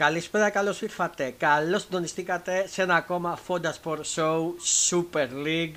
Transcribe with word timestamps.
Καλησπέρα, 0.00 0.50
καλώς 0.50 0.82
ήρθατε. 0.82 1.34
Καλώς 1.38 1.82
συντονιστήκατε 1.82 2.66
σε 2.68 2.82
ένα 2.82 2.94
ακόμα 2.94 3.38
Fonda 3.46 3.70
Sport 3.82 4.00
Show 4.14 4.40
Super 4.90 5.28
League 5.46 5.76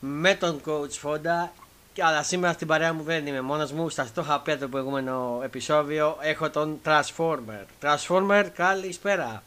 με 0.00 0.34
τον 0.34 0.60
coach 0.66 1.02
Fonda. 1.02 1.48
Αλλά 1.98 2.22
σήμερα 2.22 2.52
στην 2.52 2.66
παρέα 2.66 2.92
μου 2.92 3.02
δεν 3.02 3.26
είμαι 3.26 3.40
μόνος 3.40 3.72
μου. 3.72 3.88
Σας 3.88 4.12
το 4.12 4.20
είχα 4.20 4.40
πει 4.40 4.56
το 4.56 4.68
προηγούμενο 4.68 5.40
επεισόδιο. 5.44 6.16
Έχω 6.20 6.50
τον 6.50 6.80
Transformer. 6.84 7.64
Transformer, 7.82 8.46
καλησπέρα. 8.54 9.42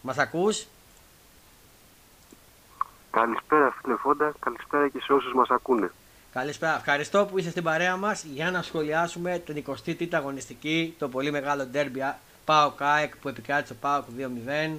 Μας 0.00 0.18
ακούς; 0.18 0.66
Καλησπέρα 3.10 3.74
φίλε 3.82 3.96
Φόντα, 3.96 4.32
καλησπέρα 4.40 4.88
και 4.88 5.00
σε 5.00 5.12
όσους 5.12 5.32
μας 5.32 5.48
ακούνε. 5.50 5.90
Καλησπέρα. 6.32 6.76
Ευχαριστώ 6.76 7.26
που 7.26 7.38
είστε 7.38 7.50
στην 7.50 7.62
παρέα 7.62 7.96
μας 7.96 8.24
για 8.24 8.50
να 8.50 8.62
σχολιάσουμε 8.62 9.42
την 9.46 9.64
23η 9.66 10.08
αγωνιστική, 10.12 10.94
το 10.98 11.08
πολύ 11.08 11.30
μεγάλο 11.30 11.66
ντέρμπι 11.66 12.00
Πάο 12.44 12.70
Κάεκ 12.70 13.16
που 13.16 13.28
επικράτησε 13.28 13.72
ο 13.72 13.76
Πάοκ 13.80 14.04
2-0. 14.18 14.78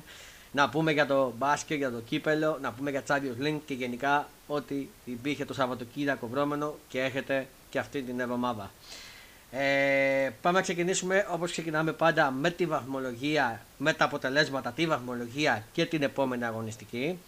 Να 0.52 0.70
πούμε 0.70 0.92
για 0.92 1.06
το 1.06 1.34
μπάσκετ, 1.38 1.78
για 1.78 1.92
το 1.92 2.00
κύπελο, 2.00 2.58
να 2.62 2.72
πούμε 2.72 2.90
για 2.90 3.04
Champions 3.08 3.44
League 3.44 3.60
και 3.66 3.74
γενικά 3.74 4.28
ό,τι 4.48 4.88
υπήρχε 5.06 5.46
το 5.46 5.54
Σαββατοκύριακο 5.54 6.28
βρώμενο 6.28 6.76
και 6.88 7.02
έχετε 7.02 7.48
και 7.70 7.80
αυτή 7.80 8.02
την 8.02 8.20
εβδομάδα. 8.20 8.72
Ε, 9.52 10.30
πάμε 10.42 10.58
να 10.58 10.64
ξεκινήσουμε 10.64 11.28
όπως 11.32 11.52
ξεκινάμε 11.52 11.94
πάντα 11.94 12.32
με 12.32 12.50
τη 12.50 12.66
βαθμολογία, 12.66 13.62
με 13.78 13.94
τα 13.94 14.06
αποτελέσματα, 14.06 14.72
τη 14.72 14.88
βαθμολογία 14.88 15.64
και 15.72 15.86
την 15.86 16.04
επόμενη 16.04 16.46
αγωνιστική. 16.46 17.20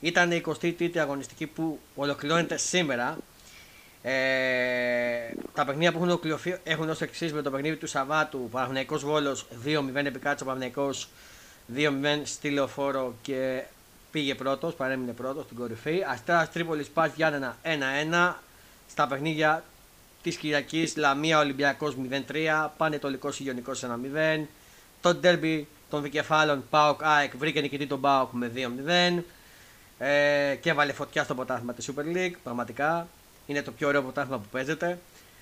Ήταν 0.00 0.30
η 0.30 0.42
23η 0.46 0.98
αγωνιστική 0.98 1.46
που 1.46 1.80
ολοκληρώνεται 1.94 2.56
σήμερα 2.56 3.18
ε, 4.08 5.34
τα 5.54 5.64
παιχνίδια 5.64 5.90
που 5.90 5.96
έχουν 5.96 6.08
ολοκληρωθεί 6.08 6.56
έχουν 6.64 6.88
ως 6.90 7.00
εξής 7.00 7.32
με 7.32 7.42
το 7.42 7.50
παιχνίδι 7.50 7.76
του 7.76 7.86
Σαββάτου. 7.86 8.48
Παναγενικό 8.50 8.98
Βόλος 8.98 9.46
2-0 9.64 9.78
επικράτησε 9.94 10.44
ο 10.44 10.46
Παναγενικό 10.46 10.90
2-0 11.76 12.20
στη 12.24 12.50
λεωφόρο 12.50 13.14
και 13.22 13.62
πήγε 14.10 14.34
πρώτος, 14.34 14.74
παρέμεινε 14.74 15.12
πρώτος 15.12 15.44
στην 15.44 15.56
κορυφή. 15.56 16.02
Αστέρα 16.08 16.48
Τρίπολης 16.48 16.88
Πας 16.88 17.10
Γιάννενα 17.16 17.56
1-1. 17.62 18.34
Στα 18.90 19.06
παιχνίδια 19.06 19.64
της 20.22 20.36
Κυριακής 20.36 20.96
Λαμία 20.96 21.38
Ολυμπιακός 21.38 21.96
0-3. 22.10 22.70
Πανετολικός 22.76 23.40
Ιγιονικό 23.40 23.72
1-0. 23.72 24.44
Το 25.00 25.14
ντέρμπι 25.14 25.68
των 25.90 26.02
δικεφάλων 26.02 26.64
Πάοκ 26.70 27.04
ΑΕΚ 27.04 27.36
βρήκε 27.36 27.60
νικητή 27.60 27.86
τον 27.86 28.00
Πάοκ 28.00 28.32
με 28.32 28.50
2-0. 28.54 29.22
Ε, 29.98 30.54
και 30.60 30.70
έβαλε 30.70 30.92
φωτιά 30.92 31.24
στο 31.24 31.34
ποτάθμα 31.34 31.72
της 31.74 31.90
Super 31.90 32.16
League. 32.16 32.34
Πραγματικά 32.42 33.08
είναι 33.46 33.62
το 33.62 33.72
πιο 33.72 33.88
ωραίο 33.88 34.02
πρωτάθλημα 34.02 34.38
που 34.38 34.48
παίζεται. 34.50 34.98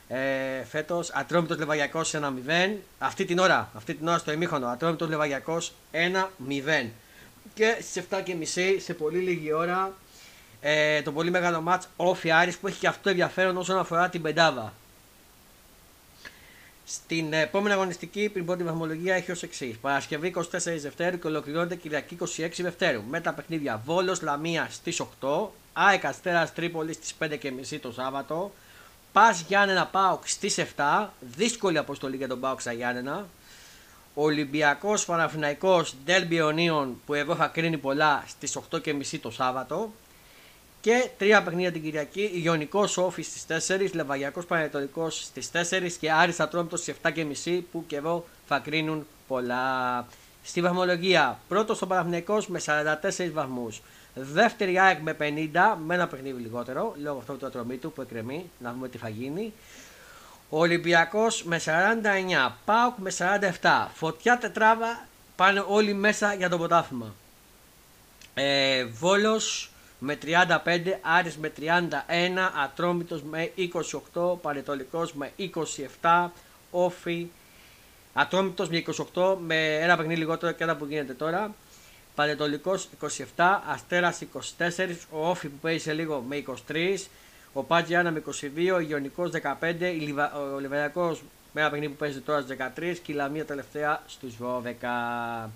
Ε, 0.08 0.64
Φέτος 0.64 1.10
Ατρόμητος 1.10 1.58
Λεβαγιακός 1.58 2.14
1-0. 2.14 2.20
Αυτή 2.98 3.24
την 3.24 3.38
ώρα, 3.38 3.70
αυτή 3.76 3.94
την 3.94 4.08
ώρα 4.08 4.18
στο 4.18 4.32
ημίχρονο, 4.32 4.66
Ατρόμητος 4.66 5.08
Λεβαγιακός 5.08 5.72
1-0. 5.92 6.90
Και 7.54 7.76
στις 7.80 8.04
7.30 8.10 8.80
σε 8.80 8.94
πολύ 8.94 9.18
λίγη 9.18 9.52
ώρα 9.52 9.92
ε, 10.60 11.02
το 11.02 11.12
πολύ 11.12 11.30
μεγάλο 11.30 11.60
μάτς 11.60 11.88
Όφι 11.96 12.30
Άρης 12.30 12.58
που 12.58 12.66
έχει 12.66 12.78
και 12.78 12.86
αυτό 12.86 13.10
ενδιαφέρον 13.10 13.56
όσον 13.56 13.78
αφορά 13.78 14.08
την 14.08 14.22
πεντάδα. 14.22 14.72
Στην 16.86 17.32
επόμενη 17.32 17.74
αγωνιστική, 17.74 18.28
πριν 18.28 18.46
πρώτη 18.46 18.62
βαθμολογία, 18.64 19.14
έχει 19.14 19.30
ως 19.30 19.42
εξής: 19.42 19.76
Παρασκευή 19.76 20.34
24 20.36 20.42
Δευτέρου 20.78 21.18
και 21.18 21.26
ολοκληρώνεται 21.26 21.74
Κυριακή 21.74 22.16
26 22.20 22.48
Δευτέρου. 22.58 23.02
Με 23.08 23.20
τα 23.20 23.32
παιχνίδια 23.32 23.82
Βόλος 23.84 24.22
Λαμία 24.22 24.68
στις 24.70 25.00
8, 25.00 25.50
ΑΕΚ 25.72 26.04
Αστέρας 26.04 26.52
Τρίπολης 26.52 26.96
στις 26.96 27.14
5.30 27.18 27.78
το 27.80 27.92
Σάββατο. 27.92 28.52
Πας 29.12 29.44
Γιάννενα 29.48 29.86
Πάοξ 29.86 30.30
στις 30.30 30.58
7. 30.58 31.08
Δύσκολη 31.20 31.78
αποστολή 31.78 32.16
για 32.16 32.28
τον 32.28 32.40
Πάοξ 32.40 32.62
στα 32.62 32.72
Γιάννενα. 32.72 33.26
Ολυμπιακός 34.14 35.04
Παναφυναϊκό 35.04 35.84
Ντέλμπι 36.04 36.40
Ονίων 36.40 37.00
που 37.06 37.14
εγώ 37.14 37.34
θα 37.34 37.46
κρίνει 37.46 37.78
πολλά 37.78 38.24
στις 38.26 38.58
8.30 38.70 39.18
το 39.20 39.30
Σάββατο. 39.30 39.92
Και 40.84 41.08
τρία 41.18 41.42
παιχνίδια 41.42 41.72
την 41.72 41.82
Κυριακή. 41.82 42.30
Ιωνικός 42.44 42.96
Όφη 42.96 43.22
στις 43.22 43.68
4, 43.68 43.90
Λεβαγιακός 43.92 44.46
Πανετολικός 44.46 45.22
στις 45.24 45.50
4 45.52 45.96
και 46.00 46.12
Άριστα 46.12 46.48
Τρόμπτο 46.48 46.76
στις 46.76 46.94
7.30 47.02 47.60
που 47.72 47.84
και 47.86 47.96
εγώ 47.96 48.24
θα 48.46 48.58
κρίνουν 48.58 49.06
πολλά. 49.28 50.06
Στη 50.42 50.60
βαθμολογία, 50.60 51.38
πρώτος 51.48 51.82
ο 51.82 51.86
Παναθυναϊκό 51.86 52.42
με 52.46 52.60
44 52.66 53.30
βαθμούς. 53.32 53.82
Δεύτερη 54.14 54.78
ΑΕΚ 54.78 55.00
με 55.00 55.16
50, 55.20 55.76
με 55.84 55.94
ένα 55.94 56.06
παιχνίδι 56.06 56.40
λιγότερο, 56.42 56.94
λόγω 57.02 57.18
αυτού 57.18 57.36
του 57.36 57.46
ατρομή 57.46 57.76
του 57.76 57.92
που 57.92 58.00
εκκρεμεί, 58.00 58.50
να 58.58 58.72
δούμε 58.72 58.88
τι 58.88 58.98
θα 58.98 59.08
γίνει. 59.08 59.52
Ο 60.48 60.58
Ολυμπιακός 60.58 61.44
με 61.44 61.58
49, 61.58 62.52
ΠΑΟΚ 62.64 62.94
με 62.96 63.10
47. 63.10 63.88
Φωτιά 63.94 64.38
τετράβα 64.38 65.06
πάνε 65.36 65.64
όλοι 65.68 65.94
μέσα 65.94 66.34
για 66.34 66.48
το 66.48 66.58
πρωτάθλημα. 66.58 67.14
Ε, 68.34 68.84
Βόλος 68.84 69.68
με 69.98 70.18
35, 70.22 70.98
Άρης 71.00 71.36
με 71.36 71.52
31, 71.60 72.52
Ατρόμητος 72.64 73.22
με 73.22 73.52
28, 74.14 74.38
Πανετολικός 74.42 75.12
με 75.12 75.32
27, 76.00 76.30
Όφη, 76.70 77.26
Ατρόμητος 78.12 78.68
με 78.68 78.82
28, 79.14 79.36
με 79.40 79.74
ένα 79.74 79.96
παιχνίδι 79.96 80.18
λιγότερο 80.20 80.52
και 80.52 80.62
ένα 80.64 80.76
που 80.76 80.84
γίνεται 80.84 81.12
τώρα. 81.14 81.54
Πανετολικός 82.14 82.88
27, 83.36 83.60
Αστέρας 83.66 84.20
24, 84.58 85.06
ο 85.10 85.28
Όφη 85.28 85.48
που 85.48 85.58
παίζει 85.60 85.82
σε 85.82 85.92
λίγο 85.92 86.24
με 86.28 86.44
23, 86.68 87.08
ο 87.52 87.62
Πάτζιάνα 87.62 88.10
με 88.10 88.22
22, 88.26 88.72
ο 88.74 88.80
Ιωνικός 88.80 89.30
15, 89.30 89.94
ο 90.54 90.58
Λιβεριακός 90.58 91.22
με 91.52 91.60
ένα 91.60 91.70
παιχνίδι 91.70 91.92
που 91.92 91.98
παίζει 91.98 92.20
τώρα 92.20 92.40
στις 92.40 92.56
13 92.56 92.96
και 93.02 93.12
η 93.12 93.14
Λαμία 93.14 93.44
τελευταία 93.44 94.02
στους 94.06 94.34
12. 94.40 95.48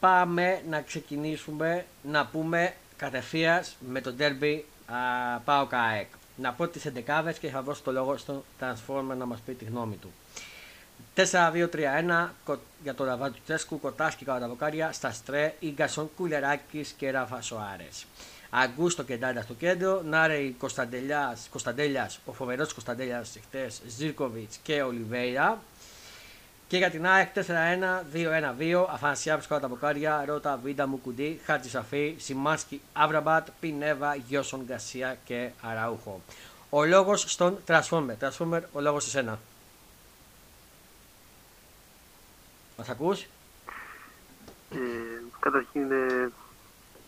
Πάμε 0.00 0.62
να 0.68 0.80
ξεκινήσουμε 0.80 1.86
να 2.02 2.26
πούμε 2.26 2.74
κατευθείαν 2.96 3.62
με 3.88 4.00
το 4.00 4.14
derby 4.18 4.60
Πάο 5.44 5.66
ΚΑΕΚ. 5.66 6.08
Να 6.36 6.52
πω 6.52 6.66
τις 6.66 6.84
11 6.84 7.32
και 7.40 7.48
θα 7.48 7.62
δώσω 7.62 7.82
το 7.82 7.92
λόγο 7.92 8.16
στον 8.16 8.44
Transformer 8.60 9.16
να 9.18 9.24
μας 9.24 9.40
πει 9.46 9.52
τη 9.52 9.64
γνώμη 9.64 9.96
του. 9.96 10.12
4-2-3-1 11.16 12.28
για 12.82 12.94
το 12.94 13.04
Ραβάτου 13.04 13.38
Τσέσκου, 13.44 13.80
Κοτάσκι 13.80 14.24
Καραδαβοκάρια, 14.24 14.92
Σταστρέ, 14.92 15.54
Ίγκασον, 15.60 16.10
Κουλεράκης 16.16 16.94
και 16.96 17.10
Ράφα 17.10 17.40
Σοάρες. 17.40 18.06
Αγκούστο 18.50 19.02
και 19.02 19.16
Ντάντα 19.16 19.42
στο 19.42 19.54
κέντρο, 19.54 20.02
Νάρεϊ 20.02 20.56
Κωνσταντέλιας, 21.50 22.18
ο 22.24 22.32
φοβερός 22.32 22.72
Κωνσταντέλιας 22.72 23.38
χτε, 23.46 23.70
Ζήρκοβιτς 23.86 24.56
και 24.62 24.82
Ολιβέηρα. 24.82 25.62
Και 26.66 26.76
για 26.76 26.90
την 26.90 27.06
ΑΕΚ 27.06 27.28
4-1, 27.34 27.40
2-1-2, 28.14 28.86
Αφανσιάπη 28.90 29.46
κατά 29.46 29.60
τα 29.60 29.68
μποκάρια, 29.68 30.24
Ρότα, 30.26 30.60
Βίντα, 30.62 30.86
Μουκουντή, 30.86 31.40
Χάτζη 31.44 31.68
Σαφή, 31.68 32.14
Σιμάσκι, 32.18 32.80
Αβραμπάτ, 32.92 33.48
Πινέβα, 33.60 34.14
Γιώσον 34.14 34.62
Γκασία 34.64 35.16
και 35.24 35.50
Αραούχο. 35.62 36.20
Ο 36.70 36.84
λόγος 36.84 37.24
στον 37.32 37.58
Transformer. 37.66 38.14
Transformer, 38.20 38.60
ο 38.72 38.80
λόγος 38.80 39.04
σε 39.04 39.10
σένα. 39.10 39.38
Μας 42.78 42.88
ακούς; 42.88 43.20
Ε, 44.70 44.76
καταρχήν, 45.40 45.90
ε, 45.92 46.30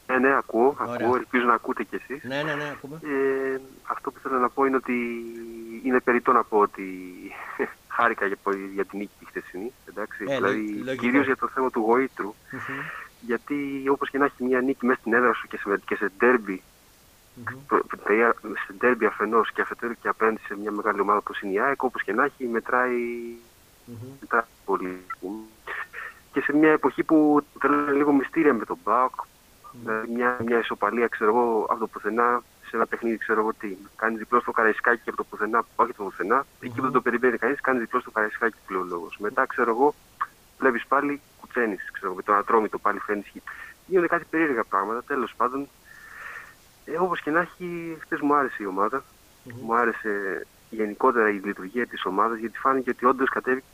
ε, 0.07 0.19
ναι, 0.19 0.37
ακούω, 0.37 0.77
ακούω, 0.79 1.17
ελπίζω 1.17 1.45
να 1.47 1.55
ακούτε 1.55 1.83
κι 1.85 1.95
εσείς. 1.95 2.25
Ναι, 2.25 2.43
ναι, 2.43 2.55
ναι, 2.55 2.69
ακούμε. 2.69 3.01
Ε, 3.03 3.61
αυτό 3.83 4.11
που 4.11 4.19
θέλω 4.23 4.39
να 4.39 4.49
πω 4.49 4.65
είναι 4.65 4.77
ότι 4.77 4.95
είναι 5.85 6.01
περιττό 6.01 6.33
να 6.33 6.45
πω 6.45 6.59
ότι 6.59 6.85
χάρηκα 7.97 8.27
για, 8.27 8.37
για 8.75 8.85
την 8.85 8.99
νίκη 8.99 9.13
τη 9.19 9.27
χτεσινή, 9.27 9.73
εντάξει, 9.89 10.25
ε, 10.29 10.35
δηλαδή 10.35 10.97
κυρίως 10.99 11.27
για 11.27 11.37
το 11.37 11.49
θέμα 11.49 11.71
του 11.71 11.81
γοητρου 11.81 12.35
γιατί 13.21 13.85
όπως 13.89 14.11
και 14.11 14.19
να 14.19 14.25
έχει 14.25 14.45
μια 14.45 14.61
νίκη 14.61 14.87
μέσα 14.87 15.01
στην 15.01 15.13
έδρα 15.13 15.33
σου 15.33 15.49
και 15.49 15.57
σε, 15.57 15.81
και 15.87 15.97
σε 15.97 16.13
ντέρμπι, 16.19 16.63
mm-hmm. 17.45 17.81
σε 18.67 18.73
ντέρμπι 18.79 19.07
αφενός 19.07 19.53
και 19.53 19.61
αφετέρου 19.61 19.93
και 20.01 20.09
απέναντι 20.09 20.41
σε 20.47 20.57
μια 20.57 20.71
μεγάλη 20.71 21.01
ομάδα 21.01 21.19
όπως 21.19 21.41
είναι 21.41 21.53
η 21.53 21.61
ΑΕΚ, 21.61 21.83
όπως 21.83 22.03
και 22.03 22.13
να 22.13 22.25
έχει 22.25 22.47
μετράει, 22.47 23.01
mm-hmm. 23.87 24.17
μετράει 24.21 24.43
πολύ 24.65 25.01
και 26.37 26.43
σε 26.43 26.57
μια 26.57 26.71
εποχή 26.71 27.03
που 27.03 27.43
θέλω 27.61 27.93
λίγο 27.93 28.13
μυστήρια 28.13 28.55
με 28.55 28.65
τον 28.65 28.79
Μπάουκ. 28.85 29.21
Δηλαδή 29.73 30.13
μια, 30.13 30.37
μια 30.45 30.59
ισοπαλία, 30.59 31.07
ξέρω 31.07 31.31
εγώ, 31.31 31.67
από 31.69 31.79
το 31.79 31.87
πουθενά 31.87 32.43
σε 32.69 32.77
ένα 32.77 32.87
παιχνίδι, 32.87 33.17
ξέρω 33.17 33.41
εγώ 33.41 33.55
τι. 33.55 33.77
Κάνει 33.97 34.17
διπλό 34.17 34.41
στο 34.41 34.51
καραϊσκάκι 34.51 35.09
από 35.09 35.17
το 35.17 35.25
πουθενά, 35.25 35.59
όχι 35.59 35.91
από 35.91 35.97
το 35.97 36.05
πουθενά. 36.05 36.43
Mm-hmm. 36.43 36.65
Εκεί 36.65 36.75
που 36.75 36.83
δεν 36.83 36.93
το 36.93 37.01
περιμένει 37.01 37.39
κανείς, 37.39 37.61
κάνει 37.61 37.79
διπλό 37.79 38.01
στο 38.01 38.11
καραϊσκάκι 38.11 38.57
που 38.67 38.73
λέει 38.73 38.83
ο 38.83 38.85
λόγος. 38.85 39.17
Μετά, 39.19 39.47
ξέρω 39.47 39.71
εγώ, 39.71 39.95
βλέπεις 40.59 40.87
πάλι 40.87 41.21
κουτσένεις, 41.41 41.91
ξέρω 41.93 42.07
εγώ, 42.07 42.15
με 42.15 42.23
τον 42.23 42.35
ατρόμητο 42.35 42.79
πάλι 42.79 42.99
φαίνει. 42.99 43.25
Γίνονται 43.87 44.07
κάτι 44.07 44.25
περίεργα 44.31 44.65
πράγματα. 44.65 45.03
Τέλος 45.03 45.35
πάντων, 45.37 45.69
ε, 46.85 46.99
όπως 46.99 47.21
και 47.21 47.31
να 47.31 47.41
έχει, 47.41 47.97
χτες 48.01 48.21
μου 48.21 48.35
άρεσε 48.35 48.63
η 48.63 48.67
ομάδα. 48.67 48.99
Mm-hmm. 48.99 49.53
Μου 49.63 49.75
άρεσε 49.75 50.47
γενικότερα 50.71 51.29
η 51.29 51.41
λειτουργία 51.45 51.87
της 51.87 52.05
ομάδας 52.05 52.39
γιατί 52.39 52.59
φάνηκε 52.59 52.91
ότι 52.91 53.05
όντως 53.05 53.29
κατέβηκε 53.29 53.67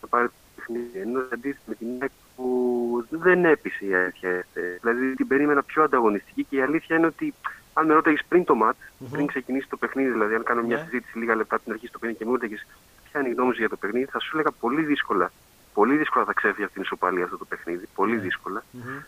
να 0.00 0.08
πάρει 0.08 0.28
παιχνίδι. 0.56 0.98
Ενώ 0.98 1.20
αντίθετα 1.32 1.62
με 1.66 1.74
την 1.74 1.88
ΑΕΚ 2.00 2.10
που 2.36 3.06
δεν 3.10 3.44
έπεισε 3.44 3.86
η 3.86 3.94
αλήθεια. 3.94 4.46
Δηλαδή 4.80 5.14
την 5.14 5.26
περίμενα 5.26 5.62
πιο 5.62 5.82
ανταγωνιστική 5.82 6.44
και 6.44 6.56
η 6.56 6.62
αλήθεια 6.62 6.96
είναι 6.96 7.06
ότι 7.06 7.34
αν 7.78 7.86
με 7.86 7.94
ρώταγες 7.94 8.22
πριν 8.28 8.44
το 8.44 8.54
ματ, 8.54 8.76
mm-hmm. 8.76 9.06
πριν 9.10 9.26
ξεκινήσει 9.26 9.68
το 9.68 9.76
παιχνίδι, 9.76 10.10
δηλαδή 10.10 10.34
αν 10.34 10.42
κάνω 10.42 10.62
μια 10.62 10.76
ναι. 10.76 10.82
συζήτηση 10.82 11.18
λίγα 11.18 11.34
λεπτά 11.34 11.58
την 11.58 11.72
αρχή 11.72 11.86
στο 11.86 11.98
παιχνίδι 11.98 12.18
και 12.18 12.28
μου 12.28 12.34
έλεγες 12.34 12.66
ποια 13.10 13.20
είναι 13.20 13.28
η 13.28 13.32
γνώμη 13.32 13.54
για 13.56 13.68
το 13.68 13.76
παιχνίδι, 13.76 14.04
θα 14.04 14.18
σου 14.18 14.30
έλεγα 14.32 14.50
πολύ 14.60 14.82
δύσκολα. 14.82 15.32
Πολύ 15.74 15.96
δύσκολα 15.96 16.24
θα 16.24 16.32
ξέφυγε 16.32 16.62
αυτή 16.62 16.74
την 16.74 16.82
ισοπαλία 16.82 17.24
αυτό 17.24 17.36
το 17.36 17.44
παιχνίδι. 17.44 17.88
Πολύ 17.94 18.14
ναι. 18.14 18.20
δύσκολα. 18.20 18.60
Mm-hmm. 18.60 19.02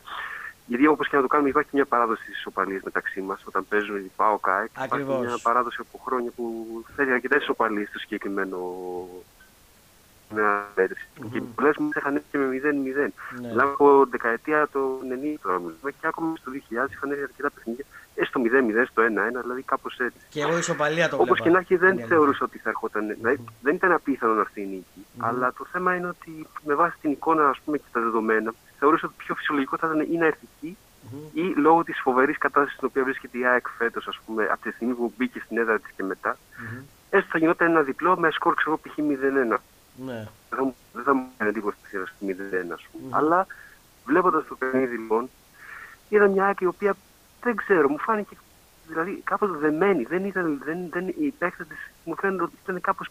Γιατί 0.67 0.87
όπως 0.87 1.09
και 1.09 1.17
να 1.17 1.23
το 1.23 1.29
κάνουμε, 1.29 1.49
υπάρχει 1.49 1.71
μια 1.73 1.85
παράδοση 1.85 2.25
της 2.25 2.39
ισοπαλίας 2.39 2.83
μεταξύ 2.83 3.21
μας 3.21 3.43
όταν 3.45 3.67
παίζουμε 3.69 3.99
η 3.99 4.11
ΠΑΟ 4.17 4.39
ΚΑΕΚ. 4.39 4.71
Υπάρχει 4.85 5.07
μια 5.07 5.39
παράδοση 5.43 5.77
από 5.81 6.01
χρόνια 6.05 6.31
που 6.37 6.45
θέλει 6.97 7.13
αρκετέ 7.13 7.37
ισοπαλίες 7.37 7.89
στο 7.89 7.99
συγκεκριμένο 7.99 8.59
μια 10.35 10.69
μέτρηση. 10.75 11.09
Mm-hmm. 11.17 11.29
Και 11.33 11.41
πολλές 11.41 11.77
μου 11.77 11.89
είχαν 11.97 12.23
και 12.31 12.39
με 12.39 12.47
0-0. 12.47 12.53
Ναι. 13.41 13.49
Δηλαδή 13.49 13.71
από 13.73 14.07
δεκαετία 14.11 14.69
το 14.73 15.01
90 15.35 15.39
τώρα 15.43 15.61
και 16.01 16.07
ακόμα 16.07 16.37
στο 16.37 16.53
2000 16.55 16.57
είχαν 16.91 17.11
έρθει 17.11 17.23
αρκετά 17.23 17.51
παιχνίδια. 17.51 17.85
Ε, 18.21 18.25
στο 18.25 18.41
0-0, 18.41 18.87
στο 18.91 19.03
1-1, 19.03 19.41
δηλαδή 19.43 19.63
κάπως 19.63 19.99
έτσι. 19.99 20.19
Και 20.29 20.41
εγώ 20.41 20.59
ισοπαλία 20.59 21.09
το 21.09 21.17
Όπως 21.17 21.41
και 21.41 21.51
να 21.51 21.59
έχει, 21.59 21.77
δεν 21.77 22.07
θεωρούσα 22.07 22.45
ότι 22.45 22.59
θα 22.59 22.69
ερχόταν. 22.69 23.07
Δηλαδή, 23.07 23.45
δεν 23.63 23.75
ήταν 23.75 23.93
απίθανο 23.93 24.35
να 24.35 24.41
έρθει 24.41 24.61
η 24.61 24.67
νίκη. 24.67 24.85
Mm-hmm. 24.97 25.27
Αλλά 25.27 25.53
το 25.53 25.67
θέμα 25.73 25.95
είναι 25.95 26.07
ότι 26.07 26.47
με 26.65 26.75
βάση 26.75 26.97
την 27.01 27.11
εικόνα 27.11 27.49
ας 27.49 27.61
πούμε, 27.65 27.77
και 27.79 27.85
τα 27.93 28.01
δεδομένα, 28.01 28.55
θεωρούσα 28.79 29.07
ότι 29.07 29.15
πιο 29.19 29.35
φυσιολογικό 29.35 29.77
θα 29.77 29.87
ήταν 29.87 30.13
ή 30.13 30.17
να 30.17 30.27
έρθει 30.27 30.47
εκεί 30.57 30.77
mm-hmm. 30.77 31.31
ή 31.33 31.43
λόγω 31.57 31.83
της 31.85 32.01
φοβερής 32.01 32.39
κατάστασης 32.39 32.77
στην 32.77 32.89
οποία 32.91 33.05
βρίσκεται 33.05 33.39
η 33.39 33.47
ΑΕΚ 33.47 33.69
φέτος, 33.69 34.09
ας 34.09 34.19
πούμε, 34.27 34.45
από 34.45 34.63
τη 34.63 34.71
στιγμή 34.71 34.95
που 34.95 35.13
μπήκε 35.17 35.41
στην 35.45 35.59
έδρα 35.59 35.79
της 35.79 35.91
και 35.97 36.03
μετά, 36.03 36.37
mm-hmm. 36.37 36.83
έστω 37.11 37.29
θα 37.31 37.39
γινόταν 37.39 37.71
ένα 37.71 37.83
διπλό 37.83 38.19
με 38.19 38.31
σκορ, 38.31 38.55
ξέρω 38.55 38.79
π.χ. 38.79 38.99
0-1. 38.99 39.57
Ναι. 40.07 40.29
Δεν 40.93 41.03
θα 41.05 41.15
μου 41.15 41.27
έκανε 41.35 41.51
εντύπωση 41.51 41.77
που 41.83 41.89
στο 41.89 42.27
0-1, 42.27 42.73
ας 42.73 42.87
πούμε. 42.93 43.09
Αλλά 43.11 43.47
βλέποντας 44.05 44.47
το 44.47 44.55
παιχνίδι 44.55 44.97
λοιπόν, 44.97 45.31
είδα 46.09 46.29
μια 46.29 46.47
άκρη 46.47 46.65
η 46.65 46.69
οποία 46.69 46.97
δεν 47.49 47.57
ξέρω, 47.57 47.89
μου 47.89 47.99
φάνηκε 47.99 48.37
δηλαδή 48.89 49.21
κάπως 49.25 49.59
δεμένη. 49.59 50.03
Δεν 50.03 50.25
ήταν, 50.25 50.61
δεν, 50.65 50.79
δεν, 50.91 51.09
η 51.09 51.35
παίκτη 51.39 51.65
τη 51.65 51.75
μου 52.05 52.17
φαίνεται 52.21 52.43
ότι 52.43 52.57
ήταν 52.63 52.81
κάπως. 52.81 53.09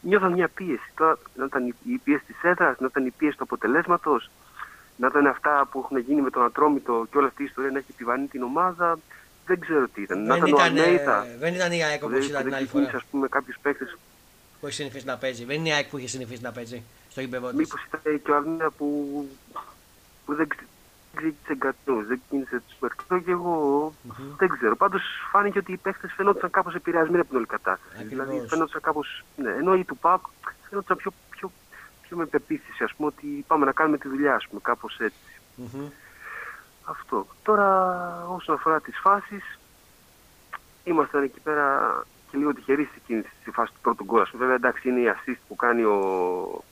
Νιώθαν 0.00 0.32
μια 0.32 0.48
πίεση. 0.48 0.90
Τώρα, 0.96 1.18
να 1.36 1.44
ήταν 1.44 1.74
η 1.84 1.98
πίεση 2.04 2.24
της 2.24 2.36
έδρας, 2.42 2.78
να 2.78 2.86
ήταν 2.86 3.06
η 3.06 3.10
πίεση 3.10 3.36
του 3.36 3.42
αποτελέσματος, 3.42 4.30
να 4.96 5.06
ήταν 5.06 5.26
αυτά 5.26 5.68
που 5.70 5.78
έχουν 5.84 5.98
γίνει 5.98 6.20
με 6.20 6.30
τον 6.30 6.44
Ατρόμητο 6.44 7.06
και 7.10 7.18
όλη 7.18 7.26
αυτή 7.26 7.42
η 7.42 7.44
ιστορία 7.44 7.70
να 7.70 7.78
έχει 7.78 7.90
επιβανεί 7.90 8.26
την 8.26 8.42
ομάδα. 8.42 8.98
Δεν 9.46 9.60
ξέρω 9.60 9.88
τι 9.88 10.02
ήταν. 10.02 10.18
Δεν, 10.18 10.26
να 10.26 10.36
ήταν, 10.36 10.76
ήταν, 10.76 11.24
δεν 11.38 11.54
ήταν 11.54 11.72
η 11.72 11.84
ΑΕΚ 11.84 12.02
όπως 12.04 12.28
ήταν 12.28 12.42
την 12.42 12.54
άλλη 12.54 12.66
φορά. 12.66 12.84
Α 12.84 13.00
πούμε, 13.10 13.28
κάποιου 13.28 13.54
παίκτε 13.62 13.84
που 14.60 14.66
έχει 14.66 14.74
συνηθίσει 14.74 15.06
να 15.06 15.16
παίζει. 15.16 15.44
Δεν 15.44 15.56
είναι 15.56 15.68
η 15.68 15.72
ΑΕΚ 15.72 15.88
που 15.88 15.98
είχε 15.98 16.08
συνηθίσει 16.08 16.42
να 16.42 16.52
παίζει 16.52 16.82
στο 17.10 17.20
γήπεδο 17.20 17.48
της. 17.48 17.56
Μήπως 17.56 17.84
ήταν 17.84 18.22
και 18.22 18.30
ο 18.30 18.36
Αρμία 18.36 18.70
που, 18.70 18.86
που 20.24 20.34
δεν 20.34 20.48
ξεκίνησε 21.16 21.52
εγκατό, 21.52 21.94
δεν 21.94 22.20
ξεκίνησε 22.20 22.62
τους 22.66 22.76
Μερκάτο 22.80 23.18
και 23.18 23.30
εγώ 23.30 23.54
mm-hmm. 23.88 24.36
δεν 24.38 24.48
ξέρω. 24.48 24.76
Πάντως 24.76 25.02
φάνηκε 25.30 25.58
ότι 25.58 25.72
οι 25.72 25.76
παίχτε 25.76 26.08
φαινόταν 26.16 26.50
κάπως 26.50 26.74
επηρεασμένοι 26.74 27.20
από 27.20 27.28
την 27.28 27.36
όλη 27.36 27.46
κατάσταση. 27.46 27.96
Ακριβώς. 28.00 28.26
Δηλαδή 28.26 28.48
φαινόταν 28.48 28.80
κάπως. 28.80 29.24
Ναι, 29.36 29.50
ενώ 29.50 29.74
οι 29.74 29.84
του 29.84 29.96
Πάκ 29.96 30.20
φαινόταν 30.68 30.96
πιο, 30.96 31.12
πιο, 31.30 31.50
πιο 32.02 32.16
με 32.16 32.26
πεποίθηση, 32.26 32.84
ας 32.84 32.94
πούμε, 32.94 33.08
ότι 33.08 33.44
πάμε 33.46 33.64
να 33.64 33.72
κάνουμε 33.72 33.98
τη 33.98 34.08
δουλειά, 34.08 34.34
ας 34.34 34.46
πούμε, 34.48 34.60
κάπως 34.64 34.98
έτσι. 34.98 35.40
Mm-hmm. 35.58 35.90
Αυτό. 36.84 37.26
Τώρα, 37.42 37.68
όσον 38.28 38.54
αφορά 38.54 38.80
τις 38.80 38.98
φάσεις, 38.98 39.58
ήμασταν 40.84 41.22
εκεί 41.22 41.40
πέρα 41.40 42.04
και 42.30 42.36
λίγο 42.36 42.54
τυχερή 42.54 42.88
στη 43.40 43.50
φάση 43.50 43.72
του 43.72 43.80
πρώτου 43.82 44.04
γκολ. 44.04 44.26
Βέβαια, 44.32 44.54
εντάξει, 44.54 44.88
είναι 44.88 45.00
η 45.00 45.14
assist 45.14 45.40
που 45.48 45.56
κάνει 45.56 45.82
ο. 45.82 46.64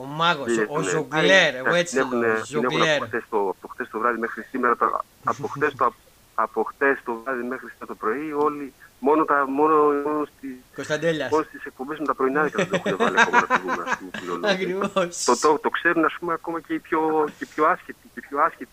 Ο 0.00 0.04
μάγος, 0.04 0.58
ο 0.68 0.80
Ζογκλέρ, 0.80 1.54
εγώ 1.54 1.74
έτσι 1.74 1.96
λέω. 1.96 2.44
Ζογκλέρ. 2.44 3.02
Από 3.30 3.68
χτες 3.68 3.88
το 3.90 3.98
βράδυ 3.98 4.18
μέχρι 4.18 4.42
σήμερα, 4.42 4.76
από 5.24 5.48
χτες 5.48 5.74
το, 5.76 5.92
από 6.34 6.62
χτες 6.62 6.98
το 7.04 7.20
βράδυ 7.24 7.42
μέχρι 7.42 7.68
σήμερα 7.68 7.86
το 7.86 7.94
πρωί, 7.94 8.32
όλοι 8.32 8.72
μόνο, 8.98 9.24
τα, 9.24 9.46
μόνο, 9.48 9.74
μόνο, 10.04 10.26
στις, 10.36 11.64
εκπομπές 11.64 11.98
με 11.98 12.06
τα 12.06 12.14
πρωινά 12.14 12.42
δεν 12.42 12.68
έχουν 12.72 12.96
βάλει 12.96 13.20
ακόμα 13.20 13.46
να 13.46 13.56
φύγουμε. 13.56 14.48
Ακριβώς. 14.52 15.24
Το, 15.24 15.38
το, 15.38 15.58
το 15.58 15.70
ξέρουν 15.70 16.04
ας 16.04 16.16
πούμε 16.18 16.32
ακόμα 16.32 16.60
και 16.60 16.74
οι 16.74 16.78
πιο, 16.78 17.28
και 17.38 17.46
πιο 17.54 17.64
άσχετοι. 17.66 18.10
Και 18.14 18.20
πιο 18.28 18.40
άσχετοι. 18.40 18.70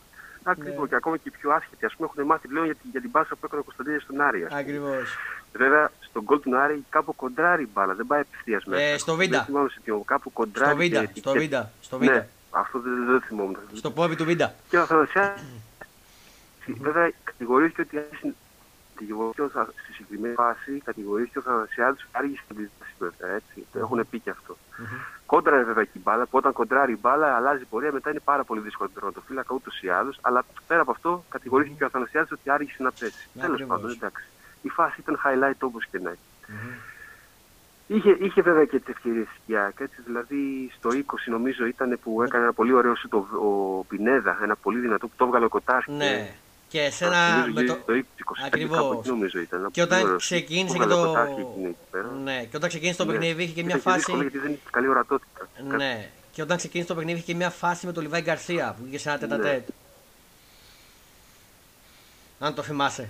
Ακριβώς 0.49 0.81
ναι. 0.81 0.87
και 0.87 0.95
ακόμα 0.95 1.17
και 1.17 1.29
οι 1.29 1.31
πιο 1.39 1.51
άσχετοι 1.51 1.85
ας 1.85 1.95
πούμε 1.95 2.09
έχουν 2.11 2.25
μάθει 2.25 2.47
πλέον 2.47 2.65
για, 2.65 2.75
για 2.91 3.01
την 3.01 3.11
πάσα 3.11 3.35
που 3.35 3.45
έκανε 3.45 3.61
ο 3.61 3.63
Κωνσταντίνος 3.63 4.03
στον 4.03 4.21
Άρη. 4.21 4.47
Ακριβώς. 4.51 5.17
Βέβαια 5.53 5.91
στον 5.99 6.23
γκολ 6.23 6.39
του 6.39 6.57
Άρη 6.57 6.85
κάπου 6.89 7.15
κοντράρει 7.15 7.63
η 7.63 7.69
μπάλα, 7.73 7.93
δεν 7.93 8.07
πάει 8.07 8.21
ευθεία 8.33 8.61
μέσα. 8.65 8.81
Ε, 8.81 8.97
στο 8.97 9.15
Βίντα. 9.15 9.37
Δεν 9.37 9.45
θυμάμαι 9.45 9.69
σε 9.69 9.79
ποιο, 9.83 10.03
κάπου 10.05 10.33
κοντράρει. 10.33 10.69
Στο 10.69 10.77
Βίντα. 10.77 11.11
Στο 11.15 11.31
Βίντα. 11.31 11.71
Στο 11.81 11.97
Βίντα. 11.97 12.13
Ναι, 12.13 12.27
αυτό 12.49 12.79
δεν, 12.79 13.05
δεν 13.05 13.21
θυμόμουν. 13.21 13.57
Στο 13.73 13.91
πόδι 13.91 14.15
του 14.15 14.25
Βίντα. 14.25 14.55
Και 14.69 14.77
ο 14.77 14.81
Αθανασιάδης. 14.81 15.43
Βέβαια 16.67 17.11
κατηγορήθηκε 17.23 17.81
ότι 17.81 17.97
στη 19.83 19.93
συγκεκριμένη 19.93 20.33
φάση 20.33 20.81
κατηγορήθηκε 20.85 21.37
ο 21.37 21.41
Θανασιάδη 21.41 21.97
άργησε 22.11 22.41
την 22.47 22.57
αντίσταση 22.57 23.15
έτσι. 23.35 23.65
Το 23.71 23.79
έχουν 23.79 24.07
πει 24.09 24.19
και 24.19 24.29
αυτό. 24.29 24.53
Mm-hmm. 24.53 25.21
Κόντραρε 25.25 25.63
βέβαια 25.63 25.83
και 25.83 25.97
η 25.97 26.01
μπάλα, 26.03 26.23
που 26.23 26.37
όταν 26.37 26.53
κοντράρει 26.53 26.91
η 26.91 26.97
μπάλα 27.01 27.35
αλλάζει 27.35 27.65
πορεία, 27.65 27.91
μετά 27.91 28.09
είναι 28.09 28.19
πάρα 28.19 28.43
πολύ 28.43 28.61
δύσκολο 28.61 28.89
το 29.13 29.21
φύλακα 29.27 29.55
ούτως 29.55 29.81
ή 29.81 29.89
άλλως. 29.89 30.19
Αλλά 30.21 30.45
πέρα 30.67 30.81
από 30.81 30.91
αυτό 30.91 31.23
κατηγορήθηκε 31.29 31.75
mm-hmm. 31.75 31.77
και 31.77 31.85
ο 31.85 31.89
Θανασιάδη 31.89 32.33
ότι 32.33 32.49
άργησε 32.49 32.83
να 32.83 32.91
πέσει. 32.91 33.27
Τέλος 33.39 33.63
πάντων, 33.67 33.91
εντάξει 33.91 34.25
η 34.61 34.69
φάση 34.69 34.99
ήταν 34.99 35.19
highlight 35.25 35.59
όπως 35.59 35.85
και 35.91 35.99
να 35.99 36.09
έχει. 36.09 36.19
Mm-hmm. 36.47 36.95
Είχε, 37.87 38.17
είχε 38.19 38.41
βέβαια 38.41 38.65
και 38.65 38.79
τις 38.79 38.87
ευκαιρίες 38.87 39.27
η 39.45 39.55
ΑΕΚ. 39.55 39.77
Δηλαδή 40.05 40.71
στο 40.77 40.89
20 40.89 40.93
νομίζω 41.25 41.65
ήταν 41.65 41.99
που 42.03 42.23
έκανε 42.23 42.43
ένα 42.43 42.53
πολύ 42.53 42.73
ωραίο 42.73 42.95
σου 42.95 43.07
το, 43.07 43.17
ο 43.17 43.83
Πινέδα, 43.83 44.39
ένα 44.43 44.55
πολύ 44.55 44.79
δυνατό 44.79 45.07
που 45.07 45.13
το 45.17 45.25
έβγαλε 45.25 45.45
ο 45.45 45.49
Κοτάρσκι. 45.49 45.91
Ναι. 45.91 46.35
Και 46.67 46.81
εσένα 46.81 47.47
με 47.53 47.63
το... 47.63 47.73
το 47.73 47.93
20, 47.93 48.01
Ακριβώς. 48.45 49.05
νομίζω 49.05 49.39
ήταν. 49.39 49.67
Και 49.71 49.81
όταν 49.81 50.17
ξεκίνησε 50.17 50.77
και 50.77 50.85
το... 50.85 51.15
Ναι, 52.23 52.43
και 52.43 52.57
όταν 52.57 52.69
ξεκίνησε 52.69 52.97
το 52.97 53.05
ναι. 53.05 53.11
παιχνίδι 53.11 53.43
είχε 53.43 53.53
και 53.53 53.63
μια 53.63 53.77
φάση... 53.77 53.97
Δύσκολο 53.97 54.21
γιατί 54.21 54.37
δεν 54.37 54.51
είχε 54.51 54.61
καλή 54.71 54.87
ορατότητα. 54.87 55.49
Ναι. 55.67 56.09
Και 56.31 56.41
όταν 56.41 56.57
ξεκίνησε 56.57 56.89
το 56.89 56.95
παιχνίδι 56.95 57.17
είχε 57.17 57.25
και 57.31 57.35
μια 57.35 57.49
φάση 57.49 57.85
με 57.85 57.91
τον 57.91 58.03
Λιβάη 58.03 58.21
Γκαρσία 58.21 58.75
που 58.79 58.85
είχε 58.87 58.97
σε 58.97 59.09
ένα 59.09 59.17
τετατέτ. 59.17 59.67
Ναι. 59.67 59.75
Αν 62.39 62.53
το 62.53 62.61
θυμάσαι. 62.61 63.09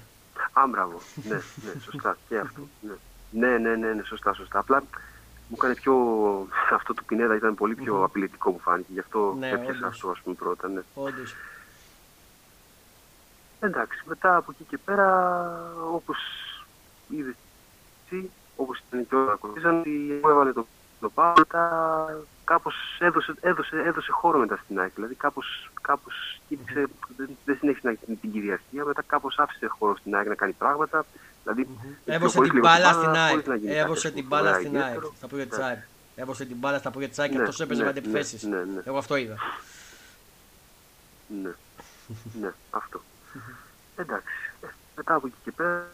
Α, 0.54 0.68
μπράβο. 0.68 1.02
ναι, 1.16 1.36
ναι, 1.36 1.80
σωστά. 1.84 2.18
Και 2.30 2.38
αυτό. 2.38 2.68
Ναι. 2.82 3.48
ναι, 3.48 3.58
ναι, 3.58 3.76
ναι, 3.76 3.94
ναι, 3.94 4.04
σωστά, 4.04 4.34
σωστά. 4.34 4.60
Απλά 4.60 4.84
μου 5.48 5.56
έκανε 5.58 5.76
πιο. 5.76 5.94
Αυτό 6.72 6.94
του 6.94 7.06
Πινέδα 7.06 7.36
ήταν 7.36 7.56
πολύ 7.56 7.76
πιο 7.76 8.04
απειλητικό 8.04 8.52
μου 8.52 8.60
φάνηκε. 8.60 8.90
Γι' 8.94 9.00
αυτό 9.00 9.36
ναι, 9.40 9.50
έπιασα 9.50 9.88
αυτό, 9.88 10.10
ας 10.10 10.20
πούμε, 10.20 10.36
πρώτα. 10.36 10.68
Ναι. 10.68 10.82
Όντως. 10.94 11.36
Εντάξει, 13.60 14.04
μετά 14.06 14.36
από 14.36 14.52
εκεί 14.52 14.64
και 14.70 14.78
πέρα, 14.78 15.50
όπως 15.94 16.18
είδες 17.10 17.36
εσύ, 18.06 18.30
όπως 18.56 18.82
ήταν 18.88 19.08
και 19.08 19.16
όλα 19.16 19.32
ακολουθήσαν, 19.32 19.76
μου 20.22 20.30
έβαλε 20.30 20.54
το, 20.54 20.68
το 21.00 21.10
πάω, 21.10 21.34
μετά 21.38 22.24
κάπως 22.44 22.76
έδωσε, 23.00 23.34
έδωσε, 23.42 23.78
έδωσε 23.86 24.12
χώρο 24.12 24.40
μετά 24.40 24.60
στην 24.64 24.80
ΑΕΚ. 24.80 24.92
Δηλαδή 24.96 25.16
κάπω 25.16 25.42
κάπως 25.82 26.42
κοίταξε, 26.48 26.86
δεν, 27.18 27.30
δεν 27.46 27.58
συνέχισε 27.58 27.98
την, 28.06 28.20
την 28.20 28.32
κυριαρχία, 28.32 28.86
μετά 28.86 29.02
κάπως 29.08 29.38
άφησε 29.38 29.68
χώρο 29.68 29.96
στην 29.96 30.16
ΑΕΚ 30.16 30.28
να 30.28 30.36
κάνει 30.36 30.52
πράγματα. 30.52 31.06
Δηλαδή, 31.44 31.68
Έβωσε 32.06 32.42
την 32.42 32.60
μπάλα 32.60 32.94
στην 32.94 33.10
ΑΕΚ. 33.10 33.46
Έβωσε 33.66 34.12
την 34.12 34.26
μπάλα 34.28 34.54
στην 34.54 34.82
ΑΕΚ. 34.82 35.02
Στα 35.18 35.28
πόδια 35.28 35.48
της 35.48 35.58
ΑΕΚ. 35.58 35.78
Έβωσε 36.16 36.46
την 36.46 36.58
μπάλα 36.58 36.78
στα 36.78 36.92
πόδια 36.92 37.10
της 37.10 37.20
ΑΕΚ 37.20 37.32
και 37.32 37.42
αυτό 37.42 37.64
έπαιζε 37.64 37.84
με 37.84 37.90
αντιπιθέσει. 37.90 38.50
Εγώ 38.84 38.98
αυτό 38.98 39.16
είδα. 39.16 39.36
Ναι, 41.28 41.52
ναι, 42.42 42.54
αυτό. 42.70 43.02
Εντάξει. 43.98 44.52
Μετά 44.96 45.14
από 45.14 45.28
εκεί 45.28 45.36
και 45.44 45.52
πέρα, 45.52 45.88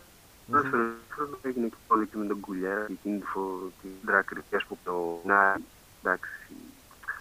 έγινε 1.42 1.68
και 1.68 1.76
πολύ 1.88 2.06
και 2.06 2.18
με 2.18 2.26
τον 2.26 2.40
Κουλιά, 2.40 2.88
εκείνη 2.90 3.24
την 3.82 3.92
τράκρυφια 4.06 4.62
που 4.68 4.78
το 4.84 5.22
να 5.26 5.58
εντάξει, 6.04 6.30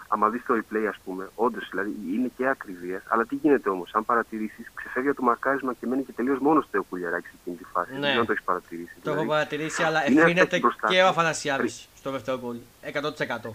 άμα 0.08 0.28
δεις 0.28 0.42
το 0.46 0.54
replay, 0.54 0.86
ας 0.88 0.96
πούμε, 1.04 1.30
όντως 1.34 1.68
δηλαδή 1.70 1.94
είναι 2.12 2.30
και 2.36 2.48
ακριβία. 2.48 3.02
Αλλά 3.08 3.24
τι 3.26 3.34
γίνεται 3.34 3.68
όμως, 3.68 3.94
αν 3.94 4.04
παρατηρήσεις, 4.04 4.70
ξεφεύγει 4.74 5.12
το 5.12 5.22
μαρκάρισμα 5.22 5.72
και 5.72 5.86
μένει 5.86 6.02
και 6.02 6.12
τελείως 6.12 6.38
μόνος 6.38 6.64
στο 6.64 6.78
Εκουλιαράκι 6.78 7.26
σε 7.26 7.34
εκείνη 7.40 7.56
τη 7.56 7.64
φάση. 7.64 7.92
Ναι. 7.92 8.14
Δεν 8.14 8.26
το 8.26 8.32
έχεις 8.32 8.44
παρατηρήσει. 8.44 8.92
Το 8.94 9.00
δηλαδή. 9.00 9.20
έχω 9.20 9.28
παρατηρήσει, 9.28 9.82
αλλά 9.82 10.04
ευθύνεται 10.06 10.60
και 10.88 11.02
ο 11.02 11.06
Αφανασιάδης 11.06 11.88
στο 11.96 12.10
δεύτερο 12.10 12.38
γκολ. 12.38 12.56
100%. 12.82 13.50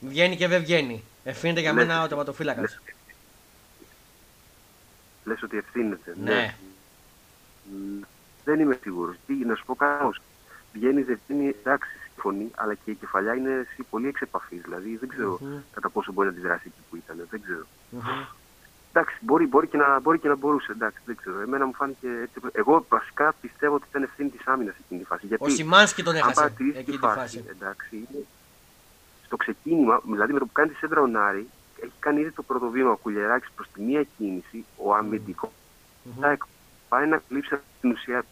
Βγαίνει 0.00 0.36
και 0.36 0.48
δεν 0.48 0.60
βγαίνει. 0.60 1.04
Ευθύνεται 1.24 1.60
για 1.60 1.72
μένα 1.72 2.02
ο 2.02 2.08
τερματοφύλακας. 2.08 2.80
Λες 5.24 5.42
ότι 5.42 5.56
ευθύνεται. 5.56 6.16
Ναι. 6.22 6.32
ναι. 6.32 6.54
Δεν 8.44 8.60
είμαι 8.60 8.78
σίγουρος. 8.82 9.16
Τι 9.26 9.34
να 9.34 9.54
σου 9.54 9.64
πω 9.64 9.74
κάπως. 9.74 10.20
Βγαίνεις, 10.72 11.06
δεν 11.06 11.20
βγαίνει, 11.26 11.54
εντάξει, 11.62 11.90
φωνή, 12.16 12.50
αλλά 12.54 12.74
και 12.74 12.90
η 12.90 12.94
κεφαλιά 12.94 13.34
είναι 13.34 13.66
πολύ 13.90 14.08
εξ 14.08 14.20
επαφή. 14.20 14.56
Δηλαδή 14.56 14.96
δεν 14.96 15.08
ξέρω 15.08 15.40
mm-hmm. 15.42 15.62
κατά 15.74 15.88
πόσο 15.88 16.12
μπορεί 16.12 16.28
να 16.28 16.32
αντιδράσει 16.34 16.62
εκεί 16.66 16.80
που 16.90 16.96
ήταν. 16.96 17.26
Δεν 17.30 17.42
ξέρω. 17.42 17.64
Mm-hmm. 17.92 18.26
Εντάξει, 18.92 19.16
μπορεί, 19.20 19.46
μπορεί, 19.46 19.66
και 19.66 19.76
να, 19.76 20.00
μπορεί 20.00 20.18
και 20.18 20.28
να 20.28 20.36
μπορούσε. 20.36 20.72
Εντάξει, 20.72 21.00
δεν 21.04 21.16
ξέρω. 21.16 21.40
Εμένα 21.40 21.66
μου 21.66 21.74
φάνηκε 21.74 22.08
έτσι. 22.22 22.40
Εγώ 22.52 22.86
βασικά 22.88 23.34
πιστεύω 23.40 23.74
ότι 23.74 23.86
ήταν 23.88 24.02
ευθύνη 24.02 24.28
της 24.28 24.46
άμυνας 24.46 24.74
εκείνη 24.84 25.00
τη 25.00 25.06
φάση. 25.06 25.26
Γιατί, 25.26 25.44
Ο 25.44 25.48
Σιμάνσκι 25.48 26.02
τον 26.02 26.14
έχασε 26.14 26.54
εκείνη 26.58 26.84
τη 26.84 26.96
φάση. 26.96 27.44
Εντάξει, 27.50 27.96
είναι, 27.96 28.24
στο 29.26 29.36
ξεκίνημα, 29.36 30.00
δηλαδή 30.04 30.32
με 30.32 30.38
το 30.38 30.44
που 30.46 30.52
κάνει 30.52 30.70
τη 30.70 30.76
σέντρα 30.76 31.00
ο 31.00 31.06
Νάρη, 31.06 31.48
έχει 31.82 31.92
κάνει 31.98 32.20
ήδη 32.20 32.30
το 32.30 32.42
πρώτο 32.42 32.68
βήμα 32.68 32.90
ο 32.90 32.96
Κουλιεράκη 32.96 33.46
προς 33.54 33.68
τη 33.74 33.82
μία 33.82 34.02
κίνηση, 34.16 34.64
ο 34.76 34.94
αμυντικός. 34.94 35.50
Mm-hmm. 36.04 36.36
πάει 36.88 37.06
να 37.06 37.22
κλείψει 37.28 37.58
την 37.80 37.90
ουσία. 37.90 38.24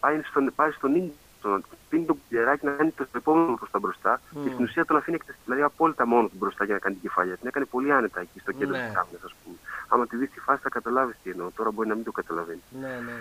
Πάει 0.00 0.22
στον, 0.22 0.52
πάει 0.54 0.70
στον 0.70 0.94
ίντερνετ 0.94 1.14
τον 1.44 1.64
αφήνει 1.86 2.04
το 2.04 2.14
πουλεράκι 2.14 2.66
να 2.66 2.72
κάνει 2.72 2.90
το 2.90 3.06
επόμενο 3.14 3.56
προς 3.56 3.70
τα 3.70 3.78
μπροστά 3.78 4.20
mm. 4.20 4.38
και 4.44 4.50
στην 4.52 4.64
ουσία 4.64 4.84
τον 4.84 4.96
αφήνει 4.96 5.18
δηλαδή 5.44 5.62
απόλυτα 5.62 6.06
μόνος 6.06 6.30
του 6.30 6.36
μπροστά 6.38 6.64
για 6.64 6.74
να 6.74 6.80
κάνει 6.80 6.94
την 6.94 7.04
κεφάλια. 7.08 7.36
Την 7.36 7.46
έκανε 7.46 7.64
πολύ 7.64 7.92
άνετα 7.92 8.20
εκεί 8.20 8.38
στο 8.40 8.52
κέντρο 8.52 8.76
ναι. 8.76 8.86
της 8.86 8.96
άμυνα, 8.96 9.18
ας 9.24 9.34
πούμε. 9.42 9.56
Άμα 9.88 10.06
τη 10.06 10.16
δεις 10.16 10.28
στη 10.28 10.40
φάση 10.40 10.60
θα 10.62 10.68
καταλάβεις 10.68 11.16
τι 11.22 11.30
εννοώ. 11.30 11.50
Τώρα 11.56 11.70
μπορεί 11.70 11.88
να 11.88 11.94
μην 11.94 12.04
το 12.04 12.12
καταλαβαίνεις. 12.12 12.62
Ναι, 12.80 12.88
ναι. 13.06 13.16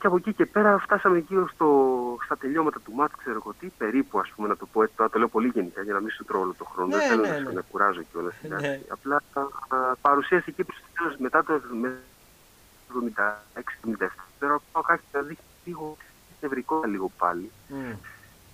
Και 0.00 0.06
από 0.06 0.16
εκεί 0.16 0.32
και 0.32 0.46
πέρα 0.46 0.78
φτάσαμε 0.78 1.18
γύρω 1.18 1.48
στο, 1.48 1.68
στα 2.24 2.36
τελειώματα 2.36 2.80
του 2.84 2.92
μάτς, 2.92 3.14
ξέρω 3.18 3.36
εγώ 3.36 3.54
τι, 3.60 3.66
περίπου 3.78 4.18
ας 4.18 4.28
πούμε 4.36 4.48
να 4.48 4.56
το 4.56 4.66
πω 4.72 4.82
έτσι. 4.82 4.96
Τώρα 4.96 5.10
το 5.10 5.18
λέω 5.18 5.28
πολύ 5.28 5.48
γενικά 5.54 5.82
για 5.82 5.92
να 5.92 6.00
μην 6.00 6.10
σου 6.10 6.24
τρώω 6.24 6.40
όλο 6.40 6.54
το 6.58 6.64
χρόνο. 6.64 6.88
Ναι, 6.88 6.96
Δεν 6.96 7.08
θέλω 7.08 7.22
ναι, 7.22 7.28
να, 7.28 7.38
ναι. 7.40 7.52
να 7.52 7.60
κουράζω 7.70 8.02
κιόλας. 8.12 8.34
Ναι. 8.60 8.80
Απλά 8.88 9.22
α, 9.32 9.42
παρουσίασε 10.00 10.44
εκεί 10.48 10.64
προς 10.64 10.76
το 10.78 10.86
τέλος 10.96 11.16
μετά 11.18 11.44
το 11.44 11.60
76-77. 12.96 14.06
Τώρα 14.38 14.58
πάω 14.72 14.82
κάτι 14.82 15.02
να 15.12 15.20
δείχνει 15.20 15.44
λίγο 15.64 15.96
νευρικό 16.40 16.82
λίγο 16.86 17.10
πάλι. 17.18 17.50
Mm. 17.70 17.96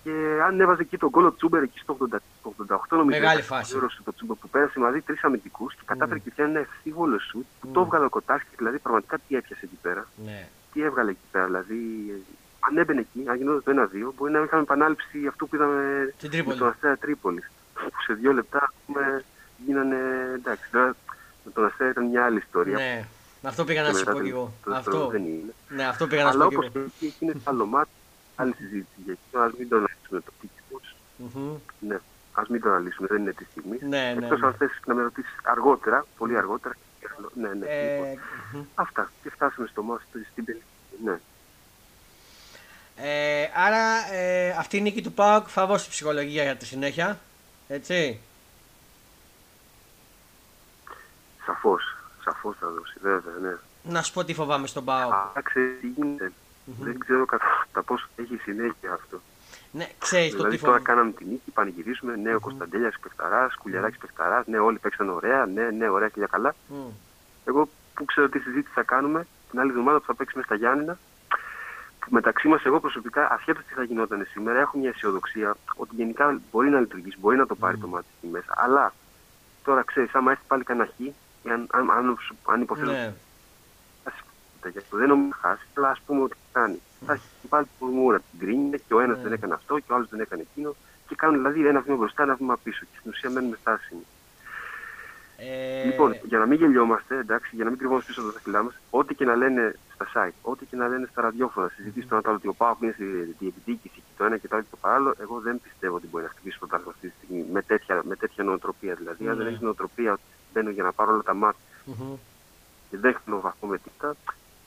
Και 0.03 0.39
αν 0.45 0.59
έβαζε 0.59 0.81
εκεί 0.81 0.97
τον 0.97 1.09
κόλλο 1.09 1.33
Τσούμπερ 1.33 1.61
εκεί 1.63 1.79
στο 1.79 1.97
80 2.13 2.15
στο 2.39 2.53
88 2.67 2.77
νομίζω. 2.89 3.05
Μεγάλη 3.19 3.39
ήταν 3.41 3.57
φάση. 3.57 3.73
γύρω 3.73 3.89
στο 3.89 4.13
Τσούμπερ 4.13 4.35
που 4.37 4.49
πέρασε 4.49 4.79
μαζί 4.79 5.01
τρεις 5.01 5.23
αμυντικούς 5.23 5.75
και 5.75 5.81
κατάφερε 5.85 6.19
και 6.19 6.31
πιάνει 6.35 6.51
ένα 6.51 6.59
ευθύβολο 6.59 7.19
σουτ 7.19 7.45
που 7.59 7.67
Mm. 7.67 7.71
το 7.73 7.79
έβγαλε 7.81 8.05
ο 8.05 8.09
Κοτάσκι. 8.09 8.49
Δηλαδή 8.57 8.79
πραγματικά 8.79 9.17
τι 9.27 9.35
έπιασε 9.35 9.61
εκεί 9.65 9.77
πέρα. 9.81 10.07
Ναι. 10.25 10.47
Τι 10.75 10.81
έβγαλε 10.83 11.09
εκεί 11.11 11.19
πέρα. 11.31 11.45
Δηλαδή 11.45 11.79
αν 12.59 12.77
έμπαινε 12.77 12.99
εκεί, 12.99 13.29
αν 13.29 13.37
γινόταν 13.37 13.75
το 13.75 13.89
1-2, 14.09 14.11
μπορεί 14.17 14.31
να 14.31 14.39
είχαμε 14.39 14.61
επανάληψη 14.61 15.27
αυτού 15.27 15.47
που 15.49 15.55
είδαμε 15.55 16.13
Στην 16.17 16.29
με 16.29 16.35
Τρίπολη. 16.35 16.57
τον 16.57 16.67
Αστέρα 16.67 16.97
Τρίπολη. 16.97 17.43
Που 17.73 18.01
σε 18.05 18.13
δύο 18.13 18.33
λεπτά 18.33 18.57
ας 18.57 18.73
πούμε, 18.85 19.23
γίνανε 19.65 19.97
εντάξει. 20.35 20.69
Τώρα 20.71 20.95
με 21.45 21.51
τον 21.51 21.65
Αστέρα 21.65 21.89
ήταν 21.89 22.05
μια 22.05 22.25
άλλη 22.25 22.37
ιστορία. 22.37 22.75
Ναι. 22.77 23.05
Αυτό 23.41 23.63
πήγα 23.63 23.81
να 23.81 23.87
Και 23.89 23.93
σου 23.93 23.99
μετά 23.99 24.11
πω 24.11 24.17
το- 24.17 24.23
κι 24.23 24.29
εγώ. 24.29 24.51
το 24.63 24.71
δεύτερο 24.71 24.97
Αυτό. 24.97 25.09
δεν 25.09 25.21
είναι. 25.25 25.53
Ναι, 25.69 25.83
αυτό 25.83 26.07
πήγα 26.07 26.23
να 26.23 26.31
σου 26.31 26.35
Αλλά 26.35 26.43
πω 26.45 26.49
κι 26.49 26.55
όπως 26.55 26.69
εγώ. 26.75 26.85
και 26.85 26.91
εκεί, 26.95 27.05
εκεί 27.05 27.25
είναι 27.25 27.33
άλλο 27.43 27.65
μάτι, 27.65 27.89
άλλη 28.35 28.53
συζήτηση 28.53 28.99
για 29.05 29.13
εκεί. 29.13 29.37
Α 29.37 29.51
μην 29.57 29.69
το 29.69 29.75
αναλύσουμε 29.75 30.19
το 30.21 30.31
τύπο. 30.41 30.81
Μμμ. 31.17 31.55
Ναι, 31.79 31.97
ας 32.33 32.47
μην 32.47 32.61
το 32.61 32.69
αναλύσουμε, 32.69 33.07
δεν 33.11 33.21
είναι 33.21 33.33
τη 33.33 33.43
στιγμή. 33.43 33.77
Ναι, 33.81 33.87
ναι. 33.87 34.25
Εκτός 34.25 34.39
ναι. 34.39 34.47
αν 34.47 34.53
θες 34.53 34.71
να 34.85 34.93
με 34.93 35.01
ρωτήσεις 35.01 35.35
αργότερα, 35.43 36.05
πολύ 36.17 36.37
αργότερα. 36.37 36.75
Ναι, 37.33 37.47
ναι. 37.47 37.53
λοιπόν. 37.53 37.67
Ε, 37.67 38.17
μμμ. 38.53 38.63
Αυτά. 38.75 39.11
Και 39.23 39.29
φτάσαμε 39.29 39.67
στο 39.67 39.83
μάτι 39.83 40.03
στην 40.31 40.45
τελική. 40.45 40.65
Ναι. 41.03 41.19
Ε, 42.97 43.49
άρα 43.55 44.13
ε, 44.13 44.49
αυτή 44.49 44.77
η 44.77 44.81
νίκη 44.81 45.01
του 45.01 45.11
ΠΑΟΚ 45.11 45.45
θα 45.49 45.65
δώσει 45.65 45.89
ψυχολογία 45.89 46.43
για 46.43 46.55
τη 46.55 46.65
συνέχεια. 46.65 47.19
Έτσι; 47.67 48.19
Σαφώς. 51.45 51.97
Σαφώς 52.23 52.55
θα 52.59 52.67
δώσει, 52.67 52.97
βέβαια, 53.01 53.33
ναι. 53.41 53.57
Να 53.83 54.01
σου 54.01 54.13
πω 54.13 54.23
τι 54.23 54.33
φοβάμαι 54.33 54.67
στον 54.67 54.85
ΠΑΟΚ. 54.85 55.13
Αλλά 55.13 55.41
ξέρει 55.43 55.77
τι 55.81 55.87
γίνεται. 55.87 56.31
Δεν 56.65 56.99
ξέρω 56.99 57.25
κατά, 57.25 57.45
κατά 57.65 57.83
πόσο 57.83 58.07
έχει 58.15 58.37
συνέχεια 58.37 58.93
αυτό. 58.93 59.21
Ναι, 59.75 59.87
ξέρεις 59.99 60.29
το 60.31 60.35
δηλαδή 60.37 60.55
τι 60.55 60.61
τώρα 60.63 60.77
φοβάμαι. 60.77 60.95
κάναμε 60.95 61.11
την 61.11 61.27
νίκη, 61.29 61.51
πανηγυρίζουμε. 61.51 62.15
Ναι, 62.15 62.35
ο 62.35 62.39
Κωνσταντέλιας 62.39 62.95
Πεχταράς, 63.01 63.55
Κουλιαράκης 63.55 63.97
Πεχταράς. 63.97 64.45
Ναι, 64.47 64.57
όλοι 64.57 64.77
παίξαν 64.79 65.09
ωραία. 65.09 65.45
Ναι, 65.45 65.69
ναι, 65.69 65.89
ωραία 65.89 66.07
και 66.07 66.13
για 66.17 66.27
καλά. 66.27 66.55
Μμ. 66.67 66.75
Εγώ 67.45 67.69
που 67.93 68.05
ξέρω 68.05 68.29
τι 68.29 68.39
συζήτηση 68.39 68.73
θα 68.73 68.83
κάνουμε 68.83 69.27
την 69.49 69.59
άλλη 69.59 69.69
εβδομάδα 69.69 69.99
που 69.99 70.05
θα 70.05 70.15
παίξουμε 70.15 70.43
στα 70.43 70.55
Γιάννηνα. 70.55 70.97
Μεταξύ 72.09 72.47
μας, 72.47 72.65
εγώ 72.65 72.79
προσωπικά, 72.79 73.31
ασχέτως 73.31 73.63
τι 73.65 73.73
θα 73.73 73.83
γινόταν 73.83 74.27
σήμερα, 74.31 74.59
έχω 74.59 74.77
μια 74.77 74.89
αισιοδοξία 74.89 75.55
ότι 75.75 75.95
γενικά 75.95 76.39
μπορεί 76.51 76.69
να 76.69 76.79
λειτουργήσει, 76.79 77.17
μπορεί 77.19 77.37
να 77.37 77.45
το 77.45 77.55
πάρει 77.55 77.77
το 77.77 77.87
μάτι 77.87 78.07
στη 78.17 78.27
μέσα. 78.27 78.53
Αλλά 78.55 78.93
τώρα 79.63 79.83
ξέρεις, 79.83 80.15
άμα 80.15 80.31
έρθει 80.31 80.43
πάλι 80.47 80.63
κανένα 80.63 80.89
χ, 80.95 80.99
ή 80.99 81.13
αν, 81.49 81.67
αν, 81.71 81.89
αν, 81.91 82.17
αν 82.45 82.61
υποθέτω 82.61 82.91
Ναι. 82.91 83.13
γι' 84.71 84.77
αυτό 84.77 84.97
δεν 84.97 85.07
νομίζω 85.07 85.27
να 85.29 85.35
χάσει, 85.49 85.65
αλλά 85.75 85.89
ας 85.89 86.01
πούμε 86.05 86.21
ότι 86.21 86.35
θα 86.51 86.59
κάνει. 86.59 86.81
Θα 87.05 87.13
έχει 87.13 87.47
πάλι 87.49 87.65
την 87.79 87.87
μούρα 87.87 88.19
την 88.19 88.39
κρίνει 88.39 88.79
και 88.87 88.93
ο 88.93 88.99
ένας 88.99 89.17
Ναι. 89.17 89.23
δεν 89.23 89.31
έκανε 89.33 89.53
αυτό 89.53 89.79
και 89.79 89.91
ο 89.91 89.95
άλλος 89.95 90.09
δεν 90.09 90.19
έκανε 90.19 90.41
εκείνο. 90.51 90.75
Και 91.07 91.15
κάνουν 91.15 91.35
δηλαδή 91.37 91.67
ένα 91.67 91.79
βήμα 91.81 91.95
μπροστά, 91.97 92.23
ένα 92.23 92.35
βήμα 92.35 92.57
πίσω. 92.63 92.85
Και 92.91 92.97
στην 92.99 93.11
ουσία 93.11 93.29
μένουμε 93.29 93.57
στάσιμοι. 93.61 94.01
Ε, 95.37 95.83
Λοιπόν, 95.85 96.15
για 96.23 96.37
να 96.37 96.45
μην 96.45 96.57
γελιόμαστε, 96.57 97.17
εντάξει, 97.17 97.55
για 97.55 97.63
να 97.63 97.69
μην 97.69 97.79
κρυβόμαστε 97.79 98.07
πίσω 98.07 98.21
από 98.21 98.29
τα 98.29 98.35
δάχτυλά 98.35 98.63
μας, 98.63 98.73
ό,τι 98.89 99.15
και 99.15 99.25
να 99.25 99.35
λένε 99.35 99.75
στα 99.93 100.07
site, 100.13 100.33
ό,τι 100.41 100.65
και 100.65 100.75
να 100.75 100.87
λένε 100.87 101.07
στα 101.11 101.21
ραδιόφωνα, 101.21 101.67
συζητήσεις 101.75 102.09
το 102.09 102.15
ένα 102.15 102.23
το 102.23 102.29
άλλο, 102.29 102.37
ότι 102.37 102.47
ο 102.47 102.53
Πάοκ 102.53 102.81
είναι 102.81 102.91
στη 102.91 103.05
διεκδίκηση 103.39 103.95
και 103.95 104.13
το 104.17 104.23
ένα 104.25 104.37
και 104.37 104.47
το 104.47 104.55
άλλο 104.55 104.63
και 104.63 104.69
το 104.71 104.77
παράλληλο, 104.81 105.15
εγώ 105.21 105.39
δεν 105.39 105.61
πιστεύω 105.61 105.95
ότι 105.95 106.07
μπορεί 106.07 106.23
να 106.23 106.29
χτυπήσει 106.29 106.59
το 106.59 106.65
πρωτάθλημα 106.67 106.93
αυτή 106.95 107.07
τη 107.09 107.13
στιγμή 107.17 107.45
με 107.51 107.61
τέτοια, 107.61 108.01
με 108.05 108.15
τέτοια 108.15 108.43
νοοτροπία. 108.43 108.93
Δηλαδή, 108.95 109.27
αν 109.27 109.35
δεν 109.35 109.43
Ναι. 109.45 109.49
έχεις 109.51 109.61
νοοτροπία 109.61 110.11
ότι 110.11 110.21
μπαίνω 110.53 110.69
για 110.69 110.83
να 110.83 110.91
πάρω 110.91 111.11
όλα 111.13 111.23
τα 111.23 111.33
μάτια 111.33 111.61
μμμ. 111.85 112.15
και 112.89 112.97
δεν 112.97 113.13
χτυπώ 113.13 113.39
βαθμό 113.41 113.69
με 113.69 113.77
τίποτα, 113.77 114.15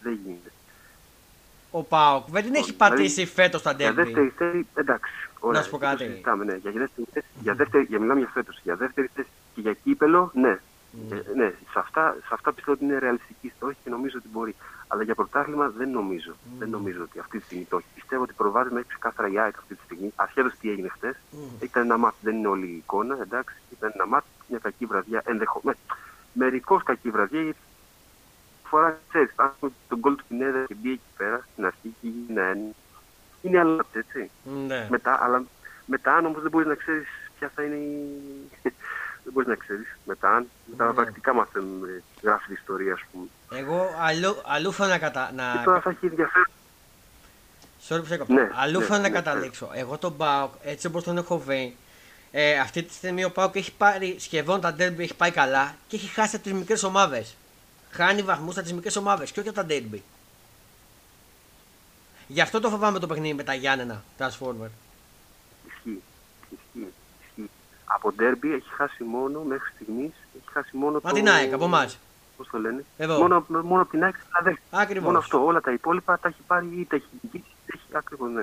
δεν 0.02 0.12
γίνεται. 0.24 0.50
Ο 1.70 1.82
ΠΑΟΚ 1.82 2.24
δεν 2.30 2.42
την 2.44 2.54
έχει 2.54 2.72
Δηλαδή, 2.72 2.94
πατήσει 2.94 3.26
φέτος 3.26 3.60
στα 3.60 3.72
Για 3.72 3.92
ντέρμπι. 3.92 4.02
δεύτερη 4.02 4.32
θέση, 4.38 4.66
εντάξει. 4.74 5.12
Ωραία, 5.40 5.58
Να 5.60 5.64
σου 5.64 5.70
πω 5.70 5.78
το 5.78 5.84
κάτι. 5.84 6.04
συζητάμε, 6.04 6.44
ναι. 6.44 6.54
Για, 6.54 6.70
δεύτερη 6.72 7.06
θέση, 7.12 7.26
για, 7.40 7.54
δεύτερη, 7.54 7.84
για 7.84 7.98
μιλάμε 8.00 8.20
για 8.20 8.30
φέτος. 8.32 8.60
Για 8.62 8.76
δεύτερη 8.76 9.10
θέση 9.14 9.28
και 9.54 9.60
για 9.60 9.72
κύπελο, 9.72 10.30
ναι. 10.34 10.58
Ναι. 11.08 11.16
Ε, 11.16 11.22
ναι, 11.36 11.48
σε 11.48 11.78
αυτά, 11.78 12.16
σε 12.20 12.28
αυτά 12.30 12.52
πιστεύω 12.52 12.72
ότι 12.76 12.84
είναι 12.84 12.98
ρεαλιστική 12.98 13.52
στόχη 13.56 13.76
και 13.84 13.90
νομίζω 13.90 14.16
ότι 14.18 14.28
μπορεί. 14.32 14.54
Αλλά 14.88 15.02
για 15.02 15.14
πρωτάθλημα 15.14 15.68
δεν 15.76 15.90
νομίζω. 15.90 16.34
Δεν 16.58 16.68
νομίζω 16.68 17.02
ότι 17.02 17.18
αυτή 17.18 17.38
τη 17.38 17.44
στιγμή 17.44 17.64
το 17.64 17.76
έχει. 17.76 17.86
Πιστεύω 17.94 18.22
ότι 18.22 18.32
προβάδισμα 18.32 18.78
έχει 18.78 18.88
ξεκάθαρα 18.88 19.28
η 19.28 19.38
ΑΕΚ 19.38 19.56
αυτή 19.58 19.74
τη 19.74 19.80
στιγμή. 19.84 20.12
Ασχέτως 20.16 20.52
τι 20.60 20.70
έγινε 20.70 20.88
χθες. 20.88 21.16
Ήταν 21.60 21.82
ένα 21.82 21.96
μάτι, 21.96 22.16
δεν 22.20 22.36
είναι 22.36 22.48
όλη 22.48 22.66
η 22.66 22.76
εικόνα, 22.76 23.18
εντάξει. 23.22 23.54
Ήταν 23.76 23.90
ένα 23.94 24.06
μάτι, 24.06 24.26
μια 24.48 24.58
κακή 24.62 24.86
βραδιά. 24.86 25.22
Ενδεχομένω. 25.24 25.78
Μερικώς 26.32 26.82
κακή 26.82 27.10
βραδιά, 27.10 27.42
γιατί 27.42 27.58
φορά 28.68 28.98
ξέρεις, 29.08 29.32
αν 29.36 29.52
πούμε, 29.60 29.72
τον 29.88 29.98
γκολ 29.98 30.16
του 30.16 30.24
Πινέδα 30.28 30.64
και 30.66 30.74
μπει 30.74 30.90
εκεί 30.90 31.10
πέρα 31.16 31.46
στην 31.52 31.64
αρχή 31.64 31.94
και 32.00 32.08
γίνει 32.08 32.40
ένα 32.40 32.56
είναι 33.42 33.58
άλλο 33.58 33.84
έτσι. 33.92 34.30
Ναι. 34.66 34.86
Μετά, 34.90 35.18
αλλά 35.22 35.42
μετά 35.86 36.14
αν 36.14 36.26
όμως 36.26 36.42
δεν 36.42 36.50
μπορείς 36.50 36.66
να 36.66 36.74
ξέρεις 36.74 37.06
ποια 37.38 37.50
θα 37.54 37.62
είναι 37.62 37.74
η... 37.74 38.08
δεν 39.24 39.32
μπορείς 39.32 39.48
να 39.48 39.54
ξέρεις. 39.54 39.96
Μετά, 40.04 40.36
αν 40.36 40.48
με 40.66 40.76
τα 40.76 40.86
Ναι. 40.86 40.92
πρακτικά 40.92 41.32
μαθαίνουν, 41.34 41.84
ε, 41.84 42.02
γράφει 42.22 42.44
την 42.44 42.54
ιστορία, 42.54 42.92
ας 42.92 43.00
πούμε. 43.12 43.26
Εγώ 43.60 43.90
αλλού, 44.00 44.36
αλλού 44.46 44.72
θα 44.72 44.86
να, 44.86 44.98
κατα... 44.98 45.26
Και 45.30 45.36
να... 45.36 45.62
τώρα 45.64 45.80
θα 45.80 45.90
έχει 45.90 46.06
ενδιαφέρον. 46.06 46.46
Sorry 47.88 48.00
που 48.00 48.06
σε 48.06 48.14
έκοψα. 48.14 48.32
Ναι, 48.32 48.50
αλλού 48.54 48.78
ναι, 48.78 48.84
θα 48.84 48.96
να 48.96 49.02
ναι, 49.02 49.10
καταλήξω. 49.10 49.70
Εγώ 49.74 49.98
τον 49.98 50.16
ΠΑΟΚ, 50.16 50.52
έτσι 50.62 50.86
όπως 50.86 51.04
τον 51.04 51.16
έχω 51.16 51.38
βρει, 51.38 51.76
ε, 52.30 52.58
αυτή 52.58 52.82
τη 52.82 52.92
στιγμή 52.94 53.24
ο 53.24 53.30
ΠΑΟΚ 53.30 53.56
έχει 53.56 53.72
πάρει 53.72 54.16
σχεδόν 54.18 54.60
τα 54.60 54.72
ντέρμπι, 54.72 55.02
έχει 55.02 55.14
πάει 55.14 55.30
καλά 55.30 55.74
και 55.88 55.96
έχει 55.96 56.08
χάσει 56.08 56.36
από 56.36 56.44
τις 56.44 56.52
μικρές 56.52 56.82
ομάδες. 56.82 57.36
Χάνει 57.90 58.22
βαθμούς 58.22 58.54
από 58.54 58.62
τις 58.62 58.72
μικρές 58.72 58.96
ομάδες 58.96 59.30
και 59.30 59.40
όχι 59.40 59.48
από 59.48 59.58
τα 59.58 59.64
ντέρμπι. 59.64 60.02
Γι' 62.26 62.40
αυτό 62.40 62.60
το 62.60 62.68
φοβάμαι 62.70 62.98
το 62.98 63.06
παιχνίδι 63.06 63.34
με 63.34 63.42
τα 63.42 63.54
Γιάννενα, 63.54 64.02
Transformer. 64.18 64.68
Ισχύει. 65.66 66.02
Ισχύει. 66.50 66.92
Ισχύει. 67.20 67.50
Από 67.84 68.12
ντέρμπι 68.12 68.52
έχει 68.52 68.68
χάσει 68.70 69.04
μόνο, 69.04 69.40
μέχρι 69.42 69.70
στιγμής, 69.74 70.12
έχει 70.36 70.52
χάσει 70.52 70.76
μόνο 70.76 71.00
Μα 71.02 71.12
την 71.12 71.28
ΑΕΚ, 71.28 71.52
από 71.52 71.64
εμάς. 71.64 71.98
Πώς 72.36 72.48
το 72.48 72.58
λένε; 72.58 72.84
Εδώ. 72.96 73.18
Μόνο, 73.18 73.44
μόνο 73.48 73.82
από 73.82 73.90
την 73.90 74.04
ΑΕΚ 74.04 74.14
στην 74.16 74.28
αδέρφη. 74.32 74.60
Ακριβώς. 74.70 75.04
Μόνο 75.06 75.18
αυτό. 75.18 75.44
Όλα 75.44 75.60
τα 75.60 75.72
υπόλοιπα 75.72 76.18
τα 76.18 76.28
έχει 76.28 76.40
πάρει 76.46 76.66
ή 76.66 76.84
τα 76.84 76.96
έχει 76.96 77.06
νικήσει. 77.20 77.44
Έχει, 77.66 77.82
ακριβώς, 77.92 78.30
ναι. 78.30 78.42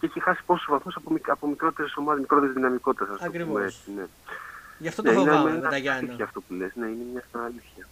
Και 0.00 0.06
έχει 0.06 0.20
χάσει 0.20 0.42
πόσους 0.46 0.66
βαθμούς 0.70 0.96
από, 0.96 1.10
μικ, 1.10 1.30
από 1.30 1.46
μικρότερες 1.46 1.96
ομάδες, 1.96 2.20
μικρότερες 2.20 2.54
δυναμικότητες. 2.54 3.08
ας 3.08 3.18
το 3.18 3.24
πούμε 3.24 3.28
Ακριβώς. 3.38 3.62
έτσι, 3.64 3.90
ναι. 3.96 4.04
Γι' 4.78 4.88
αυτό 4.88 5.02
το 5.02 5.10
Ναι, 5.12 5.20
είναι, 5.20 5.30
φοβάμαι 5.30 5.50
είναι 5.50 5.58
με 5.58 5.68
τα 5.68 5.74
αλήθεια 5.74 5.92
Γιάννενα. 5.92 6.24
αυτό 6.24 6.40
που 6.40 6.54
λες. 6.54 6.72
Ναι, 6.74 6.86
είναι 6.86 7.04
μια 7.12 7.22
αλήθεια. 7.44 7.86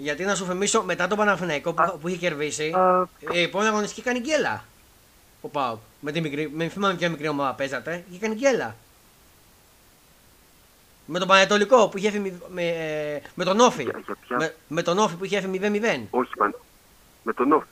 Γιατί 0.00 0.24
να 0.24 0.34
σου 0.34 0.44
θυμίσω, 0.44 0.82
μετά 0.82 1.06
τον 1.08 1.18
Παναθηναϊκό 1.18 1.72
που, 1.72 1.98
που 2.00 2.08
είχε 2.08 2.16
κερδίσει, 2.16 2.72
Α, 2.76 3.08
ε, 3.32 3.38
η 3.38 3.42
επόμενη 3.42 3.68
αγωνιστική 3.70 4.02
κάνει 4.02 4.18
γκέλα. 4.18 4.64
Ο 5.40 5.48
Πάουκ. 5.48 5.78
Με 6.00 6.12
τη 6.12 6.20
μικρή, 6.20 6.50
με 6.54 6.68
θυμάμαι 6.68 6.94
ποια 6.94 7.08
μικρή 7.10 7.28
ομάδα 7.28 7.54
παίζατε 7.54 8.04
και 8.10 8.18
κάνει 8.18 8.34
γκέλα. 8.34 8.76
Με 11.06 11.18
τον 11.18 11.28
Πανετολικό 11.28 11.88
που 11.88 11.98
είχε 11.98 12.06
έρθει 12.06 12.18
μη- 12.18 12.40
με, 12.48 12.62
ε, 12.62 13.20
με 13.34 13.44
τον 13.44 13.60
Όφη. 13.60 13.82
Για- 13.82 14.00
για 14.04 14.16
ποια- 14.26 14.36
Με, 14.36 14.54
με 14.68 14.82
τον 14.82 14.98
Όφη 14.98 15.14
που 15.16 15.24
είχε 15.24 15.36
έρθει 15.36 15.48
0-0. 15.48 16.06
Όχι, 16.10 16.30
παν... 16.36 16.54
με 17.22 17.32
τον 17.32 17.52
Όφ. 17.52 17.64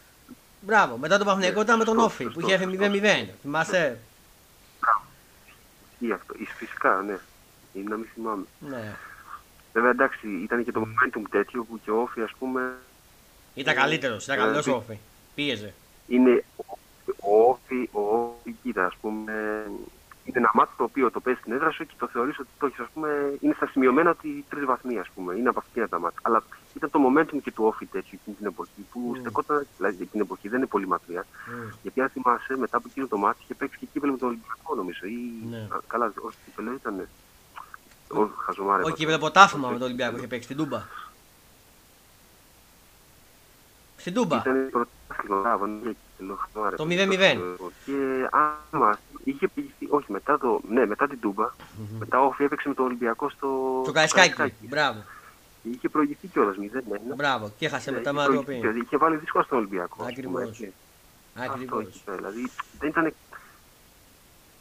Μπράβο. 0.60 0.96
Μετά 0.96 1.16
τον 1.16 1.26
Παναθηναϊκό 1.26 1.60
ήταν 1.60 1.78
με 1.78 1.84
τον 1.84 1.94
σωστό, 1.94 2.08
Όφη 2.08 2.24
που 2.24 2.30
σωστό, 2.32 2.46
είχε 2.46 2.62
έρθει 2.62 2.76
σωστό. 2.76 2.90
0-0. 3.32 3.34
Θυμάσαι; 3.42 3.98
Ή 5.98 6.12
αυτό. 6.12 6.34
Εις 6.38 6.48
φυσικά, 6.56 7.02
ναι. 7.06 7.18
Είναι 7.72 7.88
να 7.88 7.96
μην 7.96 8.06
θυμάμαι. 8.14 8.44
Ναι. 8.58 8.94
Βέβαια, 9.76 9.90
εντάξει, 9.90 10.28
ήταν 10.42 10.64
και 10.64 10.72
το 10.72 10.80
momentum 10.86 11.22
τέτοιο 11.30 11.64
που 11.64 11.80
και 11.84 11.90
ο 11.90 12.00
Όφη, 12.00 12.20
ας 12.20 12.32
πούμε, 12.38 12.72
Ήταν 13.54 13.74
καλύτερος. 13.74 14.24
Ήταν 14.24 14.38
Ε, 14.38 14.42
καλός 14.42 14.64
πει- 14.64 14.72
ο 14.72 14.76
Όφη. 14.76 14.98
Πίεζε. 15.34 15.74
είναι 16.06 16.44
ο 17.20 17.42
Όφη, 17.50 17.88
ο 17.92 18.00
Όφη, 18.00 18.52
κοίτα, 18.62 18.86
ας 18.86 18.96
πούμε, 19.00 19.32
είναι 20.24 20.38
ένα 20.38 20.50
μάτι 20.54 20.70
το 20.76 20.84
οποίο 20.84 21.10
το 21.10 21.20
παίζει 21.20 21.40
στην 21.40 21.52
έδρα 21.52 21.70
σου 21.70 21.86
και 21.86 21.94
το 21.98 22.08
θεωρείς 22.08 22.38
ότι 22.38 22.48
το 22.58 22.66
έχεις, 22.66 22.78
ας 22.78 22.88
πούμε, 22.94 23.08
είναι 23.40 23.52
στα 23.56 23.66
σημειωμένα 23.66 24.10
ότι 24.10 24.44
τρεις 24.48 24.64
βαθμοί, 24.64 24.98
ας 24.98 25.08
πούμε, 25.14 25.34
είναι 25.34 25.48
από 25.48 25.58
αυτήν 25.58 25.88
τα 25.88 25.98
μάτια. 25.98 26.20
Αλλά 26.22 26.42
ήταν 26.74 26.90
το 26.90 26.98
momentum 27.08 27.38
και 27.42 27.52
του 27.52 27.64
Όφη 27.64 27.86
τέτοιο 27.86 28.18
εκείνη 28.20 28.36
την 28.36 28.46
εποχή 28.46 28.80
που 28.92 29.12
Mm. 29.14 29.18
στεκόταν, 29.20 29.66
δηλαδή 29.76 29.94
εκείνη 29.94 30.08
την 30.10 30.20
εποχή 30.20 30.48
δεν 30.48 30.58
είναι 30.58 30.66
πολύ 30.66 30.86
μακριά. 30.86 31.26
Μμ. 31.46 31.68
Γιατί 31.82 32.00
αν 32.00 32.08
θυμάσαι, 32.08 32.56
μετά 32.56 32.76
από 32.76 32.86
εκείνο 32.90 33.06
το 33.06 33.16
μάτι 33.16 33.38
είχε 33.42 33.54
παίξει 33.54 33.78
και 33.78 33.86
κύπελο 33.92 34.12
με 34.12 34.18
τον 34.18 34.28
Ολυμπιακό, 34.28 34.74
νομίζω. 34.74 35.06
Ή... 35.06 35.18
Ναι. 35.50 35.56
Α, 35.56 35.78
καλά, 35.86 36.12
όχι 36.20 36.36
κύπελο 36.44 36.72
ήταν. 36.72 37.08
Όχι, 38.08 38.30
χαζομάρε. 38.36 38.82
Όχι, 38.82 39.06
με 39.06 39.12
το 39.12 39.18
ποτάφημα 39.18 39.68
με 39.68 39.74
τον 39.74 39.82
Ολυμπιακό 39.82 40.16
είχε 40.16 40.26
παίξει 40.26 40.48
την 40.48 40.56
Τούμπα. 40.56 40.82
Στην 43.96 44.14
Τούμπα. 44.14 44.36
Ήταν 44.36 44.68
πρωτάθλημα, 44.70 45.58
το 46.76 46.86
0-0. 46.88 47.36
Και 47.84 48.28
άμα 48.70 48.98
είχε 49.24 49.48
πηγηθεί, 49.48 49.86
όχι 49.88 50.12
μετά, 50.12 50.38
το, 50.38 50.60
ναι, 50.68 50.86
μετά 50.86 51.06
την 51.08 51.20
Τούμπα, 51.20 51.46
mm-hmm. 51.46 51.96
μετά 51.98 52.20
ο 52.20 52.34
έπαιξε 52.38 52.68
με 52.68 52.74
τον 52.74 52.84
Ολυμπιακό 52.84 53.30
στο, 53.30 53.82
το 53.84 53.92
Καϊσκάκι. 53.92 54.54
Μπράβο. 54.60 55.02
Είχε 55.62 55.88
προηγηθεί 55.88 56.26
κιόλας 56.26 56.56
0 56.56 56.58
ναι. 56.58 57.14
Μπράβο, 57.14 57.52
και 57.58 57.66
έχασε 57.66 57.92
μετά 57.92 58.12
με 58.12 58.24
το 58.24 58.44
Είχε 58.84 58.96
βάλει 58.96 59.16
δύσκολα 59.16 59.44
στον 59.44 59.58
Ολυμπιακό. 59.58 60.04
Ακριβώς. 60.04 60.48
Αυτό 61.38 62.14
δηλαδή 62.14 62.50
δεν 62.78 62.88
ήταν. 62.88 63.12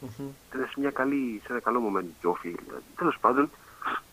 Mm-hmm. 0.06 0.54
Ήταν 0.54 0.66
σε, 0.66 0.80
μια 0.80 0.90
καλή, 0.90 1.40
σε 1.44 1.52
ένα 1.52 1.60
καλό 1.60 1.80
moment 1.80 2.06
και 2.20 2.26
όφη. 2.26 2.48
Δηλαδή. 2.48 2.82
Τέλος 2.96 3.18
πάντων, 3.20 3.50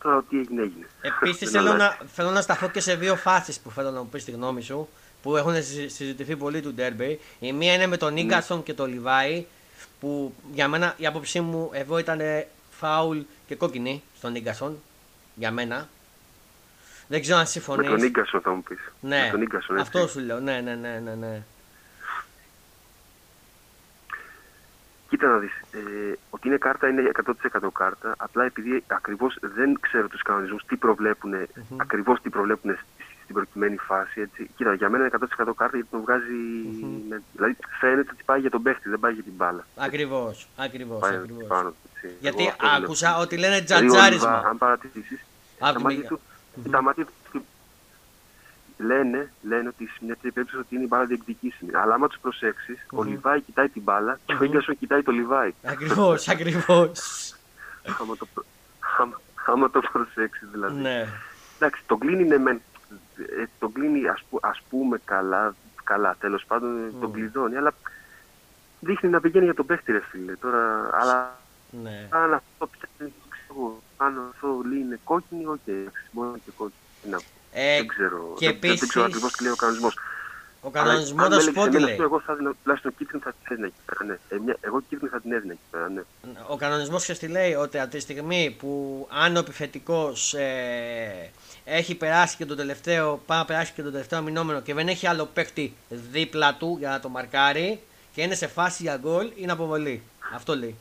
τώρα 0.01 0.23
τι 0.29 0.39
έγινε, 0.39 0.61
έγινε. 0.61 0.87
Επίσης 1.01 1.49
θέλω, 1.55 1.73
να, 1.73 1.97
θέλω 2.13 2.29
να 2.29 2.41
σταθώ 2.41 2.69
και 2.69 2.79
σε 2.79 2.95
δύο 2.95 3.15
φάσεις 3.15 3.59
που 3.59 3.71
θέλω 3.71 3.91
να 3.91 3.99
μου 3.99 4.09
πεις 4.09 4.23
τη 4.25 4.31
γνώμη 4.31 4.61
σου 4.61 4.89
που 5.23 5.37
έχουν 5.37 5.63
συζητηθεί 5.63 6.35
πολύ 6.35 6.61
του 6.61 6.73
Ντέρμπι. 6.73 7.19
Η 7.39 7.53
μία 7.53 7.73
είναι 7.73 7.87
με 7.87 7.97
τον 7.97 8.13
Νίγκασον 8.13 8.59
mm. 8.59 8.63
και 8.63 8.73
τον 8.73 8.89
Λιβάη, 8.89 9.45
που 9.99 10.33
για 10.53 10.67
μένα 10.67 10.93
η 10.97 11.05
άποψή 11.05 11.41
μου 11.41 11.69
εδώ 11.73 11.97
ήταν 11.97 12.21
φάουλ 12.71 13.19
και 13.47 13.55
κόκκινη 13.55 14.03
στον 14.17 14.31
Νίγκασον. 14.31 14.77
Για 15.35 15.51
μένα. 15.51 15.89
Δεν 17.07 17.21
ξέρω 17.21 17.37
αν 17.37 17.47
συμφωνείς. 17.47 17.89
Με 17.89 17.95
τον 17.95 18.03
Νίγκασον 18.03 18.41
θα 18.41 18.51
μου 18.51 18.63
πεις. 18.63 18.91
Ναι, 19.01 19.31
με 19.37 19.45
τον 19.67 19.79
αυτό 19.79 20.07
σου 20.07 20.19
λέω. 20.19 20.39
Ναι, 20.39 20.61
ναι, 20.61 20.75
ναι, 20.75 20.99
ναι. 21.03 21.13
ναι. 21.13 21.43
Κοίτα 25.13 25.27
να 25.27 25.37
δεις, 25.37 25.51
ε, 25.71 25.79
ότι 26.29 26.47
είναι 26.47 26.57
κάρτα 26.57 26.87
είναι 26.87 27.11
100% 27.25 27.71
κάρτα, 27.73 28.15
απλά 28.17 28.43
επειδή 28.43 28.83
ακριβώς 28.87 29.37
δεν 29.41 29.79
ξέρω 29.79 30.07
τους 30.07 30.21
κανονισμούς 30.21 30.65
τι 30.65 30.75
προβλέπουν, 30.75 31.33
mm-hmm. 31.33 31.75
ακριβώς 31.77 32.21
τι 32.21 32.29
προβλέπουν 32.29 32.77
στην 33.23 33.35
προκειμένη 33.35 33.77
φάση. 33.77 34.21
Έτσι. 34.21 34.49
Κοίτα, 34.55 34.73
για 34.73 34.89
μένα 34.89 35.05
είναι 35.05 35.13
100% 35.19 35.51
κάρτα 35.55 35.77
γιατί 35.77 35.87
τον 35.91 36.01
βγάζει. 36.01 36.23
Mm-hmm. 36.23 37.07
Με, 37.09 37.21
δηλαδή 37.33 37.57
φαίνεται 37.79 38.09
ότι 38.13 38.23
πάει 38.25 38.39
για 38.39 38.49
τον 38.49 38.61
παίχτη, 38.61 38.89
δεν 38.89 38.99
πάει 38.99 39.13
για 39.13 39.23
την 39.23 39.33
μπάλα. 39.35 39.65
Ακριβώς. 39.75 40.47
Ακριβώς. 40.55 40.99
Γιατί 42.19 42.43
Εγώ, 42.43 42.55
άκουσα 42.75 43.09
λέω. 43.09 43.19
ότι 43.19 43.37
λένε 43.37 43.59
δηλαδή, 43.59 43.85
τζατζάρισμα. 43.85 44.43
Αν 44.45 44.57
παρατηρήσεις, 44.57 45.19
τα 45.59 45.79
μάτια 45.79 46.03
του. 46.03 46.19
Mm-hmm. 46.19 46.69
Τα 46.71 46.81
μάτια 46.81 47.05
του 47.05 47.45
λένε, 48.85 49.31
λένε 49.41 49.67
ότι 49.67 49.85
σε 49.85 49.99
μια 49.99 50.13
τέτοια 50.13 50.31
περίπτωση 50.31 50.61
ότι 50.61 50.75
είναι 50.75 50.83
η 50.83 50.87
μπάλα 50.89 51.05
διεκδικήσιμη. 51.05 51.75
Αλλά 51.75 51.93
άμα 51.93 52.07
τους 52.07 52.19
προσέξεις, 52.21 52.77
mm-hmm. 52.79 52.97
ο 52.97 53.03
Λιβάη 53.03 53.41
κοιτάει 53.41 53.69
την 53.69 53.81
μπάλα 53.81 54.19
και 54.25 54.35
ο 54.39 54.43
Ίγκασον 54.43 54.77
κοιτάει 54.77 55.03
το 55.03 55.11
Λιβάη. 55.11 55.53
Ακριβώς, 55.63 56.27
ακριβώς. 56.27 57.35
άμα, 58.01 58.17
το, 58.17 58.27
άμα, 58.99 59.21
άμα 59.45 59.69
το 59.69 59.81
προσέξεις 59.91 60.47
δηλαδή. 60.51 60.81
Ναι. 60.81 61.07
Εντάξει, 61.55 61.83
το 61.85 61.97
κλείνει 61.97 62.23
είναι 62.23 62.37
μεν 62.37 62.61
ε, 63.17 63.43
τον 63.59 63.71
κλείνει 63.71 64.07
ας, 64.07 64.23
ας 64.41 64.61
πούμε 64.69 64.99
καλά, 65.05 65.55
καλά 65.83 66.15
τέλος 66.19 66.45
πάντων 66.45 66.89
mm. 66.89 66.93
τον 67.01 67.11
κλειδώνει, 67.11 67.57
αλλά 67.57 67.73
δείχνει 68.79 69.09
να 69.09 69.21
πηγαίνει 69.21 69.45
για 69.45 69.53
τον 69.53 69.65
παίχτη 69.65 69.91
ρε 69.91 69.99
φίλε. 69.99 70.35
Τώρα, 70.35 70.89
αλλά 70.93 71.39
ναι. 71.83 72.07
αν 72.09 72.33
αυτό 72.33 72.67
πιάνει, 72.67 73.13
ξέρω, 73.29 73.81
αν 73.97 74.21
αυτό 74.29 74.61
είναι 74.73 74.99
κόκκινη, 75.03 75.45
OK, 75.45 75.59
okay, 75.67 75.87
μπορεί 76.11 76.39
και 76.39 76.51
κόκκινη. 76.57 77.23
Ε, 77.53 77.75
δεν 77.75 77.87
ξέρω, 77.87 78.33
και 78.37 78.45
δεν, 78.45 78.55
επίσης... 78.55 78.79
δεν 78.79 78.89
ξέρω 78.89 79.05
ακριβώς 79.05 79.31
τι 79.31 79.43
λέει 79.43 79.51
ο 79.51 79.55
κανονισμός. 79.55 79.97
Ο 80.61 80.69
κανονισμός 80.69 81.27
θα 81.27 81.39
σου 81.39 81.51
πω 81.51 81.67
τι 81.67 81.79
λέει. 81.79 81.97
Εγώ 81.99 82.19
θα 82.19 82.35
δίνω 82.35 82.53
τουλάχιστον 82.63 82.95
κίτρινη 82.97 83.23
θα 83.23 83.31
την 83.31 83.39
έδινα 83.51 83.65
εκεί 83.67 83.75
πέρα. 83.85 84.17
Ναι. 84.45 84.53
εγώ 84.61 84.81
κίτρινη 84.89 85.11
θα 85.11 85.21
την 85.21 85.31
έδινα 85.31 85.53
εκεί 85.53 85.61
πέρα. 85.71 85.89
Ναι. 85.89 86.01
Ο 86.47 86.55
κανονισμός 86.55 87.05
και 87.05 87.13
τι 87.13 87.27
λέει 87.27 87.53
ότι 87.53 87.79
από 87.79 87.89
τη 87.89 87.99
στιγμή 87.99 88.55
που 88.59 89.07
αν 89.11 89.35
ο 89.35 89.39
επιθετικός 89.39 90.33
ε, 90.33 91.31
έχει 91.63 91.95
περάσει 91.95 92.35
και 92.37 92.45
τον 92.45 92.57
τελευταίο, 92.57 93.21
πάει 93.25 93.37
να 93.37 93.45
περάσει 93.45 93.73
και 93.73 93.81
τον 93.81 93.91
τελευταίο 93.91 94.21
μηνόμενο 94.21 94.61
και 94.61 94.73
δεν 94.73 94.87
έχει 94.87 95.07
άλλο 95.07 95.25
παίκτη 95.25 95.73
δίπλα 95.89 96.55
του 96.55 96.75
για 96.79 96.89
να 96.89 96.99
το 96.99 97.09
μαρκάρει 97.09 97.79
και 98.13 98.21
είναι 98.21 98.35
σε 98.35 98.47
φάση 98.47 98.83
για 98.83 98.97
γκολ, 98.97 99.31
είναι 99.35 99.51
αποβολή. 99.51 100.01
Αυτό 100.35 100.55
λέει. 100.55 100.75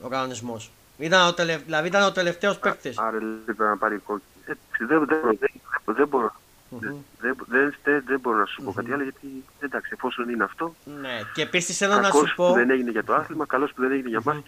Ο 0.00 0.08
κανονισμός. 0.08 0.70
Ήταν 0.98 1.26
ο 1.26 1.34
τελευ... 1.34 1.62
Δηλαδή 1.64 1.88
ήταν 1.88 2.02
ο 2.02 2.12
τελευταίος 2.12 2.58
παίκτης. 2.58 2.98
Άρα 2.98 3.18
δεν 3.18 3.44
πρέπει 3.44 3.62
να 3.62 3.76
πάρει 3.76 3.98
κόκκινη. 3.98 4.30
Δεν, 4.46 4.58
δεν, 4.78 5.06
δεν, 5.06 5.50
δεν 5.84 6.08
μπορώ. 6.08 6.34
Mm-hmm. 6.70 6.78
Δεν, 7.20 7.36
δεν, 7.46 7.74
δεν, 7.82 8.02
δεν 8.06 8.20
μπορώ 8.20 8.38
να 8.38 8.44
σου 8.44 8.62
πω 8.62 8.70
mm-hmm. 8.70 8.74
κάτι 8.74 8.92
άλλο 8.92 9.02
γιατί 9.02 9.44
εντάξει, 9.58 9.90
εφόσον 9.94 10.28
είναι 10.28 10.44
αυτό. 10.44 10.74
Ναι, 11.00 11.20
και 11.34 11.42
επίσης 11.42 11.76
θέλω 11.76 12.00
να 12.00 12.10
σου 12.10 12.34
πω. 12.36 12.48
που 12.48 12.54
δεν 12.54 12.70
έγινε 12.70 12.90
για 12.90 13.04
το 13.04 13.14
άθλημα, 13.14 13.46
καλός 13.46 13.72
που 13.72 13.80
δεν 13.82 13.92
έγινε 13.92 14.08
για 14.08 14.20
μα. 14.24 14.42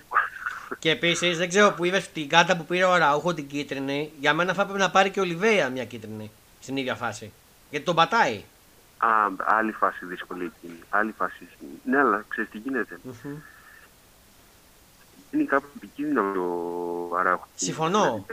Και 0.79 0.91
επίσης 0.91 1.39
δεν 1.39 1.49
ξέρω 1.49 1.73
που 1.73 1.85
είδε 1.85 2.05
την 2.13 2.29
κάρτα 2.29 2.57
που 2.57 2.65
πήρε 2.65 2.85
ο 2.85 2.97
Ραούχο 2.97 3.35
την 3.35 3.47
κίτρινη. 3.47 4.13
Για 4.21 4.35
μένα 4.35 4.55
θα 4.55 4.63
έπρεπε 4.63 4.79
να 4.79 4.91
πάρει 4.91 5.11
και 5.11 5.21
ο 5.21 5.25
Λιβέια 5.25 5.69
μια 5.69 5.85
κίτρινη 5.85 6.31
στην 6.61 6.77
ίδια 6.77 6.95
φάση. 6.95 7.33
Γιατί 7.71 7.87
τον 7.87 7.95
πατάει. 7.95 8.45
Α, 8.99 9.09
άλλη 9.39 9.73
φάση 9.73 10.05
δύσκολη 10.05 10.53
εκείνη. 10.57 10.79
Άλλη 10.91 11.15
φάση. 11.19 11.49
Ναι, 11.85 11.99
αλλά 11.99 12.25
ξέρεις 12.29 12.51
τι 12.51 12.59
γίνεται. 12.59 13.01
Mm-hmm. 13.09 13.37
Είναι 15.31 15.45
κάπου 15.45 15.67
επικίνδυνο 15.77 16.21
ο 16.21 17.17
Αράουχο. 17.17 17.47
Συμφωνώ. 17.55 18.27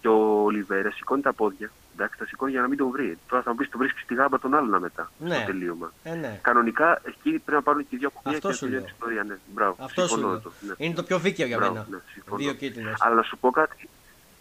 Και 0.00 0.08
ο 0.08 0.50
Λιβέρα 0.50 0.90
σηκώνει 0.90 1.22
τα 1.22 1.32
πόδια 1.32 1.70
Εντάξει, 1.98 2.18
θα 2.18 2.26
σηκώνει 2.26 2.50
για 2.50 2.60
να 2.60 2.68
μην 2.68 2.78
το 2.78 2.88
βρει. 2.88 3.18
Τώρα 3.28 3.42
θα 3.42 3.50
μου 3.50 3.56
πεις 3.56 3.68
το 3.68 3.78
βρίσκεις 3.78 4.02
στη 4.02 4.14
γάμπα 4.14 4.38
των 4.38 4.54
άλλων 4.54 4.80
μετά. 4.80 5.10
Ναι. 5.18 5.34
Στο 5.34 5.44
τελείωμα. 5.44 5.92
Ε, 6.02 6.14
ναι. 6.14 6.38
Κανονικά 6.42 7.00
εκεί 7.04 7.30
πρέπει 7.30 7.52
να 7.52 7.62
πάρουν 7.62 7.88
και 7.88 7.96
δύο 7.96 8.10
κουμπιά 8.10 8.38
και 8.38 8.48
να 8.48 8.54
τελειώσει 8.56 8.84
η 8.84 8.92
ιστορία. 8.92 9.22
Ναι. 9.22 9.36
Μπράβο. 9.54 9.76
Αυτός 9.78 10.10
σου 10.10 10.18
λέω. 10.18 10.40
Το, 10.40 10.52
ναι. 10.60 10.74
Είναι 10.76 10.94
το 10.94 11.02
πιο 11.02 11.18
δίκαιο 11.18 11.46
για 11.46 11.56
Μπράβο, 11.56 11.72
μένα. 11.72 11.86
Ναι, 11.90 12.36
δύο 12.36 12.52
κίτρινες. 12.52 12.94
Αλλά 12.98 13.14
να 13.14 13.22
σου 13.22 13.38
πω 13.38 13.50
κάτι. 13.50 13.88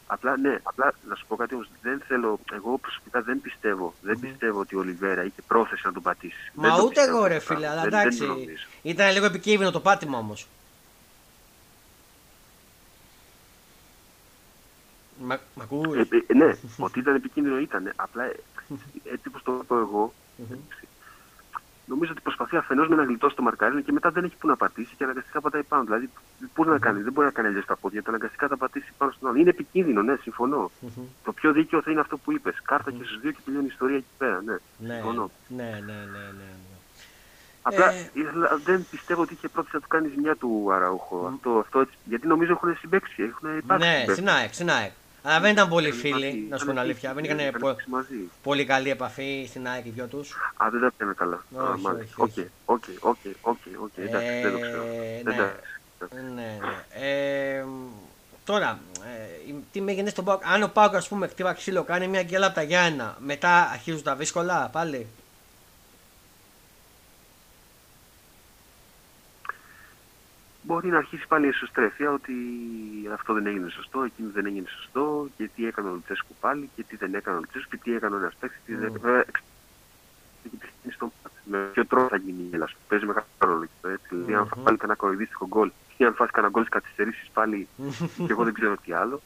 Απλά, 0.08 0.38
ναι, 0.38 0.58
απλά 0.64 0.94
να 1.08 1.16
σου 1.16 1.26
πω 1.28 1.36
κάτι 1.36 1.54
όμως. 1.54 1.70
Δεν 1.82 2.02
θέλω, 2.08 2.40
εγώ 2.54 2.78
προσωπικά 2.78 3.22
δεν 3.22 3.42
πιστεύω, 3.42 3.94
δεν 4.02 4.20
πιστεύω 4.20 4.60
ότι 4.60 4.76
ο 4.76 4.80
Ολιβέρα 4.80 5.24
είχε 5.24 5.42
πρόθεση 5.48 5.82
να 5.86 5.94
τον 5.94 6.02
πατήσει. 6.02 6.52
Μα 6.54 6.76
δεν 6.76 6.86
ούτε 6.86 7.04
εγώ 7.04 7.26
ρε 7.26 7.40
φίλε, 7.40 7.68
αλλά 7.68 7.86
εντάξει. 7.86 8.26
Ήταν 8.82 9.12
λίγο 9.12 9.26
επικίνδυνο 9.26 9.72
το 9.72 9.80
πάτημα 9.80 10.18
όμως. 10.18 10.48
Μα, 15.24 15.40
ε, 15.96 16.08
ε, 16.28 16.34
ναι, 16.34 16.56
ότι 16.86 17.00
ήταν 17.00 17.16
επικίνδυνο 17.16 17.60
ήταν. 17.60 17.92
Απλά 17.96 18.24
έτσι 19.04 19.28
όπω 19.28 19.40
το 19.44 19.60
είπα 19.64 19.78
εγώ, 19.78 20.14
νομίζω 21.88 22.12
ότι 22.12 22.22
προσπαθεί 22.22 22.56
αφενός 22.58 22.88
με 22.88 22.96
να 22.96 23.04
γλιτώσει 23.04 23.36
το 23.36 23.42
μαρκάρι 23.42 23.84
και 23.84 23.92
μετά 23.92 24.12
δεν 24.12 24.24
έχει 24.24 24.36
που 24.36 24.48
να 24.48 24.56
πατήσει 24.56 24.96
και 24.98 25.04
αναγκαστικά 25.04 25.42
πατάει 25.42 25.64
πάνω. 25.64 25.84
Δηλαδή, 25.84 26.10
πώς 26.54 26.68
να 26.68 26.80
κάνει, 26.80 27.02
δεν 27.02 27.14
μπορεί 27.14 27.28
να 27.28 27.34
κάνει 27.34 27.48
αλλιώς 27.48 27.66
τα 27.66 27.76
πόδια, 27.76 28.04
το 28.04 28.10
αναγκαστικά 28.10 28.48
θα 28.48 28.58
πατήσει 28.58 28.92
πάνω 28.98 29.12
στον 29.12 29.30
άλλο. 29.30 29.38
Είναι 29.38 29.50
επικίνδυνο, 29.50 30.02
ναι, 30.02 30.16
συμφωνώ. 30.22 30.72
Το 31.24 31.34
πιο 31.34 31.52
δίκαιο 31.52 31.82
θα 31.82 31.92
είναι 31.92 32.00
αυτό 32.00 32.18
που 32.18 32.32
είπες. 32.32 32.62
Κάρτα 32.64 32.92
και 32.92 33.04
στους 33.04 33.20
δύο 33.20 33.32
και 33.32 33.40
τελειώνει 33.46 33.66
η 33.66 33.70
ιστορία 33.72 33.96
εκεί 33.96 34.14
πέρα. 34.18 34.42
Ναι, 34.46 34.56
ναι, 34.78 34.94
συμφωνώ. 34.94 35.32
Ναι, 35.48 35.64
ναι, 35.64 35.70
ναι, 35.80 35.94
ναι, 36.12 36.32
ναι. 36.38 36.50
Απλά 37.62 37.92
ε... 37.92 38.10
δεν 38.64 38.86
πιστεύω 38.92 39.22
ότι 39.22 39.34
είχε 39.34 39.48
πρόθεση 39.48 39.76
να 39.76 39.82
του 39.82 39.88
κάνεις 39.88 40.12
μια 40.16 40.36
του 40.36 40.70
Αραούχο. 40.72 41.32
Αυτό, 41.34 41.58
αυτό, 41.60 41.88
γιατί 42.06 42.28
νομίζω 42.28 42.52
έχουν 42.52 42.78
συμπέξει. 42.78 43.24
Έχουν 43.24 43.58
υπάρξει. 43.58 43.88
Ναι, 43.88 44.14
συνάεκ, 44.14 44.54
συνάεκ. 44.54 44.92
Αλλά 45.22 45.40
δεν 45.40 45.52
ήταν 45.52 45.70
πολύ 45.70 45.92
φίλοι, 45.92 46.48
να 46.50 46.58
σου 46.58 46.66
πω 46.66 46.72
την 46.72 46.80
αλήθεια. 46.80 47.14
Δεν 47.14 47.24
είχαν 47.24 47.40
πολύ 48.44 48.66
καλή 48.66 48.90
επαφή 48.90 49.46
στην 49.50 49.68
ΑΕΚ 49.68 49.86
οι 49.86 49.90
δυο 49.90 50.06
τους. 50.06 50.36
Α, 50.58 50.70
δεν 50.72 50.82
τα 50.82 50.92
πιάνε 50.98 51.14
καλά. 51.14 51.44
OK, 52.16 52.34
OK, 52.66 52.84
OK, 53.02 53.18
OK, 53.82 53.92
εντάξει, 53.96 54.42
δεν 54.42 54.52
το 54.52 54.60
ξέρω. 54.60 54.84
Ναι, 55.24 56.22
ναι. 56.22 56.32
ναι. 56.34 56.58
Τώρα, 58.48 58.80
ε, 59.48 59.54
τι 59.72 59.82
με 59.82 59.92
έγινε 59.92 60.10
στον 60.10 60.26
ΠΑΟΚ. 60.26 60.42
Αν 60.46 60.64
ο 60.64 60.68
ΠΑΟΚ, 60.68 60.96
ας 60.96 61.08
πούμε, 61.08 61.28
χτύπα 61.28 61.54
ξύλο, 61.54 61.84
κάνει 61.84 62.08
μια 62.08 62.24
γκέλα 62.24 62.46
από 62.46 62.56
τα 62.56 62.62
Γιάννα, 62.62 63.18
μετά 63.20 63.70
αρχίζουν 63.72 64.04
τα 64.04 64.16
δύσκολα 64.16 64.70
πάλι; 64.72 65.08
Μπορεί 70.68 70.88
να 70.88 70.98
αρχίσει 70.98 71.28
πάλι 71.28 71.46
η 71.46 71.50
εσωστρέφεια 71.50 72.12
ότι 72.12 72.34
αυτό 73.14 73.34
δεν 73.34 73.46
έγινε 73.48 73.70
σωστό, 73.70 74.04
εκείνο 74.04 74.30
δεν 74.34 74.46
έγινε 74.46 74.68
σωστό 74.78 75.28
και 75.38 75.50
τι 75.56 75.68
έκανε 75.68 75.90
ο 75.90 75.92
Λουτσέσκου 75.92 76.36
πάλι 76.40 76.70
και 76.76 76.84
τι 76.84 76.96
δεν 76.96 77.14
έκανε 77.14 77.38
ο 77.38 77.40
Λουτσέσκου 77.40 77.70
και 77.70 77.80
τι 77.84 77.96
έκανε 77.96 78.16
ο 78.16 78.18
ένα 78.18 78.32
παίκτη. 78.40 78.58
Τι 78.66 78.76
δεν 78.76 78.94
έκανε. 78.96 79.26
Με 81.44 81.58
ποιο 81.74 81.86
τρόπο 81.86 82.08
θα 82.08 82.18
γίνει 82.18 82.42
η 82.42 82.50
Ελλάδα. 82.52 82.72
Παίζει 82.88 83.06
μεγάλο 83.06 83.26
ρόλο 83.38 83.64
εκεί 83.64 83.72
πέρα. 83.82 84.00
Δηλαδή, 84.10 84.34
αν 84.34 84.50
πάλι 84.64 84.78
κανένα 84.78 84.98
κοροϊδίστικο 84.98 85.48
γκολ 85.48 85.72
ή 85.98 86.06
αν 86.06 86.14
φάσει 86.14 86.32
κανένα 86.32 86.52
γκολ 86.54 86.64
στις 86.66 86.74
καθυστερήσεις 86.74 87.30
πάλι 87.34 87.68
και 88.26 88.32
εγώ 88.34 88.44
δεν 88.44 88.54
ξέρω 88.54 88.78
τι 88.86 88.94
άλλο. 88.94 89.22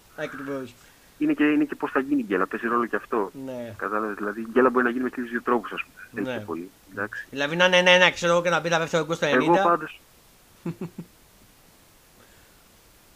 Είναι 1.18 1.34
και, 1.34 1.44
είναι 1.44 1.64
και 1.64 1.76
πώς 1.76 1.92
θα 1.92 2.00
γίνει 2.00 2.22
η 2.22 2.24
γκέλα. 2.28 2.48
Παίζει 2.48 2.68
ρόλο 2.68 2.86
και 2.86 2.96
αυτό. 2.96 3.32
Ναι. 3.46 3.76
Κατάλαβες. 3.78 4.16
Δηλαδή 4.16 4.42
η 4.42 4.48
γκέλα 4.52 4.70
μπορεί 4.70 4.84
να 4.86 4.92
γίνει 4.92 5.04
με 5.04 5.10
τρει 5.10 5.24
δύο 5.24 5.42
τρόπους, 5.42 5.72
ας 5.72 5.84
πούμε. 5.84 6.24
Δεν 6.24 6.34
είναι 6.34 6.44
πολύ. 6.46 6.70
Εντάξει. 6.92 7.28
Δηλαδή 7.30 7.56
να 7.56 7.66
είναι 7.66 7.92
ένα, 7.92 8.12
ξέρω 8.12 8.32
εγώ 8.32 8.42
και 8.42 8.50
να 8.50 8.60
μπει 8.60 8.70
τα 8.70 8.80
δεύτερο 8.80 9.06
γκολ 9.06 9.16
στο 9.16 9.28
90. 9.28 9.32
Εγώ 9.32 9.62
πάντω. 9.64 9.86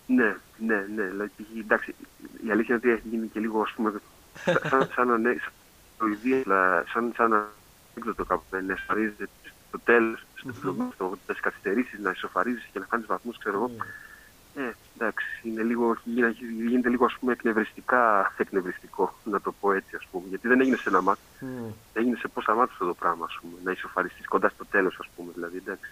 Ναι, 0.05 0.35
ναι, 0.57 0.85
ναι. 0.95 1.03
Δηλαδή, 1.03 1.31
εντάξει, 1.59 1.95
η 2.45 2.51
αλήθεια 2.51 2.75
είναι 2.75 2.83
ότι 2.83 2.89
έχει 2.89 3.07
γίνει 3.07 3.27
και 3.27 3.39
λίγο, 3.39 3.61
ας 3.61 3.71
πούμε, 3.71 3.93
σαν, 4.69 4.89
σαν, 4.95 5.11
ανέ, 5.11 5.37
σαν, 6.93 7.13
σαν 7.15 7.47
ανέκδοτο 7.93 8.25
κάπου, 8.25 8.43
να 8.65 8.73
εσφαρίζεται 8.73 9.29
στο 9.67 9.79
τέλος, 9.79 10.25
στο, 10.35 10.75
στο, 10.93 11.17
στις 11.23 11.39
καθυστερήσεις, 11.39 11.99
να 11.99 12.09
ισοφαρίζεις 12.09 12.69
και 12.71 12.79
να 12.79 12.85
κάνεις 12.85 13.05
βαθμούς, 13.05 13.37
ξέρω 13.37 13.55
εγώ. 13.55 13.71
Ε, 14.57 14.71
εντάξει, 14.95 15.25
είναι 15.43 15.63
λίγο, 15.63 15.97
γίνεται 16.67 16.89
λίγο 16.89 17.05
ας 17.05 17.15
πούμε 17.19 17.31
εκνευριστικά 17.31 18.33
εκνευριστικό, 18.37 19.15
να 19.23 19.41
το 19.41 19.53
πω 19.59 19.71
έτσι 19.71 19.95
ας 19.95 20.07
πούμε. 20.11 20.23
Γιατί 20.29 20.47
δεν 20.47 20.61
έγινε 20.61 20.75
σε 20.75 20.89
ένα 20.89 21.01
μάτι, 21.01 21.21
mm. 21.41 21.73
έγινε 21.93 22.15
σε 22.15 22.27
πόσα 22.27 22.53
μάτια 22.53 22.71
αυτό 22.71 22.85
το 22.85 22.93
πράγμα 22.93 23.25
ας 23.25 23.37
πούμε, 23.41 23.53
να 23.63 23.71
ισοφαριστείς 23.71 24.27
κοντά 24.27 24.49
στο 24.49 24.65
τέλος 24.65 24.97
ας 24.99 25.09
πούμε, 25.15 25.31
δηλαδή 25.33 25.57
εντάξει. 25.57 25.91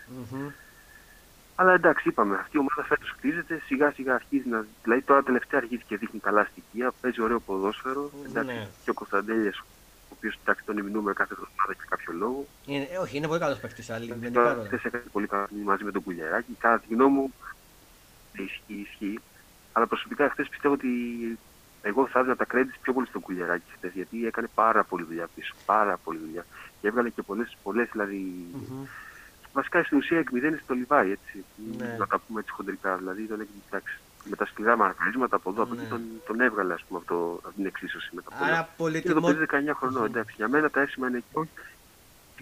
Mm-hmm. 1.53 1.59
Αλλά 1.61 1.73
εντάξει, 1.73 2.09
είπαμε, 2.09 2.35
αυτή 2.35 2.57
η 2.57 2.59
ομάδα 2.59 2.83
φέτος 2.83 3.09
χτίζεται, 3.17 3.61
σιγά 3.65 3.91
σιγά 3.91 4.13
αρχίζει 4.13 4.49
να. 4.49 4.65
Δηλαδή 4.83 5.01
τώρα 5.01 5.23
τελευταία 5.23 5.59
αρχίζει 5.59 5.83
και 5.87 5.97
δείχνει 5.97 6.19
καλά 6.19 6.47
στοιχεία, 6.51 6.93
παίζει 7.01 7.21
ωραίο 7.21 7.39
ποδόσφαιρο. 7.39 8.11
Εντάξει, 8.25 8.53
ναι. 8.53 8.67
και 8.83 8.89
ο 8.89 8.93
Κωνσταντέλιας, 8.93 9.57
ο 9.59 10.13
οποίος 10.15 10.39
εντάξει 10.41 10.63
τον 10.65 10.77
ημινούμε 10.77 11.13
κάθε 11.13 11.33
εβδομάδα 11.33 11.73
για 11.73 11.85
κάποιο 11.89 12.13
λόγο. 12.13 12.45
Είναι, 12.65 12.87
όχι, 13.01 13.17
είναι 13.17 13.27
πολύ 13.27 13.39
καλός 13.39 13.59
παίκτης. 13.59 13.85
Τώρα 14.33 14.55
δεν 14.55 14.79
σε 14.79 14.87
έκανε 14.87 15.03
πολύ 15.11 15.27
καλό 15.27 15.47
μαζί 15.63 15.83
με 15.83 15.91
τον 15.91 16.03
Κουλιαράκη. 16.03 16.55
Κατά 16.59 16.79
τη 16.79 16.93
γνώμη 16.93 17.13
μου, 17.17 17.33
ισχύει, 18.33 18.87
ισχύει. 18.89 19.19
Αλλά 19.71 19.87
προσωπικά 19.87 20.29
χθες 20.29 20.47
πιστεύω 20.47 20.73
ότι 20.73 20.89
εγώ 21.81 22.07
θα 22.07 22.19
έδινα 22.19 22.35
τα 22.35 22.45
credits 22.53 22.77
πιο 22.81 22.93
πολύ 22.93 23.07
στον 23.07 23.21
Κουλιαράκη 23.21 23.71
χθες, 23.75 23.91
γιατί 23.93 24.25
έκανε 24.25 24.47
πάρα 24.55 24.83
πολύ 24.83 25.03
δουλειά 25.03 25.27
πίσω. 25.35 25.55
Πάρα 25.65 25.97
πολύ 26.03 26.17
δουλειά. 26.17 26.45
Και 26.81 26.87
έβγαλε 26.87 27.09
και 27.09 27.21
πολλές, 27.63 27.89
δηλαδή. 27.91 28.45
Mm-hmm 28.55 29.11
βασικά 29.53 29.83
στην 29.83 29.97
ουσία 29.97 30.19
εκμηδένει 30.19 30.57
το 30.67 30.73
Λιβάη, 30.73 31.11
έτσι. 31.11 31.43
Ναι. 31.77 31.95
Να 31.99 32.07
τα 32.07 32.19
πούμε 32.27 32.39
έτσι 32.39 32.51
χοντρικά. 32.51 32.95
Δηλαδή 32.95 33.23
τον 33.23 33.41
έχει 33.41 33.49
εντάξει, 33.67 33.99
με 34.23 34.35
τα 34.35 34.45
σκληρά 34.45 34.77
μαρκαρίσματα 34.77 35.35
από 35.35 35.49
εδώ, 35.49 35.63
από 35.63 35.73
εκεί 35.73 35.83
ναι. 35.83 35.89
τον, 35.89 36.01
τον 36.27 36.41
έβγαλε 36.41 36.73
ας 36.73 36.83
πούμε, 36.87 36.99
από, 37.03 37.39
από 37.43 37.55
την 37.55 37.65
εξίσωση. 37.65 38.09
Με 38.13 38.21
τα 38.21 38.45
Άρα 38.45 38.69
πολυτιμο... 38.77 39.33
Και 39.33 39.33
το 39.33 39.45
19 39.71 39.73
χρονών, 39.75 40.05
εντάξει. 40.05 40.33
Για 40.37 40.47
μένα 40.47 40.69
τα 40.69 40.81
έσημα 40.81 41.07
είναι 41.07 41.17
εκεί. 41.17 41.49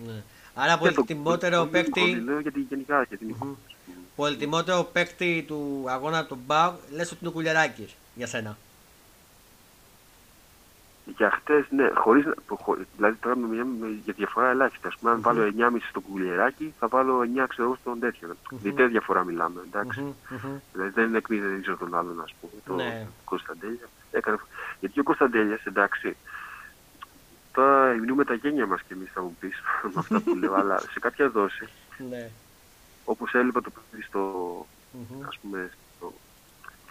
Ναι. 0.06 0.24
Άρα 0.54 0.78
πολυτιμότερο 0.78 1.66
παίκτη. 1.66 2.24
γιατί 2.42 2.60
γενικά 2.60 3.04
για 3.04 3.18
την 3.18 3.36
mm-hmm. 3.40 3.56
Πολυτιμότερο 4.16 4.84
παίκτη 4.84 5.44
του 5.48 5.86
αγώνα 5.88 6.26
του 6.26 6.40
Μπάου, 6.46 6.80
λες 6.92 7.08
ότι 7.12 7.18
είναι 7.20 7.30
ο 7.30 7.32
Κουλιαράκης 7.32 7.96
για 8.16 8.28
σένα. 8.28 8.58
Για 11.06 11.32
χτες, 11.32 11.66
ναι, 11.70 11.90
χωρίς, 11.94 12.26
δηλαδή 12.96 13.16
τώρα 13.16 13.38
με, 13.38 13.64
με, 13.64 13.88
για 14.04 14.14
διαφορά 14.14 14.50
ελάχιστα. 14.50 14.88
Α 14.88 14.92
πούμε, 15.00 15.12
αν 15.12 15.18
mm-hmm. 15.18 15.22
βάλω 15.22 15.54
9,5 15.58 15.78
στο 15.90 16.00
κουλιεράκι, 16.00 16.74
θα 16.80 16.88
βάλω 16.88 17.20
9 17.20 17.46
ξέρω 17.48 17.76
στον 17.76 18.00
τέτοιο. 18.00 18.30
Mm-hmm. 18.30 18.56
Δηλαδή 18.62 18.92
διαφορά 18.92 19.24
μιλάμε, 19.24 19.62
εντάξει. 19.68 20.16
Mm-hmm. 20.30 20.60
Δηλαδή 20.74 20.92
δεν 20.92 21.16
εκμηδενίζω 21.16 21.78
τον 21.78 21.96
άλλον, 21.96 22.22
ας 22.22 22.34
πούμε, 22.42 22.54
τον 22.66 22.76
ναι. 22.76 23.08
Κωνσταντέλια. 23.24 23.90
Έκανε... 24.12 24.38
Γιατί 24.80 25.00
ο 25.00 25.04
Κωνσταντέλιας, 25.04 25.66
εντάξει, 25.66 26.16
τώρα 27.52 27.94
μιλούμε 27.94 28.26
τα 28.26 28.34
γένια 28.34 28.66
μας 28.68 28.82
κι 28.82 28.94
εμείς, 28.94 29.12
θα 29.14 29.22
μου 29.22 29.38
πεις 29.40 29.62
με 29.94 29.94
αυτά 29.96 30.20
που 30.20 30.36
λέω, 30.36 30.54
αλλά 30.54 30.80
σε 30.80 31.00
κάποια 31.00 31.30
δόση, 31.30 31.68
ναι. 32.10 32.30
όπως 33.06 33.34
έλειπα 33.34 33.62
το 33.62 33.70
παιδί 33.70 34.04
στο, 34.04 34.22
ας 35.28 35.38
πούμε, 35.42 35.72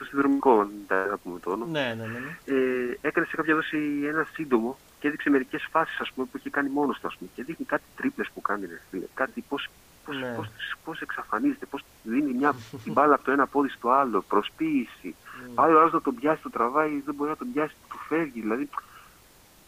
στο 0.01 0.09
συνδρομικό, 0.09 0.71
να 0.89 1.19
πούμε 1.23 1.39
το 1.41 1.51
όνομα. 1.51 1.71
Ναι, 1.71 1.95
ναι, 1.99 2.07
ναι. 2.07 2.19
ναι. 2.19 2.57
Ε, 2.57 2.99
έκανε 3.01 3.27
σε 3.27 3.37
κάποια 3.37 3.55
δόση 3.55 3.79
ένα 4.05 4.27
σύντομο 4.33 4.79
και 5.01 5.09
έδειξε 5.09 5.31
μερικές 5.31 5.69
φάσεις 5.71 6.13
που 6.15 6.29
είχε 6.37 6.51
κάνει 6.51 6.69
μόνος 6.69 7.01
του. 7.01 7.11
Πούμε, 7.19 7.31
και 7.35 7.43
δείχνει 7.43 7.67
κάτι 7.67 7.83
τρίπλες 7.97 8.31
που 8.35 8.41
κάνει. 8.41 8.67
Ρε, 8.67 8.99
κάτι 9.15 9.45
πώς 9.49 9.71
πώς, 10.05 10.21
ναι. 10.21 10.35
πώς, 10.37 10.49
πώς 10.85 11.01
εξαφανίζεται, 11.01 11.67
πώς 11.67 11.85
δίνει 12.03 12.33
μια 12.33 12.55
την 12.85 12.93
μπάλα 12.93 13.15
από 13.15 13.25
το 13.25 13.31
ένα 13.31 13.47
πόδι 13.47 13.69
στο 13.69 13.91
άλλο, 13.91 14.25
προσποίηση. 14.29 15.15
Mm. 15.15 15.51
Πάει 15.55 15.73
ο 15.73 15.79
άλλος 15.81 15.93
να 15.93 16.01
τον 16.01 16.15
πιάσει, 16.15 16.43
το 16.43 16.51
τραβάει, 16.51 17.01
δεν 17.05 17.15
μπορεί 17.15 17.31
να 17.31 17.37
τον 17.37 17.53
πιάσει, 17.53 17.75
του 17.91 17.99
φεύγει. 18.09 18.41
Δηλαδή, 18.41 18.69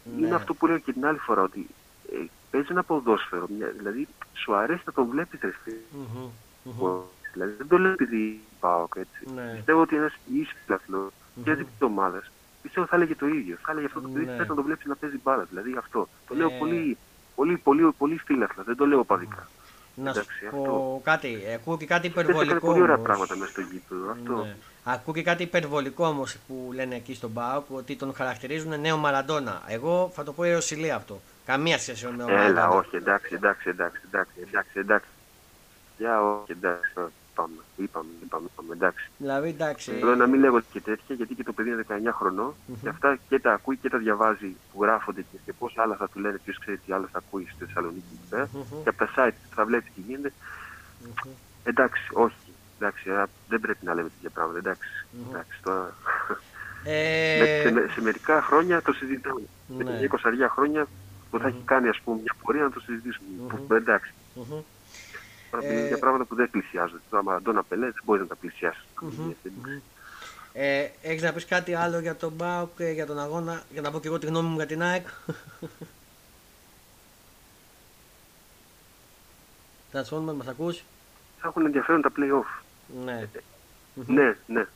ναι. 0.05 0.27
είναι 0.27 0.35
αυτό 0.35 0.55
που 0.55 0.67
λέω 0.67 0.79
και 0.79 0.93
την 0.93 1.07
άλλη 1.07 1.19
φορά, 1.19 1.43
ότι 1.43 1.67
ε, 2.13 2.17
παίζει 2.51 2.67
ένα 2.71 2.83
ποδόσφαιρο, 2.83 3.47
μια, 3.59 3.69
δηλαδή 3.77 4.09
σου 4.33 4.55
αρέσει 4.55 4.83
να 4.87 4.93
τον 4.93 5.07
βλέπεις 5.07 5.41
ρε, 5.43 5.53
mm-hmm. 5.67 6.29
Mm-hmm. 6.65 7.03
Δηλαδή 7.33 7.53
δεν 7.57 7.69
το 7.69 7.79
λέω 7.79 7.93
επειδή 7.93 8.41
πάω 8.63 8.87
έτσι. 8.97 9.35
Ναι. 9.35 9.53
Πιστεύω 9.55 9.81
ότι 9.81 9.97
ένας 9.97 10.15
ίσο 10.41 10.55
φιλαθλό 10.65 11.05
mm-hmm. 11.07 11.43
και 11.45 11.55
την 11.55 11.67
ομάδας 11.79 12.31
πιστεύω 12.63 12.87
θα 12.87 12.97
έλεγε 12.97 13.15
το 13.15 13.27
ίδιο. 13.27 13.57
Θα 13.65 13.73
έλεγε 13.73 13.87
αυτό 13.87 14.01
το 14.01 14.09
παιδί 14.09 14.25
ναι. 14.25 14.37
να 14.37 14.55
το 14.55 14.63
βλέπεις 14.63 14.87
να 14.87 14.97
παίζει 14.97 15.19
μπάλα. 15.23 15.45
Δηλαδή 15.51 15.75
αυτό. 15.79 16.09
Το 16.29 16.35
λέω 16.35 16.51
ναι. 16.51 16.59
πολύ, 16.59 16.99
πολύ, 17.35 17.57
πολύ, 17.57 17.93
πολύ 17.99 18.17
φύλαθλα. 18.27 18.63
Δεν 18.63 18.77
το 18.77 18.87
λέω 18.87 19.05
παδικά. 19.05 19.49
Να 19.95 20.13
σου 20.13 20.25
πω 20.51 21.01
κάτι. 21.05 21.39
Ακούω 21.55 21.77
και 21.77 21.87
κάτι 21.87 22.07
υπερβολικό. 22.07 22.51
Είναι 22.51 22.61
πολύ 22.61 22.83
ωραία 22.83 22.99
πράγματα 22.99 23.37
μέσα 23.37 23.51
στο 23.51 23.61
γήπεδο. 23.61 24.11
Αυτό. 24.11 24.45
Ναι. 24.45 24.57
Ακούω 24.85 25.15
και 25.15 25.23
κάτι 25.23 25.43
υπερβολικό 25.43 26.07
όμως 26.07 26.37
που 26.47 26.71
λένε 26.75 26.95
εκεί 26.95 27.15
στον 27.15 27.31
Μπάουκ 27.31 27.65
ότι 27.71 27.97
τον 27.97 28.15
χαρακτηρίζουν 28.15 28.81
νέο 28.81 28.97
Μαραντόνα. 28.97 29.63
Εγώ 29.67 30.11
θα 30.15 30.23
το 30.25 30.33
πω 30.33 30.43
εωσιλία 30.45 30.97
αυτό. 30.97 31.21
Καμία 31.45 31.79
σχέση 31.79 32.07
με 32.07 32.17
τον 32.17 32.27
Μαραντόνα. 32.27 32.49
Έλα, 32.49 32.69
όχι, 32.69 32.97
εντάξει, 32.97 33.35
εντάξει, 33.35 33.69
εντάξει, 33.69 34.03
εντάξει, 34.07 34.33
εντάξει, 34.41 34.79
εντάξει. 34.79 35.09
Για 35.99 36.23
όχι, 36.23 36.53
εντάξει 36.53 36.93
είπαμε, 37.33 37.63
είπαμε, 37.77 38.09
είπαμε, 38.25 38.49
είπαμε 38.53 38.75
εντάξει. 38.75 39.11
Δηλαδή, 39.17 39.49
εντάξει. 39.49 39.91
Θέλω 39.93 40.17
να 40.17 40.27
μην 40.27 40.41
λέγω 40.41 40.61
και 40.73 40.81
τέτοια, 40.81 41.15
γιατί 41.15 41.35
και 41.35 41.43
το 41.43 41.53
παιδί 41.53 41.71
είναι 41.71 41.85
19 41.89 41.93
χρονών 42.13 42.55
mm-hmm. 42.55 42.77
και 42.83 42.89
αυτά 42.89 43.19
και 43.29 43.39
τα 43.39 43.53
ακούει 43.53 43.77
και 43.77 43.89
τα 43.89 43.99
διαβάζει 43.99 44.57
που 44.73 44.83
γράφονται 44.83 45.21
και, 45.21 45.39
και 45.45 45.53
πώς 45.53 45.75
άλλα 45.77 45.97
θα 45.97 46.09
του 46.09 46.19
λένε, 46.19 46.39
ποιος 46.45 46.59
ξέρει 46.59 46.77
τι 46.79 46.93
άλλα 46.93 47.09
θα 47.13 47.19
ακούει 47.19 47.49
στη 47.55 47.65
Θεσσαλονίκη. 47.65 48.19
Mm-hmm. 48.31 48.83
Και 48.83 48.89
από 48.89 48.99
τα 48.99 49.09
site 49.17 49.39
θα 49.55 49.65
βλέπεις 49.65 49.93
τι 49.95 50.01
γίνεται. 50.01 50.33
Mm-hmm. 50.33 51.29
Εντάξει, 51.65 52.03
όχι. 52.13 52.53
Εντάξει, 52.79 53.11
δεν 53.49 53.61
πρέπει 53.61 53.85
να 53.85 53.95
λέμε 53.95 54.09
τέτοια 54.09 54.31
πράγματα. 54.31 54.59
Εντάξει, 54.59 54.89
mm-hmm. 54.89 55.31
εντάξει 55.31 55.59
τώρα. 55.63 55.95
Ε... 56.85 57.63
σε, 57.63 57.93
σε, 57.95 58.01
μερικά 58.01 58.43
χρόνια 58.43 58.83
το 58.83 58.93
συζητάμε. 58.93 59.43
Ναι. 59.67 59.85
Με 59.85 60.09
20 60.11 60.17
χρόνια 60.49 60.87
που 61.31 61.39
θα 61.39 61.49
έχει 61.49 61.63
κάνει 61.65 61.89
ας 61.89 62.01
πούμε, 62.05 62.21
μια 62.21 62.35
πορεία 62.43 62.63
να 62.63 62.71
το 62.71 62.81
συζητήσουμε. 62.81 63.29
Που, 63.67 63.75
εντάξει. 63.75 64.13
Τώρα 65.53 65.67
ε... 65.67 65.87
για 65.87 65.99
πράγματα 65.99 66.25
που 66.25 66.35
δεν 66.35 66.51
πλησιάζονται. 66.51 67.03
Τώρα 67.11 67.23
Μαραντόνα 67.23 67.63
Πελέ 67.63 67.85
δεν 67.87 68.03
μπορεί 68.05 68.21
να 68.21 68.27
τα 68.27 68.37
πλησιάσει. 68.37 68.85
Mm-hmm. 69.03 69.33
Ε, 70.53 70.89
Έχεις 71.03 71.23
να 71.23 71.33
πεις 71.33 71.47
κάτι 71.47 71.75
άλλο 71.75 71.99
για 71.99 72.17
τον 72.17 72.33
Μπάουκ 72.33 72.77
και 72.77 72.85
για 72.85 73.07
τον 73.07 73.19
αγώνα, 73.19 73.63
για 73.71 73.81
να 73.81 73.91
πω 73.91 74.01
και 74.01 74.09
εγώ 74.09 74.19
τη 74.19 74.27
γνώμη 74.27 74.49
μου 74.49 74.57
για 74.57 74.67
την 74.67 74.83
ΑΕΚ; 74.83 75.07
Τρανσφόρμερ, 79.91 80.35
μας 80.35 80.47
ακούς; 80.47 80.85
Θα 81.41 81.49
έχουν 81.49 81.65
ενδιαφέρον 81.65 82.01
τα 82.01 82.13
playoff. 82.17 82.63
Ναι. 83.05 83.29
ναι, 84.07 84.37
ναι. 84.47 84.67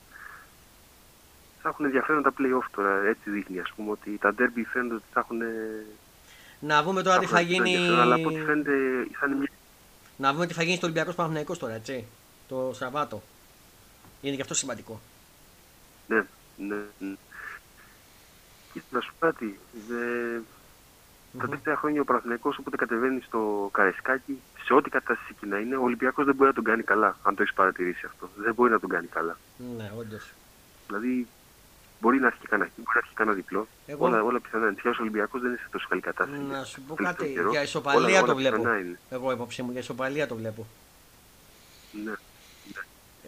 Θα 1.63 1.69
έχουν 1.69 1.85
ενδιαφέρον 1.85 2.23
τα 2.23 2.33
playoff 2.39 2.67
τώρα. 2.75 3.07
Έτσι 3.07 3.31
δείχνει, 3.31 3.59
ας 3.59 3.73
πούμε, 3.77 3.91
ότι 3.91 4.19
τα 4.19 4.35
derby 4.39 4.65
φαίνεται 4.73 4.95
ότι 4.95 5.05
θα 5.13 5.21
έχουν. 5.21 5.39
Να 6.61 6.83
δούμε 6.83 7.03
τώρα 7.03 7.19
τι 7.19 7.27
θα 7.27 7.41
γίνει. 7.41 7.77
Αλλά 7.77 8.15
από 8.15 8.29
ό,τι 8.29 8.41
φαίνεται 8.41 8.73
θα 9.13 9.27
είναι 9.27 9.37
μια 9.37 9.51
να 10.17 10.33
δούμε 10.33 10.47
τι 10.47 10.53
θα 10.53 10.63
γίνει 10.63 10.77
στο 10.77 10.87
Ολυμπιακό 10.87 11.13
Παναθυναϊκό 11.13 11.57
τώρα, 11.57 11.75
έτσι. 11.75 12.05
Το 12.49 12.73
Σαββάτο. 12.75 13.23
Είναι 14.21 14.37
και 14.37 14.43
αυτό 14.43 14.55
σημαντικό. 14.55 15.01
Ναι, 16.07 16.27
ναι. 16.57 16.77
ναι. 16.99 17.15
Κοίτα, 18.73 18.87
να 18.91 19.01
σου 19.01 19.13
πω 19.19 19.27
κάτι. 19.27 19.59
Δε... 19.89 19.95
Mm-hmm. 19.97 21.41
Τα 21.41 21.45
τελευταία 21.45 21.77
χρόνια 21.77 22.01
ο 22.01 22.05
Παναθυναϊκό 22.05 22.55
όποτε 22.59 22.77
κατεβαίνει 22.77 23.21
στο 23.21 23.69
Καρεσκάκι, 23.73 24.41
σε 24.65 24.75
ό,τι 24.75 24.91
κατάσταση 24.91 25.35
και 25.41 25.47
να 25.47 25.59
είναι, 25.59 25.77
ο 25.77 25.83
Ολυμπιακός 25.83 26.25
δεν 26.25 26.35
μπορεί 26.35 26.49
να 26.49 26.55
τον 26.55 26.65
κάνει 26.65 26.83
καλά. 26.83 27.17
Αν 27.23 27.35
το 27.35 27.43
έχεις 27.43 27.55
παρατηρήσει 27.55 28.07
αυτό. 28.07 28.31
Δεν 28.37 28.55
μπορεί 28.55 28.71
να 28.71 28.81
τον 28.81 28.89
κάνει 28.89 29.07
καλά. 29.07 29.37
Ναι, 29.77 29.93
όντως. 29.99 30.33
Δηλαδή 30.87 31.27
Μπορεί 32.07 32.21
να 32.21 32.27
έχει 32.27 32.47
κανένα, 32.49 32.71
μπορεί 32.77 32.91
να 32.95 33.01
έχει 33.05 33.15
κανένα 33.15 33.37
διπλό. 33.37 33.67
Εγώ... 33.87 34.07
Όλα, 34.07 34.23
όλα 34.23 34.41
πιθανά 34.41 34.67
είναι. 34.67 34.77
ο 34.85 34.91
Ολυμπιακός 35.01 35.41
δεν 35.41 35.51
είναι 35.51 35.59
σε 35.63 35.69
τόσο 35.71 35.87
καλή 35.89 36.01
κατάσταση. 36.01 36.43
Να 36.43 36.65
σου 36.65 36.81
πω 36.81 36.95
κάτι. 36.95 37.33
Καιρό. 37.33 37.51
Για 37.51 37.63
ισοπαλία 37.63 38.19
όλα, 38.19 38.27
το 38.27 38.35
βλέπω. 38.35 38.57
Είναι. 38.57 38.99
Εγώ 39.11 39.33
υπόψη 39.33 39.63
μου 39.63 39.71
για 39.71 39.81
ισοπαλία 39.81 40.27
το 40.27 40.35
βλέπω. 40.35 40.67
Ναι. 42.05 42.13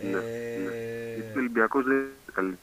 ναι. 0.02 0.10
ναι, 0.10 0.18
ε... 0.18 1.14
Γιατί 1.14 1.36
ο 1.36 1.38
Ολυμπιακός 1.38 1.84
δεν 1.84 1.96
είναι 1.96 2.08
καλή 2.32 2.58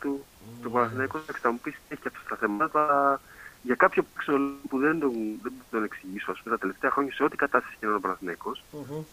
του. 0.00 0.24
Mm. 0.24 0.62
Το 0.62 0.70
Παναθηναϊκός 0.70 1.22
θα 1.40 1.50
μου 1.50 1.58
πεις 1.58 1.74
έχει 1.88 2.02
αυτά 2.06 2.20
τα 2.28 2.36
θέματα. 2.36 3.20
Για 3.62 3.74
κάποιο 3.74 4.04
που 4.68 4.78
δεν 4.78 5.00
τον, 5.00 5.12
δεν 5.42 5.52
τον 5.70 5.84
εξηγήσω, 5.84 6.30
ας 6.30 6.40
πούμε, 6.42 6.54
τα 6.54 6.60
τελευταία 6.60 6.90
χρόνια 6.90 7.12
σε 7.12 7.24
ό,τι 7.24 7.36
κατάσταση 7.36 7.76
και 7.80 7.86
είναι 7.86 7.94
ο 7.94 8.00
Παναθηναϊκός, 8.00 8.62
mm-hmm. 8.72 9.04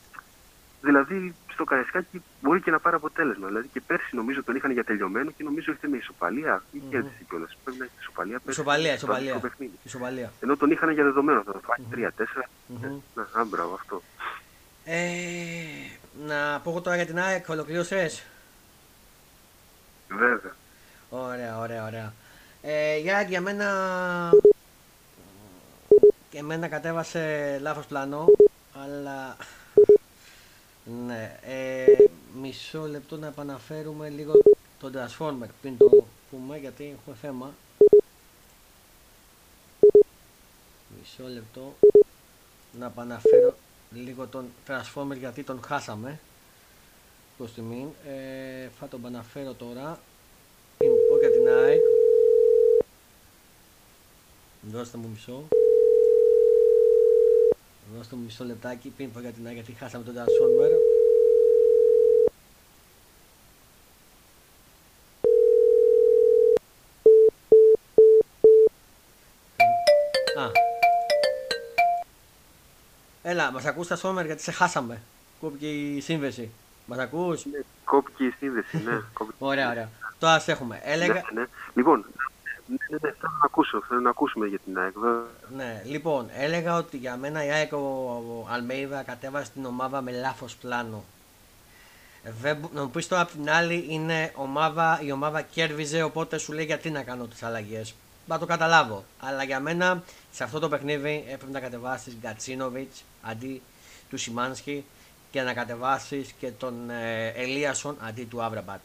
Δηλαδή 0.81 1.35
στο 1.53 1.63
Καραϊσκάκι 1.63 2.21
μπορεί 2.41 2.61
και 2.61 2.71
να 2.71 2.79
πάρει 2.79 2.95
αποτέλεσμα. 2.95 3.47
Δηλαδή 3.47 3.67
και 3.67 3.81
πέρσι 3.81 4.15
νομίζω 4.15 4.43
τον 4.43 4.55
είχαν 4.55 4.71
για 4.71 4.83
τελειωμένο 4.83 5.31
και 5.31 5.43
νομίζω 5.43 5.71
ήρθε 5.71 5.87
με 5.87 5.97
ισοπαλία. 5.97 6.63
Ή 6.71 6.77
mm-hmm. 6.77 6.89
κέρδισε 6.89 7.23
κιόλας. 7.29 7.57
Πρέπει 7.63 7.79
να 7.79 7.85
έχει 7.85 7.93
ισοπαλία 7.99 8.39
πέρσι. 8.39 8.59
Ισοπαλία, 8.59 8.93
ισοπαλία. 8.93 9.41
ισοπαλία. 9.83 10.31
Ενώ 10.39 10.57
τον 10.57 10.71
είχαν 10.71 10.89
για 10.89 11.03
δεδομένο. 11.03 11.43
Θα 11.43 11.51
το 11.51 11.59
φάει 11.59 12.09
3-4. 12.09 12.23
Mm-hmm. 12.23 13.01
Να, 13.13 13.27
άμπραβο 13.33 13.73
αυτό. 13.73 14.01
Ε, 14.85 15.01
να 16.25 16.59
πω 16.59 16.81
τώρα 16.81 16.95
για 16.95 17.05
την 17.05 17.19
ΑΕΚ, 17.19 17.49
ολοκλήρωσες; 17.49 18.25
Βέβαια. 20.07 20.55
Ωραία, 21.09 21.57
ωραία, 21.59 21.85
ωραία. 21.85 22.13
Ε, 22.61 22.97
για, 22.97 23.21
για 23.21 23.41
μένα 23.41 23.65
και 26.29 26.37
εμένα 26.37 26.67
κατέβασε 26.67 27.57
λάθος 27.61 27.85
πλάνο 27.85 28.25
αλλά 28.83 29.37
ναι, 31.05 31.39
ε, 31.41 31.85
μισό 32.41 32.87
λεπτό 32.87 33.17
να 33.17 33.27
επαναφέρουμε 33.27 34.09
λίγο 34.09 34.33
τον 34.79 34.93
Transformer 34.95 35.47
πριν 35.61 35.77
το 35.77 36.05
πούμε 36.29 36.57
γιατί 36.57 36.95
έχουμε 36.99 37.15
θέμα. 37.21 37.53
Μισό 40.99 41.33
λεπτό 41.33 41.75
να 42.79 42.85
επαναφέρω 42.85 43.55
λίγο 43.91 44.27
τον 44.27 44.45
Transformer 44.67 45.17
γιατί 45.17 45.43
τον 45.43 45.61
χάσαμε. 45.63 46.19
προς 47.37 47.53
τιμήν. 47.53 47.87
Ε, 48.07 48.67
θα 48.79 48.87
τον 48.87 49.05
αναφέρω 49.05 49.53
τώρα. 49.53 49.99
Πριν 50.77 50.91
πω 51.09 51.17
για 51.19 51.31
την 51.31 51.47
ΑΕΚ. 51.47 51.81
Δώστε 54.61 54.97
μου 54.97 55.09
μισό. 55.09 55.43
Δώστε 57.95 58.15
μου 58.15 58.23
μισό 58.23 58.43
λεπτάκι 58.43 58.89
πριν 58.89 59.11
πω 59.11 59.19
για 59.19 59.31
την 59.31 59.45
ΑΕΚ 59.45 59.55
γιατί 59.55 59.71
χάσαμε 59.71 60.03
τον 60.03 60.13
Transformer. 60.13 60.71
Έλα, 73.29 73.51
μας 73.51 73.65
ακούς 73.65 73.87
τα 73.87 73.95
Σόμερ 73.95 74.25
γιατί 74.25 74.41
σε 74.41 74.51
χάσαμε. 74.51 75.01
Κόπηκε 75.39 75.67
η 75.67 76.01
σύνδεση. 76.01 76.51
Μας 76.85 76.97
ακούς; 76.97 77.45
Ναι, 77.45 77.59
κόπηκε 77.85 78.23
η 78.23 78.33
σύνδεση, 78.39 78.77
ναι. 78.83 79.01
ωραία, 79.49 79.69
ωραία. 79.69 79.89
Τώρα 80.19 80.39
σε 80.39 80.51
έχουμε. 80.51 80.81
Έλεγα... 80.83 81.13
Ναι, 81.13 81.21
ναι. 81.33 81.47
Λοιπόν, 81.73 82.05
ναι, 82.67 82.77
ναι, 82.89 82.97
θέλω 82.99 83.17
να 83.21 83.45
ακούσω, 83.45 83.81
θέλω 83.87 83.99
να 83.99 84.09
ακούσουμε 84.09 84.47
για 84.47 84.59
την 84.59 84.79
ΑΕΚ. 84.79 84.93
Ναι, 85.55 85.81
λοιπόν, 85.85 86.29
έλεγα 86.33 86.75
ότι 86.75 86.97
για 86.97 87.17
μένα 87.17 87.45
η 87.45 87.49
ΑΕΚ 87.49 87.73
ο 87.73 88.47
Αλμέιδα 88.51 89.03
κατέβασε 89.03 89.51
την 89.51 89.65
ομάδα 89.65 90.01
με 90.01 90.11
λάθος 90.11 90.55
πλάνο. 90.55 91.03
να 92.73 92.81
μου 92.81 92.89
πεις 92.89 93.07
τώρα 93.07 93.21
απ' 93.21 93.31
την 93.31 93.49
άλλη 93.49 93.85
είναι 93.89 94.31
ομάδα, 94.35 94.99
η 95.03 95.11
ομάδα 95.11 95.41
κέρδιζε 95.41 96.01
οπότε 96.01 96.37
σου 96.37 96.53
λέει 96.53 96.65
γιατί 96.65 96.89
να 96.89 97.03
κάνω 97.03 97.25
τις 97.25 97.43
αλλαγές 97.43 97.95
να 98.27 98.39
το 98.39 98.45
καταλάβω. 98.45 99.03
Αλλά 99.19 99.43
για 99.43 99.59
μένα 99.59 100.03
σε 100.31 100.43
αυτό 100.43 100.59
το 100.59 100.69
παιχνίδι 100.69 101.25
έπρεπε 101.27 101.51
να 101.51 101.59
κατεβάσεις 101.59 102.15
Γκατσίνοβιτς 102.21 103.03
αντί 103.21 103.61
του 104.09 104.17
Σιμάνσκι 104.17 104.85
και 105.31 105.41
να 105.41 105.53
κατεβάσεις 105.53 106.31
και 106.31 106.51
τον 106.51 106.89
ε, 106.89 107.27
Ελίασον 107.27 107.97
αντί 107.99 108.23
του 108.23 108.43
Άβραμπατ. 108.43 108.79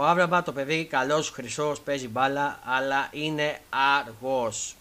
Ο 0.00 0.04
Άβραμπατ 0.04 0.44
το 0.44 0.52
παιδί 0.52 0.84
καλός, 0.84 1.30
χρυσός, 1.30 1.80
παίζει 1.80 2.08
μπάλα, 2.08 2.58
αλλά 2.64 3.08
είναι 3.12 3.60
αργός. 3.70 4.76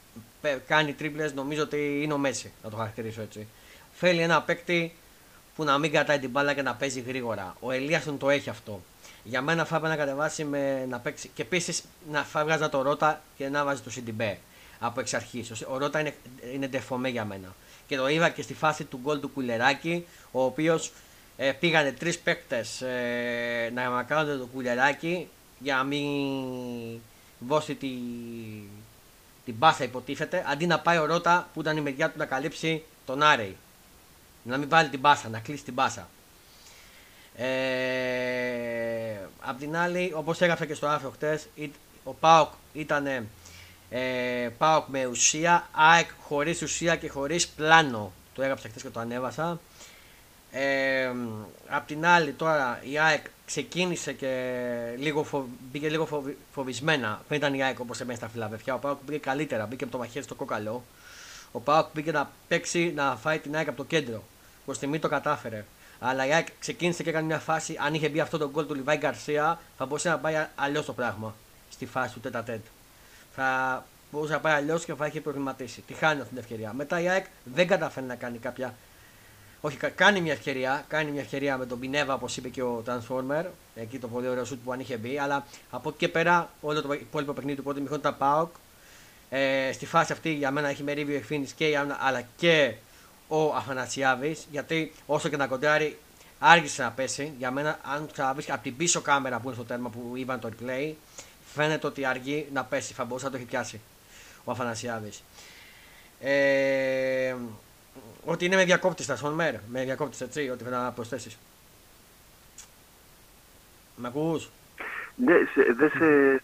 Κάνει 0.68 0.94
τρίπλες, 0.94 1.34
νομίζω 1.34 1.62
ότι 1.62 2.00
είναι 2.04 2.14
ο 2.14 2.18
Μέση, 2.18 2.52
να 2.64 2.70
το 2.70 2.76
χαρακτηρίσω 2.76 3.22
έτσι. 3.22 3.48
Θέλει 3.94 4.22
ένα 4.22 4.42
παίκτη 4.42 4.96
που 5.56 5.64
να 5.64 5.78
μην 5.78 5.92
κατάει 5.92 6.20
την 6.20 6.30
μπάλα 6.30 6.54
και 6.54 6.62
να 6.62 6.76
παίζει 6.76 7.00
γρήγορα. 7.00 7.56
Ο 7.60 7.72
Ελίασον 7.72 8.18
το 8.18 8.30
έχει 8.30 8.50
αυτό. 8.50 8.82
Για 9.24 9.42
μένα 9.42 9.66
θα 9.66 9.76
έπρεπε 9.76 9.96
να 9.96 10.00
κατεβάσει 10.00 10.44
με, 10.44 10.86
να 10.86 11.00
παίξει. 11.00 11.30
Και 11.34 11.42
επίσης 11.42 11.84
να 12.12 12.24
θα 12.24 12.40
έβγαζα 12.40 12.70
το 12.70 12.82
Ρότα 12.82 13.22
και 13.38 13.50
να 13.50 13.64
βάζει 13.64 13.82
το 13.82 13.90
Σιντιμπέ 13.90 14.38
από 14.80 15.00
εξ 15.00 15.14
αρχής. 15.14 15.52
Ο 15.68 15.78
Ρότα 15.78 16.00
είναι, 16.00 16.16
είναι 16.54 16.68
ντεφομέ 16.68 17.10
για 17.10 17.26
μένα. 17.26 17.56
Και 17.88 17.96
το 17.96 18.08
είδα 18.08 18.30
και 18.30 18.42
στη 18.42 18.54
φάση 18.54 18.84
του 18.84 19.00
γκολ 19.04 19.20
του 19.20 19.30
Κουλεράκη, 19.30 20.06
ο 20.32 20.44
οποίος 20.44 20.92
ε, 21.38 21.52
πήγανε 21.52 21.92
τρεις 21.92 22.20
παίκτες 22.20 22.82
ε, 22.82 23.72
να 23.74 23.90
μακρύνονται 23.90 24.38
το 24.38 24.46
Κουλεράκη 24.46 25.30
για 25.60 25.76
να 25.76 25.84
μην 25.84 27.00
δώσει 27.40 27.76
τη, 27.76 27.90
την 29.46 29.54
μπάσα 29.58 29.84
υποτίθεται, 29.84 30.46
αντί 30.48 30.66
να 30.66 30.80
πάει 30.80 30.98
ο 30.98 31.06
Ρότα 31.06 31.48
που 31.54 31.62
ήταν 31.62 31.78
η 31.78 31.82
μεριά 31.82 32.10
του 32.10 32.18
να 32.18 32.26
καλύψει 32.26 32.84
τον 33.06 33.24
Άρεϊ. 33.24 33.56
Να 34.44 34.58
μην 34.58 34.70
βάλει 34.70 34.90
την 34.90 35.00
μπάσα, 35.00 35.30
να 35.30 35.40
κλείσει 35.40 35.64
την 35.64 35.74
μπάσα. 35.74 36.10
Ε, 37.36 39.18
απ' 39.40 39.60
την 39.60 39.78
άλλη, 39.78 40.12
όπως 40.16 40.42
έγραφε 40.42 40.66
και 40.66 40.74
στο 40.74 40.88
άρθρο 40.88 41.10
χτες, 41.10 41.48
ο 42.04 42.14
Πάοκ 42.14 42.52
ήταν 42.74 43.08
ε, 43.90 44.50
Πάοκ 44.58 44.88
με 44.88 45.06
ουσία, 45.06 45.68
ΑΕΚ 45.72 46.10
χωρίς 46.22 46.62
ουσία 46.62 46.96
και 46.96 47.10
χωρίς 47.10 47.48
πλάνο. 47.48 48.12
Το 48.36 48.42
έγραψα 48.42 48.70
χτες 48.70 48.82
και 48.82 48.90
το 48.90 49.00
ανέβασα. 49.00 49.60
Ε, 50.52 51.12
απ' 51.68 51.88
την 51.88 52.06
άλλη, 52.06 52.32
τώρα 52.32 52.80
η 52.84 53.00
ΑΕΚ 53.00 53.26
ξεκίνησε 53.46 54.14
και 54.14 54.54
λίγο 54.98 55.24
φο... 55.24 55.48
μπήκε 55.72 55.90
λίγο 55.90 56.06
φο... 56.06 56.24
φοβισμένα. 56.54 57.22
Δεν 57.28 57.38
ήταν 57.38 57.54
η 57.54 57.64
ΑΕΚ 57.64 57.80
όπως 57.80 58.00
εμένα 58.02 58.18
στα 58.18 58.28
φιλαβεφιά. 58.28 58.74
Ο 58.74 58.78
Πάοκ 58.78 59.00
μπήκε 59.06 59.18
καλύτερα, 59.18 59.66
μπήκε 59.66 59.84
από 59.84 59.94
το 59.94 60.00
μαχαίρι 60.00 60.24
στο 60.24 60.36
κόκαλο. 60.36 60.84
Ο 61.52 61.60
Πάοκ 61.60 61.88
μπήκε 61.94 62.12
να 62.12 62.32
παίξει, 62.48 62.94
να 62.96 63.16
φάει 63.16 63.40
την 63.40 63.56
ΑΕΚ 63.56 63.68
από 63.68 63.78
το 63.78 63.84
κέντρο. 63.84 64.24
Προς 64.66 64.80
τιμή 64.80 65.00
το 65.00 65.08
κατάφερε. 65.08 65.66
Αλλά 66.00 66.26
η 66.26 66.34
ΑΕΚ 66.34 66.48
ξεκίνησε 66.60 67.04
και 67.04 67.10
έκανε 67.10 67.26
μια 67.26 67.40
φάση. 67.40 67.78
Αν 67.86 67.94
είχε 67.94 68.10
μπει 68.10 68.20
αυτό 68.20 68.38
το 68.38 68.50
γκολ 68.50 68.66
του 68.66 68.74
Λιβάη 68.74 68.98
Γκαρσία, 68.98 69.60
θα 69.78 69.86
μπορούσε 69.86 70.10
να 70.10 70.18
πάει 70.18 70.48
αλλιώς 70.56 70.86
το 70.86 70.94
πράγμα 70.94 71.36
στη 71.70 71.86
φάση 71.86 72.14
του 72.14 72.20
τέτα 72.20 72.44
τέτ. 72.44 72.62
Θα 73.36 73.86
μπορούσε 74.12 74.34
να 74.34 74.40
πάει 74.40 74.54
αλλιώς 74.54 74.86
και 74.86 74.94
θα 74.94 75.06
είχε 75.06 75.22
προβληματίσει. 75.22 75.82
Τη 75.82 75.94
χάνει 75.94 76.22
αυτή 76.22 76.34
την 76.34 76.38
ευκαιρία. 76.38 76.74
Μετά 76.74 77.02
η 77.02 77.10
ΑΕΚ 77.10 77.26
δεν 77.44 77.68
καταφέρει 77.68 78.06
να 78.06 78.16
κάνει 78.16 78.38
κάποια. 78.38 78.76
Όχι, 79.62 79.78
κάνει 79.78 80.22
μια 80.22 80.34
ευκαιρία, 80.34 80.86
κάνει 80.88 81.12
μια 81.12 81.22
ευκαιρία 81.22 81.58
με 81.58 81.66
τον 81.66 81.80
Πινέβα, 81.80 82.14
όπως 82.14 82.38
είπε 82.38 82.50
και 82.50 82.62
ο 82.62 82.84
Transformer, 82.88 83.46
εκεί 83.76 84.00
το 84.00 84.08
πολύ 84.08 84.28
ωραίο 84.28 84.46
σουτ 84.46 84.60
που 84.64 84.72
αν 84.72 84.80
είχε 84.80 84.98
μπει. 84.98 85.20
Αλλά 85.20 85.46
από 85.70 85.90
εκεί 85.90 85.98
και 85.98 86.08
πέρα, 86.08 86.50
όλο 86.62 86.82
το 86.82 86.94
υπόλοιπο 86.94 87.34
παιχνίδι 87.34 87.58
του 87.58 87.64
πρώτου 87.64 87.82
μηχόνου 87.82 88.00
ήταν 88.00 88.18
ΠΑΟΚ. 88.18 88.56
Ε, 89.30 89.72
στη 89.74 89.86
φάση 89.86 90.12
αυτή 90.12 90.34
για 90.34 90.52
μένα 90.52 90.68
έχει 90.68 90.84
μερίδιο 90.84 91.16
ευθύνης 91.16 91.52
και 91.52 91.78
αλλά 92.00 92.24
και 92.36 92.74
ο 93.28 93.54
Αφανασιάβη, 93.56 94.38
γιατί 94.52 94.94
όσο 95.06 95.30
και 95.30 95.38
να 95.38 95.48
κοντράρει, 95.48 95.98
άργησε 96.40 96.84
να 96.84 96.92
πέσει. 96.92 97.34
Για 97.38 97.52
μένα, 97.52 97.80
αν 97.94 98.10
ξαναβρεις 98.12 98.50
από 98.50 98.64
την 98.64 98.78
πίσω 98.78 99.02
κάμερα 99.02 99.40
που 99.40 99.46
είναι 99.46 99.56
στο 99.56 99.64
τέρμα 99.64 99.90
που 99.90 100.12
είπαν 100.16 100.40
το 100.40 100.50
replay, 100.50 100.94
φαίνεται 101.54 101.88
ότι 101.88 102.06
αργεί 102.06 102.48
να 102.54 102.64
πέσει. 102.64 102.94
Θα 102.94 103.06
μπορούσε 103.06 103.26
να 103.26 103.32
το 103.32 103.38
έχει 103.38 103.46
πιάσει 103.46 103.82
ο 104.44 104.52
Αφανασιάβη. 104.52 105.12
Ε, 106.20 107.36
ότι 108.26 108.46
είναι 108.46 108.56
με 108.56 108.66
διακόπτη 108.66 109.04
στα 109.04 109.16
Σονμέρ. 109.16 109.54
Με 109.68 109.84
διακόπτη 109.84 110.18
έτσι, 110.24 110.50
ότι 110.50 110.64
θα 110.64 110.70
να 110.70 110.92
προσθέσεις. 110.92 111.38
Με 113.96 114.08
ακούς; 114.08 114.50
Ναι, 115.16 115.34
δεν 115.78 115.90
σε, 115.90 116.42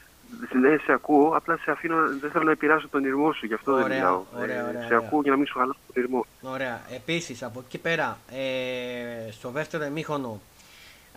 ναι, 0.57 0.77
σε 0.77 0.91
ακούω, 0.91 1.35
απλά 1.35 1.57
σε 1.57 1.71
αφήνω, 1.71 1.95
δεν 2.19 2.31
θέλω 2.31 2.43
να 2.43 2.51
επηρεάσω 2.51 2.87
τον 2.87 3.03
ήρμό 3.05 3.33
σου, 3.33 3.45
γι' 3.45 3.53
αυτό 3.53 3.71
ωραία, 3.71 3.87
δεν 3.87 3.97
μιλάω. 3.97 4.23
Ωραία, 4.37 4.59
ε, 4.59 4.63
ωραία, 4.69 4.87
σε 4.87 4.95
ακούω 4.95 5.21
για 5.21 5.31
να 5.31 5.37
μην 5.37 5.47
σου 5.47 5.57
χαλάσω 5.57 5.79
τον 5.93 6.03
ήρμό. 6.03 6.25
Ωραία. 6.41 6.81
Επίσης, 6.95 7.43
από 7.43 7.63
εκεί 7.65 7.77
πέρα, 7.77 8.17
ε, 8.31 9.31
στο 9.31 9.49
δεύτερο 9.49 9.83
εμίχονο, 9.83 10.41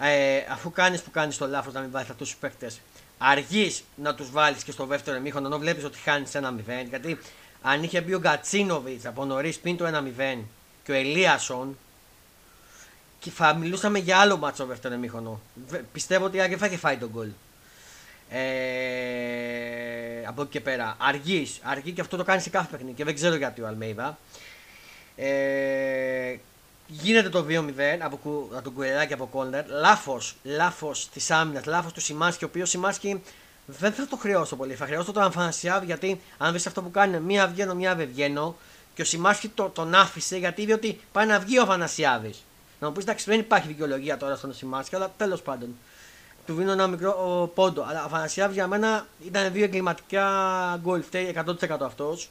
ε, 0.00 0.38
αφού 0.52 0.72
κάνεις 0.72 1.02
που 1.02 1.10
κάνεις 1.10 1.38
το 1.38 1.46
λάθος 1.46 1.72
να 1.72 1.80
μην 1.80 1.90
βάλεις 1.90 2.10
αυτούς 2.10 2.28
τους 2.28 2.38
παίκτες, 2.38 2.80
αργείς 3.18 3.84
να 3.96 4.14
τους 4.14 4.30
βάλεις 4.30 4.64
και 4.64 4.70
στο 4.70 4.86
δεύτερο 4.86 5.16
εμίχονο, 5.16 5.46
ενώ 5.46 5.58
βλέπεις 5.58 5.84
ότι 5.84 5.98
χάνεις 5.98 6.34
ένα 6.34 6.50
0. 6.50 6.86
Γιατί 6.88 7.18
αν 7.68 7.82
είχε 7.82 8.00
μπει 8.00 8.14
ο 8.14 8.18
Γκατσίνοβιτς 8.18 9.06
από 9.06 9.24
νωρίς 9.24 9.58
πριν 9.58 9.76
το 9.76 9.86
1-0 9.86 10.38
και 10.84 10.92
ο 10.92 10.94
Ελίασον, 10.94 11.76
και 13.18 13.30
θα 13.30 13.54
μιλούσαμε 13.54 13.98
για 13.98 14.18
άλλο 14.18 14.36
μάτσο 14.36 14.56
στο 14.56 14.66
δεύτερο 14.66 14.94
εμίχονο. 14.94 15.40
Πιστεύω 15.92 16.24
ότι 16.24 16.36
η 16.36 16.56
θα 16.56 16.66
είχε 16.66 16.76
φάει 16.76 16.96
τον 16.96 17.10
γκολ. 17.12 17.28
Ε, 18.30 18.38
από 20.26 20.42
εκεί 20.42 20.50
και 20.50 20.60
πέρα. 20.60 20.96
Αργεί, 20.98 21.46
αργεί 21.62 21.92
και 21.92 22.00
αυτό 22.00 22.16
το 22.16 22.24
κάνει 22.24 22.40
σε 22.40 22.50
κάθε 22.50 22.68
παιχνίδι 22.70 22.92
και 22.92 23.04
δεν 23.04 23.14
ξέρω 23.14 23.34
γιατί 23.34 23.60
ο 23.60 23.66
Αλμέιδα. 23.66 24.18
Ε, 25.16 26.36
γίνεται 26.86 27.28
το 27.28 27.46
2-0 27.48 27.62
από, 27.98 28.48
από 28.52 28.62
τον 28.62 28.72
Κουεράκι 28.72 29.12
από 29.12 29.26
κόλνερ. 29.26 29.66
Λάθος, 29.68 30.36
λάθος 30.42 31.08
της 31.08 31.30
άμυνας, 31.30 31.64
λάθος 31.64 31.92
του 31.92 32.00
Σιμάσκι, 32.00 32.44
ο 32.44 32.46
οποίος 32.46 32.70
Σιμάσκι 32.70 33.22
δεν 33.66 33.92
θα 33.92 34.06
το 34.06 34.16
χρεώσω 34.16 34.56
πολύ. 34.56 34.74
Θα 34.74 34.86
χρεώσω 34.86 35.12
τον 35.12 35.22
Αμφανασιάβ 35.22 35.84
γιατί 35.84 36.20
αν 36.38 36.52
δεις 36.52 36.66
αυτό 36.66 36.82
που 36.82 36.90
κάνει, 36.90 37.20
μία 37.20 37.46
βγαίνω, 37.46 37.74
μία 37.74 37.94
δεν 37.94 38.08
βγαίνω. 38.12 38.56
Και 38.94 39.02
ο 39.02 39.04
Σιμάσκι 39.04 39.48
το, 39.48 39.68
τον 39.68 39.94
άφησε 39.94 40.36
γιατί 40.36 40.62
είδε 40.62 40.72
ότι 40.72 41.00
πάει 41.12 41.26
να 41.26 41.38
βγει 41.38 41.58
ο 41.58 41.62
Αφανασιάβη. 41.62 42.34
Να 42.80 42.86
μου 42.86 42.92
πεις 42.92 43.02
εντάξει, 43.02 43.30
δεν 43.30 43.38
υπάρχει 43.38 43.66
δικαιολογία 43.66 44.16
τώρα 44.16 44.36
στον 44.36 44.54
Σιμάσκι, 44.54 44.94
αλλά 44.94 45.12
τέλος 45.16 45.42
πάντων 45.42 45.76
του 46.46 46.54
δίνω 46.54 46.72
ένα 46.72 46.86
μικρό 46.86 47.50
πόντο. 47.54 47.84
Αλλά 47.88 48.02
ο 48.02 48.04
Αφανασιάβ 48.04 48.52
για 48.52 48.66
μένα 48.66 49.06
ήταν 49.26 49.52
δύο 49.52 49.64
εγκληματικά 49.64 50.26
γκολ. 50.82 51.02
Φταίει 51.02 51.36
100% 51.46 51.78
αυτός. 51.80 52.30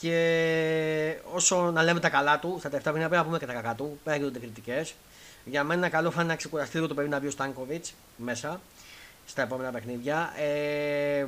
Και 0.00 1.16
όσο 1.32 1.70
να 1.70 1.82
λέμε 1.82 2.00
τα 2.00 2.08
καλά 2.08 2.38
του, 2.38 2.56
στα 2.58 2.68
τελευταία 2.68 2.92
χρόνια 2.92 3.08
πρέπει 3.08 3.22
να 3.22 3.28
πούμε 3.28 3.38
και 3.38 3.46
τα 3.46 3.52
κακά 3.52 3.74
του. 3.74 3.84
Πρέπει 3.84 4.04
να 4.04 4.16
γίνονται 4.16 4.38
κριτικές. 4.38 4.94
Για 5.44 5.64
μένα 5.64 5.88
καλό 5.88 6.10
θα 6.10 6.20
είναι 6.22 6.30
να 6.30 6.36
ξεκουραστεί 6.36 6.76
λίγο 6.76 6.88
το 6.88 6.94
παιδί 6.94 7.08
να 7.08 7.18
βγει 7.18 7.28
ο 7.28 7.30
Στάνκοβιτς 7.30 7.94
μέσα 8.16 8.60
στα 9.26 9.42
επόμενα 9.42 9.70
παιχνίδια. 9.70 10.32
Ε, 10.36 11.26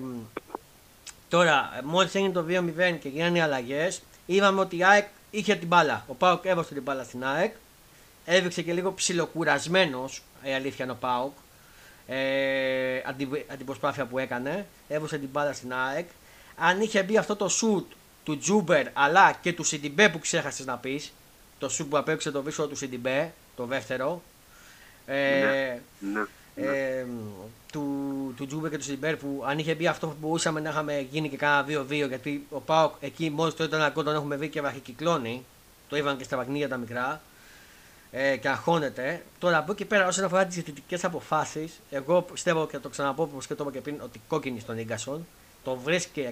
τώρα, 1.28 1.80
μόλις 1.85 2.14
έγινε 2.14 2.32
το 2.32 2.44
2-0 2.48 2.98
και 3.00 3.09
γίνανε 3.09 3.38
οι 3.38 3.40
αλλαγές, 3.40 4.02
είδαμε 4.26 4.61
ότι 4.61 4.76
η 4.76 4.85
ΑΕΚ 4.85 5.06
είχε 5.30 5.54
την 5.54 5.68
μπάλα. 5.68 6.04
Ο 6.06 6.14
Πάοκ 6.14 6.44
έβασε 6.44 6.74
την 6.74 6.82
μπάλα 6.82 7.04
στην 7.04 7.24
ΑΕΚ. 7.24 7.54
Έδειξε 8.24 8.62
και 8.62 8.72
λίγο 8.72 8.92
ψιλοκουρασμένος 8.92 10.22
η 10.42 10.52
αλήθεια 10.52 10.85
είναι 10.85 10.94
ο 10.94 10.96
Πάοκ 11.00 11.32
ε, 12.06 13.00
την 13.56 13.66
προσπάθεια 13.66 14.06
που 14.06 14.18
έκανε. 14.18 14.66
Έβωσε 14.88 15.18
την 15.18 15.28
μπάλα 15.32 15.52
στην 15.52 15.72
ΑΕΚ. 15.72 16.09
Αν 16.56 16.80
είχε 16.80 17.02
μπει 17.02 17.16
αυτό 17.16 17.37
το 17.37 17.48
σουτ 17.48 17.92
του 18.24 18.38
Τζούμπερ 18.38 18.87
αλλά 18.92 19.32
και 19.32 19.52
του 19.52 19.64
Σιντιμπέ 19.64 20.09
που 20.09 20.18
ξέχασες 20.18 20.66
να 20.66 20.76
πεις, 20.76 21.12
το 21.59 21.68
σουτ 21.68 21.90
που 21.90 21.96
απέξε 21.96 22.30
το 22.30 22.42
βίσο 22.42 22.66
του 22.66 22.76
Σιντιμπέ, 22.76 23.32
το 23.56 23.64
δεύτερο. 23.64 24.22
Ε, 25.06 25.38
ναι, 25.38 25.80
ναι, 26.12 26.24
ε, 26.57 27.05
του, 27.73 27.83
του 28.37 28.47
Τζούμπερ 28.47 28.71
και 28.71 28.77
του 28.77 28.83
Σιντιμπέ 28.83 29.16
που 29.16 29.45
αν 29.47 29.59
είχε 29.59 29.75
μπει 29.75 29.87
αυτό 29.87 30.07
που 30.07 30.16
μπορούσαμε 30.21 30.61
να 30.61 30.71
είχαμε 30.71 31.07
γίνει 31.11 31.29
και 31.29 31.37
κάνα 31.37 31.66
2-2 31.69 32.09
γιατί 32.09 32.47
ο 32.51 32.61
Πάοκ 32.61 32.95
εκεί 33.01 33.31
μόλις 33.31 33.55
το 33.55 33.64
ήταν 33.64 33.83
ακόμα 33.83 34.05
τον 34.05 34.14
έχουμε 34.14 34.37
δει 34.37 34.49
και 34.49 34.61
βαχικυκλώνει. 34.61 35.45
Το 35.88 35.97
είπαν 35.97 36.16
και 36.16 36.25
στα 36.25 36.37
παιχνίδια 36.37 36.69
τα 36.69 36.77
μικρά. 36.77 37.21
ε, 38.11 38.37
και 38.37 38.49
αγχώνεται. 38.49 39.23
Τώρα 39.38 39.59
από 39.59 39.73
εκεί 39.73 39.85
πέρα, 39.85 40.07
όσον 40.07 40.25
αφορά 40.25 40.47
τις 40.47 40.55
διαιτητικέ 40.55 40.99
αποφάσεις, 41.03 41.81
εγώ 41.90 42.23
πιστεύω 42.23 42.66
και 42.66 42.79
το 42.79 42.88
ξαναπώ 42.88 43.23
όπως 43.23 43.47
και 43.47 43.55
το 43.55 43.62
είπα 43.62 43.73
και 43.73 43.81
πριν, 43.81 44.01
ότι 44.03 44.21
κόκκινη 44.29 44.61
στον 44.61 44.83
γκασον 44.83 45.27
το 45.64 45.77
βρίσκει 45.77 46.29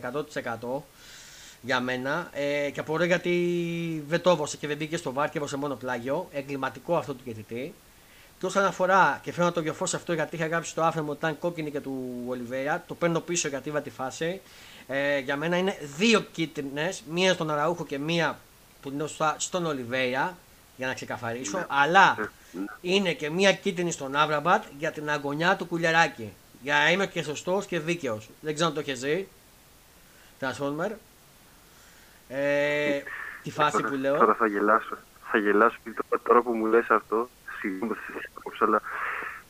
100% 0.62 0.80
για 1.62 1.80
μένα 1.80 2.30
ε, 2.32 2.70
και 2.70 2.80
απορώ 2.80 3.04
γιατί 3.04 4.04
βετόβωσε 4.08 4.56
και 4.56 4.66
δεν 4.66 4.76
μπήκε 4.76 4.96
στο 4.96 5.12
βάρ 5.12 5.30
και 5.30 5.38
έβωσε 5.38 5.56
μόνο 5.56 5.74
πλάγιο. 5.74 6.28
Εγκληματικό 6.32 6.96
αυτό 6.96 7.14
του 7.14 7.20
διαιτητή. 7.24 7.74
Και 8.44 8.50
όσον 8.50 8.64
αφορά, 8.64 9.20
και 9.22 9.32
φαίνω 9.32 9.46
να 9.46 9.52
το 9.52 9.60
διορθώσω 9.60 9.96
αυτό 9.96 10.12
γιατί 10.12 10.36
είχα 10.36 10.46
γράψει 10.46 10.74
το 10.74 10.82
άφημα 10.82 11.02
μου 11.02 11.08
ότι 11.10 11.18
ήταν 11.18 11.38
κόκκινη 11.38 11.70
και 11.70 11.80
του 11.80 12.24
Ολιβέρα, 12.26 12.84
το 12.86 12.94
παίρνω 12.94 13.20
πίσω 13.20 13.48
γιατί 13.48 13.68
είδα 13.68 13.80
τη 13.80 13.90
φάση. 13.90 14.40
Ε, 14.86 15.18
για 15.18 15.36
μένα 15.36 15.56
είναι 15.56 15.78
δύο 15.96 16.20
κίτρινες, 16.20 17.02
μία 17.10 17.32
στον 17.32 17.50
Αραούχο 17.50 17.84
και 17.84 17.98
μία 17.98 18.38
που 18.82 18.90
είναι 18.90 19.04
στον 19.36 19.66
Ολιβέρα, 19.66 20.36
για 20.76 20.86
να 20.86 20.94
ξεκαθαρίσω. 20.94 21.58
Ναι. 21.58 21.64
Αλλά 21.68 22.16
ναι. 22.18 22.64
είναι 22.80 23.12
και 23.12 23.30
μία 23.30 23.52
κίτρινη 23.52 23.90
στον 23.90 24.16
Άβραμπατ 24.16 24.64
για 24.78 24.90
την 24.90 25.10
αγωνιά 25.10 25.56
του 25.56 25.64
κουλεράκι. 25.64 26.32
Για 26.62 26.74
να 26.74 26.90
είμαι 26.90 27.06
και 27.06 27.22
σωστός 27.22 27.66
και 27.66 27.80
δίκαιος. 27.80 28.28
Δεν 28.40 28.54
ξέρω 28.54 28.68
αν 28.68 28.74
το 28.74 28.80
έχεις 28.80 28.98
ζει. 28.98 29.26
Transformer. 30.40 30.90
Ε, 32.28 33.00
τη 33.42 33.50
φάση 33.50 33.82
που 33.82 33.94
λέω. 33.94 34.16
Τώρα 34.16 34.34
θα 34.34 34.46
γελάσω. 34.46 34.96
Θα 35.30 35.38
γελάσω 35.38 35.78
τώρα 36.22 36.42
που 36.42 36.52
μου 36.52 36.66
λες 36.66 36.90
αυτό. 36.90 37.28
Συγγνώμη, 37.60 37.94
αλλά 38.62 38.82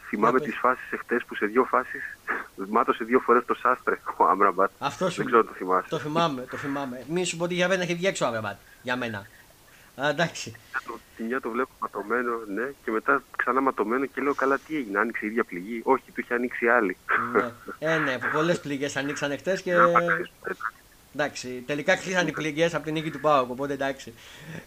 θυμάμαι 0.08 0.40
τις 0.40 0.56
φάσεις 0.58 0.92
εχθές 0.92 1.24
που 1.24 1.34
σε 1.34 1.46
δύο 1.46 1.64
φάσεις 1.64 2.02
μάτωσε 2.56 3.04
δύο 3.04 3.20
φορές 3.20 3.44
το 3.44 3.54
Σάστρε 3.54 3.98
ο 4.16 4.24
Άμραμπατ. 4.24 4.70
Αυτός 4.78 5.12
σου. 5.12 5.16
Δεν 5.16 5.26
ξέρω 5.26 5.44
το 5.44 5.52
θυμάσαι. 5.52 5.88
Το 5.88 5.98
θυμάμαι, 5.98 6.46
το 6.50 6.56
θυμάμαι. 6.56 7.04
Μη 7.08 7.24
σου 7.24 7.36
πω 7.36 7.44
ότι 7.44 7.54
για 7.54 7.68
μένα 7.68 7.82
έχει 7.82 7.94
βγει 7.94 8.06
έξω 8.06 8.24
ο 8.24 8.28
Άμραμπατ. 8.28 8.56
Για 8.82 8.96
μένα. 8.96 9.26
Α, 10.02 10.08
εντάξει. 10.08 10.54
Τη 11.16 11.22
μια 11.22 11.40
το 11.40 11.50
βλέπω 11.50 11.70
ματωμένο, 11.78 12.30
ναι, 12.54 12.72
και 12.84 12.90
μετά 12.90 13.22
ξανά 13.36 13.60
ματωμένο 13.60 14.06
και 14.06 14.20
λέω 14.20 14.34
καλά 14.34 14.58
τι 14.58 14.76
έγινε, 14.76 14.98
άνοιξε 14.98 15.24
η 15.24 15.28
ίδια 15.28 15.44
πληγή. 15.44 15.80
Όχι, 15.84 16.10
του 16.10 16.20
είχε 16.20 16.34
ανοίξει 16.34 16.68
άλλη. 16.68 16.96
Ναι, 17.32 17.52
ε, 17.78 17.98
ναι, 17.98 18.18
πολλές 18.32 18.60
πληγές 18.60 18.96
ανοίξαν 18.96 19.30
εχθές 19.30 19.62
και. 19.62 19.74
Εντάξει, 21.14 21.62
τελικά 21.66 21.96
κλείσαν 21.96 22.26
οι 22.26 22.32
πληγές 22.32 22.74
από 22.74 22.84
την 22.84 22.92
νίκη 22.92 23.10
του 23.10 23.20
Πάουκ, 23.20 23.50
οπότε 23.50 23.72
εντάξει. 23.72 24.14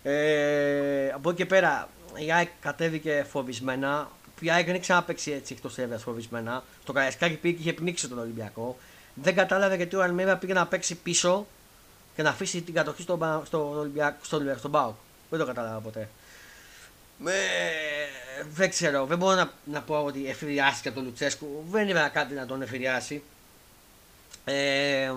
Ε, 0.03 1.09
από 1.09 1.29
εκεί 1.29 1.37
και 1.37 1.45
πέρα, 1.45 1.89
η 2.25 2.31
ΑΕΚ 2.31 2.49
κατέβηκε 2.61 3.25
φοβισμένα. 3.29 4.09
Η 4.39 4.51
ΑΕΚ 4.51 4.65
δεν 4.65 4.73
έχει 4.73 4.83
ξαναπέξει 4.83 5.31
έτσι 5.31 5.53
εκτός 5.53 5.77
έδρα 5.77 5.97
φοβισμένα. 5.97 6.63
Το 6.85 6.93
Καραϊσκάκι 6.93 7.35
πήγε 7.35 7.55
και 7.55 7.61
είχε 7.61 7.73
πνίξει 7.73 8.07
τον 8.07 8.19
Ολυμπιακό. 8.19 8.77
Δεν 9.13 9.35
κατάλαβε 9.35 9.75
γιατί 9.75 9.95
ο 9.95 10.03
Αλμέρα 10.03 10.37
πήγε 10.37 10.53
να 10.53 10.67
παίξει 10.67 10.95
πίσω 10.95 11.47
και 12.15 12.21
να 12.21 12.29
αφήσει 12.29 12.61
την 12.61 12.73
κατοχή 12.73 13.01
στον 13.01 13.41
στο 13.45 13.69
Ολυμπιακό, 13.69 14.17
στο, 14.21 14.41
στον 14.57 14.71
Πάουκ. 14.71 14.95
Δεν 15.29 15.39
το 15.39 15.45
κατάλαβα 15.45 15.79
ποτέ. 15.79 16.09
Με... 17.17 17.33
Δεν 18.53 18.69
ξέρω, 18.69 19.05
δεν 19.05 19.17
μπορώ 19.17 19.35
να, 19.35 19.51
να 19.65 19.81
πω 19.81 20.03
ότι 20.03 20.29
εφηριάστηκε 20.29 20.91
τον 20.91 21.03
Λουτσέσκου. 21.03 21.65
Δεν 21.69 21.87
είδα 21.87 22.09
κάτι 22.09 22.33
να 22.33 22.45
τον 22.45 22.61
εφηριάσει. 22.61 23.23
Ε, 24.45 25.11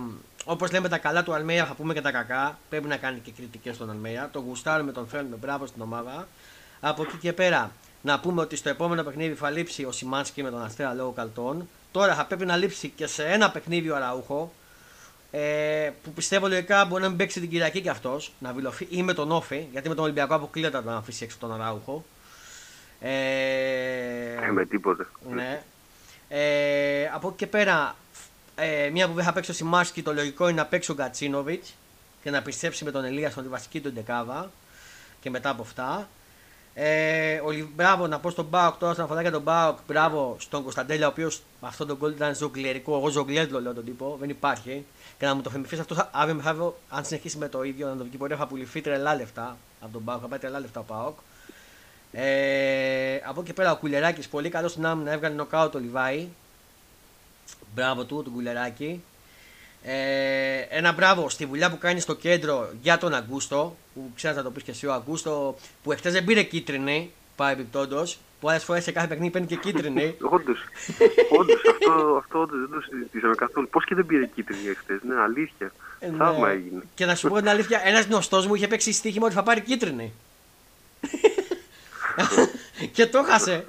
Όπως 0.44 0.72
λέμε 0.72 0.88
τα 0.88 0.98
καλά 0.98 1.22
του 1.22 1.34
Αλμέια, 1.34 1.66
θα 1.66 1.74
πούμε 1.74 1.94
και 1.94 2.00
τα 2.00 2.10
κακά. 2.10 2.58
Πρέπει 2.68 2.88
να 2.88 2.96
κάνει 2.96 3.18
και 3.18 3.30
κριτικές 3.30 3.74
στον 3.74 3.90
Αλμέια. 3.90 4.28
Τον 4.32 4.42
γουστάρουμε, 4.42 4.92
τον 4.92 5.08
φέρνουμε 5.08 5.36
μπράβο 5.36 5.66
στην 5.66 5.82
ομάδα. 5.82 6.28
Από 6.80 7.02
εκεί 7.02 7.16
και 7.16 7.32
πέρα, 7.32 7.72
να 8.02 8.20
πούμε 8.20 8.40
ότι 8.40 8.56
στο 8.56 8.68
επόμενο 8.68 9.02
παιχνίδι 9.02 9.34
θα 9.34 9.50
λείψει 9.50 9.84
ο 9.84 9.92
Σιμάνσκι 9.92 10.42
με 10.42 10.50
τον 10.50 10.62
Αστέρα 10.62 10.94
λόγω 10.94 11.10
καλτών. 11.10 11.68
Τώρα 11.92 12.14
θα 12.14 12.24
πρέπει 12.24 12.44
να 12.44 12.56
λείψει 12.56 12.88
και 12.88 13.06
σε 13.06 13.24
ένα 13.24 13.50
παιχνίδι 13.50 13.90
ο 13.90 13.96
Αραούχο. 13.96 14.52
Ε, 15.30 15.90
που 16.02 16.12
πιστεύω 16.12 16.48
λογικά 16.48 16.84
μπορεί 16.84 17.02
να 17.02 17.08
μην 17.08 17.16
παίξει 17.16 17.40
την 17.40 17.50
Κυριακή 17.50 17.80
κι 17.80 17.88
αυτός. 17.88 18.32
Να 18.38 18.52
βιλωθεί 18.52 18.86
ή 18.90 19.02
με 19.02 19.14
τον 19.14 19.32
Όφη. 19.32 19.66
Γιατί 19.72 19.88
με 19.88 19.94
τον 19.94 20.04
Ολυμπιακό 20.04 20.34
αποκλείεται 20.34 20.82
να 20.82 20.96
αφήσει 20.96 21.24
έξω 21.24 21.36
τον 21.40 21.52
Αραούχο. 21.52 22.04
Ε, 23.00 23.10
ε, 24.46 24.50
με 24.52 24.66
τίποτε. 24.66 25.06
Ναι. 25.30 25.62
Ε, 26.28 27.10
από 27.14 27.28
εκεί 27.28 27.36
και 27.36 27.46
πέρα 27.46 27.96
ε, 28.54 28.88
μία 28.92 29.08
που 29.08 29.14
δεν 29.14 29.24
θα 29.24 29.32
παίξει 29.32 29.50
ο 29.50 29.54
Σιμάσκι, 29.54 30.02
το 30.02 30.12
λογικό 30.12 30.48
είναι 30.48 30.60
να 30.60 30.66
παίξει 30.66 30.90
ο 30.90 30.94
Γκατσίνοβιτς 30.94 31.74
και 32.22 32.30
να 32.30 32.42
πιστέψει 32.42 32.84
με 32.84 32.90
τον 32.90 33.04
Ελίας 33.04 33.32
στον 33.32 33.48
βασική 33.48 33.80
του 33.80 33.92
Ντεκάβα 33.92 34.50
και 35.20 35.30
μετά 35.30 35.50
από 35.50 35.62
αυτά. 35.62 36.08
Ε, 36.74 37.36
ο, 37.36 37.68
μπράβο 37.74 38.06
να 38.06 38.18
πω 38.18 38.30
στον 38.30 38.44
Μπάουκ 38.44 38.76
τώρα, 38.76 38.92
όσον 38.92 39.04
αφορά 39.04 39.20
για 39.20 39.30
τον 39.30 39.42
Μπάουκ, 39.42 39.78
μπράβο 39.86 40.36
στον 40.38 40.62
Κωνσταντέλια, 40.62 41.06
ο 41.06 41.10
οποίος 41.10 41.42
αυτό 41.60 41.86
το 41.86 41.96
γκολ 41.96 42.10
ήταν 42.10 42.34
ζογκλερικό. 42.34 42.96
Εγώ 42.96 43.08
ζογκλέρ 43.08 43.50
λέω 43.50 43.74
τον 43.74 43.84
τύπο, 43.84 44.16
δεν 44.20 44.28
υπάρχει. 44.28 44.84
Και 45.18 45.26
να 45.26 45.34
μου 45.34 45.42
το 45.42 45.50
θυμηθεί 45.50 45.78
αυτός 45.78 46.08
αύριο 46.10 46.34
μεθαύριο, 46.34 46.78
αν 46.88 47.04
συνεχίσει 47.04 47.38
με 47.38 47.48
το 47.48 47.62
ίδιο, 47.62 47.88
να 47.88 47.96
το 47.96 48.04
βγει 48.04 48.16
πορεία, 48.16 48.36
θα 48.36 48.46
πουληθεί 48.46 48.80
τρελά 48.80 49.14
λεφτά 49.14 49.56
από 49.80 49.92
τον 49.92 50.02
Μπάουκ, 50.02 50.20
θα 50.22 50.28
πάει 50.28 50.38
τρελά 50.38 50.60
λεφτά 50.60 50.80
ο 50.80 50.84
Μπάουκ. 50.88 51.18
Ε, 52.12 53.16
από 53.24 53.40
εκεί 53.40 53.52
πέρα 53.52 53.72
ο 53.72 53.76
Κουλεράκη, 53.76 54.28
πολύ 54.28 54.48
καλός 54.48 54.70
στην 54.70 54.86
άμυνα, 54.86 55.12
έβγαλε 55.12 55.34
νοκάου 55.34 55.70
το 55.70 55.78
Λιβάη. 55.78 56.28
Μπράβο 57.74 58.04
του, 58.04 58.22
τον 58.22 58.32
κουλεράκι. 58.32 59.02
Ε, 59.82 60.58
ένα 60.68 60.92
μπράβο 60.92 61.28
στη 61.28 61.46
δουλειά 61.46 61.70
που 61.70 61.78
κάνει 61.78 62.00
στο 62.00 62.14
κέντρο 62.14 62.70
για 62.82 62.98
τον 62.98 63.14
Αγκούστο. 63.14 63.76
Που 63.94 64.10
ξέρεις 64.14 64.36
να 64.36 64.42
το 64.42 64.50
πεις 64.50 64.62
και 64.62 64.70
εσύ 64.70 64.86
ο 64.86 64.92
Αγκούστο, 64.92 65.56
που 65.82 65.92
εχθές 65.92 66.12
δεν 66.12 66.24
πήρε 66.24 66.42
κίτρινη, 66.42 67.12
παρεμπιπτόντω. 67.36 68.04
Που 68.40 68.48
άλλες 68.48 68.64
φορές 68.64 68.84
σε 68.84 68.92
κάθε 68.92 69.06
παιχνίδι 69.06 69.30
παίρνει 69.30 69.46
και 69.46 69.56
κίτρινη. 69.56 70.16
Όντως. 70.34 70.64
Όντως, 71.38 71.62
αυτό, 71.70 72.16
αυτό 72.16 72.40
όντως, 72.40 72.58
δεν 72.58 72.70
το 72.70 72.80
συζητήσαμε 72.80 73.34
καθόλου. 73.34 73.68
Πώς 73.68 73.84
και 73.84 73.94
δεν 73.94 74.06
πήρε 74.06 74.26
κίτρινη 74.26 74.68
εχθές, 74.68 74.98
ναι, 75.02 75.14
αλήθεια. 75.20 75.72
Ε, 75.98 76.08
ναι. 76.08 76.16
Θαύμα 76.16 76.50
έγινε. 76.50 76.82
Και 76.94 77.06
να 77.06 77.14
σου 77.14 77.28
πω 77.28 77.36
την 77.36 77.48
αλήθεια, 77.48 77.80
ένας 77.84 78.04
γνωστός 78.06 78.46
μου 78.46 78.54
είχε 78.54 78.68
παίξει 78.68 78.92
στοίχημα 78.92 79.26
ότι 79.26 79.34
θα 79.34 79.42
πάρει 79.42 79.60
κίτρινη. 79.60 80.12
και 82.92 83.06
το 83.06 83.22
χάσε. 83.22 83.64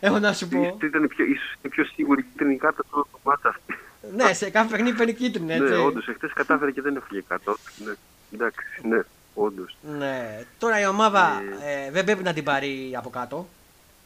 Έχω 0.00 0.18
να 0.18 0.32
σου 0.32 0.48
πω. 0.48 0.78
Ήταν 0.82 1.08
πιο, 1.08 1.24
ίσως 1.24 1.52
είναι 1.62 1.72
πιο 1.74 1.84
σίγουρη 1.84 2.22
κίτρινη 2.22 2.56
κάρτα 2.56 2.82
στο 2.88 3.06
μάτσα 3.22 3.48
αυτή. 3.48 3.78
ναι, 4.14 4.32
σε 4.32 4.50
κάθε 4.50 4.68
παιχνίδι 4.70 4.96
παίρνει 4.96 5.14
κίτρινη, 5.14 5.52
έτσι. 5.52 5.72
Ναι, 5.72 5.76
όντως, 5.76 6.08
εχθές 6.08 6.32
κατάφερε 6.32 6.70
και 6.70 6.82
δεν 6.82 6.96
έφυγε 6.96 7.22
κάτω. 7.28 7.56
Ναι, 7.84 7.92
εντάξει, 8.32 8.66
ναι, 8.82 9.00
όντως. 9.34 9.76
Ναι. 9.98 10.44
Τώρα 10.58 10.80
η 10.80 10.86
ομάδα 10.86 11.42
ε... 11.62 11.84
Ε, 11.86 11.90
δεν 11.90 12.04
πρέπει 12.04 12.22
να 12.22 12.32
την 12.32 12.44
πάρει 12.44 12.92
από 12.96 13.10
κάτω, 13.10 13.46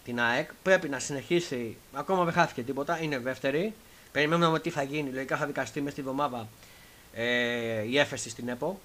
την 0.05 0.21
ΑΕΚ. 0.21 0.51
Πρέπει 0.63 0.89
να 0.89 0.99
συνεχίσει. 0.99 1.77
Ακόμα 1.93 2.25
δεν 2.25 2.33
χάθηκε 2.33 2.63
τίποτα, 2.63 3.03
είναι 3.03 3.19
δεύτερη. 3.19 3.75
Περιμένουμε 4.13 4.61
τι 4.61 4.71
θα 4.71 4.83
γίνει. 4.83 5.11
Λογικά 5.11 5.37
θα 5.37 5.47
δικαστεί 5.47 5.81
μες 5.81 5.93
στη 5.93 6.01
εβδομάδα 6.01 6.49
ε, 7.15 7.83
η 7.83 7.99
έφεση 7.99 8.29
στην 8.29 8.49
ΕΠΟ. 8.49 8.81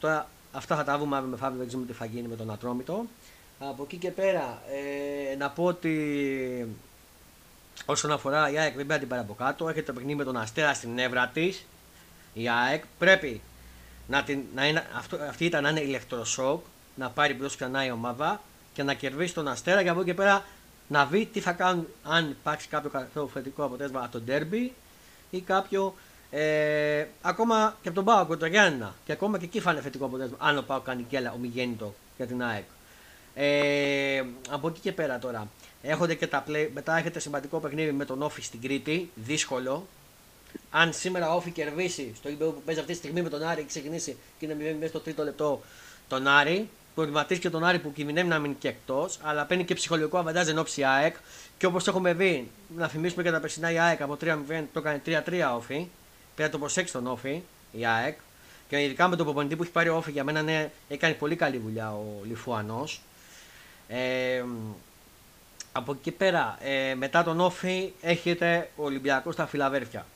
Τώρα 0.00 0.28
αυτά 0.52 0.76
θα 0.76 0.84
τα 0.84 0.98
δούμε 0.98 1.16
αύριο 1.16 1.30
μεθαύριο, 1.30 1.58
δεν 1.58 1.66
ξέρουμε 1.66 1.88
τι 1.88 1.94
θα 1.94 2.04
γίνει 2.04 2.28
με 2.28 2.36
τον 2.36 2.50
Ατρόμητο. 2.50 3.04
Από 3.58 3.82
εκεί 3.82 3.96
και 3.96 4.10
πέρα, 4.10 4.62
ε, 5.32 5.36
να 5.36 5.50
πω 5.50 5.64
ότι 5.64 6.68
όσον 7.86 8.12
αφορά 8.12 8.50
η 8.50 8.58
ΑΕΚ 8.58 8.74
δεν 8.76 8.86
πρέπει 8.86 8.88
να 8.88 8.98
την 8.98 9.08
πάρει 9.08 9.20
από 9.20 9.34
κάτω. 9.34 9.68
Έχετε 9.68 9.86
το 9.86 9.92
παιχνίδι 9.92 10.14
με 10.14 10.24
τον 10.24 10.36
Αστέρα 10.36 10.74
στην 10.74 10.90
νεύρα 10.90 11.28
της. 11.28 11.66
Η 12.34 12.48
ΑΕΚ 12.48 12.84
πρέπει 12.98 13.40
να, 14.06 14.22
την, 14.22 14.42
να 14.54 14.66
είναι, 14.66 14.86
αυτό, 14.96 15.16
αυτή 15.28 15.44
ήταν 15.44 15.62
να 15.62 15.68
είναι 15.68 15.80
ηλεκτροσόκ, 15.80 16.64
να 16.94 17.10
πάρει 17.10 17.34
μπρο 17.34 17.48
ξανά 17.48 17.84
η 17.84 17.90
ομάδα 17.90 18.40
και 18.72 18.82
να 18.82 18.94
κερδίσει 18.94 19.34
τον 19.34 19.48
Αστέρα 19.48 19.82
και 19.82 19.88
από 19.88 20.00
εκεί 20.00 20.08
και 20.08 20.14
πέρα 20.14 20.44
να 20.88 21.06
δει 21.06 21.26
τι 21.26 21.40
θα 21.40 21.52
κάνουν 21.52 21.86
αν 22.02 22.30
υπάρξει 22.30 22.68
κάποιο 22.68 23.28
θετικό 23.32 23.64
αποτέλεσμα 23.64 24.00
από 24.00 24.12
τον 24.12 24.24
Ντέρμπι 24.24 24.72
ή 25.30 25.40
κάποιο 25.40 25.94
ε, 26.30 27.06
ακόμα 27.22 27.76
και 27.82 27.88
από 27.88 27.96
τον 27.96 28.04
Πάο 28.04 28.36
το 28.36 28.46
Γιάννα. 28.46 28.94
Και 29.04 29.12
ακόμα 29.12 29.38
και 29.38 29.44
εκεί 29.44 29.60
φάνε 29.60 29.80
θετικό 29.80 30.04
αποτέλεσμα 30.04 30.36
αν 30.40 30.58
ο 30.58 30.62
Πάο 30.62 30.80
κάνει 30.80 31.02
και 31.02 31.16
άλλα 31.16 31.32
ομιγέννητο 31.32 31.94
για 32.16 32.26
την 32.26 32.42
ΑΕΚ. 32.42 32.64
Ε, 33.34 34.22
από 34.50 34.68
εκεί 34.68 34.80
και 34.80 34.92
πέρα 34.92 35.18
τώρα. 35.18 35.48
Έχονται 35.82 36.14
και 36.14 36.26
τα 36.26 36.44
play, 36.48 36.68
μετά 36.74 36.96
έχετε 36.96 37.18
σημαντικό 37.18 37.58
παιχνίδι 37.58 37.92
με 37.92 38.04
τον 38.04 38.22
Όφη 38.22 38.42
στην 38.42 38.60
Κρήτη. 38.60 39.10
Δύσκολο. 39.14 39.86
Αν 40.70 40.92
σήμερα 40.92 41.32
ο 41.32 41.36
Όφη 41.36 41.50
κερδίσει 41.50 42.12
στο 42.16 42.28
γήπεδο 42.28 42.50
που 42.50 42.62
παίζει 42.64 42.80
αυτή 42.80 42.92
τη 42.92 42.98
στιγμή 42.98 43.22
με 43.22 43.28
τον 43.28 43.42
Άρη, 43.42 43.64
ξεκινήσει 43.64 44.16
και 44.38 44.44
είναι 44.44 44.76
μέσα 44.78 44.88
στο 44.88 45.00
τρίτο 45.00 45.24
λεπτό 45.24 45.62
τον 46.08 46.26
Άρη. 46.26 46.68
Προβληματίζει 46.94 47.40
και 47.40 47.50
τον 47.50 47.64
Άρη 47.64 47.78
που 47.78 47.92
κινδυνεύει 47.92 48.28
να 48.28 48.38
μείνει 48.38 48.54
και 48.58 48.68
εκτός, 48.68 49.18
αλλά 49.22 49.44
παίρνει 49.44 49.64
και 49.64 49.74
ψυχολογικό 49.74 50.18
αβαντάζ 50.18 50.48
εν 50.48 50.58
ώψη 50.58 50.84
ΑΕΚ. 50.84 51.16
Και 51.58 51.66
όπως 51.66 51.86
έχουμε 51.86 52.12
δει, 52.14 52.50
να 52.76 52.88
θυμίσουμε 52.88 53.22
και 53.22 53.30
τα 53.30 53.40
περσινά 53.40 53.70
η 53.70 53.78
ΑΕΚ 53.78 54.02
από 54.02 54.16
3-0 54.20 54.36
το 54.72 54.78
έκανε 54.78 55.02
3-3 55.06 55.54
Όφη. 55.56 55.74
Πρέπει 55.74 55.90
να 56.36 56.50
το 56.50 56.58
προσέξει 56.58 56.92
τον 56.92 57.06
Όφη 57.06 57.42
η 57.72 57.86
ΑΕΚ. 57.86 58.18
Και 58.68 58.82
ειδικά 58.82 59.08
με 59.08 59.16
τον 59.16 59.24
προπονητή 59.24 59.56
που 59.56 59.62
έχει 59.62 59.72
πάρει 59.72 59.88
ο 59.88 59.96
Όφη 59.96 60.10
για 60.10 60.24
μένα 60.24 60.42
ναι, 60.42 60.70
έκανε 60.88 61.14
πολύ 61.14 61.36
καλή 61.36 61.58
δουλειά 61.58 61.92
ο 61.92 62.04
Λιφουανός. 62.24 63.00
Ε, 63.88 64.44
από 65.72 65.92
εκεί 65.92 66.10
πέρα, 66.10 66.58
ε, 66.60 66.94
μετά 66.94 67.24
τον 67.24 67.40
Όφη, 67.40 67.92
έχετε 68.00 68.70
ο 68.76 68.84
Ολυμπιακός 68.84 69.34
στα 69.34 69.46
Φιλαδέρφια. 69.46 70.06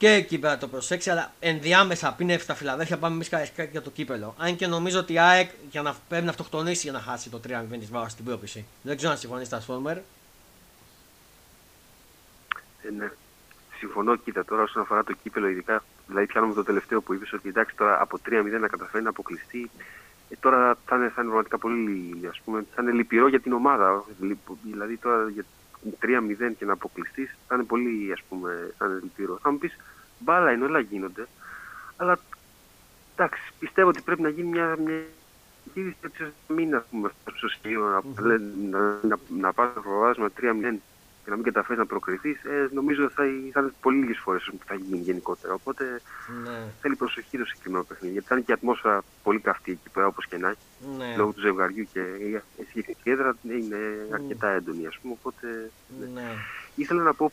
Και 0.00 0.08
εκεί 0.08 0.38
πέρα 0.38 0.58
το 0.58 0.68
προσέξει, 0.68 1.10
αλλά 1.10 1.32
ενδιάμεσα 1.40 2.12
πριν 2.12 2.38
στα 2.38 2.54
Φιλαδέρφια 2.54 2.98
πάμε 2.98 3.14
εμείς 3.14 3.28
για 3.70 3.82
το 3.82 3.90
κύπελο. 3.90 4.34
Αν 4.38 4.56
και 4.56 4.66
νομίζω 4.66 4.98
ότι 4.98 5.12
η 5.12 5.18
ΑΕΚ 5.18 5.50
για 5.70 5.82
να, 5.82 5.94
πρέπει 6.08 6.24
να 6.24 6.30
αυτοκτονήσει 6.30 6.80
για 6.82 6.92
να 6.92 7.00
χάσει 7.00 7.30
το 7.30 7.40
3-0 7.48 7.50
της 7.78 7.90
βάρα 7.90 8.08
στην 8.08 8.24
πρόκληση. 8.24 8.66
Δεν 8.82 8.96
ξέρω 8.96 9.12
αν 9.12 9.18
συμφωνείς, 9.18 9.46
Στασφόρμερ. 9.46 9.96
Ε, 9.96 10.02
ναι. 12.98 13.10
Συμφωνώ, 13.78 14.16
κοίτα 14.16 14.44
τώρα 14.44 14.62
όσον 14.62 14.82
αφορά 14.82 15.04
το 15.04 15.12
κύπελο, 15.22 15.48
ειδικά 15.48 15.84
δηλαδή 16.06 16.26
πιάνουμε 16.26 16.54
το 16.54 16.64
τελευταίο 16.64 17.00
που 17.00 17.14
είπες 17.14 17.32
ότι 17.32 17.48
εντάξει 17.48 17.76
τώρα 17.76 18.00
από 18.00 18.18
3-0 18.28 18.58
να 18.60 18.68
καταφέρει 18.68 19.02
να 19.02 19.10
αποκλειστεί 19.10 19.70
Ε, 20.28 20.34
τώρα 20.40 20.76
θα 20.86 20.96
είναι, 20.96 21.08
θα 21.08 21.22
είναι 21.22 21.30
πραγματικά 21.30 21.58
πολύ 21.58 22.20
ας 22.30 22.40
πούμε, 22.44 22.64
θα 22.74 22.82
είναι 22.82 22.92
λυπηρό 22.92 23.28
για 23.28 23.40
την 23.40 23.52
ομάδα. 23.52 24.04
Δηλαδή 24.62 24.96
τώρα 24.96 25.28
για 25.28 25.44
3-0 25.84 26.52
και 26.58 26.64
να 26.64 26.72
αποκλειστείς 26.72 27.36
θα 27.46 27.54
είναι 27.54 27.64
πολύ 27.64 28.12
ας 28.12 28.22
πούμε, 28.28 28.74
θα 28.78 28.86
είναι 28.86 28.98
λυπηρό. 29.02 29.38
Θα 29.42 29.50
μου 29.50 29.58
πεις 29.58 29.76
μπάλα 30.18 30.52
είναι, 30.52 30.64
όλα 30.64 30.80
γίνονται. 30.80 31.28
Αλλά 31.96 32.18
εντάξει, 33.14 33.52
πιστεύω 33.58 33.88
ότι 33.88 34.02
πρέπει 34.02 34.22
να 34.22 34.28
γίνει 34.28 34.48
μια, 34.48 34.76
μια 34.84 35.02
γύρισε 35.74 35.96
έτσι 36.00 36.22
ώστε 36.22 36.54
μην 36.54 36.82
πούμε 36.90 37.10
στο 37.34 37.48
σημείο 37.48 38.02
να, 38.14 38.38
να, 38.70 38.98
να, 39.02 39.18
να 39.28 39.52
πας 39.52 39.74
να 39.74 39.82
φοβάσαι 39.82 40.20
με 40.20 40.28
3-0 40.40 40.76
και 41.30 41.36
να 41.36 41.42
μην 41.42 41.52
καταφέρεις 41.52 41.78
να 41.78 41.86
προκριθείς, 41.86 42.44
ε, 42.44 42.68
νομίζω 42.72 43.08
θα, 43.08 43.24
θα 43.52 43.60
είναι 43.60 43.72
πολύ 43.80 43.98
λίγες 43.98 44.18
φορές 44.18 44.50
που 44.50 44.64
θα 44.66 44.74
γίνει 44.74 44.98
γενικότερα. 44.98 45.52
Οπότε 45.54 46.00
ναι. 46.44 46.72
θέλει 46.80 46.96
προσοχή 46.96 47.38
το 47.38 47.44
συγκεκριμένο 47.44 47.84
παιχνίδι. 47.84 48.12
Γιατί 48.12 48.28
θα 48.28 48.34
είναι 48.34 48.44
και 48.44 48.50
η 48.50 48.54
ατμόσφαιρα 48.54 49.02
πολύ 49.22 49.40
καυτή 49.40 49.70
εκεί 49.72 49.88
πέρα, 49.92 50.06
όπως 50.06 50.26
και 50.26 50.36
να 50.36 50.48
έχει. 50.48 50.66
Ναι. 50.96 51.16
Λόγω 51.16 51.32
του 51.32 51.40
ζευγαριού 51.40 51.88
και 51.92 52.00
η 52.00 52.64
συγκεκριμένη 52.68 52.96
έδρα 53.04 53.36
είναι 53.42 53.78
αρκετά 54.12 54.48
έντονη, 54.48 54.86
ας 54.86 54.98
πούμε. 54.98 55.14
Οπότε. 55.18 55.70
Ναι. 56.00 56.06
ναι. 56.20 56.28
Ήθελα 56.74 57.02
να 57.02 57.14
πω 57.14 57.32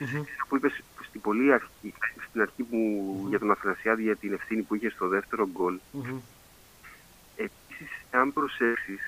mm-hmm. 0.00 0.22
που 0.48 0.56
είπες 0.56 0.82
στην 1.08 1.20
πολύ 1.20 1.52
αρχή, 1.52 1.94
στην 2.28 2.40
αρχή 2.40 2.66
μου 2.70 2.82
mm-hmm. 3.24 3.28
για 3.28 3.38
τον 3.38 3.50
Αθανασιάδη 3.50 4.02
για 4.02 4.16
την 4.16 4.32
ευθύνη 4.32 4.62
που 4.62 4.74
είχε 4.74 4.90
στο 4.90 5.08
δεύτερο 5.08 5.48
γκολ. 5.52 5.78
Mm-hmm. 5.94 6.20
Επίσης, 7.36 7.90
αν 8.10 8.32
προσέξεις, 8.32 9.00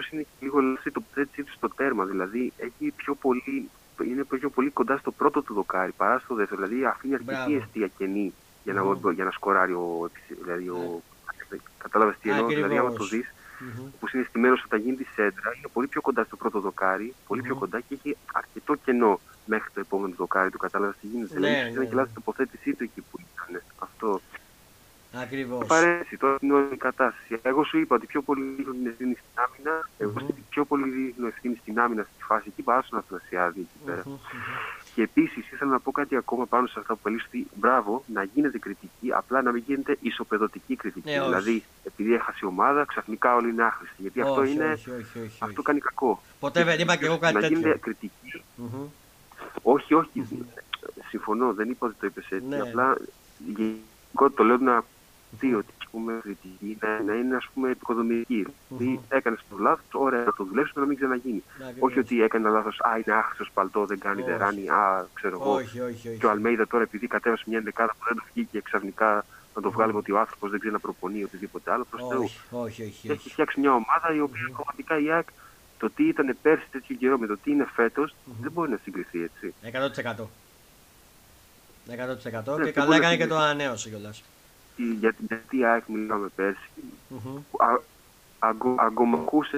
mm-hmm 0.00 0.08
είναι 0.12 0.22
και 0.22 0.36
λίγο 0.40 0.60
λάθη 0.60 0.90
το 0.90 1.00
τοποθέτησή 1.00 1.42
του 1.42 1.52
στο 1.52 1.68
τέρμα. 1.68 2.04
Δηλαδή 2.04 2.52
έχει 2.56 2.92
πιο 2.96 3.14
πολύ, 3.14 3.68
είναι 4.04 4.24
πιο 4.24 4.50
πολύ 4.50 4.70
κοντά 4.70 4.96
στο 4.96 5.10
πρώτο 5.10 5.42
του 5.42 5.54
δοκάρι 5.54 5.92
παρά 5.92 6.18
στο 6.18 6.34
δεύτερο. 6.34 6.66
Δηλαδή 6.66 6.84
αφήνει 6.84 7.14
αρκετή 7.14 7.54
αιστεία 7.54 7.90
κενή 7.98 8.32
για 8.64 8.72
να, 8.72 8.82
mm. 8.82 9.14
για 9.14 9.24
να 9.24 9.30
σκοράρει 9.30 9.72
ο. 9.72 10.10
Δηλαδή, 10.42 10.68
ο 10.68 11.02
ναι. 11.50 11.58
Κατάλαβες 11.78 12.16
τι 12.20 12.30
εννοώ. 12.30 12.46
Δηλαδή, 12.46 12.78
άμα 12.78 12.92
το 12.92 13.04
δεις, 13.04 13.34
mm-hmm. 13.34 13.90
που 14.00 14.08
είναι 14.12 14.24
στημένο 14.28 14.56
όταν 14.64 14.80
γίνει 14.80 14.96
τη 14.96 15.04
σέντρα, 15.04 15.52
είναι 15.56 15.68
πολύ 15.72 15.86
πιο 15.86 16.00
κοντά 16.00 16.24
στο 16.24 16.36
πρώτο 16.36 16.60
δοκάρι, 16.60 17.14
πολύ 17.26 17.42
πιο 17.42 17.54
κοντά 17.54 17.80
και 17.80 17.94
έχει 17.94 18.16
αρκετό 18.32 18.74
κενό 18.74 19.20
μέχρι 19.44 19.70
το 19.74 19.80
επόμενο 19.80 20.14
δοκάρι 20.16 20.50
του. 20.50 20.58
Κατάλαβες 20.58 20.96
τι 21.00 21.06
γίνεται. 21.06 21.38
Ναι, 21.38 21.46
δηλαδή, 21.46 21.62
ναι, 21.62 21.70
είναι 21.70 21.84
και 21.84 21.94
λάθος 21.94 22.12
τοποθέτησή 22.14 22.74
του 22.74 22.82
εκεί 22.82 23.00
που 23.10 23.18
ήταν. 23.20 23.62
Αυτό. 23.78 24.20
Ακριβώς. 25.22 25.66
Παρέσει 25.66 26.16
τώρα 26.16 26.38
την 26.38 26.52
όλη 26.52 26.76
κατάσταση. 26.76 27.38
Εγώ 27.42 27.64
σου 27.64 27.78
είπα 27.78 27.96
ότι 27.96 28.06
πιο 28.06 28.22
πολύ 28.22 28.42
δίνουν 28.56 28.86
ευθύνη 28.86 29.14
στην 29.14 29.30
άμυνα. 29.34 29.80
Mm-hmm. 29.82 29.94
Εγώ 29.98 30.26
πιο 30.48 30.64
πολύ 30.64 30.90
δίνουν 30.90 31.28
ευθύνη 31.28 31.56
στην 31.60 31.80
άμυνα 31.80 32.02
στη 32.02 32.22
φάση 32.22 32.44
εκεί 32.48 32.62
παρά 32.62 32.82
στον 32.82 32.98
Αθανασιάδη 32.98 33.60
εκεί 33.60 33.84
πέρα. 33.84 34.02
Mm-hmm. 34.02 34.18
Και 34.94 35.02
επίσης 35.02 35.52
ήθελα 35.52 35.70
να 35.70 35.80
πω 35.80 35.90
κάτι 35.92 36.16
ακόμα 36.16 36.46
πάνω 36.46 36.66
σε 36.66 36.78
αυτά 36.78 36.94
που 36.94 37.00
ότι 37.26 37.46
Μπράβο, 37.54 38.04
να 38.06 38.22
γίνεται 38.22 38.58
κριτική, 38.58 39.12
απλά 39.12 39.42
να 39.42 39.52
μην 39.52 39.62
γίνεται 39.66 39.96
ισοπεδωτική 40.00 40.76
κριτική. 40.76 41.10
Ναι, 41.10 41.24
δηλαδή, 41.24 41.64
επειδή 41.84 42.14
έχασε 42.14 42.38
η 42.42 42.46
ομάδα, 42.46 42.84
ξαφνικά 42.84 43.34
όλοι 43.34 43.48
είναι 43.48 43.62
άχρηστοι. 43.62 44.02
Γιατί 44.02 44.20
όχι, 44.20 44.28
αυτό 44.28 44.44
είναι. 44.44 44.72
Όχι, 44.72 44.90
όχι, 44.90 45.18
όχι, 45.18 45.38
αυτό 45.38 45.62
κάνει 45.62 45.80
κακό. 45.80 46.22
Ποτέ 46.40 46.64
δεν 46.64 46.78
είπα 46.78 46.96
και 46.96 47.04
εγώ 47.04 47.18
κάτι 47.18 47.34
τέτοιο. 47.34 47.50
Να 47.50 47.56
γίνεται 47.56 47.78
κριτική. 47.78 48.42
Mm-hmm. 48.58 48.86
Όχι, 49.62 49.94
όχι. 49.94 50.26
Συμφωνώ, 51.08 51.52
δεν 51.54 51.70
είπα 51.70 51.86
ότι 51.86 51.96
το 52.00 52.06
είπες 52.06 52.26
έτσι. 52.30 52.46
Ναι. 52.46 52.60
Απλά 52.60 52.96
το 54.34 54.44
λέω 54.44 54.56
να 54.56 54.84
δει 55.40 55.54
ότι 55.54 55.72
ας 55.80 55.86
πούμε, 55.90 56.18
κριτική 56.22 56.78
να, 56.80 57.02
να 57.02 57.14
είναι 57.14 57.36
ας 57.36 57.48
πούμε, 57.54 57.70
επικοδομητική. 57.70 58.46
Δηλαδή 58.68 59.00
έκανες 59.08 59.40
το 59.50 59.56
λάθος, 59.58 59.84
ωραία 59.92 60.24
να 60.24 60.32
το 60.32 60.44
δουλέψεις 60.44 60.76
να 60.76 60.84
μην 60.84 60.96
ξαναγίνει. 60.96 61.42
όχι 61.78 61.98
ότι 61.98 62.22
έκανε 62.22 62.48
λάθος, 62.48 62.80
Α, 62.80 62.90
είναι 62.96 63.16
άχρηστο 63.16 63.52
παλτό, 63.54 63.86
δεν 63.86 63.98
κάνει, 63.98 64.22
δεν 64.22 64.38
ράνει, 64.38 64.68
Α, 64.68 65.06
ξέρω 65.14 65.38
εγώ. 65.40 65.60
Και 66.18 66.26
ο 66.26 66.30
Αλμέιδα 66.30 66.66
τώρα 66.66 66.82
επειδή 66.82 67.06
κατέβασε 67.06 67.44
μια 67.46 67.60
δεκάδα 67.60 67.92
που 67.92 68.04
δεν 68.08 68.16
του 68.16 68.24
βγήκε 68.32 68.60
ξαφνικά 68.60 69.24
να 69.54 69.62
το 69.62 69.70
βγάλουμε 69.70 69.98
ότι 69.98 70.12
ο 70.12 70.18
άνθρωπος 70.18 70.50
δεν 70.50 70.58
ξέρει 70.58 70.74
να 70.74 70.80
προπονεί 70.80 71.22
οτιδήποτε 71.22 71.72
άλλο. 71.72 71.86
Προς 71.90 72.08
Θεού. 72.08 72.30
Όχι, 72.62 72.82
όχι, 72.82 73.10
Έχει 73.10 73.30
φτιάξει 73.30 73.60
μια 73.60 73.72
ομάδα 73.72 74.14
η 74.14 74.20
οποία 74.20 74.50
πραγματικά 74.54 74.98
η 74.98 75.10
ΑΕΚ 75.12 75.28
το 75.78 75.90
τι 75.90 76.08
ήταν 76.08 76.36
πέρσι 76.42 76.66
τέτοιο 76.70 76.96
καιρό 76.96 77.18
με 77.18 77.26
το 77.26 77.36
τι 77.36 77.50
είναι 77.50 77.68
φέτος 77.74 78.14
δεν 78.40 78.52
μπορεί 78.52 78.70
να 78.70 78.78
συγκριθεί 78.82 79.22
έτσι. 79.22 79.54
100%. 79.62 80.26
100% 81.88 82.58
ναι, 82.58 82.64
και 82.64 82.72
καλά 82.72 82.96
έκανε 82.96 83.16
και 83.16 83.26
το 83.26 83.36
ανανέωσε 83.36 83.88
κιόλας 83.88 84.22
για, 84.82 85.14
γιατί 85.28 85.56
η 85.56 85.64
ΑΕΚ 85.64 85.82
μιλάμε 85.86 86.28
πέρσι, 86.34 86.70
mm-hmm. 87.10 87.60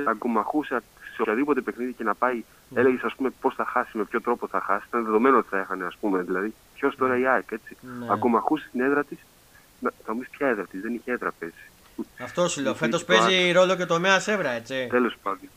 αγκομαχούσε, 0.07 0.83
σε 1.15 1.23
οποιαδήποτε 1.23 1.61
παιχνίδι 1.61 1.93
και 1.93 2.05
να 2.05 2.15
πάει, 2.15 2.43
mm-hmm. 2.45 2.77
έλεγες 2.77 3.03
ας 3.03 3.15
πούμε 3.15 3.31
πώς 3.41 3.55
θα 3.55 3.65
χάσει, 3.65 3.99
με 3.99 4.05
ποιο 4.05 4.21
τρόπο 4.21 4.49
θα 4.49 4.61
χάσει, 4.61 4.85
ήταν 4.89 5.05
δεδομένο 5.05 5.39
ότι 5.39 5.49
θα 5.49 5.59
έχανε 5.59 5.85
ας 5.85 5.97
πούμε, 6.01 6.23
δηλαδή 6.23 6.55
ποιος 6.75 6.97
τώρα 6.97 7.19
η 7.19 7.27
ΑΕΚ 7.27 7.51
έτσι, 7.51 7.77
mm-hmm. 7.83 8.13
αγκομαχούσε 8.13 8.69
την 8.73 8.81
έδρα 8.81 9.05
της, 9.05 9.19
θα 10.05 10.13
μου 10.13 10.19
πεις 10.19 10.29
ποια 10.29 10.49
έδρα 10.49 10.65
της, 10.65 10.81
δεν 10.81 10.95
είχε 10.95 11.13
έδρα 11.13 11.33
πέρσι. 11.39 11.71
Αυτό 12.23 12.49
σου 12.49 12.61
λέω, 12.61 12.75
φέτος 12.75 13.05
παίζει 13.05 13.53
ρόλο 13.53 13.77
και 13.77 13.87
το 13.87 13.95
τομέα 13.95 14.23
έβρα 14.27 14.51
έτσι. 14.51 14.87
Τέλος 14.91 15.17
πάντων. 15.23 15.49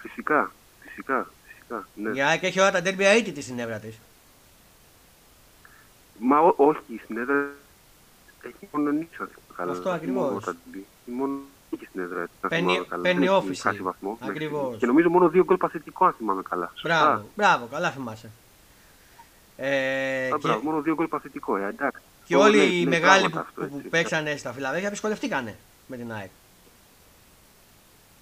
Φυσικά, 0.00 0.52
φυσικά, 0.80 1.30
φυσικά. 1.46 1.88
Ναι. 1.94 2.10
Η 2.10 2.22
ΑΕΚ 2.22 2.42
έχει 2.42 2.60
όλα 2.60 2.70
τα 2.70 2.82
τέρμπια 2.82 3.08
αίτητη 3.08 3.42
στην 3.42 3.58
έδρα 3.58 3.78
της. 3.78 3.98
Μα 6.18 6.38
ό, 6.38 6.54
όχι, 6.56 7.00
στην 7.04 7.16
έδρα 7.16 7.48
έχει 8.46 8.68
μόνο 8.72 8.90
νύχτα. 8.90 9.28
Αυτό 9.56 9.90
ακριβώς. 9.90 10.54
Μόνο 11.04 11.38
νίκη 11.70 11.86
στην 11.86 12.00
έδρα. 12.00 12.26
Παίρνει, 12.48 12.86
παίρνει 13.02 13.28
όφηση. 13.28 13.68
Ακριβώς. 14.18 14.76
Και 14.78 14.86
νομίζω 14.86 15.10
μόνο 15.10 15.28
δύο 15.28 15.44
γκολ 15.44 15.56
παθητικό, 15.56 16.04
αν 16.04 16.14
θυμάμαι 16.18 16.42
καλά. 16.42 16.72
Μπράβο, 16.82 17.28
μπράβο, 17.36 17.66
καλά 17.66 17.90
θυμάσαι. 17.90 18.30
Ε, 19.56 20.26
Α, 20.26 20.28
και... 20.28 20.36
μπράβο, 20.46 20.60
μόνο 20.62 20.80
δύο 20.80 20.94
γκολ 20.94 21.06
παθητικό, 21.06 21.56
ε, 21.56 21.68
εντάξει. 21.68 22.02
Και 22.24 22.36
όλοι 22.36 22.56
ναι, 22.56 22.62
οι 22.62 22.86
μεγάλοι 22.86 23.28
που, 23.30 23.38
αυτό, 23.38 23.62
που 23.62 23.82
παίξανε 23.90 24.36
στα 24.36 24.52
Φιλαδέλφια 24.52 24.90
δυσκολευτήκανε 24.90 25.56
με 25.86 25.96
την 25.96 26.12
ΑΕΚ. 26.12 26.30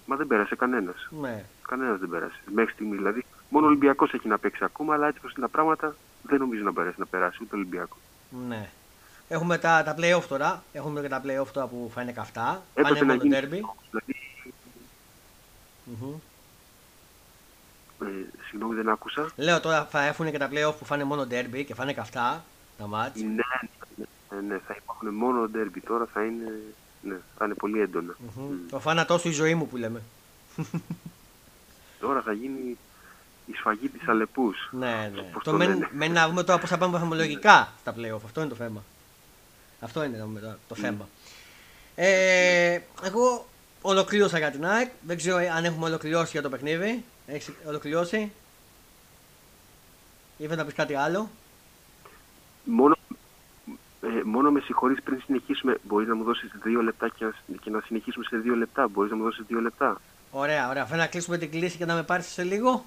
Μα 0.05 0.15
δεν 0.15 0.27
πέρασε 0.27 0.55
κανένας. 0.55 1.07
Ναι. 1.21 1.45
Κανένας 1.67 1.99
δεν 1.99 2.09
πέρασε. 2.09 2.39
Μέχρι 2.53 2.73
στιγμή 2.73 2.95
δηλαδή. 2.95 3.25
Μόνο 3.49 3.65
ο 3.65 3.69
Ολυμπιακός 3.69 4.13
έχει 4.13 4.27
να 4.27 4.37
παίξει 4.37 4.63
ακόμα, 4.63 4.93
αλλά 4.93 5.07
έτσι 5.07 5.19
όπως 5.19 5.31
είναι 5.35 5.45
τα 5.45 5.51
πράγματα 5.51 5.95
δεν 6.21 6.39
νομίζω 6.39 6.63
να 6.63 6.71
μπορέσει 6.71 6.95
να 6.99 7.05
περάσει 7.05 7.37
ούτε 7.41 7.55
ο 7.55 7.57
Ολυμπιακός. 7.57 7.99
Ναι. 8.47 8.69
Έχουμε 9.33 9.57
τα, 9.57 9.83
τα 9.83 9.95
play-off 9.97 10.23
τώρα. 10.27 10.63
Έχουμε 10.73 11.01
και 11.01 11.07
τα 11.07 11.21
play-off 11.25 11.47
τώρα 11.53 11.67
που 11.67 11.91
θα 11.93 12.01
είναι 12.01 12.11
καυτά. 12.11 12.63
Πάνε 12.73 13.03
μόνο 13.03 13.17
το 13.17 13.23
derby. 13.23 13.59
Δηλαδή... 13.89 14.15
Mm-hmm. 15.85 16.15
Ε, 18.01 18.05
συγγνώμη, 18.47 18.75
δεν 18.75 18.89
άκουσα. 18.89 19.31
Λέω 19.35 19.59
τώρα 19.59 19.85
θα 19.85 20.03
έχουν 20.03 20.31
και 20.31 20.37
τα 20.37 20.49
play-off 20.51 20.73
που 20.79 20.85
φάνε 20.85 21.03
μόνο 21.03 21.21
derby 21.21 21.63
και 21.65 21.75
θα 21.75 21.83
είναι 21.83 21.93
καυτά 21.93 22.43
τα 22.77 22.87
μάτς. 22.87 23.19
Ναι, 23.19 23.27
ναι, 23.27 24.05
ναι, 24.29 24.41
ναι, 24.47 24.59
θα 24.67 24.75
υπάρχουν 24.77 25.13
μόνο 25.13 25.49
derby 25.55 25.79
τώρα, 25.87 26.07
θα 26.13 26.23
είναι, 26.23 26.51
ναι, 27.01 27.15
θα 27.37 27.45
είναι 27.45 27.53
πολύ 27.53 27.79
έντονα. 27.81 28.13
Mm-hmm. 28.13 28.41
Mm. 28.41 28.69
Το 28.69 28.79
θάνατό 28.79 29.17
σου 29.17 29.27
η 29.27 29.31
ζωή 29.31 29.55
μου 29.55 29.67
που 29.67 29.77
λέμε. 29.77 30.01
τώρα 31.99 32.21
θα 32.21 32.33
γίνει 32.33 32.77
η 33.45 33.53
σφαγή 33.53 33.89
της 33.89 34.07
Αλεπούς. 34.07 34.69
Ναι, 34.71 35.11
ναι. 35.13 35.21
Το, 35.43 35.51
το 35.51 35.57
μένει 35.91 36.13
να 36.13 36.27
δούμε 36.27 36.43
τώρα 36.43 36.59
πώς 36.59 36.69
θα 36.69 36.77
πάμε 36.77 36.97
βαθμολογικά 36.97 37.73
στα 37.79 37.93
play-off. 37.97 38.21
Αυτό 38.25 38.41
είναι 38.41 38.49
το 38.49 38.55
θέμα. 38.55 38.83
Αυτό 39.83 40.03
είναι 40.03 40.17
το, 40.17 40.57
το 40.67 40.75
θέμα. 40.75 41.07
Ε, 41.95 42.79
εγώ 43.03 43.45
ολοκλήρωσα 43.81 44.37
για 44.37 44.51
την 44.51 44.65
ΑΕΚ. 44.65 44.89
Δεν 45.01 45.17
ξέρω 45.17 45.37
αν 45.55 45.65
έχουμε 45.65 45.85
ολοκληρώσει 45.85 46.31
για 46.31 46.41
το 46.41 46.49
παιχνίδι. 46.49 47.03
Έχεις 47.27 47.51
ολοκληρώσει; 47.67 48.31
Ή 50.37 50.47
να 50.47 50.65
πεις 50.65 50.73
κάτι 50.73 50.95
άλλο; 50.95 51.29
Μόνο, 52.63 52.95
ε, 54.01 54.07
μόνο 54.23 54.51
με 54.51 54.59
συγχωρείς 54.59 55.01
πριν 55.03 55.21
συνεχίσουμε. 55.25 55.77
Μπορείς 55.83 56.07
να 56.07 56.15
μου 56.15 56.23
δώσεις 56.23 56.51
δύο 56.63 56.81
λεπτά 56.81 57.09
και 57.09 57.25
να, 57.25 57.33
και 57.61 57.69
να 57.69 57.81
συνεχίσουμε 57.85 58.25
σε 58.25 58.37
δύο 58.37 58.55
λεπτά. 58.55 58.87
Μπορείς 58.87 59.11
να 59.11 59.17
μου 59.17 59.23
δώσεις 59.23 59.45
δύο 59.47 59.59
λεπτά. 59.59 60.01
Ωραία, 60.31 60.69
ωραία. 60.69 60.85
Θέλω 60.85 61.01
να 61.01 61.07
κλείσουμε 61.07 61.37
την 61.37 61.51
κλίση 61.51 61.77
και 61.77 61.85
να 61.85 61.93
με 61.93 62.03
πάρεις 62.03 62.25
σε 62.25 62.43
λίγο. 62.43 62.85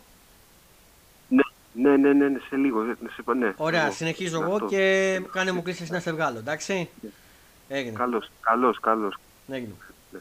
Ναι, 1.77 1.97
ναι, 1.97 2.12
ναι, 2.12 2.29
ναι, 2.29 2.39
σε 2.49 2.57
λίγο. 2.57 2.83
Ναι, 2.83 2.95
σε, 2.95 3.35
ναι. 3.35 3.55
Ωραία, 3.57 3.85
εγώ. 3.85 3.93
συνεχίζω 3.93 4.43
εγώ 4.43 4.66
και 4.68 5.20
κάνε 5.33 5.53
μου 5.53 5.62
κλείσει 5.62 5.93
να 5.93 6.01
σε 6.01 6.12
βγάλω, 6.12 6.39
εντάξει; 6.39 6.89
Ναι. 7.01 7.11
Έγινε. 7.68 7.97
Καλώς, 7.97 8.31
καλώς, 8.41 8.81
καλώς. 8.81 9.18
Έγινε. 9.49 9.72
Ναι. 10.12 10.18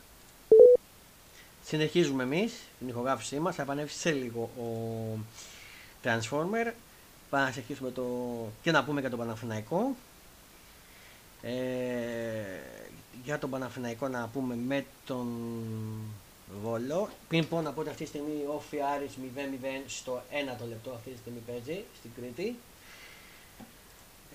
Συνεχίζουμε 1.63 2.23
εμείς 2.23 2.53
την 2.79 2.87
ηχογράφησή 2.87 3.39
μας, 3.39 3.55
θα 3.55 3.61
επανέλθει 3.61 3.93
σε 3.93 4.11
λίγο 4.11 4.41
ο 4.57 4.67
Transformer. 6.03 6.71
Πάμε 7.29 7.45
να 7.45 7.51
συνεχίσουμε 7.51 7.91
το... 7.91 8.05
και 8.61 8.71
να 8.71 8.83
πούμε 8.83 8.99
για 8.99 9.09
τον 9.09 9.19
Παναθηναϊκό. 9.19 9.95
Ε, 11.41 11.51
για 13.23 13.39
τον 13.39 13.49
Παναθηναϊκό 13.49 14.07
να 14.07 14.29
πούμε 14.33 14.55
με 14.67 14.85
τον 15.05 15.27
Βόλο. 16.61 17.09
Πριν 17.27 17.47
πω 17.47 17.61
να 17.61 17.71
πω 17.71 17.79
ότι 17.79 17.89
αυτή 17.89 18.03
τη 18.03 18.09
στιγμή 18.09 18.43
ο 18.55 18.59
Φιάρης 18.69 19.11
0-0 19.35 19.83
στο 19.87 20.21
1 20.53 20.55
το 20.59 20.65
λεπτό 20.65 20.91
αυτή 20.91 21.09
τη 21.09 21.17
στιγμή 21.17 21.39
παίζει 21.47 21.83
στην 21.99 22.11
Κρήτη. 22.15 22.55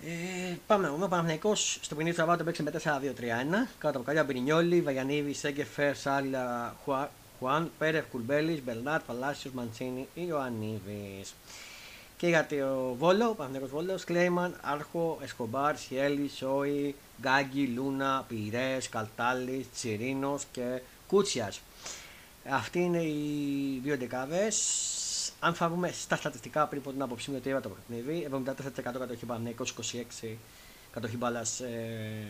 Ε, 0.05 0.57
πάμε 0.67 0.87
να 0.87 0.93
δούμε. 0.93 1.05
Ο 1.05 1.09
Παναθηναϊκός 1.09 1.79
στο 1.81 1.95
παιχνίδι 1.95 2.17
του 2.17 2.23
Σαββάτου 2.23 2.45
παίξει 2.45 2.63
με 2.63 2.71
4-2-3-1. 2.71 3.69
Κάτω 3.79 3.97
από 3.97 4.07
καλιά 4.07 4.25
Μπρινιόλη, 4.25 4.81
Βαγιανίδη, 4.81 5.33
Σέγκεφερ, 5.33 5.97
Σάλια, 5.97 6.77
Χουάν, 7.39 7.71
Πέρεφ, 7.79 8.05
Κουλμπέλης, 8.11 8.63
Μπερνάτ, 8.63 9.03
Παλάσιος, 9.07 9.55
Μαντσίνη, 9.55 10.09
Ιωαννίδης. 10.15 11.35
Και 12.17 12.27
για 12.27 12.47
το 12.47 12.95
Βόλο, 12.99 13.29
ο 13.29 13.35
Παναθηναϊκός 13.35 13.71
Βόλος, 13.71 14.05
Κλέιμαν, 14.05 14.55
Άρχο, 14.61 15.19
Εσκομπάρ, 15.23 15.77
Σιέλη, 15.77 16.31
Σόι, 16.37 16.95
Γκάγκη, 17.21 17.67
Λούνα, 17.67 18.25
Πυρές, 18.29 18.89
Καλτάλης, 18.89 19.67
Τσιρίνος 19.75 20.45
και 20.53 20.81
Κούτσιας. 21.07 21.61
Αυτοί 22.53 22.79
είναι 22.79 23.03
οι 23.03 23.81
δύο 23.83 23.97
δεκάδες. 23.97 24.57
Αν 25.41 25.55
φάγουμε 25.55 25.91
στα 25.93 26.17
στατιστικά 26.17 26.67
πριν 26.67 26.81
από 26.81 26.91
την 26.93 27.03
άποψή 27.03 27.31
μου 27.31 27.35
γιατί 27.35 27.49
είδα 27.49 27.61
το 27.61 27.69
παιχνίδι, 27.69 28.29
74% 28.31 28.99
κατοχή 28.99 29.25
μπάλα, 29.25 29.51
26 30.23 30.37
κατοχή 30.91 31.17
μπάλας 31.17 31.61
ε, 31.61 32.27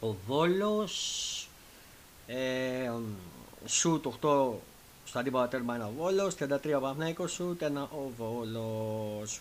ο 0.00 0.16
Βόλος. 0.26 1.48
Ε, 2.26 2.90
σουτ 3.66 4.06
8 4.06 4.50
στο 5.04 5.18
αντίπαλο 5.18 5.48
τέρμα 5.48 5.74
ένα 5.74 5.86
ο 5.86 5.92
Βόλος, 5.96 6.34
33 6.38 6.48
ο 6.76 6.80
Παναθηναϊκός 6.80 7.32
σουτ, 7.32 7.62
ένα 7.62 7.82
ο 7.82 8.10
Βόλος. 8.16 9.40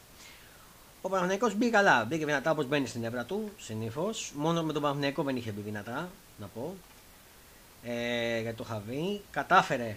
Ο 1.02 1.10
Παναθηναϊκός 1.10 1.56
μπήκε 1.56 1.72
καλά, 1.72 2.06
μπήκε 2.06 2.26
δυνατά 2.26 2.52
όπως 2.52 2.66
μπαίνει 2.66 2.88
στην 2.88 3.04
έβρα 3.04 3.24
του 3.24 3.50
συνήθως. 3.58 4.32
Μόνο 4.36 4.64
με 4.64 4.74
τον 4.74 4.82
Παναθηναϊκό 4.82 5.24
δεν 5.24 5.36
είχε 5.36 5.52
μπει 5.52 5.62
δυνατά, 5.62 6.10
να 6.40 6.48
πω. 6.48 6.76
Ε, 7.86 8.40
γιατί 8.42 8.58
το 8.58 8.64
είχα 8.68 8.82
δει. 8.88 9.22
Κατάφερε 9.32 9.96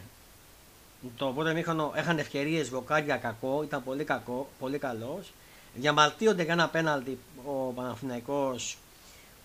το 1.17 1.27
πρώτο 1.27 1.53
μήχρονο 1.53 1.93
έχανε 1.95 2.21
ευκαιρίες, 2.21 2.69
βοκάρια 2.69 3.17
κακό, 3.17 3.63
ήταν 3.63 3.85
πολύ, 3.85 4.05
κακό, 4.05 4.49
πολύ 4.59 4.79
καλός. 4.79 5.33
Διαμαρτύρονται 5.75 6.43
για 6.43 6.53
ένα 6.53 6.69
πέναλτι 6.69 7.19
ο 7.45 7.53
Παναθηναϊκός 7.53 8.79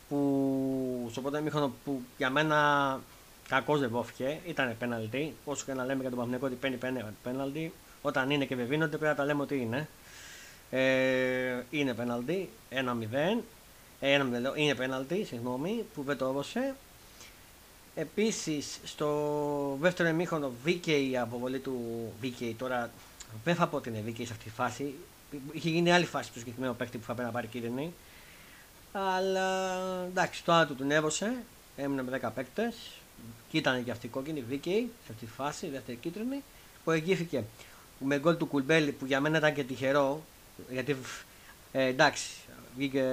που 0.09 1.07
στο 1.11 1.21
πρώτο 1.21 1.41
μήχρονο 1.41 1.73
που 1.83 2.01
για 2.17 2.29
μένα 2.29 2.99
κακός 3.47 3.79
δεν 3.79 3.89
βόφηκε, 3.89 4.39
ήταν 4.45 4.75
πέναλτι. 4.79 5.35
Όσο 5.45 5.65
και 5.65 5.73
να 5.73 5.85
λέμε 5.85 6.01
για 6.01 6.09
τον 6.09 6.19
Παναθηναϊκό 6.19 6.45
ότι 6.45 6.55
παίρνει 6.55 7.03
πέναλτι, 7.23 7.73
όταν 8.01 8.29
είναι 8.29 8.45
και 8.45 8.55
βεβίνονται 8.55 8.97
πρέπει 8.97 9.05
να 9.05 9.15
τα 9.15 9.25
λέμε 9.25 9.41
ότι 9.41 9.57
είναι. 9.57 9.87
Ε, 10.69 11.63
είναι 11.69 11.93
πέναλτι, 11.93 12.49
1-0. 12.71 13.43
Ε, 13.99 14.21
είναι 14.55 14.75
πέναλτι, 14.75 15.23
συγγνώμη, 15.23 15.85
που 15.93 16.03
δεν 16.03 16.17
το 16.17 16.25
έδωσε. 16.25 16.75
Επίσης, 17.95 18.79
στο 18.83 19.77
δεύτερο 19.79 20.09
εμίχρονο 20.09 20.51
δίκαιη 20.63 21.09
η 21.09 21.17
αποβολή 21.17 21.59
του 21.59 21.79
δίκαιη. 22.21 22.53
Τώρα 22.53 22.91
δεν 23.43 23.55
θα 23.55 23.67
πω 23.67 23.77
ότι 23.77 23.89
είναι 23.89 24.01
δίκαιη 24.01 24.25
σε 24.25 24.31
αυτή 24.31 24.43
τη 24.43 24.49
φάση. 24.49 24.93
Είχε 25.51 25.69
γίνει 25.69 25.91
άλλη 25.91 26.05
φάση 26.05 26.31
του 26.31 26.39
συγκεκριμένου 26.39 26.75
παίκτη 26.75 26.97
που 26.97 27.03
θα 27.05 27.13
πρέπει 27.13 27.27
να 27.27 27.33
πάρει 27.33 27.47
κίτρινη. 27.47 27.93
Αλλά 28.91 29.79
εντάξει, 30.05 30.43
το 30.43 30.51
άλλο 30.53 30.67
του 30.67 30.75
τον 30.75 30.91
έβωσε. 30.91 31.33
Έμεινε 31.75 32.03
με 32.03 32.19
10 32.23 32.29
παίκτες. 32.35 32.75
Και 33.49 33.57
ήταν 33.57 33.83
και 33.83 33.91
αυτή 33.91 34.05
η 34.05 34.09
κόκκινη 34.09 34.39
δίκαιη 34.39 34.91
σε 35.05 35.11
αυτή 35.11 35.25
τη 35.25 35.31
φάση, 35.31 35.67
δεύτερη 35.67 35.97
κίτρινη. 35.97 36.43
Που 36.83 36.91
εγγύθηκε 36.91 37.43
με 37.99 38.19
γκολ 38.19 38.37
του 38.37 38.45
Κουλμπέλη 38.45 38.91
που 38.91 39.05
για 39.05 39.19
μένα 39.19 39.37
ήταν 39.37 39.53
και 39.53 39.63
τυχερό. 39.63 40.23
Γιατί 40.69 40.95
ε, 41.71 41.83
εντάξει, 41.85 42.29
βγήκε 42.75 43.03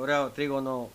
ωραίο 0.00 0.28
τρίγωνο 0.28 0.90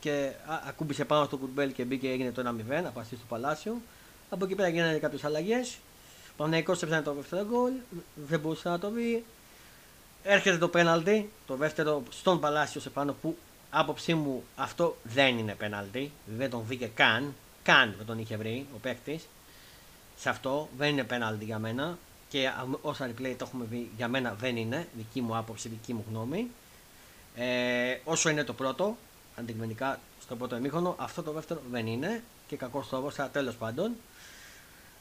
και 0.00 0.32
ακούμπησε 0.68 1.04
πάνω 1.04 1.24
στο 1.24 1.36
κουμπέλ 1.36 1.72
και 1.72 1.84
μπήκε 1.84 2.08
έγινε 2.08 2.32
το 2.32 2.42
1-0 2.70 2.82
από 2.86 3.00
του 3.10 3.26
Παλάσιου. 3.28 3.82
Από 4.30 4.44
εκεί 4.44 4.54
πέρα 4.54 4.68
γίνανε 4.68 4.98
κάποιες 4.98 5.24
αλλαγές. 5.24 5.78
Ο 6.30 6.32
Παναγικό 6.36 6.72
έπαιζε 6.72 7.00
το 7.00 7.12
δεύτερο 7.12 7.44
γκολ, 7.44 7.72
δεν 8.14 8.40
μπορούσε 8.40 8.68
να 8.68 8.78
το 8.78 8.90
δει. 8.90 9.24
Έρχεται 10.22 10.58
το 10.58 10.68
πέναλτι, 10.68 11.30
το 11.46 11.56
δεύτερο 11.56 12.02
στον 12.10 12.40
Παλάσιο 12.40 12.80
σε 12.80 12.90
πάνω 12.90 13.12
που 13.12 13.36
άποψή 13.70 14.14
μου 14.14 14.44
αυτό 14.56 14.96
δεν 15.02 15.38
είναι 15.38 15.54
πέναλτι. 15.54 16.12
Δεν 16.24 16.50
τον 16.50 16.62
βγήκε 16.66 16.90
καν. 16.94 17.34
Καν 17.62 17.94
δεν 17.96 18.06
τον 18.06 18.18
είχε 18.18 18.36
βρει 18.36 18.66
ο 18.74 18.78
παίκτης. 18.78 19.28
Σε 20.16 20.28
αυτό 20.28 20.68
δεν 20.78 20.88
είναι 20.88 21.04
πέναλτι 21.04 21.44
για 21.44 21.58
μένα. 21.58 21.98
Και 22.28 22.50
όσα 22.80 23.10
replay 23.10 23.34
το 23.38 23.44
έχουμε 23.44 23.64
δει 23.70 23.90
για 23.96 24.08
μένα 24.08 24.34
δεν 24.34 24.56
είναι. 24.56 24.88
Δική 24.96 25.20
μου 25.20 25.36
άποψη, 25.36 25.68
δική 25.68 25.94
μου 25.94 26.04
γνώμη. 26.08 26.46
Ε, 27.36 27.98
όσο 28.04 28.28
είναι 28.28 28.44
το 28.44 28.52
πρώτο, 28.52 28.96
αντικειμενικά 29.40 30.00
στο 30.20 30.36
πρώτο 30.36 30.54
εμίχρονο. 30.54 30.94
Αυτό 30.98 31.22
το 31.22 31.32
δεύτερο 31.32 31.60
δεν 31.70 31.86
είναι 31.86 32.22
και 32.46 32.56
κακός 32.56 32.86
στο 32.86 32.96
όβοσα 32.96 33.28
τέλος 33.28 33.54
πάντων. 33.54 33.92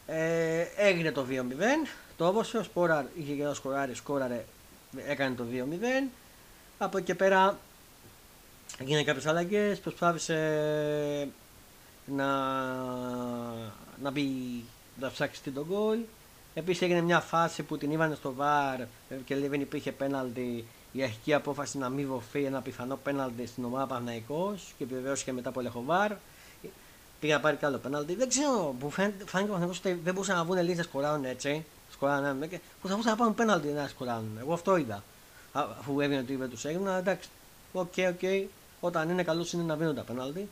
Ε, 0.07 0.65
έγινε 0.77 1.11
το 1.11 1.25
2-0. 1.29 1.31
Το 2.17 2.27
όβοσε, 2.27 2.57
ο 2.57 2.63
Σπόραρ 2.63 3.05
είχε 3.15 3.33
και 3.33 3.41
ένα 3.41 3.53
σκοράρι, 3.53 3.95
σκόραρε, 3.95 4.45
έκανε 5.07 5.35
το 5.35 5.43
2-0. 5.51 6.09
Από 6.77 6.97
εκεί 6.97 7.05
και 7.05 7.15
πέρα 7.15 7.57
έγινε 8.77 9.03
κάποιες 9.03 9.25
αλλαγές. 9.25 9.79
Προσπάθησε 9.79 11.27
να, 12.05 12.25
να 14.01 14.11
μπει 14.11 14.63
να 14.99 15.11
ψάξει 15.11 15.41
την 15.41 15.53
τον 15.53 15.65
γκολ. 15.69 15.97
Επίσης 16.53 16.81
έγινε 16.81 17.01
μια 17.01 17.19
φάση 17.19 17.63
που 17.63 17.77
την 17.77 17.91
είδαν 17.91 18.15
στο 18.15 18.33
βαρ 18.33 18.79
και 19.25 19.35
λέει 19.35 19.47
δεν 19.47 19.61
υπήρχε 19.61 19.91
πέναλτι 19.91 20.65
η 20.91 21.03
αρχική 21.03 21.33
απόφαση 21.33 21.77
να 21.77 21.89
μην 21.89 22.07
δοθεί 22.07 22.43
ένα 22.43 22.61
πιθανό 22.61 22.95
πέναλτι 23.03 23.45
στην 23.45 23.65
ομάδα 23.65 23.85
Παναϊκό 23.85 24.55
και 24.77 24.83
επιβεβαίωσε 24.83 25.31
μετά 25.31 25.49
από 25.49 25.61
Λεχοβάρ. 25.61 26.11
Πήγα 27.19 27.35
να 27.35 27.39
πάρει 27.41 27.57
κι 27.57 27.65
άλλο 27.65 27.77
πέναλτι. 27.77 28.15
Δεν 28.15 28.29
ξέρω, 28.29 28.75
που 28.79 28.89
φάνηκε 28.89 29.51
ο 29.51 29.69
ότι 29.69 29.93
δεν 29.93 30.13
μπορούσαν 30.13 30.35
να 30.35 30.43
βγουν 30.43 30.61
λύσεις 30.61 30.77
να 30.77 30.83
σκοράρουν 30.83 31.25
έτσι. 31.25 31.65
Σκοράρουν, 31.91 32.37
ναι, 32.37 32.47
και 32.47 32.59
που 32.81 32.87
θα 32.87 32.93
μπορούσαν 32.93 33.11
να 33.11 33.17
πάρουν 33.17 33.35
πέναλτι 33.35 33.67
να 33.67 33.87
σκοράρουν. 33.87 34.37
Εγώ 34.39 34.53
αυτό 34.53 34.75
είδα. 34.77 35.03
Αφού 35.53 35.99
έβγαινε 35.99 36.21
ότι 36.21 36.35
δεν 36.35 36.49
τους 36.49 36.65
έγινε, 36.65 36.97
εντάξει. 36.97 37.29
Οκ, 37.73 37.93
okay, 37.95 38.09
οκ. 38.09 38.19
Okay. 38.21 38.45
Όταν 38.79 39.09
είναι 39.09 39.23
καλός 39.23 39.53
είναι 39.53 39.63
να 39.63 39.75
βγαίνουν 39.75 39.95
τα 39.95 40.01
πέναλτι. 40.01 40.49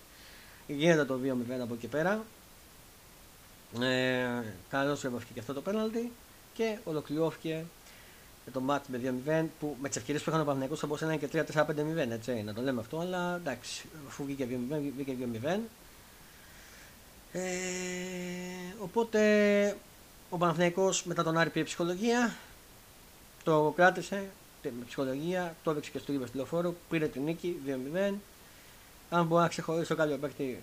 Γίνεται 0.67 1.05
το 1.05 1.19
2-0 1.23 1.59
από 1.61 1.73
εκεί 1.73 1.87
πέρα. 1.87 2.23
Ε, 3.81 4.27
Καλώς 4.69 4.99
και 5.33 5.39
αυτό 5.39 5.53
το 5.53 5.61
πέναλτι 5.61 6.11
και 6.53 6.77
ολοκληρώθηκε 6.83 7.65
για 8.47 8.55
το 8.55 8.61
μάτς 8.61 8.87
με 8.87 9.21
2-0 9.25 9.45
που 9.59 9.75
με 9.81 9.87
τις 9.87 9.97
ευκαιρίες 9.97 10.23
που 10.23 10.29
είχαν 10.29 10.41
ο 10.41 10.45
Παναγενικό 10.45 10.75
θα 10.75 10.87
μπορούσε 10.87 11.05
να 11.05 11.13
είναι 11.13 11.25
και 11.25 11.43
3-4-5-0. 11.53 12.11
Έτσι, 12.11 12.43
να 12.43 12.53
το 12.53 12.61
λέμε 12.61 12.79
αυτό, 12.79 12.99
αλλά 12.99 13.35
εντάξει, 13.35 13.85
αφού 14.07 14.23
βγήκε 14.23 14.47
2-0, 14.71 14.75
βγήκε 14.97 15.15
2-0. 15.43 15.59
Ε, 17.31 17.41
οπότε 18.79 19.77
ο 20.29 20.37
Παναθηναϊκός 20.37 21.03
μετά 21.03 21.23
τον 21.23 21.37
Άρη 21.37 21.49
πήρε 21.49 21.65
ψυχολογία, 21.65 22.35
το 23.43 23.73
κράτησε 23.75 24.29
με 24.63 24.83
ψυχολογία, 24.85 25.55
το 25.63 25.71
έδειξε 25.71 25.91
και 25.91 25.99
στο 25.99 26.11
γήπεδο 26.11 26.31
τηλεφόρου, 26.31 26.75
πήρε 26.89 27.07
την 27.07 27.23
νίκη 27.23 27.59
2-0. 27.67 28.13
Αν 29.09 29.25
μπορώ 29.25 29.41
να 29.41 29.47
ξεχωρίσω 29.47 29.95
κάποιο 29.95 30.17
παίκτη, 30.17 30.59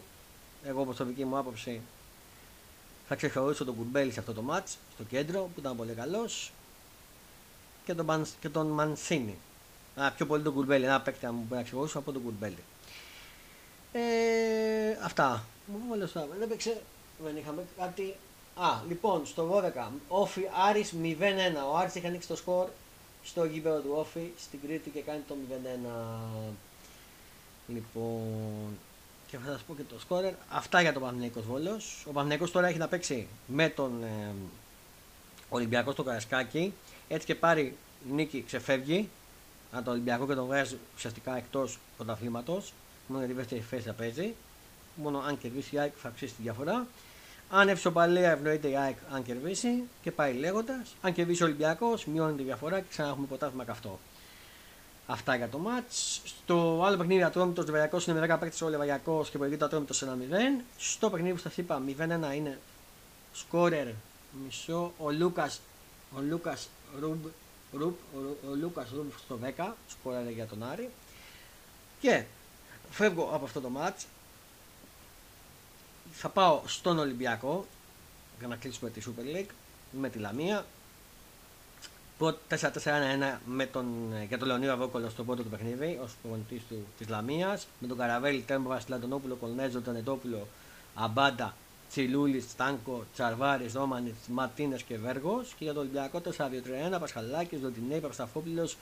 εγώ 0.64 0.80
όπως 0.80 0.97
το 0.97 1.05
δική 1.05 1.24
μου 1.24 1.39
άποψη, 1.39 1.80
θα 3.09 3.14
ξεχωρίσω 3.14 3.64
τον 3.64 3.76
Κουρμπέλη 3.76 4.12
σε 4.12 4.20
αυτό 4.20 4.32
το 4.32 4.45
match, 4.51 4.76
στο 4.95 5.05
κέντρο 5.09 5.41
που 5.41 5.61
ήταν 5.61 5.76
πολύ 5.76 5.93
καλός 5.93 6.53
και 7.85 7.95
τον, 7.95 8.26
και 8.41 8.49
τον 8.49 8.66
Μανσίνη. 8.66 9.37
Α, 9.97 10.11
πιο 10.11 10.26
πολύ 10.26 10.43
τον 10.43 10.53
Κουρμπέλη, 10.53 10.85
ένα 10.85 11.01
παίκτη 11.01 11.24
να 11.24 11.32
μου 11.32 11.45
μπορεί 11.49 11.61
να 11.61 11.62
ξεχωρίσω 11.62 11.99
από 11.99 12.12
τον 12.12 12.22
Κουρμπέλη. 12.22 12.59
Ε, 13.93 14.01
αυτά. 15.05 15.45
Μου 15.66 15.78
βάλε 15.91 16.07
στο 16.07 16.28
Δεν 16.39 16.49
παίξε, 16.49 16.80
δεν 17.24 17.37
είχαμε 17.37 17.64
κάτι. 17.78 18.14
Α, 18.57 18.68
λοιπόν, 18.89 19.26
στο 19.26 19.62
12, 19.76 19.91
Όφι 20.09 20.43
Άρης 20.68 20.95
0-1. 21.03 21.07
Ο 21.72 21.76
Άρης 21.76 21.97
έχει 21.97 22.07
ανοίξει 22.07 22.28
το 22.28 22.37
σκορ 22.37 22.68
στο 23.24 23.45
γήπεδο 23.45 23.78
του 23.78 23.93
Όφι 23.95 24.30
στην 24.39 24.59
Κρήτη 24.66 24.91
και 24.91 25.01
κάνει 25.01 25.22
το 25.28 25.35
0-1. 25.49 26.53
Λοιπόν, 27.66 28.78
και 29.26 29.39
θα 29.39 29.53
σας 29.53 29.62
πω 29.62 29.74
και 29.74 29.82
το 29.82 30.01
σκόρερ. 30.01 30.32
Αυτά 30.51 30.80
για 30.80 30.93
τον 30.93 31.03
Παναγενικό 31.03 31.41
Βόλος. 31.41 32.05
Ο 32.09 32.12
Παναγενικό 32.12 32.49
τώρα 32.49 32.66
έχει 32.66 32.78
να 32.78 32.89
παίξει 32.89 33.26
με 33.47 33.68
τον 33.68 34.03
ε, 34.03 34.35
Ολυμπιακό 35.49 35.93
στο 35.93 36.03
Καρασκάκι. 36.03 36.72
Έτσι 37.09 37.27
και 37.27 37.35
πάρει 37.35 37.77
νίκη, 38.11 38.45
ξεφεύγει 38.47 39.09
από 39.73 39.85
το 39.85 39.91
Ολυμπιακό 39.91 40.27
και 40.27 40.35
τον 40.35 40.47
βγάζει 40.47 40.79
ουσιαστικά 40.97 41.37
εκτός 41.37 41.79
πρωταθλήματος. 41.97 42.73
Μόνο 43.07 43.25
η 43.25 43.33
δεύτερη 43.33 43.61
θέση 43.61 43.83
θα 43.83 43.93
παίζει. 43.93 44.35
Μόνο 44.95 45.19
αν 45.19 45.39
κερδίσει 45.39 45.75
η 45.75 45.79
ΑΕΚ 45.79 45.93
θα 45.97 46.09
αυξήσει 46.09 46.35
τη 46.35 46.43
διαφορά. 46.43 46.87
Αν 47.51 47.69
ευσοπαλία 47.69 48.31
ευνοείται 48.31 48.69
η 48.69 48.77
ΑΕΚ 48.77 48.97
αν 49.13 49.23
κερδίσει 49.23 49.83
και 50.03 50.11
πάει 50.11 50.33
λέγοντας. 50.33 50.95
Αν 51.03 51.13
κερδίσει 51.13 51.43
ο 51.43 51.47
Ολυμπιακός, 51.47 52.05
μειώνει 52.05 52.37
τη 52.37 52.43
διαφορά 52.43 52.81
και 52.81 52.87
ξανά 52.91 53.09
έχουμε 53.09 53.27
πρωτάθλημα 53.27 53.65
καυτό. 53.65 53.99
Αυτά 55.07 55.37
για 55.37 55.49
το 55.49 55.59
ματ. 55.59 55.85
Στο 56.25 56.83
άλλο 56.85 56.97
παιχνίδι 56.97 57.23
Ατρόμητος 57.23 57.65
Βεριακός 57.65 58.07
είναι 58.07 58.21
με 58.21 58.27
10 58.35 58.39
παίκτες 58.39 58.61
ο 58.63 58.69
Λεβαγιακός 58.69 59.31
και 59.31 59.39
προηγείται 59.39 59.65
Ατρόμητος 59.65 60.03
1-0. 60.03 60.65
Στο 60.79 61.11
παιχνίδι 61.11 61.35
που 61.35 61.41
σας 61.41 61.57
είπα 61.57 61.83
0-1 61.87 62.35
είναι 62.35 62.59
σκόρερ 63.33 63.87
μισό 64.45 64.93
ο 64.99 65.11
Λούκας 65.11 65.61
ο 66.17 66.21
Λούκας 66.21 66.69
Ρουμπ, 67.01 67.25
Ρουμπ, 67.73 67.95
ο, 68.15 68.49
ο 68.51 68.55
Λούκας 68.55 68.91
Ρουμπς 68.91 69.21
στο 69.21 69.39
10 69.57 69.73
σκόραρε 69.89 70.31
για 70.31 70.47
τον 70.47 70.63
Άρη. 70.63 70.91
Και 72.01 72.25
φεύγω 72.91 73.31
από 73.33 73.45
αυτό 73.45 73.61
το 73.61 73.69
μάτς. 73.69 74.07
Θα 76.13 76.29
πάω 76.29 76.63
στον 76.67 76.99
Ολυμπιακό 76.99 77.67
για 78.39 78.49
να 78.49 78.57
κλείσουμε 78.57 78.91
τη 78.91 79.01
Super 79.07 79.37
League 79.37 79.51
με 79.91 80.09
τη 80.09 80.19
Λαμία. 80.19 80.65
4-4-1-1 82.21 83.39
με 83.47 83.67
τον, 83.67 83.87
για 84.29 84.39
τον 84.39 84.49
Λεωνίδα 84.49 84.77
Βόκολο 84.77 85.11
στο 85.11 85.25
πρώτο 85.25 85.43
του 85.43 85.49
παιχνίδι 85.49 85.99
ως 86.03 86.13
προπονητής 86.23 86.63
του, 86.69 86.87
της 86.99 87.09
Λαμίας. 87.09 87.67
Με 87.79 87.89
τον 87.89 87.99
Καραβέλη, 87.99 88.41
Τέμπα, 88.41 88.81
Σλαντονόπουλο, 88.81 89.35
Κολνέζο, 89.35 89.81
Τανετόπουλο, 89.81 90.47
Αμπάντα, 90.95 91.55
Τσιλούλης, 91.95 92.45
Στάνκο, 92.51 93.05
Τσαρβάρης, 93.13 93.73
Ρόμανιτ, 93.73 94.15
Ματίνε 94.29 94.77
και 94.87 94.99
Βέργος. 94.99 95.55
Και 95.59 95.65
για 95.65 95.73
το 95.73 95.81
Ολυμπιακό 95.81 96.21
4-2-3-1, 96.21 96.99
Πασχαλάκης, 96.99 97.61
Δοντινέη, 97.61 98.01
Παπασταφόπουλος, 98.01 98.77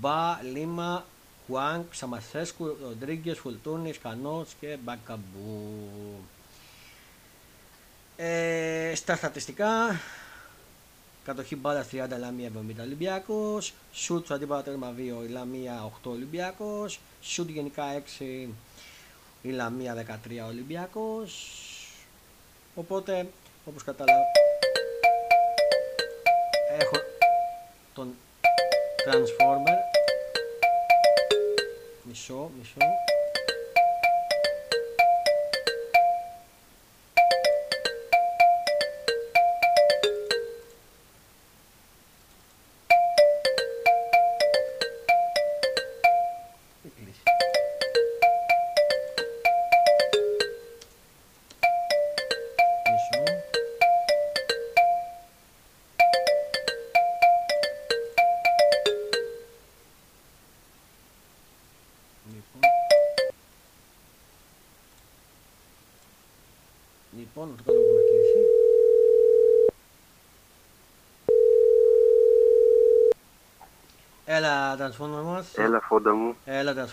Μπα, 0.00 0.42
Λίμα, 0.42 1.04
Χουάνκ, 1.46 1.94
Σαμασέσκου, 1.94 2.76
Ροντρίγκες, 2.82 3.38
Φουλτούνη, 3.38 3.92
Κανός 3.92 4.54
και 4.60 4.76
Μπακαμπού. 4.84 5.72
Ε, 8.16 8.92
στα 8.94 9.16
στατιστικά, 9.16 10.00
κατοχή 11.24 11.56
μπάλα 11.56 11.86
30 11.90 12.18
Λαμία 12.18 12.46
70 12.46 12.82
Ολυμπιακός, 12.82 13.72
σουτ 13.92 14.24
στο 14.24 14.34
αντίπαλο 14.34 14.62
τέρμα 14.62 14.94
2 14.96 15.24
η 15.24 15.28
Λαμία 15.28 15.84
8 15.84 16.10
Ολυμπιακός, 16.10 17.00
σουτ 17.22 17.48
γενικά 17.48 17.84
6 17.92 18.48
η 19.42 19.50
Λαμία 19.50 19.94
13 19.94 20.46
Ολυμπιακός. 20.48 21.68
Οπότε, 22.74 23.26
όπως 23.64 23.84
κατάλαβα, 23.84 24.22
έχω 26.80 26.96
τον 27.94 28.14
Transformer. 29.06 29.78
Μισό, 32.02 32.50
μισό. 32.58 32.76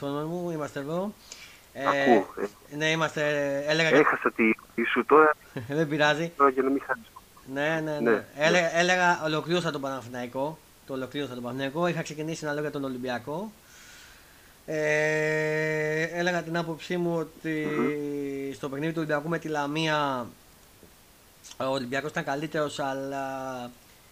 Μου. 0.01 0.07
Έλα 0.07 0.23
Transformer 0.23 0.27
μου, 0.27 0.51
είμαστε 0.51 0.79
εδώ. 0.79 1.13
Ε, 1.73 1.87
Ακούω. 1.87 2.27
Ε. 2.71 2.75
Ναι, 2.75 2.89
είμαστε, 2.89 3.23
έλεγα... 3.67 3.89
Έχασα 3.89 4.31
τη 4.31 4.83
σου 4.83 5.05
τώρα. 5.05 5.35
Δεν 5.67 5.87
πειράζει. 5.87 6.31
Τώρα 6.37 6.49
για 6.49 6.63
να 6.63 6.69
μην 6.69 6.81
χάσεις. 6.85 7.11
Ναι, 7.53 7.81
ναι, 7.83 7.99
ναι. 7.99 8.11
ναι. 8.11 8.25
Έλεγα, 8.37 8.77
έλεγα, 8.77 9.21
ολοκλήρωσα 9.23 9.71
τον 9.71 9.81
Παναθηναϊκό. 9.81 10.57
Το 10.87 10.93
ολοκλήρωσα 10.93 11.33
τον 11.33 11.43
Παναθηναϊκό. 11.43 11.87
Είχα 11.87 12.01
ξεκινήσει 12.01 12.45
να 12.45 12.53
λέω 12.53 12.61
για 12.61 12.71
τον 12.71 12.83
Ολυμπιακό. 12.83 13.51
Ε, 14.65 16.03
έλεγα 16.03 16.41
την 16.41 16.57
άποψή 16.57 16.97
μου 16.97 17.17
ότι 17.17 17.67
mm-hmm. 17.69 18.53
στο 18.55 18.69
παιχνίδι 18.69 18.91
του 18.91 18.97
Ολυμπιακού 18.99 19.29
με 19.29 19.39
τη 19.39 19.47
Λαμία 19.47 20.27
ο 21.57 21.65
Ολυμπιακός 21.65 22.11
ήταν 22.11 22.23
καλύτερος, 22.23 22.79
αλλά 22.79 23.25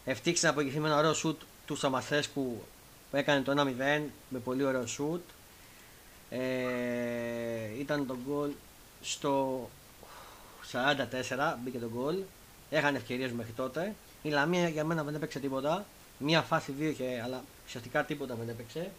ευτύχησε 0.06 0.46
να 0.46 0.52
απογευθεί 0.52 0.80
με 0.80 0.88
ένα 0.88 0.98
ωραίο 0.98 1.14
σουτ 1.14 1.42
του 1.66 1.76
Σαμαθέσκου 1.76 2.64
που 3.12 3.18
έκανε 3.18 3.42
το 3.42 3.54
1-0 3.58 4.02
με 4.30 4.40
πολύ 4.44 4.64
ωραίο 4.64 4.88
σουτ. 4.88 5.22
Ε, 6.30 6.40
ήταν 7.80 8.08
το 8.08 8.18
γκολ 8.28 8.50
στο 9.02 9.70
44, 10.72 11.56
μπήκε 11.64 11.78
το 11.78 11.90
γκολ. 11.94 12.16
Έχανε 12.70 12.98
ευκαιρίες 12.98 13.32
μέχρι 13.32 13.52
τότε. 13.52 13.96
Η 14.22 14.30
Λαμία 14.30 14.68
για 14.68 14.84
μένα 14.84 15.04
δεν 15.04 15.16
έπαιξε 15.16 15.40
τίποτα. 15.40 15.86
Μία 16.18 16.42
φάση 16.42 16.72
δύο 16.72 16.90
είχε, 16.90 17.22
αλλά 17.24 17.44
ουσιαστικά 17.66 18.04
τίποτα 18.04 18.36
δεν 18.36 18.50
έπαιξε. 18.50 18.92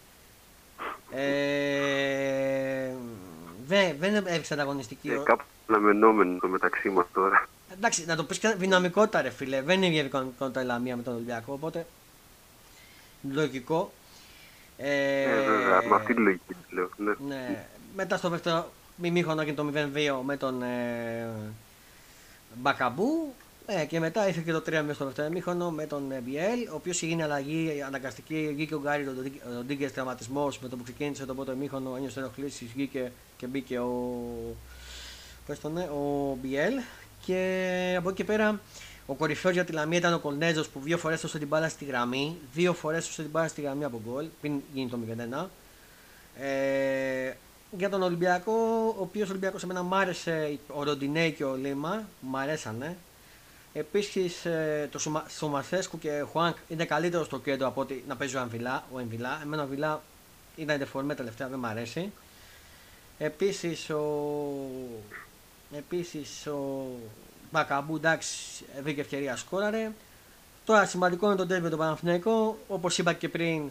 Ε, 1.11 2.93
δεν, 3.67 3.95
δεν 3.99 4.15
έπαιξε 4.15 4.53
ανταγωνιστική. 4.53 5.09
Ε, 5.09 5.21
κάπου 5.23 5.43
αναμενόμενο 5.67 6.39
το 6.39 6.47
μεταξύ 6.47 6.89
μας 6.89 7.05
τώρα. 7.13 7.47
Εντάξει, 7.73 8.05
να 8.05 8.15
το 8.15 8.23
πεις 8.23 8.39
και 8.39 8.53
δυναμικότητα, 8.57 9.21
ρε 9.21 9.29
φίλε. 9.29 9.61
Δεν 9.61 9.83
είναι 9.83 9.95
η 9.95 10.01
δυναμικότητα 10.01 10.61
η 10.61 10.65
Λαμία 10.65 10.95
με 10.95 11.03
τον 11.03 11.13
Ολυμπιακό, 11.13 11.53
οπότε 11.53 11.85
λογικό. 13.31 13.91
Ε, 14.83 15.21
ε, 15.21 15.41
βέβαια, 15.41 15.83
με 15.89 15.95
αυτή 15.95 16.13
τη 16.13 16.21
λογική 16.21 16.55
λέω. 16.69 16.89
Ναι. 16.97 17.13
ναι. 17.27 17.65
Μετά 17.95 18.17
στο 18.17 18.29
δεύτερο 18.29 18.71
μημίχωνο 18.95 19.43
και 19.43 19.53
το 19.53 19.71
0-2 19.75 20.21
με 20.25 20.37
τον 20.37 20.61
ε, 20.61 21.29
Μπακαμπού. 22.55 23.33
Ε, 23.65 23.85
και 23.85 23.99
μετά 23.99 24.27
ήρθε 24.27 24.41
και 24.45 24.51
το 24.51 24.63
3 24.65 24.71
μέσα 24.71 24.93
στο 24.93 25.05
δεύτερο 25.05 25.29
μήχονο 25.29 25.71
με 25.71 25.85
τον 25.85 26.13
Μπιέλ, 26.23 26.67
ο 26.71 26.75
οποίος 26.75 27.03
έγινε 27.03 27.23
αλλαγή 27.23 27.83
αναγκαστική. 27.87 28.51
Βγήκε 28.53 28.75
ο 28.75 28.79
Γκάρι, 28.79 29.07
ο 29.59 29.63
Ντίγκε 29.65 29.89
τραυματισμός 29.89 30.59
με 30.59 30.69
το 30.69 30.77
που 30.77 30.83
ξεκίνησε 30.83 31.25
το 31.25 31.35
πρώτο 31.35 31.55
μήχονο, 31.55 31.95
ένιωσε 31.95 32.19
ενοχλήσεις, 32.19 32.71
βγήκε 32.71 33.11
και 33.37 33.47
μπήκε 33.47 33.79
ο. 33.79 34.25
Πώς 35.47 35.59
τον, 35.59 35.77
ο 35.77 36.37
Μπιέλ. 36.41 36.73
Και 37.25 37.95
από 37.97 38.09
εκεί 38.09 38.17
και 38.17 38.23
πέρα 38.23 38.59
ο 39.11 39.13
κορυφαίος 39.13 39.53
για 39.53 39.65
τη 39.65 39.71
Λαμία 39.71 39.97
ήταν 39.97 40.13
ο 40.13 40.19
Κολνέζο 40.19 40.63
που 40.73 40.79
δύο 40.79 40.97
φορές 40.97 41.15
έστωσε 41.15 41.37
την 41.37 41.47
μπάλα 41.47 41.69
στη 41.69 41.85
γραμμή. 41.85 42.37
Δύο 42.53 42.73
φορές 42.73 42.99
έστωσε 42.99 43.21
την 43.21 43.31
μπάλα 43.31 43.47
στη 43.47 43.61
γραμμή 43.61 43.83
από 43.83 44.01
γκολ, 44.05 44.25
πριν 44.41 44.61
γίνει 44.73 44.89
το 44.89 44.97
0-1. 45.41 45.45
Ε, 46.41 47.33
για 47.77 47.89
τον 47.89 48.01
Ολυμπιακό, 48.01 48.53
ο 48.97 49.01
οποίος 49.01 49.29
Ολυμπιακός 49.29 49.63
εμένα 49.63 49.83
μ' 49.83 49.93
άρεσε 49.93 50.59
ο 50.67 50.83
Ροντινέ 50.83 51.29
και 51.29 51.43
ο 51.43 51.55
Λίμα, 51.55 52.03
μ' 52.19 52.35
αρέσανε. 52.35 52.97
Επίσης 53.73 54.45
ε, 54.45 54.89
το 54.91 54.99
Σομαθέσκου 55.27 55.99
και 55.99 56.21
ο 56.21 56.25
Χουάνκ 56.25 56.55
είναι 56.67 56.85
καλύτερος 56.85 57.25
στο 57.25 57.39
κέντρο 57.39 57.67
από 57.67 57.81
ότι 57.81 58.03
να 58.07 58.15
παίζει 58.15 58.35
ο 58.35 58.39
Εμβιλά. 58.39 58.83
Ο 58.93 58.99
Εμβιλά. 58.99 59.39
Εμένα 59.43 59.61
ο 59.61 59.65
Εμβιλά 59.65 60.01
ήταν 60.55 60.77
δεφορμέ 60.77 61.15
τελευταία, 61.15 61.47
δεν 61.47 61.59
μ' 61.59 61.65
αρέσει. 61.65 62.11
Επίσης 63.17 63.89
ο. 63.89 64.03
Επίσης 65.77 66.47
ο 66.47 66.85
Μπακαμπού 67.51 67.95
εντάξει 67.95 68.37
βρήκε 68.83 69.01
ευκαιρία 69.01 69.35
σκόραρε. 69.35 69.91
Τώρα 70.65 70.85
σημαντικό 70.85 71.25
είναι 71.27 71.35
το 71.35 71.45
τέρμι 71.45 71.69
το 71.69 71.77
Παναθηναϊκό. 71.77 72.57
Όπως 72.67 72.97
είπα 72.97 73.13
και 73.13 73.29
πριν, 73.29 73.69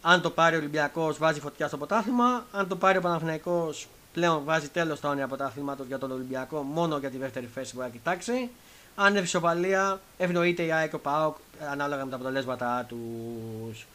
αν 0.00 0.20
το 0.20 0.30
πάρει 0.30 0.54
ο 0.54 0.58
Ολυμπιακός 0.58 1.18
βάζει 1.18 1.40
φωτιά 1.40 1.68
στο 1.68 1.76
ποτάθλημα. 1.76 2.46
Αν 2.52 2.68
το 2.68 2.76
πάρει 2.76 2.98
ο 2.98 3.00
Παναθηναϊκός 3.00 3.88
πλέον 4.12 4.44
βάζει 4.44 4.68
τέλος 4.68 4.98
στα 4.98 5.08
όνειρα 5.08 5.26
πρωταθλήματο 5.26 5.82
για 5.82 5.98
τον 5.98 6.10
Ολυμπιακό 6.10 6.62
μόνο 6.62 6.98
για 6.98 7.10
τη 7.10 7.16
δεύτερη 7.16 7.46
θέση 7.54 7.74
που 7.74 7.80
θα 7.80 7.88
κοιτάξει. 7.88 8.50
Αν 8.96 9.10
είναι 9.10 9.20
ισοπαλία, 9.20 10.00
ευνοείται 10.16 10.62
η 10.62 10.72
ΑΕΚ 10.72 10.94
ο 10.94 10.98
ΠΑΟΚ 10.98 11.36
ανάλογα 11.70 12.04
με 12.04 12.10
τα 12.10 12.16
αποτελέσματά 12.16 12.86
τους. 12.88 13.86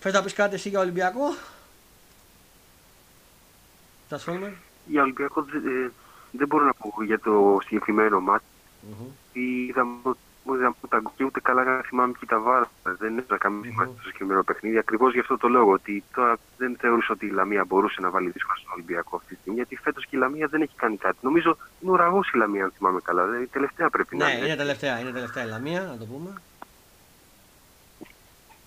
Θες 0.00 0.12
να 0.12 0.22
πεις 0.22 0.32
κάτι 0.32 0.54
εσύ 0.54 0.68
για 0.68 0.80
Ολυμπιακό, 0.80 1.34
Τα 4.08 4.20
Για 4.86 5.02
Ολυμπιακό 5.02 5.40
ε, 5.40 5.90
δεν 6.36 6.46
μπορώ 6.46 6.64
να 6.64 6.74
πω 6.74 7.02
για 7.04 7.18
το 7.18 7.58
συγκεκριμένο 7.64 8.20
μάτι. 8.20 8.44
Mm-hmm. 8.82 9.10
Είδαμε 9.32 9.96
που 10.80 10.88
τα 10.88 10.98
γκουκί 10.98 11.24
ούτε 11.24 11.40
καλά 11.40 11.82
θυμάμαι 11.86 12.12
και 12.18 12.26
τα 12.26 12.40
βάρα. 12.40 12.70
Δεν 12.82 13.18
έπαιζα 13.18 13.38
καμία 13.38 13.70
σημασία 13.70 13.92
στο 13.92 14.02
συγκεκριμένο 14.02 14.42
παιχνίδι. 14.42 14.78
Ακριβώς 14.78 15.12
γι' 15.12 15.20
αυτό 15.20 15.36
το 15.38 15.48
λόγο 15.48 15.72
ότι 15.72 16.04
τώρα 16.14 16.36
δεν 16.56 16.76
θεωρούσα 16.80 17.12
ότι 17.12 17.26
η 17.26 17.30
Λαμία 17.30 17.64
μπορούσε 17.64 18.00
να 18.00 18.10
βάλει 18.10 18.30
δύσκολα 18.30 18.58
στον 18.58 18.72
Ολυμπιακό 18.72 19.16
αυτή 19.16 19.34
τη 19.34 19.40
στιγμή. 19.40 19.56
Γιατί 19.56 19.76
φέτος 19.76 20.06
και 20.06 20.16
η 20.16 20.18
Λαμία 20.18 20.46
δεν 20.46 20.62
έχει 20.62 20.76
κάνει 20.76 20.96
κάτι. 20.96 21.16
Νομίζω 21.20 21.56
είναι 21.80 21.90
ουραγό 21.90 22.20
η 22.34 22.36
Λαμία, 22.36 22.64
αν 22.64 22.72
θυμάμαι 22.76 23.00
καλά. 23.02 23.24
Δηλαδή, 23.24 23.46
τελευταία 23.46 23.90
πρέπει 23.90 24.16
ναι, 24.16 24.24
να 24.24 24.30
είναι. 24.30 24.40
Ναι, 24.40 24.46
είναι 24.46 24.56
τελευταία, 24.56 25.00
είναι 25.00 25.10
τελευταία 25.10 25.44
η 25.44 25.48
Λαμία, 25.48 25.82
να 25.82 25.96
το 25.96 26.04
πούμε 26.04 26.40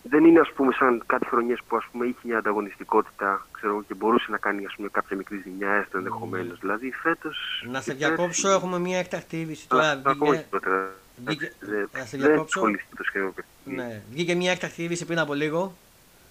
δεν 0.10 0.26
είναι 0.26 0.40
ας 0.40 0.52
πούμε 0.56 0.74
σαν 0.74 1.04
κάτι 1.06 1.26
χρονιές 1.26 1.60
που 1.68 1.78
ας 1.78 1.86
πούμε 1.92 2.06
είχε 2.06 2.18
μια 2.24 2.38
ανταγωνιστικότητα 2.38 3.48
ξέρω, 3.52 3.84
και 3.88 3.94
μπορούσε 3.94 4.26
να 4.30 4.38
κάνει 4.38 4.66
ας 4.66 4.74
πούμε, 4.76 4.90
κάποια 4.92 5.16
μικρή 5.18 5.42
ζημιά 5.44 5.72
έστω 5.72 5.98
ενδεχομένως. 5.98 6.58
Mm. 6.58 6.60
Δηλαδή 6.60 6.92
φέτος... 6.92 7.64
Να 7.72 7.82
σε 7.82 7.94
διακόψω, 7.94 8.50
έχουμε 8.50 8.80
μια 8.80 8.98
έκτακτη 8.98 9.40
είδηση 9.40 9.68
τώρα. 9.68 10.02
Βγήκε... 10.06 10.48
Βγήκε... 11.26 11.54
Να 11.92 12.06
σε 12.06 12.18
διακόψω. 12.18 12.68
Ναι. 13.64 14.02
Βγήκε 14.12 14.36
μια 14.36 14.52
έκτακτη 14.52 14.84
είδηση 14.84 15.06
πριν 15.06 15.20
από 15.20 15.34
λίγο 15.34 15.78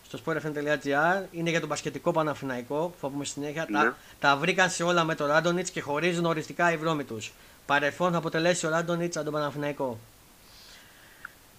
στο 0.03 0.18
sportfm.gr. 0.24 1.24
Είναι 1.31 1.51
για 1.51 1.61
τον 1.61 1.68
πασχετικό 1.68 2.12
Παναφυναϊκό, 2.12 2.95
θα 3.01 3.09
πούμε 3.09 3.24
συνέχεια. 3.24 3.66
Ναι. 3.68 3.79
Τα, 3.79 3.97
τα 4.20 4.37
βρήκαν 4.37 4.70
σε 4.70 4.83
όλα 4.83 5.05
με 5.05 5.14
τον 5.14 5.27
Ράντονιτ 5.27 5.66
και 5.72 5.81
χωρίζουν 5.81 6.24
οριστικά 6.24 6.72
οι 6.72 6.77
βρώμοι 6.77 7.05
του. 7.05 7.18
Παρελθόν 7.66 8.12
θα 8.12 8.18
αποτελέσει 8.18 8.66
ο 8.66 8.70
Ράντονιτ 8.70 9.14
τον 9.14 9.33
Παναφυναϊκό. 9.33 9.99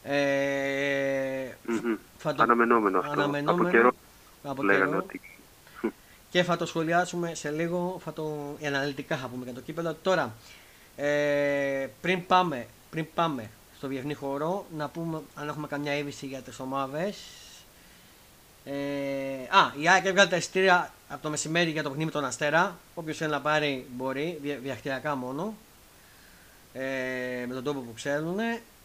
Ε, 0.10 1.56
mm-hmm. 1.68 1.98
το... 2.24 2.36
Αναμενόμενο 2.38 3.00
αυτό. 3.00 3.12
Αναμενόμενο, 3.12 3.62
από 3.62 3.70
καιρό 3.70 3.92
από 4.44 4.64
λέγανε 4.64 4.96
ότι... 4.96 5.22
Και 6.30 6.44
θα 6.44 6.58
το 6.58 6.66
σχολιάσουμε 6.66 7.36
σε 7.36 7.50
λίγο, 7.50 8.00
θα 8.04 8.14
το... 8.14 8.56
αναλυτικά 8.66 9.18
θα 9.18 9.28
πούμε 9.28 9.44
για 9.44 9.54
το 9.54 9.62
κύπελο. 9.62 9.96
Τώρα, 10.02 10.34
ε, 10.96 11.88
πριν, 12.02 12.26
πάμε, 12.26 12.68
πριν 12.90 13.06
πάμε 13.14 13.50
στο 13.78 13.88
διεθνή 13.88 14.14
χώρο, 14.14 14.66
να 14.78 14.90
πούμε 14.90 15.22
αν 15.36 15.48
έχουμε 15.48 15.68
καμιά 15.68 15.98
είδηση 15.98 16.26
για 16.26 16.42
τις 16.42 16.60
ομάδες. 16.60 17.18
Ε, 18.66 18.74
α, 19.50 19.74
η 19.80 19.90
ΑΕΚ 19.90 20.06
έβγαλε 20.06 20.30
τα 20.30 20.36
εισιτήρια 20.36 20.92
από 21.10 21.22
το 21.22 21.30
μεσημέρι 21.30 21.70
για 21.70 21.84
το 21.84 21.90
παιχνίδι 21.90 22.12
με 22.14 22.20
τον 22.20 22.26
Αστέρα. 22.26 22.78
Όποιος 22.96 23.18
θέλει 23.18 23.32
να 23.32 23.42
πάρει 23.42 23.86
μπορεί, 23.96 24.40
διαχειριακά 24.62 25.16
μόνο. 25.16 25.54
Ε, 26.80 27.46
με 27.48 27.54
τον 27.54 27.64
τρόπο 27.64 27.80
που 27.80 27.94
ξέρουν. 27.94 28.38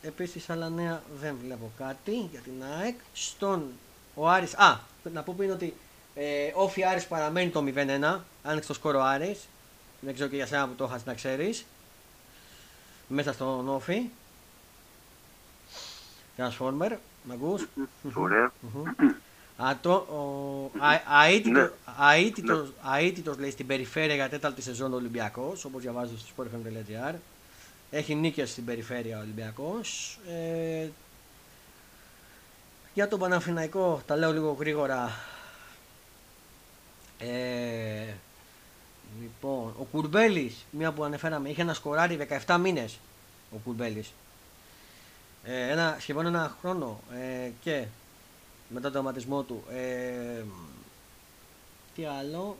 Επίσης 0.02 0.50
άλλα 0.50 0.68
νέα 0.68 1.02
δεν 1.20 1.36
βλέπω 1.42 1.70
κάτι 1.78 2.28
για 2.30 2.40
την 2.40 2.52
ΑΕΚ. 2.78 2.96
Στον 3.12 3.64
ο 4.14 4.28
Άρης, 4.28 4.54
α, 4.54 4.80
να 5.12 5.22
πω 5.22 5.34
πριν 5.36 5.50
ότι 5.50 5.74
Ε, 6.14 6.52
όφι 6.54 6.84
Άρης 6.84 7.06
παραμένει 7.06 7.50
το 7.50 7.64
0-1. 7.66 8.20
Άνοιξε 8.42 8.68
το 8.68 8.74
σκόρο 8.74 9.00
Άρης. 9.02 9.48
Δεν 10.00 10.14
ξέρω 10.14 10.28
και 10.28 10.36
για 10.36 10.46
σένα 10.46 10.68
που 10.68 10.74
το 10.74 10.84
έχασε 10.84 11.04
να 11.06 11.14
ξέρεις. 11.14 11.64
Μέσα 13.08 13.32
στον 13.32 13.68
όφι. 13.68 14.10
Transformer, 16.36 16.96
μ' 17.22 17.32
ακούς; 17.32 17.68
Ωραία. 18.14 18.52
Αίτητος 22.98 23.38
λέει 23.38 23.50
στην 23.50 23.66
περιφέρεια 23.66 24.14
για 24.14 24.28
τέταρτη 24.28 24.62
σεζόν 24.62 24.94
Ολυμπιακός, 24.94 25.64
όπως 25.64 25.82
διαβάζω 25.82 26.18
στο 26.18 26.28
sportfm.gr. 26.36 27.14
Έχει 27.94 28.14
νίκες 28.14 28.50
στην 28.50 28.64
περιφέρεια 28.64 29.18
Ολυμπιακός. 29.18 30.18
Ε, 30.28 30.88
για 32.94 33.08
τον 33.08 33.18
Παναφυναϊκό, 33.18 34.02
τα 34.06 34.16
λέω 34.16 34.32
λίγο 34.32 34.56
γρήγορα. 34.58 35.10
Ε, 37.18 38.14
λοιπόν, 39.20 39.74
ο 39.78 39.86
Κουρμπέλης, 39.90 40.66
μία 40.70 40.92
που 40.92 41.04
ανεφέραμε, 41.04 41.48
είχε 41.48 41.60
ένα 41.60 41.74
σκοράρι 41.74 42.28
17 42.46 42.58
μήνες 42.60 42.98
ο 43.54 43.56
Κουρμπέλης. 43.64 44.12
Ε, 45.44 45.70
ένα, 45.70 45.96
σχεδόν 46.00 46.26
ένα 46.26 46.56
χρόνο 46.60 47.00
ε, 47.12 47.50
και 47.62 47.84
μετά 48.68 48.90
τον 48.90 49.00
αματισμό 49.00 49.42
του. 49.42 49.64
Ε, 49.70 50.42
τι 51.94 52.04
άλλο. 52.04 52.56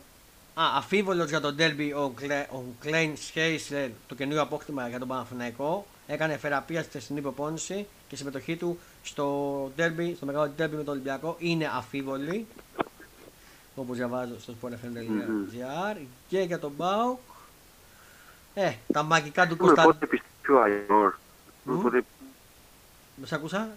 Α, 0.55 0.63
αφίβολος 0.77 1.29
για 1.29 1.41
τον 1.41 1.55
Derby 1.59 1.91
ο, 1.95 2.09
Κλέ, 2.09 2.47
ο 2.51 2.63
Κλέιν 2.79 3.17
Σχέισλερ, 3.17 3.89
το 4.07 4.15
καινούριο 4.15 4.41
απόκτημα 4.41 4.87
για 4.87 4.99
τον 4.99 5.07
Παναθηναϊκό. 5.07 5.85
Έκανε 6.07 6.37
θεραπεία 6.37 6.81
στη 6.81 6.89
χθεσινή 6.89 7.21
προπόνηση 7.21 7.87
και 8.07 8.15
η 8.15 8.17
συμμετοχή 8.17 8.55
του 8.55 8.79
στο 9.03 9.65
derby, 9.77 10.13
στο 10.15 10.25
μεγάλο 10.25 10.51
derby 10.57 10.69
με 10.69 10.83
τον 10.83 10.87
Ολυμπιακό 10.87 11.35
είναι 11.39 11.71
αφίβολη. 11.73 12.47
Όπως 13.75 13.97
διαβάζω 13.97 14.39
στο 14.39 14.53
sportfm.gr 14.61 15.97
και 16.27 16.39
για 16.39 16.59
τον 16.59 16.71
Μπάουκ. 16.77 17.19
Ε, 18.53 18.73
τα 18.93 19.03
μαγικά 19.03 19.47
του 19.47 19.57
Κωνσταντίνου. 19.57 19.93
Πότε 19.93 20.05
επιστρέφει 20.05 20.51
ο 20.51 20.61
Αϊόρ. 20.61 21.13
Μες 23.15 23.29
σ' 23.29 23.33
ακούσα; 23.33 23.69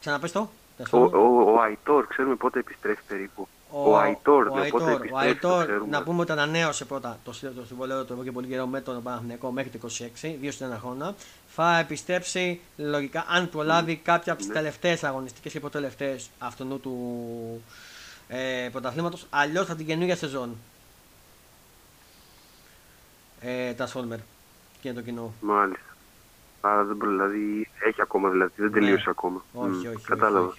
Ξαναπες 0.00 0.32
το. 0.32 0.50
Ο, 0.90 0.98
ο, 0.98 1.52
ο 1.52 1.60
Αϊτόρ, 1.60 2.06
ξέρουμε 2.06 2.34
πότε 2.34 2.58
επιστρέφει 2.58 3.02
περίπου. 3.08 3.48
Ο, 3.70 3.90
ο 3.90 3.96
Αϊτόρ, 3.96 4.44
ναι, 4.44 4.50
πότε 4.50 4.66
επιστρέφει, 4.66 5.12
ο 5.12 5.18
Αϊτόρ 5.18 5.86
να 5.88 6.02
πούμε 6.02 6.20
ότι 6.20 6.32
ανανέωσε 6.32 6.84
πρώτα 6.84 7.18
το, 7.24 7.30
το 7.56 7.64
συμβολέο 7.66 8.04
του 8.04 8.12
εδώ 8.12 8.22
και 8.22 8.32
πολύ 8.32 8.46
καιρό 8.46 8.66
με 8.66 8.80
τον 8.80 9.02
Παναθηναϊκό 9.02 9.50
μέχρι 9.50 9.70
το 9.70 9.88
26, 10.22 10.34
δύο 10.40 10.50
στην 10.50 10.66
ένα 10.66 10.78
χρόνο. 10.78 11.14
Θα 11.46 11.78
επιστρέψει 11.78 12.60
λογικά 12.76 13.24
αν 13.28 13.48
προλάβει 13.48 13.98
mm. 14.00 14.04
κάποια 14.04 14.32
από 14.32 14.40
τις 14.40 14.50
ναι. 14.50 14.54
τελευταίες 14.54 15.04
αγωνιστικές 15.04 15.52
και 15.52 15.60
προτελευταίες 15.60 16.30
αυτού 16.38 16.80
του 16.80 17.64
ε, 18.28 18.68
πρωταθλήματος. 18.72 19.26
Αλλιώς 19.30 19.66
θα 19.66 19.76
την 19.76 19.86
καινούργια 19.86 20.16
σεζόν. 20.16 20.56
Ε, 23.40 23.72
τα 23.72 23.86
Σόλμερ 23.86 24.18
και 24.80 24.92
το 24.92 25.00
κοινό. 25.00 25.32
Μάλιστα. 25.40 25.84
Άρα 26.60 26.84
δεν 26.84 26.98
δηλαδή 26.98 27.70
έχει 27.78 28.02
ακόμα 28.02 28.28
δηλαδή, 28.30 28.52
δεν 28.56 28.66
ναι. 28.66 28.72
τελείωσε 28.72 29.10
ακόμα. 29.10 29.44
Όχι, 29.52 29.88
όχι. 29.88 30.04
Κατάλαβα. 30.06 30.46
Όχι, 30.46 30.58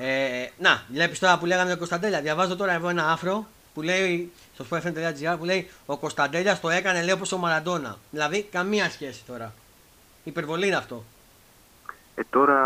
Ε, 0.00 0.48
να, 0.58 0.82
βλέπεις 0.92 1.18
τώρα 1.18 1.38
που 1.38 1.46
λέγαμε 1.46 1.72
ο 1.72 1.76
Κωνσταντέλια. 1.76 2.20
Διαβάζω 2.20 2.56
τώρα 2.56 2.72
εδώ 2.72 2.88
ένα 2.88 3.10
άφρο 3.10 3.46
που 3.74 3.82
λέει 3.82 4.32
στο 4.54 4.64
sportfm.gr 4.70 5.36
που 5.38 5.44
λέει 5.44 5.70
Ο 5.86 5.96
Κωνσταντέλιας 5.96 6.60
το 6.60 6.68
έκανε 6.68 7.02
λέει 7.02 7.14
όπως 7.14 7.32
ο 7.32 7.38
Μαραντόνα. 7.38 7.96
Δηλαδή 8.10 8.42
καμία 8.42 8.90
σχέση 8.90 9.24
τώρα. 9.26 9.52
Υπερβολή 10.24 10.66
είναι 10.66 10.76
αυτό. 10.76 11.04
Ε, 12.14 12.22
τώρα 12.30 12.56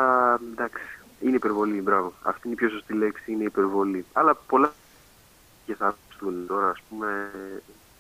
εντάξει, 0.53 0.83
είναι 1.20 1.37
υπερβολή, 1.37 1.80
μπράβο. 1.80 2.12
Αυτή 2.22 2.41
είναι 2.45 2.55
η 2.55 2.57
πιο 2.57 2.68
σωστή 2.68 2.93
λέξη, 2.93 3.33
είναι 3.33 3.45
υπερβολή. 3.45 4.05
Αλλά 4.12 4.35
πολλά 4.35 4.72
και 5.66 5.74
θα 5.74 5.97
έρθουν 6.11 6.47
τώρα, 6.47 6.68
ας 6.68 6.78
πούμε, 6.89 7.30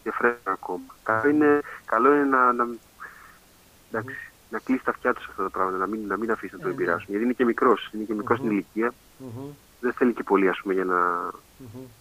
και 0.02 0.10
φρέσκα 0.12 0.52
ακόμα. 0.52 0.84
Καλό 1.02 1.28
είναι, 1.28 1.60
καλό 1.84 2.14
είναι 2.14 2.24
να, 2.24 2.52
να, 2.52 2.66
εντάξει, 3.90 4.16
να 4.50 4.58
κλείσεις 4.58 4.84
τα 4.84 4.90
αυτιά 4.90 5.14
τους 5.14 5.26
αυτά 5.28 5.42
τα 5.42 5.50
πράγματα, 5.50 5.78
να 5.78 5.86
μην, 5.86 6.06
να 6.06 6.16
μην 6.16 6.30
αφήσεις 6.30 6.52
να 6.52 6.58
το 6.58 6.68
ε, 6.68 6.68
ναι. 6.68 6.74
επηρεάσουν. 6.74 7.06
Γιατί 7.08 7.24
είναι 7.24 7.32
και 7.32 7.44
μικρός, 7.44 7.90
είναι 7.92 8.04
και 8.04 8.14
μικρο 8.14 8.36
στην 8.36 8.50
ηλικία. 8.50 8.94
Δεν 9.80 9.92
θέλει 9.92 10.12
και 10.12 10.22
πολύ 10.22 10.48
ας 10.48 10.58
πούμε, 10.62 10.74
για 10.74 10.84
να 10.84 11.30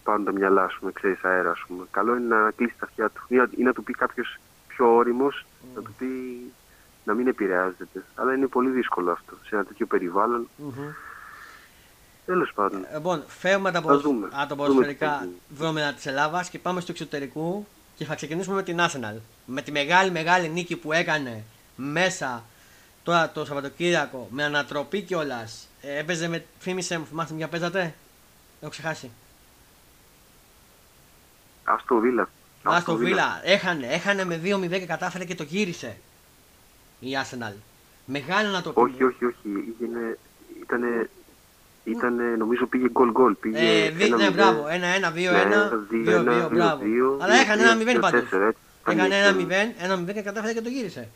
πάρουν 0.04 0.24
τα 0.24 0.32
μυαλά, 0.32 0.64
ας 0.64 0.76
πούμε, 0.78 0.92
ξέρεις, 0.92 1.24
αέρα. 1.24 1.50
Ας 1.50 1.64
πούμε. 1.66 1.84
Καλό 1.90 2.16
είναι 2.16 2.34
να 2.34 2.50
κλείσει 2.50 2.74
τα 2.78 2.86
αυτιά 2.86 3.10
του 3.10 3.22
ή 3.56 3.62
να, 3.62 3.72
του 3.72 3.82
πει 3.82 3.92
κάποιος 3.92 4.38
πιο 4.68 4.94
όριμος, 4.94 5.46
να 5.74 5.82
του 5.82 5.94
πει 5.98 6.06
να 7.04 7.14
μην 7.14 7.26
επηρεάζεται. 7.26 8.04
Αλλά 8.14 8.34
είναι 8.34 8.46
πολύ 8.46 8.70
δύσκολο 8.70 9.10
αυτό 9.10 9.36
σε 9.46 9.54
ένα 9.54 9.64
τέτοιο 9.64 9.86
περιβάλλον. 9.86 10.48
Τέλος 12.26 12.52
πάντων. 12.54 12.84
Ε, 12.84 12.94
λοιπόν, 12.94 13.22
φεύγουμε 13.26 13.68
από 13.68 14.48
τα 14.48 14.54
ποδοσφαιρικά 14.54 15.28
δρόμενα 15.48 15.92
της 15.92 16.06
Ελλάδας 16.06 16.50
και 16.50 16.58
πάμε 16.58 16.80
στο 16.80 16.92
εξωτερικό 16.92 17.66
και 17.96 18.04
θα 18.04 18.14
ξεκινήσουμε 18.14 18.56
με 18.56 18.62
την 18.62 18.78
Arsenal. 18.80 19.16
Με 19.46 19.62
τη 19.62 19.72
μεγάλη 19.72 20.10
μεγάλη 20.10 20.48
νίκη 20.48 20.76
που 20.76 20.92
έκανε 20.92 21.44
μέσα 21.76 22.44
τώρα 23.02 23.30
το 23.30 23.44
Σαββατοκύριακο 23.44 24.28
με 24.30 24.44
ανατροπή 24.44 25.02
κιόλας. 25.02 25.68
Ε, 25.82 25.98
έπαιζε 25.98 26.28
με. 26.28 26.44
Φήμησε 26.58 26.98
μου, 26.98 27.06
θυμάστε 27.06 27.34
μια 27.34 27.48
παίζατε; 27.48 27.94
Έχω 28.60 28.70
ξεχάσει. 28.70 29.10
Άστο 31.64 31.96
Βίλα. 31.96 32.28
Άστο 32.62 32.96
Βίλα. 32.96 33.40
Έχανε, 33.44 33.86
έχανε 33.86 34.24
με 34.24 34.40
2-0 34.44 34.68
και 34.68 34.86
κατάφερε 34.86 35.24
και 35.24 35.34
το 35.34 35.42
γύρισε 35.42 35.96
η 37.00 37.08
Arsenal. 37.22 37.52
Μεγάλη 38.04 38.46
ανατροπή. 38.46 38.80
Όχι, 38.80 39.04
όχι, 39.04 39.24
όχι. 39.24 39.74
Ήτανε, 39.80 40.18
ήτανε, 40.60 41.10
ήτανε, 41.84 42.22
νομίζω 42.22 42.66
πήγε 42.66 42.88
γκολ 42.88 43.10
γκολ. 43.10 43.34
Πήγε 43.34 43.84
ε, 43.84 43.90
δι, 43.90 44.10
ναι, 44.10 44.30
μπράβο. 44.30 44.64
1-1, 44.64 44.68
2-1, 45.06 46.46
2-2, 46.46 46.48
μπράβο. 46.50 46.82
Αλλά 47.20 47.34
έχανε 47.34 47.62
ένα 47.62 47.76
0 47.92 48.00
πάντως. 48.00 48.24
Έχανε 48.86 49.16
ένα 49.16 49.36
0, 50.06 50.08
1-0 50.08 50.12
και 50.14 50.22
κατάφερε 50.22 50.52
και 50.52 50.60
το 50.60 50.68
γύρισε. 50.68 51.08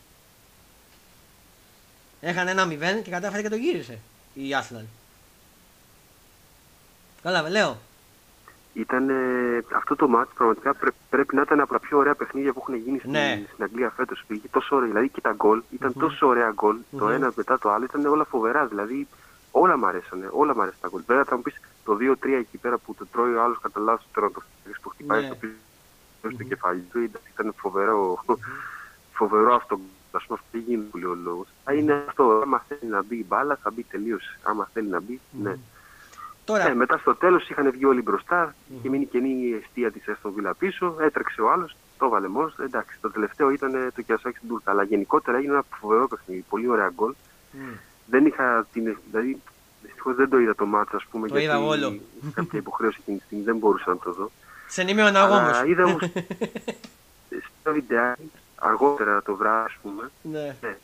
Έχανε 2.20 2.50
ένα 2.50 2.66
0 2.66 3.02
και 3.02 3.10
κατάφερε 3.10 3.42
και 3.42 3.48
το 3.48 3.56
γύρισε 3.56 3.98
η 4.36 4.48
Arsenal. 4.60 4.84
Καλά, 7.22 7.50
λέω. 7.50 7.78
Ήταν 8.72 9.10
αυτό 9.76 9.96
το 9.96 10.08
μάτι 10.08 10.30
πραγματικά 10.36 10.74
πρέ, 10.74 10.90
πρέπει 11.10 11.34
να 11.34 11.42
ήταν 11.42 11.60
από 11.60 11.72
τα 11.72 11.80
πιο 11.80 11.98
ωραία 11.98 12.14
παιχνίδια 12.14 12.52
που 12.52 12.58
έχουν 12.60 12.74
γίνει 12.74 12.98
στην, 12.98 13.10
ναι. 13.10 13.44
στην 13.52 13.64
Αγγλία 13.64 13.90
φέτος. 13.90 14.24
Πήγε 14.26 14.48
τόσο 14.50 14.76
ωραία, 14.76 14.88
δηλαδή 14.88 15.08
και 15.08 15.20
τα 15.20 15.32
γκολ 15.32 15.62
ήταν 15.70 15.90
mm-hmm. 15.90 16.00
τόσο 16.00 16.26
ωραία 16.26 16.50
γκολ. 16.54 16.76
Mm-hmm. 16.76 16.98
Το 16.98 17.08
ένα 17.08 17.32
μετά 17.36 17.58
το 17.58 17.70
άλλο 17.70 17.84
ήταν 17.84 18.06
όλα 18.06 18.24
φοβερά. 18.24 18.66
Δηλαδή 18.66 19.08
όλα 19.50 19.78
μου 19.78 19.86
αρέσανε, 19.86 20.28
όλα 20.32 20.54
μου 20.54 20.60
αρέσαν 20.60 20.80
τα 20.80 20.88
γκολ. 20.88 21.02
Βέβαια 21.06 21.24
θα 21.24 21.36
μου 21.36 21.42
πεις 21.42 21.60
το 21.84 21.96
2-3 22.00 22.16
εκεί 22.38 22.56
πέρα 22.56 22.78
που 22.78 22.94
το 22.94 23.06
τρώει 23.06 23.34
ο 23.34 23.42
άλλος 23.42 23.58
κατά 23.60 23.80
λάθο 23.80 24.04
τώρα 24.12 24.30
το 24.30 24.42
που 24.82 24.88
χτυπάει 24.88 25.20
ναι. 25.20 25.26
στο 25.26 25.34
πίσω 25.34 25.54
στο 26.34 26.42
κεφάλι 26.42 26.80
του. 26.80 26.98
Ήταν 27.32 27.54
φοβερό, 27.56 28.24
φοβερό 29.12 29.54
αυτό 29.54 29.80
α 30.16 30.22
πούμε, 30.26 30.38
αυτό 30.38 30.46
δεν 30.50 30.62
γίνεται 30.66 30.88
πολύ 30.90 31.04
ο 31.04 31.14
λόγο. 31.14 31.46
Θα 31.64 31.72
είναι 31.72 32.04
αυτό. 32.08 32.40
Άμα 32.42 32.64
θέλει 32.68 32.90
να 32.90 33.02
μπει 33.02 33.16
η 33.16 33.24
μπάλα, 33.28 33.58
θα 33.62 33.70
μπει 33.70 33.82
τελείως. 33.82 34.36
Άμα 34.42 34.68
θέλει 34.72 34.88
να 34.88 35.00
μπει, 35.00 35.20
ναι. 35.42 35.54
Τώρα... 36.44 36.68
Ε, 36.68 36.74
μετά 36.74 36.98
στο 36.98 37.14
τέλος 37.14 37.48
είχαν 37.48 37.70
βγει 37.70 37.84
όλοι 37.84 38.02
μπροστά, 38.02 38.54
mm. 38.54 38.72
είχε 38.78 38.88
μείνει 38.88 39.06
καινή 39.06 39.28
η 39.28 39.54
αιστεία 39.54 39.90
της 39.90 40.08
Αστον 40.08 40.32
Βίλα 40.32 40.54
πίσω, 40.54 40.96
έτρεξε 41.00 41.40
ο 41.40 41.50
άλλος, 41.50 41.76
το 41.98 42.08
βάλε 42.08 42.28
μόνος. 42.28 42.54
Εντάξει, 42.58 42.98
το 43.00 43.10
τελευταίο 43.10 43.50
ήταν 43.50 43.92
το 43.94 44.02
Κιασάκι 44.02 44.36
στην 44.36 44.48
Τούρκα. 44.48 44.70
Αλλά 44.70 44.82
γενικότερα 44.82 45.36
έγινε 45.36 45.52
ένα 45.52 45.64
φοβερό 45.80 46.08
παιχνίδι, 46.08 46.44
πολύ 46.48 46.68
ωραία 46.68 46.90
γκολ. 46.94 47.14
Mm. 47.52 47.78
Δεν 48.06 48.26
είχα 48.26 48.66
την. 48.72 48.96
Δηλαδή, 49.10 49.40
δυστυχώς 49.82 50.14
δεν 50.14 50.28
το 50.28 50.38
είδα 50.38 50.54
το 50.54 50.66
μάτσο, 50.66 50.96
ας 50.96 51.04
πούμε, 51.10 51.28
το 51.28 51.38
γιατί 51.38 51.56
είδα 51.56 51.98
κάποια 52.34 52.58
υποχρέωση 52.58 52.98
εκείνη 53.00 53.18
τη 53.18 53.24
στιγμή 53.24 53.44
δεν 53.44 53.56
μπορούσα 53.56 53.90
να 53.90 53.98
το 53.98 54.12
δω. 54.12 54.30
Σε 54.68 54.80
ενημέρωνα 54.80 55.18
εγώ 55.18 55.34
όμω. 55.34 55.50
Είδα 55.66 55.84
όμως. 55.84 56.02
στο 57.60 57.72
βιντεάκι 57.72 58.30
αργότερα 58.58 59.22
το 59.22 59.36
βράδυ, 59.36 59.64
ας 59.66 59.76
πούμε. 59.82 60.10
Ναι. 60.22 60.56
ναι. 60.60 60.76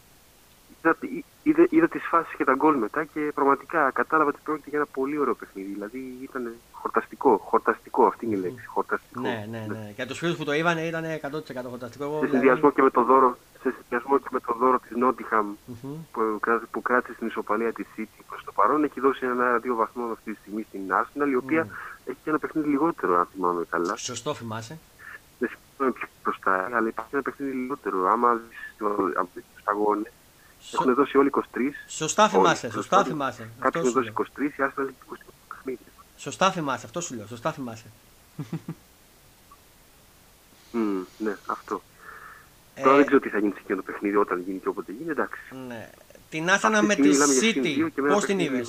Είδα, 0.82 0.96
είδα, 1.42 1.66
είδα 1.70 1.88
τις 1.88 2.02
φάσεις 2.10 2.34
και 2.36 2.44
τα 2.44 2.54
γκολ 2.54 2.76
μετά 2.76 3.04
και 3.04 3.30
πραγματικά 3.34 3.90
κατάλαβα 3.90 4.28
ότι 4.28 4.38
πρόκειται 4.44 4.68
για 4.68 4.78
ένα 4.78 4.88
πολύ 4.92 5.18
ωραίο 5.18 5.34
παιχνίδι. 5.34 5.72
Δηλαδή 5.72 6.18
ήταν 6.22 6.52
χορταστικό. 6.72 7.36
Χορταστικό, 7.36 8.06
αυτή 8.06 8.26
είναι 8.26 8.36
η 8.36 8.38
λέξη. 8.38 8.66
Χορταστικό. 8.66 9.20
Ναι, 9.20 9.46
ναι, 9.50 9.64
ναι. 9.68 9.74
ναι. 9.74 9.92
Για 9.94 10.06
τους 10.06 10.18
φίλους 10.18 10.36
που 10.36 10.44
το 10.44 10.52
είδαν 10.52 10.78
ήταν 10.78 11.04
100% 11.04 11.08
χορταστικό. 11.68 12.04
Σε 12.04 12.08
δηλαδή- 12.08 12.30
συνδυασμό 12.30 12.70
και 12.70 12.82
με 12.82 12.90
το 12.90 13.02
δώρο, 13.04 13.36
σε 13.62 13.74
συνδυασμό 13.78 14.18
και 14.18 14.28
με 14.30 14.40
το 14.40 14.54
δώρο 14.58 14.78
της 14.78 14.96
Νότιχαμ 14.96 15.46
mm-hmm. 15.52 15.96
που, 16.12 16.40
που 16.70 16.82
κράτησε 16.82 17.14
στην 17.14 17.26
ισοπαλία 17.26 17.72
της 17.72 17.86
City 17.96 18.20
προς 18.28 18.44
το 18.44 18.52
παρόν, 18.52 18.84
έχει 18.84 19.00
δώσει 19.00 19.26
ένα-δύο 19.26 19.74
βαθμό 19.74 20.04
αυτή 20.12 20.32
τη 20.32 20.38
στιγμή 20.40 20.62
στην 20.68 20.80
Arsenal, 20.90 21.28
η 21.30 21.34
οποία 21.34 21.66
mm. 21.66 22.08
έχει 22.08 22.18
και 22.24 22.30
ένα 22.30 22.38
παιχνίδι 22.38 22.68
λιγότερο, 22.68 23.18
αν 23.18 23.28
θυμάμαι 23.32 23.64
καλά. 23.70 23.96
Σωστό 23.96 24.34
θυμάσαι 24.34 24.78
δεν 25.42 25.50
συμφωνώ 25.50 25.92
πιο 25.92 26.08
μπροστά, 26.22 26.70
αλλά 26.74 26.88
υπάρχει 26.88 27.10
ένα 27.12 27.22
παιχνίδι 27.22 27.52
λιγότερο. 27.56 28.08
Άμα 28.08 28.34
δεις 28.34 28.78
του 28.78 29.62
αγώνε, 29.64 30.12
Σω... 30.60 30.78
έχουν 30.80 30.94
δώσει 30.94 31.16
όλοι 31.16 31.30
23. 31.34 31.40
Σωστά 31.86 32.28
θυμάσαι, 32.28 32.66
όλοι, 32.66 32.74
σωστά 32.74 33.04
θυμάσαι. 33.04 33.48
Κάποιοι 33.60 33.82
έχουν 33.84 33.92
δώσει 33.92 34.12
23, 34.16 34.22
οι 34.40 34.62
άλλοι 34.62 34.72
έχουν 34.76 34.96
20 35.10 35.16
παιχνίδια. 35.48 35.86
Σωστά 36.16 36.50
θυμάσαι, 36.50 36.86
αυτό 36.86 37.00
σου 37.00 37.14
λέω, 37.14 37.26
σωστά 37.26 37.52
θυμάσαι. 37.52 37.84
mm, 40.74 41.04
ναι, 41.18 41.36
αυτό. 41.46 41.82
Ε... 42.74 42.82
Τώρα 42.82 42.96
δεν 42.96 43.06
ξέρω 43.06 43.20
τι 43.20 43.28
θα 43.28 43.38
γίνει 43.38 43.52
σε 43.52 43.58
εκείνο 43.62 43.76
το 43.76 43.82
παιχνίδι 43.82 44.16
όταν 44.16 44.40
γίνει 44.40 44.58
και 44.58 44.68
όποτε 44.68 44.92
γίνει, 44.92 45.10
εντάξει. 45.10 45.40
Ναι. 45.68 45.90
Την 46.30 46.50
Άσανα 46.50 46.82
με 46.82 46.94
τη 46.94 47.10
City, 47.40 47.88
πώς 47.94 48.24
την 48.24 48.38
είδες; 48.38 48.68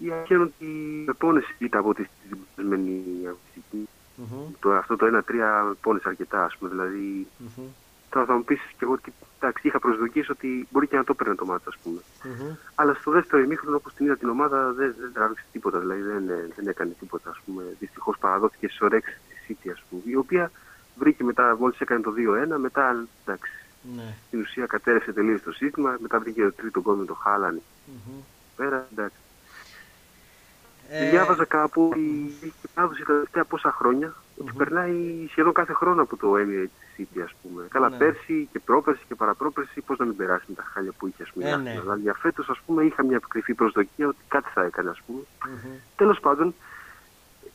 Η 0.00 0.10
αλήθεια 0.10 0.36
είναι 0.36 0.44
ότι 0.44 0.64
με 1.06 1.12
πόνεση 1.12 1.54
ήταν 1.58 1.80
από 1.80 1.94
τη 1.94 2.04
συγκεκριμένη 2.04 3.02
αγωνιστική. 3.26 3.88
Mm-hmm. 4.18 4.54
Το, 4.60 4.72
αυτό 4.72 4.96
το 4.96 5.22
1-3 5.70 5.74
πόνεσε 5.80 6.08
αρκετά, 6.08 6.44
ας 6.44 6.56
πούμε. 6.56 6.70
Δηλαδή, 6.70 7.26
mm-hmm. 7.40 7.68
τώρα 8.10 8.26
θα 8.26 8.34
μου 8.34 8.44
πεις 8.44 8.60
και 8.68 8.84
εγώ 8.84 8.92
ότι 8.92 9.12
εντάξει, 9.38 9.66
είχα 9.66 9.78
προσδοκίσει 9.78 10.30
ότι 10.30 10.66
μπορεί 10.70 10.86
και 10.86 10.96
να 10.96 11.04
το 11.04 11.12
έπαιρνε 11.12 11.34
το 11.34 11.44
μάτι, 11.44 11.64
ας 11.66 11.76
πούμε. 11.82 12.00
Mm-hmm. 12.00 12.56
Αλλά 12.74 12.94
στο 12.94 13.10
δεύτερο 13.10 13.42
ημίχρονο, 13.42 13.76
όπως 13.76 13.94
την 13.94 14.06
είδα 14.06 14.16
την 14.16 14.28
ομάδα, 14.28 14.72
δεν, 14.72 14.94
δεν 15.00 15.12
τράβηξε 15.12 15.44
τίποτα. 15.52 15.78
Δηλαδή, 15.78 16.02
δεν, 16.02 16.24
δεν 16.56 16.66
έκανε 16.66 16.96
τίποτα, 17.00 17.30
ας 17.30 17.40
πούμε. 17.46 17.62
Δυστυχώς 17.78 18.18
παραδόθηκε 18.18 18.68
στι 18.68 18.84
ωρέξει 18.84 19.18
της 19.28 19.56
City, 19.58 19.70
ας 19.72 19.82
πούμε. 19.90 20.02
Η 20.04 20.16
οποία 20.16 20.50
βρήκε 20.98 21.24
μετά, 21.24 21.56
μόλις 21.58 21.80
έκανε 21.80 22.00
το 22.00 22.12
2-1, 22.54 22.58
μετά 22.60 23.06
εντάξει. 23.24 23.52
Ναι. 23.96 24.14
Στην 24.26 24.40
ουσία 24.40 24.66
κατέρευσε 24.66 25.12
τελείως 25.12 25.42
το 25.42 25.52
σύστημα, 25.52 25.96
μετά 26.00 26.18
βρήκε 26.20 26.42
το 26.42 26.52
τρίτο 26.52 26.80
γκολ 26.80 26.96
με 26.96 27.04
το 27.04 27.14
Χάλαν. 27.14 27.60
Mm-hmm. 27.60 28.22
Πέρα, 28.56 28.88
εντάξει. 28.92 29.16
Ε... 30.92 31.10
Διάβαζα 31.10 31.44
κάπου 31.44 31.88
ότι 31.90 32.00
η 32.40 32.52
παράδοση 32.74 33.04
τα 33.04 33.12
τελευταία 33.12 33.44
πόσα 33.44 33.72
χρόνια 33.72 34.12
mm-hmm. 34.12 34.40
ότι 34.42 34.52
περνάει 34.56 35.26
σχεδόν 35.30 35.52
κάθε 35.52 35.72
χρόνο 35.72 36.02
από 36.02 36.16
το 36.16 36.34
Emirates 36.34 37.00
City, 37.00 37.20
ας 37.24 37.32
πούμε. 37.42 37.66
Καλά, 37.70 37.88
ναι. 37.88 37.96
πέρσι 37.96 38.48
και 38.52 38.58
πρόπερσι 38.58 39.02
και 39.08 39.14
παραπρόπερσι, 39.14 39.80
πώς 39.80 39.98
να 39.98 40.04
μην 40.04 40.16
περάσει 40.16 40.44
με 40.48 40.54
τα 40.54 40.62
χάλια 40.72 40.92
που 40.98 41.06
είχε, 41.06 41.22
ας 41.22 41.30
πούμε. 41.32 41.50
Ε, 41.50 41.56
ναι. 41.56 41.78
Αλλά 41.80 41.96
για 41.96 42.14
φέτος, 42.14 42.48
ας 42.48 42.60
πούμε, 42.66 42.84
είχα 42.84 43.04
μια 43.04 43.20
κρυφή 43.28 43.54
προσδοκία 43.54 44.08
ότι 44.08 44.18
κάτι 44.28 44.48
θα 44.54 44.62
έκανε, 44.64 44.90
ας 44.90 45.00
πούμε. 45.06 45.20
Mm-hmm. 45.20 45.78
Τέλος 45.96 46.20
πάντων, 46.20 46.54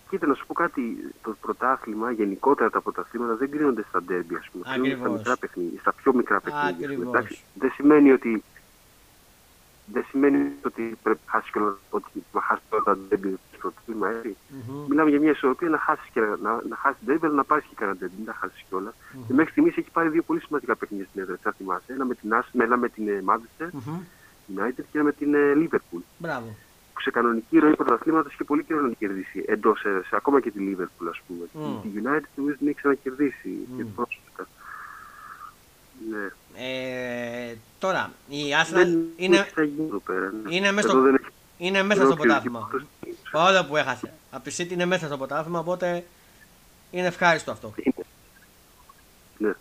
κοίτα 0.09 0.27
να 0.27 0.33
σου 0.33 0.45
πω 0.45 0.53
κάτι, 0.53 1.13
το 1.23 1.35
πρωτάθλημα, 1.41 2.11
γενικότερα 2.11 2.69
τα 2.69 2.81
πρωταθλήματα 2.81 3.35
δεν 3.35 3.51
κρίνονται 3.51 3.83
στα 3.89 4.03
ντέρμπι, 4.03 4.35
ας 4.35 4.49
πούμε. 4.51 4.63
Κρίνονται 4.71 4.99
στα, 4.99 5.09
μικρά 5.09 5.37
παιχνίδια, 5.37 5.79
στα 5.79 5.93
πιο 5.93 6.13
μικρά 6.13 6.41
παιχνίδια. 6.41 7.27
Δεν 7.53 7.71
σημαίνει 7.71 8.11
ότι 8.11 8.43
δεν 9.85 10.05
σημαίνει 10.09 10.51
ότι 10.65 10.97
πρέπει 11.03 11.19
να 11.25 11.31
χάσεις 11.31 11.51
και 11.51 11.59
όλα, 11.59 11.77
ότι 11.89 12.23
να 12.33 12.41
χάσεις 12.41 12.65
όλα 12.69 12.83
τα 12.83 12.97
ντέρμπι 12.97 13.37
στο 13.57 13.73
τμήμα, 13.85 14.09
έτσι. 14.09 14.35
Mm-hmm. 14.35 14.85
Μιλάμε 14.87 15.09
για 15.09 15.19
μια 15.19 15.31
ισορροπία 15.31 15.69
να 15.69 15.77
χάσεις 15.77 16.09
και 16.13 16.19
να, 16.19 16.61
να 16.69 16.75
χάσεις 16.75 17.01
ντέρμπι, 17.05 17.25
αλλά 17.25 17.35
να 17.35 17.43
πάρεις 17.43 17.65
και 17.65 17.75
κανένα 17.75 17.97
ντέρμπι, 17.97 18.13
μην 18.17 18.25
τα 18.25 18.33
χάσεις 18.33 18.65
κιόλας. 18.69 18.93
Mm-hmm. 18.93 19.23
Και 19.27 19.33
μέχρι 19.33 19.51
στιγμής 19.51 19.77
έχει 19.77 19.91
πάρει 19.91 20.09
δύο 20.09 20.23
πολύ 20.23 20.39
σημαντικά 20.39 20.75
παιχνίδια 20.75 21.05
στην 21.09 21.21
έδρα, 21.21 21.37
θα 21.41 21.51
θυμάσαι. 21.51 21.93
Ένα 21.93 22.05
με 22.05 22.15
την 22.15 22.33
Άσ, 22.33 22.49
ένα 22.57 22.77
με 22.77 22.89
την 22.89 23.05
Manchester 23.25 23.65
mm-hmm. 23.65 23.99
United 24.55 24.83
και 24.91 24.97
ένα 24.99 25.03
με 25.03 25.11
την 25.11 25.35
Liverpool. 25.35 26.01
Μπράβο. 26.17 26.55
Που 26.93 27.01
σε 27.01 27.11
κανονική 27.11 27.59
ροή 27.59 27.75
πρωταθλήματος 27.75 28.33
είχε 28.33 28.43
πολύ 28.43 28.63
καιρό 28.63 28.81
να 28.81 28.87
την 28.87 28.97
κερδίσει 28.97 29.43
εντός 29.47 29.83
έδρας, 29.83 30.13
ακόμα 30.13 30.39
και 30.39 30.51
τη 30.51 30.59
Liverpool, 30.59 31.07
ας 31.09 31.21
πούμε. 31.27 31.45
Mm. 31.53 31.81
Τη 31.81 31.89
United 31.95 32.29
νομίζω 32.35 32.57
την 32.57 32.67
έχει 32.67 32.77
ξανακερδίσει 32.77 33.49
mm. 33.49 33.77
και 33.77 33.85
πρόσφατα. 33.95 34.47
Ναι. 36.09 36.29
Ε, 36.57 37.55
τώρα, 37.79 38.11
η 38.29 38.41
Arsenal 38.63 38.87
είναι, 39.15 39.47
είναι, 40.49 40.71
μέσα 40.71 40.89
στο, 40.89 41.03
είναι 41.57 41.83
μέσα 41.83 42.05
στο 42.05 42.15
ποτάθλημα. 42.15 42.69
Παρόλο 43.31 43.65
που 43.65 43.77
έχασε. 43.77 44.13
Από 44.31 44.43
τη 44.43 44.55
City 44.57 44.71
είναι 44.71 44.85
μέσα 44.85 45.05
στο 45.05 45.17
ποτάθλημα, 45.17 45.59
οπότε 45.59 46.05
είναι 46.91 47.07
ευχάριστο 47.07 47.51
αυτό. 47.51 47.73
Ναι. 49.37 49.53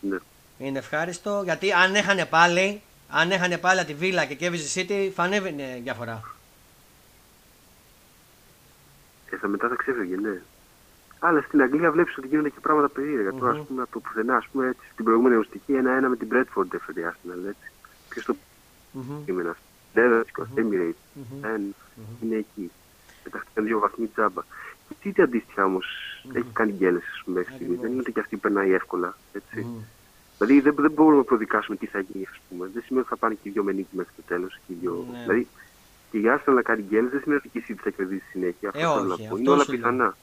ναι. 0.00 0.18
Είναι 0.58 0.78
ευχάριστο 0.78 1.42
γιατί 1.44 1.72
αν 1.72 1.94
έχανε 1.94 2.24
πάλι, 2.24 2.82
αν 3.08 3.30
έχανε 3.30 3.58
πάλι 3.58 3.84
τη 3.84 3.94
Βίλα 3.94 4.24
και 4.24 4.34
κέβιζε 4.34 4.80
η 4.80 4.86
City, 4.88 5.10
θα 5.14 5.22
ανέβαινε 5.22 5.80
διαφορά. 5.82 6.22
Ε, 9.30 9.36
θα 9.36 9.48
μετά 9.48 9.68
θα 9.68 9.74
ξέφευγε, 9.74 10.16
ναι. 10.16 10.42
Αλλά 11.26 11.40
στην 11.40 11.62
Αγγλία 11.62 11.90
βλέπεις 11.90 12.18
ότι 12.18 12.26
γίνονται 12.26 12.48
και 12.48 12.60
πράγματα 12.60 12.88
περίεργα. 12.88 13.30
Mm-hmm. 13.30 13.38
Τώρα, 13.38 13.52
ας 13.52 13.66
πούμε, 13.66 13.82
από 13.82 13.92
το 13.92 14.00
πουθενά, 14.00 14.36
ας 14.36 14.48
πούμε, 14.52 14.66
έτσι, 14.68 14.86
στην 14.92 15.04
προηγούμενη 15.04 15.34
αγωνιστική, 15.34 15.72
ένα-ένα 15.72 16.08
με 16.08 16.16
την 16.16 16.28
Bradford 16.32 16.74
έφερε 16.74 17.00
η 17.00 17.04
Arsenal. 17.10 17.48
Έτσι. 17.48 17.70
Ποιο 18.08 18.22
το 18.26 18.36
κείμενο 19.24 19.50
αυτό. 19.50 19.64
Δεν 19.92 20.26
Emirates. 20.56 21.28
Είναι 22.22 22.36
εκεί. 22.36 22.70
Πεταχτήκαν 23.22 23.64
δύο 23.64 23.78
βαθμοί 23.78 24.06
τζάμπα. 24.06 24.42
Και 24.88 25.10
τι 25.12 25.22
αντίστοιχα 25.22 25.64
όμως 25.64 25.86
έχει 26.32 26.50
κάνει 26.52 26.72
γκέλε 26.72 27.00
μέχρι 27.24 27.54
στιγμή. 27.54 27.76
Δεν 27.76 27.90
είναι 27.90 28.00
ότι 28.00 28.12
και 28.12 28.20
αυτή 28.20 28.36
περνάει 28.36 28.72
εύκολα. 28.72 29.16
Έτσι. 29.32 29.66
Δηλαδή 30.38 30.60
δεν, 30.60 30.74
δεν 30.78 30.90
μπορούμε 30.90 31.16
να 31.16 31.22
προδικάσουμε 31.22 31.76
τι 31.76 31.86
θα 31.86 31.98
γίνει, 31.98 32.26
ας 32.30 32.40
πούμε. 32.48 32.70
Δεν 32.74 32.82
σημαίνει 32.82 33.04
ότι 33.06 33.14
θα 33.14 33.16
πάνε 33.16 33.34
και 33.34 33.48
οι 33.48 33.50
δύο 33.52 33.62
με 33.62 33.72
νίκη 33.72 33.96
μέχρι 33.96 34.12
το 34.16 34.22
τέλος. 34.26 34.58
Ναι. 34.66 35.20
Δηλαδή 35.20 35.46
και 36.10 36.18
η 36.18 36.24
Arsenal 36.26 36.54
να 36.54 36.62
κάνει 36.62 36.82
γκέλε 36.82 37.08
δεν 37.08 37.20
σημαίνει 37.20 37.40
ότι 37.44 37.48
και 37.52 37.58
η 37.58 37.64
City 37.68 37.80
θα 37.82 37.90
κερδίσεις 37.90 38.28
συνέχεια. 38.30 38.70
Ε, 38.74 38.82
αυτό 38.84 38.98
θέλω 38.98 39.08
να 39.08 39.28
πω. 39.28 39.36
Είναι 39.36 39.50
όλα 39.50 39.64
πιθανά. 39.64 40.16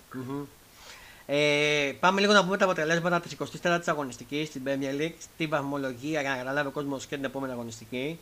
Ε, 1.33 1.93
πάμε 1.99 2.21
λίγο 2.21 2.33
να 2.33 2.43
πούμε 2.43 2.57
τα 2.57 2.65
αποτελέσματα 2.65 3.19
της 3.19 3.35
24η 3.63 3.81
αγωνιστικής 3.85 4.47
στην 4.47 4.61
Premier 4.65 5.01
League, 5.01 5.13
στην 5.19 5.49
βαθμολογία 5.49 6.21
για 6.21 6.29
να 6.29 6.35
καταλάβει 6.35 6.67
ο 6.67 6.71
κόσμος 6.71 7.05
και 7.05 7.15
την 7.15 7.23
επόμενη 7.23 7.53
αγωνιστική. 7.53 8.19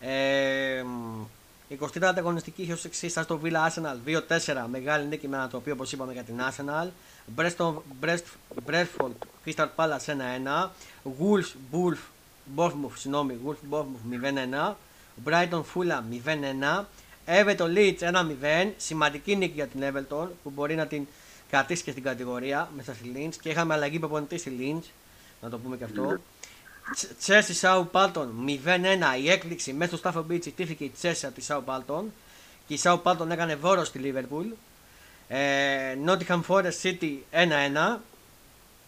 Ε, 0.00 0.84
η 1.68 1.78
24η 1.80 2.14
αγωνιστική 2.16 2.62
είχε 2.62 2.72
ως 2.72 2.84
εξής: 2.84 3.12
στο 3.12 3.40
Villa 3.44 3.68
Arsenal 3.68 3.96
2-4, 4.06 4.66
μεγάλη 4.70 5.06
νίκη 5.06 5.28
με 5.28 5.36
ένα 5.36 5.48
το 5.48 5.56
οποίο 5.56 5.72
όπως 5.72 5.92
είπαμε 5.92 6.12
για 6.12 6.22
την 6.22 6.34
Arsenal. 6.40 6.88
Brestford 8.66 9.10
Crystal 9.46 9.68
Palace 9.76 10.06
1-1. 10.06 10.70
Wolves 11.20 11.52
Wolf, 11.72 11.98
Bournemouth, 12.56 12.94
συγγνώμη, 12.94 13.38
Wolf 13.46 13.74
Bournemouth 13.74 14.70
0-1. 14.70 14.74
Brighton 15.24 15.62
Fulham 15.74 16.02
0-1. 16.26 16.84
Everton 17.26 17.76
Leeds 17.76 17.98
1-0. 17.98 18.72
Σημαντική 18.76 19.36
νίκη 19.36 19.52
για 19.54 19.66
την 19.66 19.80
Everton 19.82 20.28
που 20.42 20.50
μπορεί 20.50 20.74
να 20.74 20.86
την 20.86 21.06
κρατήσει 21.54 21.82
και 21.82 21.90
στην 21.90 22.02
κατηγορία 22.02 22.70
μέσα 22.76 22.94
στη 22.94 23.12
Lynch 23.14 23.34
και 23.40 23.48
είχαμε 23.48 23.74
αλλαγή 23.74 23.98
προπονητής 23.98 24.40
στη 24.40 24.52
Lynch. 24.60 24.88
Να 25.40 25.48
το 25.48 25.58
πούμε 25.58 25.76
και 25.76 25.84
αυτό. 25.84 26.20
Τσέσι 27.18 27.54
Σάου 27.54 27.88
Πάλτον 27.90 28.34
0-1 28.46 29.20
η 29.22 29.30
έκπληξη 29.30 29.72
μέσα 29.72 29.96
στο 29.96 30.10
Stafford 30.10 30.32
Beach 30.32 30.52
τύφηκε 30.56 30.84
η 30.84 30.88
Τσέσι 30.88 31.26
από 31.26 31.34
τη 31.34 31.40
Σάου 31.40 31.64
Πάλτον 31.64 32.12
και 32.66 32.74
η 32.74 32.76
Σάου 32.76 33.00
Πάλτον 33.00 33.30
έκανε 33.30 33.56
βόρο 33.56 33.84
στη 33.84 34.00
Liverpool. 34.04 34.46
Ε, 35.28 35.96
Nottingham 36.06 36.40
Forest 36.48 36.80
City 36.82 37.16
1-1 37.30 37.98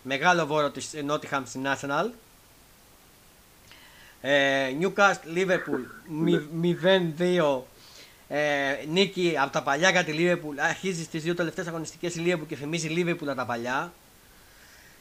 μεγάλο 0.02 0.46
βόρο 0.46 0.70
της 0.70 0.90
Nottingham 1.08 1.42
στην 1.44 1.66
National. 1.66 2.10
Ε, 4.20 4.68
Newcastle 4.80 5.36
Liverpool 5.36 5.82
0-2 7.18 7.60
ε, 8.28 8.74
νίκη 8.88 9.34
από 9.38 9.52
τα 9.52 9.62
παλιά 9.62 9.90
για 9.90 10.04
τη 10.04 10.12
Liverpool. 10.16 10.54
Αρχίζει 10.58 11.02
στις 11.02 11.22
δύο 11.22 11.34
τελευταίες 11.34 11.66
αγωνιστικές 11.66 12.14
η 12.14 12.22
Liverpool 12.26 12.46
και 12.48 12.56
θυμίζει 12.56 12.94
Liverpool 12.96 13.26
από 13.26 13.34
τα 13.34 13.44
παλιά. 13.44 13.92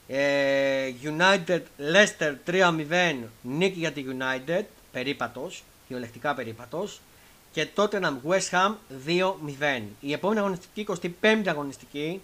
Ε, 0.08 0.92
United 1.04 1.62
Leicester 1.80 2.34
3-0 2.48 3.16
νίκη 3.42 3.80
για 3.80 3.92
τη 3.92 4.06
United. 4.08 4.64
Περίπατος, 4.92 5.64
κυριολεκτικά 5.88 6.34
περίπατος. 6.34 7.02
Και 7.52 7.68
Tottenham 7.76 8.14
West 8.28 8.50
Ham 8.52 8.74
2-0. 9.08 9.82
Η 10.00 10.14
επόμενη 10.14 10.40
αγωνιστική, 10.40 10.88
25η 11.22 11.48
αγωνιστική. 11.48 12.22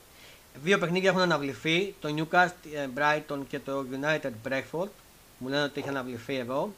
Δύο 0.64 0.78
παιχνίδια 0.78 1.10
έχουν 1.10 1.22
αναβληθεί. 1.22 1.96
Το 2.02 2.16
Newcastle 2.18 2.98
Brighton 2.98 3.40
και 3.50 3.60
το 3.60 3.86
United 3.92 4.32
Breakfast. 4.50 4.90
Μου 5.42 5.48
λένε 5.48 5.64
ότι 5.64 5.80
είχε 5.80 5.90
αναβληθεί 5.90 6.36
εδώ. 6.36 6.74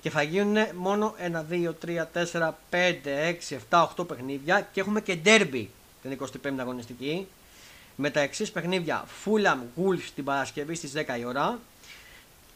Και 0.00 0.10
θα 0.10 0.22
γίνουν 0.22 0.56
μόνο 0.74 1.14
1, 1.32 1.44
2, 1.50 1.72
3, 1.86 2.04
4, 2.12 2.50
5, 2.70 3.08
6, 3.50 3.56
7, 3.70 3.86
8 3.96 4.08
παιχνίδια 4.08 4.68
και 4.72 4.80
έχουμε 4.80 5.00
και 5.00 5.18
derby 5.24 5.66
την 6.02 6.18
25η 6.20 6.58
αγωνιστική 6.58 7.26
με 7.96 8.10
τα 8.10 8.20
εξής 8.20 8.50
παιχνίδια. 8.50 9.04
Fulham 9.24 9.58
Wolves 9.80 10.08
την 10.14 10.24
Παρασκευή 10.24 10.74
στις 10.74 10.92
10 10.96 11.18
η 11.18 11.24
ώρα 11.24 11.58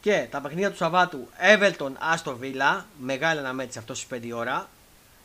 και 0.01 0.26
τα 0.30 0.40
παιχνίδια 0.40 0.70
του 0.70 0.76
Σαββάτου 0.76 1.28
Everton 1.57 1.92
Aston 2.14 2.34
Villa 2.42 2.82
μεγάλη 3.01 3.38
αναμέτρηση 3.38 3.78
αυτό 3.78 3.94
στις 3.94 4.18
5 4.18 4.22
η 4.22 4.32
ώρα. 4.32 4.68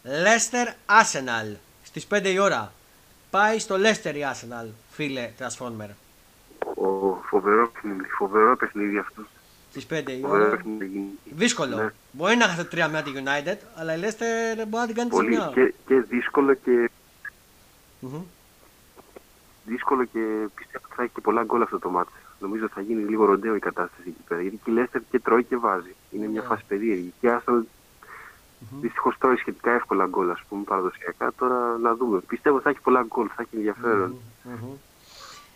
Leicester 0.04 0.68
Arsenal 1.02 1.56
στις 1.84 2.08
5 2.12 2.26
η 2.26 2.40
ώρα. 2.40 2.74
Πάει 3.30 3.60
στο 3.60 3.76
Leicester 3.76 4.16
η 4.16 4.22
Arsenal 4.34 4.68
φίλε 4.90 5.32
Transformer. 5.40 5.90
Ο 6.76 7.16
φοβερό, 7.30 7.72
φοβερό 8.18 8.58
παιχνίδι 8.58 8.98
αυτό 8.98 9.22
Στι 9.80 10.04
5 10.06 10.10
η 10.10 10.22
ώρα. 10.24 10.62
Δύσκολο. 11.24 11.76
Ναι. 11.76 11.94
Μπορεί 12.12 12.36
να 12.36 12.48
χάσει 12.48 12.68
3 12.72 12.88
με 12.92 13.02
τη 13.02 13.12
United, 13.16 13.58
αλλά 13.76 13.96
η 13.96 14.00
Leicester 14.02 14.68
μπορεί 14.68 14.82
να 14.82 14.86
την 14.86 14.96
κάνει 14.96 15.10
Πολύ 15.10 15.38
και, 15.54 15.74
και 15.88 16.00
δύσκολο 16.00 16.54
και. 16.54 16.90
Mm-hmm. 18.02 18.22
Δύσκολο 19.66 20.04
και 20.04 20.20
πιστεύω 20.56 20.86
ότι 20.86 20.96
θα 20.96 21.04
έχει 21.04 21.12
και 21.14 21.22
πολλά 21.22 21.44
γκολ 21.44 21.62
αυτό 21.62 21.80
το 21.80 21.90
μάτι. 21.90 22.12
Νομίζω 22.40 22.68
θα 22.74 22.82
γίνει 22.82 23.02
λίγο 23.04 23.26
ροντέο 23.26 23.56
η 23.56 23.60
κατάσταση 23.60 24.04
εκεί 24.08 24.22
πέρα. 24.28 24.42
Γιατί 24.42 24.60
και 24.64 24.72
η 24.72 24.74
Leicester 24.78 25.02
και 25.12 25.20
τρώει 25.20 25.44
και 25.44 25.58
βάζει. 25.58 25.96
Είναι 26.12 26.28
μια 26.28 26.40
yeah. 26.40 26.44
Ναι. 26.44 26.50
φάση 26.50 26.64
περίεργη. 26.68 27.14
Και 27.22 27.32
άστον 27.32 27.68
mm-hmm. 27.68 28.78
δυστυχώς 28.82 29.18
τρώει 29.18 29.36
σχετικά 29.36 29.72
εύκολα 29.72 30.06
γκολ, 30.06 30.32
ας 30.32 30.44
πούμε, 30.50 30.64
παραδοσιακά. 30.64 31.34
Τώρα 31.38 31.78
να 31.82 31.96
δούμε. 31.96 32.20
Πιστεύω 32.20 32.62
θα 32.62 32.70
έχει 32.70 32.80
πολλά 32.80 33.06
γκολ, 33.08 33.28
θα 33.36 33.42
έχει 33.42 33.56
ενδιαφέρον. 33.56 34.16
Mm-hmm. 34.46 34.78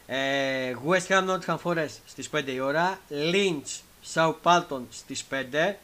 Ε, 0.06 0.76
West 0.88 1.08
Ham 1.08 1.28
Nottingham 1.30 1.58
Forest 1.64 1.98
στις 2.06 2.30
5 2.34 2.48
η 2.48 2.60
ώρα. 2.60 2.98
Lynch 3.10 3.89
Southampton 4.14 4.82
στις 4.90 5.26
5. 5.30 5.76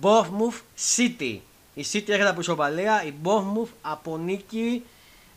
Bournemouth 0.00 0.60
City. 0.96 1.38
Η 1.74 1.84
City 1.92 2.08
έρχεται 2.08 2.28
από 2.28 2.40
ισοπαλία. 2.40 3.04
Η 3.04 3.12
Bournemouth 3.24 3.68
από 3.82 4.18
νίκη 4.18 4.82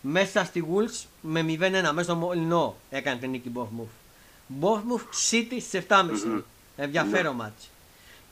μέσα 0.01 0.43
στη 0.43 0.65
Wolves 0.73 1.05
με 1.21 1.45
0-1. 1.47 1.69
Μέσα 1.69 2.03
στο 2.03 2.15
Μολυνό 2.15 2.75
έκανε 2.89 3.19
την 3.19 3.29
νίκη 3.29 3.51
Bournemouth. 3.55 3.93
Bournemouth 4.61 5.31
City 5.31 5.57
στις 5.61 5.83
7.30. 5.87 6.03
Mm-hmm. 6.03 6.41
Ενδιαφέρον 6.75 7.35
ναι. 7.35 7.43
μάτς. 7.43 7.69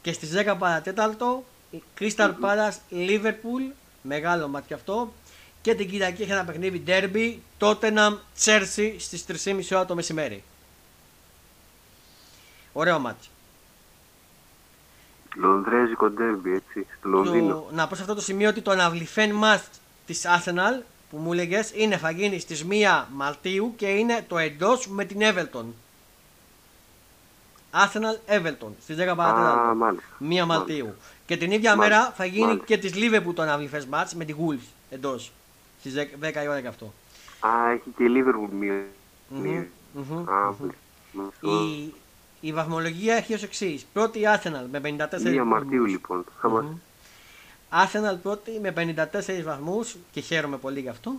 Και 0.01 0.11
στις 0.13 0.31
10 0.35 0.55
παρατέταρτο 0.59 1.43
η 1.71 1.83
Crystal 1.99 2.33
Palace 2.41 2.77
Liverpool. 2.91 3.73
Μεγάλο 4.01 4.47
μάτς 4.47 4.67
και 4.67 4.73
αυτό. 4.73 5.13
Και 5.61 5.75
την 5.75 5.89
Κυριακή 5.89 6.21
έχει 6.21 6.31
ένα 6.31 6.45
παιχνίδι 6.45 6.83
derby 6.87 7.35
Tottenham 7.59 8.17
Chelsea 8.43 8.95
στις 8.97 9.25
3.30 9.45 9.61
ώρα 9.71 9.85
το 9.85 9.95
μεσημέρι. 9.95 10.43
Ωραίο 12.73 12.99
μάτι. 12.99 13.27
Λονδρέζικο 15.37 16.11
derby, 16.17 16.49
έτσι, 16.55 16.87
στο 16.99 17.09
Λονδίνο. 17.09 17.65
να 17.71 17.87
πω 17.87 17.95
σε 17.95 18.01
αυτό 18.01 18.13
το 18.13 18.21
σημείο 18.21 18.49
ότι 18.49 18.61
το 18.61 18.71
αναβληθέν 18.71 19.31
μάτς 19.31 19.69
της 20.05 20.25
Arsenal 20.25 20.83
που 21.09 21.17
μου 21.17 21.33
έλεγε 21.33 21.59
είναι 21.73 21.97
θα 21.97 22.09
γίνει 22.09 22.39
στις 22.39 22.65
1 22.69 23.05
Μαρτίου 23.13 23.73
και 23.75 23.87
είναι 23.87 24.25
το 24.27 24.37
εντός 24.37 24.87
με 24.87 25.05
την 25.05 25.19
Everton. 25.21 25.65
Arsenal 27.71 28.37
Everton 28.37 28.71
στις 28.81 28.95
10 28.99 29.13
παρατέταρτο. 29.15 30.01
1 30.19 30.45
Μαρτίου. 30.45 30.95
Και 31.25 31.37
την 31.37 31.51
ίδια 31.51 31.75
μάλιστα. 31.75 31.99
μέρα 31.99 32.13
θα 32.15 32.25
γίνει 32.25 32.45
μάλιστα. 32.45 32.65
και 32.65 32.77
της 32.77 32.93
Liverpool 32.95 33.33
το 33.35 33.41
αναβληθέ 33.41 33.85
μάτς 33.89 34.15
με 34.15 34.25
τη 34.25 34.33
Wolves 34.39 34.67
εντός. 34.89 35.31
Στις 35.79 35.93
10 36.21 36.43
η 36.43 36.47
ώρα 36.47 36.61
και 36.61 36.67
αυτό. 36.67 36.93
Α, 37.39 37.71
έχει 37.71 37.93
και 37.97 38.03
η 38.03 38.07
Liverpool 38.15 38.49
μία. 38.51 38.85
Η, 41.41 41.93
η 42.39 42.53
βαθμολογία 42.53 43.15
έχει 43.15 43.33
ως 43.33 43.43
εξής. 43.43 43.85
Πρώτη 43.93 44.21
Arsenal 44.35 44.65
με 44.71 44.81
54 44.83 45.41
1 45.41 45.43
Μαρτίου 45.45 45.85
λοιπόν. 45.85 46.25
Arsenal 47.71 48.17
πρώτη 48.23 48.59
με 48.59 48.73
54 48.77 49.43
βαθμούς 49.43 49.95
και 50.11 50.21
χαίρομαι 50.21 50.57
πολύ 50.57 50.79
γι' 50.79 50.89
αυτό. 50.89 51.15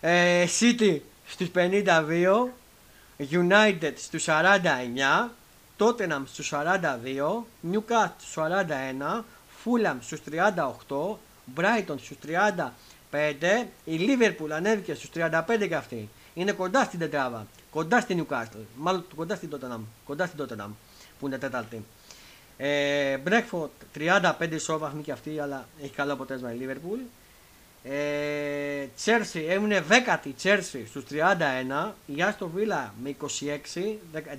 Ε, 0.00 0.44
City 0.60 0.98
στους 1.26 1.48
52, 1.54 2.48
United 3.18 3.92
στους 3.96 4.24
49, 4.28 5.30
Tottenham 5.78 6.22
στους 6.26 6.52
42, 6.52 7.46
Newcastle 7.72 8.10
στους 8.18 8.34
41, 8.36 9.24
Fulham 9.64 9.96
στους 10.00 10.20
38, 10.20 11.18
Brighton 11.56 11.96
στους 11.98 12.16
35, 13.12 13.66
η 13.84 13.98
Liverpool 14.00 14.50
ανέβηκε 14.50 14.94
στους 14.94 15.10
35 15.14 15.66
και 15.68 15.74
αυτή. 15.74 16.08
Είναι 16.34 16.52
κοντά 16.52 16.84
στην 16.84 16.98
τετράβα, 16.98 17.46
κοντά 17.70 18.00
στην 18.00 18.26
Newcastle, 18.26 18.64
μάλλον 18.76 19.04
κοντά 19.16 19.34
στην 19.36 19.50
Tottenham, 19.52 19.80
κοντά 20.04 20.26
στην 20.26 20.44
Tottenham 20.44 20.70
που 21.18 21.26
είναι 21.26 21.38
τέταρτη. 21.38 21.84
Ε, 22.56 23.16
Μπρέκφορτ 23.16 23.70
35 23.98 24.30
ισόβαθμοι 24.50 25.02
και 25.02 25.12
αυτή, 25.12 25.38
αλλά 25.38 25.68
έχει 25.82 25.92
καλό 25.92 26.12
αποτέλεσμα 26.12 26.52
η 26.52 26.56
Λίβερπουλ. 26.56 26.98
Ε, 27.82 28.86
Τσέρσι 28.96 29.46
έμεινε 29.48 29.84
10η 29.88 30.30
Τσέρσι 30.36 30.86
στους 30.86 31.04
31, 31.10 31.92
η 32.06 32.22
Άστο 32.22 32.48
Βίλα 32.48 32.94
με 33.02 33.16
26, 33.20 33.26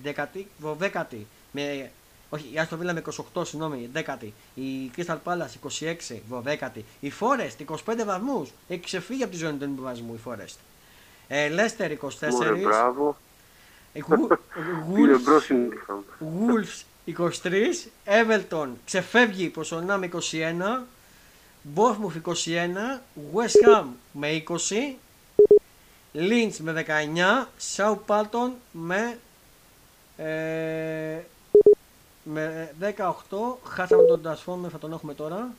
10η, 0.04 0.44
12η, 0.64 1.18
με, 1.52 1.92
όχι 2.30 2.50
η 2.54 2.60
Άστο 2.60 2.78
Βίλα 2.78 2.94
με 2.94 3.04
28, 3.36 3.46
συγγνώμη, 3.46 3.90
10η, 3.94 4.30
η 4.54 4.92
Crystal 4.98 5.18
Palace 5.24 5.70
26, 5.80 5.96
12η, 6.32 6.82
η 7.00 7.12
Forest 7.20 7.76
25 7.94 8.06
βαθμούς, 8.06 8.50
έχει 8.68 8.80
ξεφύγει 8.80 9.24
από 9.24 9.32
τη 9.32 9.38
ζώνη 9.38 9.58
του 9.58 9.64
εμβασμού 9.64 10.14
η 10.14 10.20
Forest. 10.26 10.56
Ε, 11.28 11.50
Leicester 11.56 11.90
24, 11.90 12.30
Μωρέ, 12.30 12.52
μπράβο. 12.52 13.18
Wolves 16.20 16.84
23, 17.18 17.44
Everton 18.06 18.68
ξεφεύγει 18.86 19.50
ποσονά 19.50 19.98
με 19.98 20.10
21, 20.14 20.18
Bournemouth 21.76 22.22
21, 22.26 22.34
West 23.34 23.68
Ham 23.68 23.86
με 24.12 24.44
20, 24.48 24.54
Lynch 26.14 26.58
με 26.58 26.86
19, 26.88 27.76
Southampton 27.76 28.52
με, 28.72 29.18
ε, 30.18 31.20
με 32.32 32.72
18, 32.80 33.58
χάσαμε 33.64 34.04
τον 34.04 34.22
Transformer, 34.26 34.70
θα 34.72 34.78
τον 34.80 34.94
έχουμε 34.94 35.14
τώρα. 35.14 35.54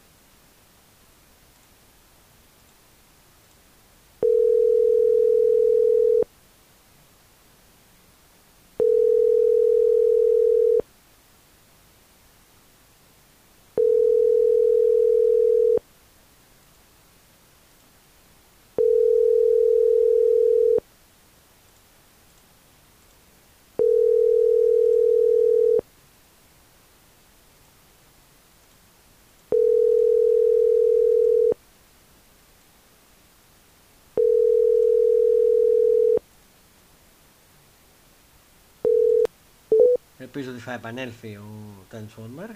Ελπίζω 40.33 40.51
ότι 40.51 40.61
θα 40.61 40.73
επανέλθει 40.73 41.35
ο 41.37 41.47
Transformer. 41.93 42.51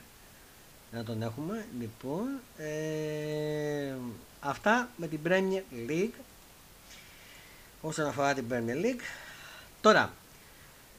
Να 0.93 1.05
τον 1.05 1.23
έχουμε. 1.23 1.67
Λοιπόν, 1.79 2.27
ε, 2.57 3.95
αυτά 4.41 4.89
με 4.97 5.07
την 5.07 5.21
Premier 5.27 5.89
League. 5.89 6.13
Όσον 7.81 8.07
αφορά 8.07 8.35
την 8.35 8.45
Premier 8.51 8.85
League. 8.85 9.01
Τώρα, 9.81 10.13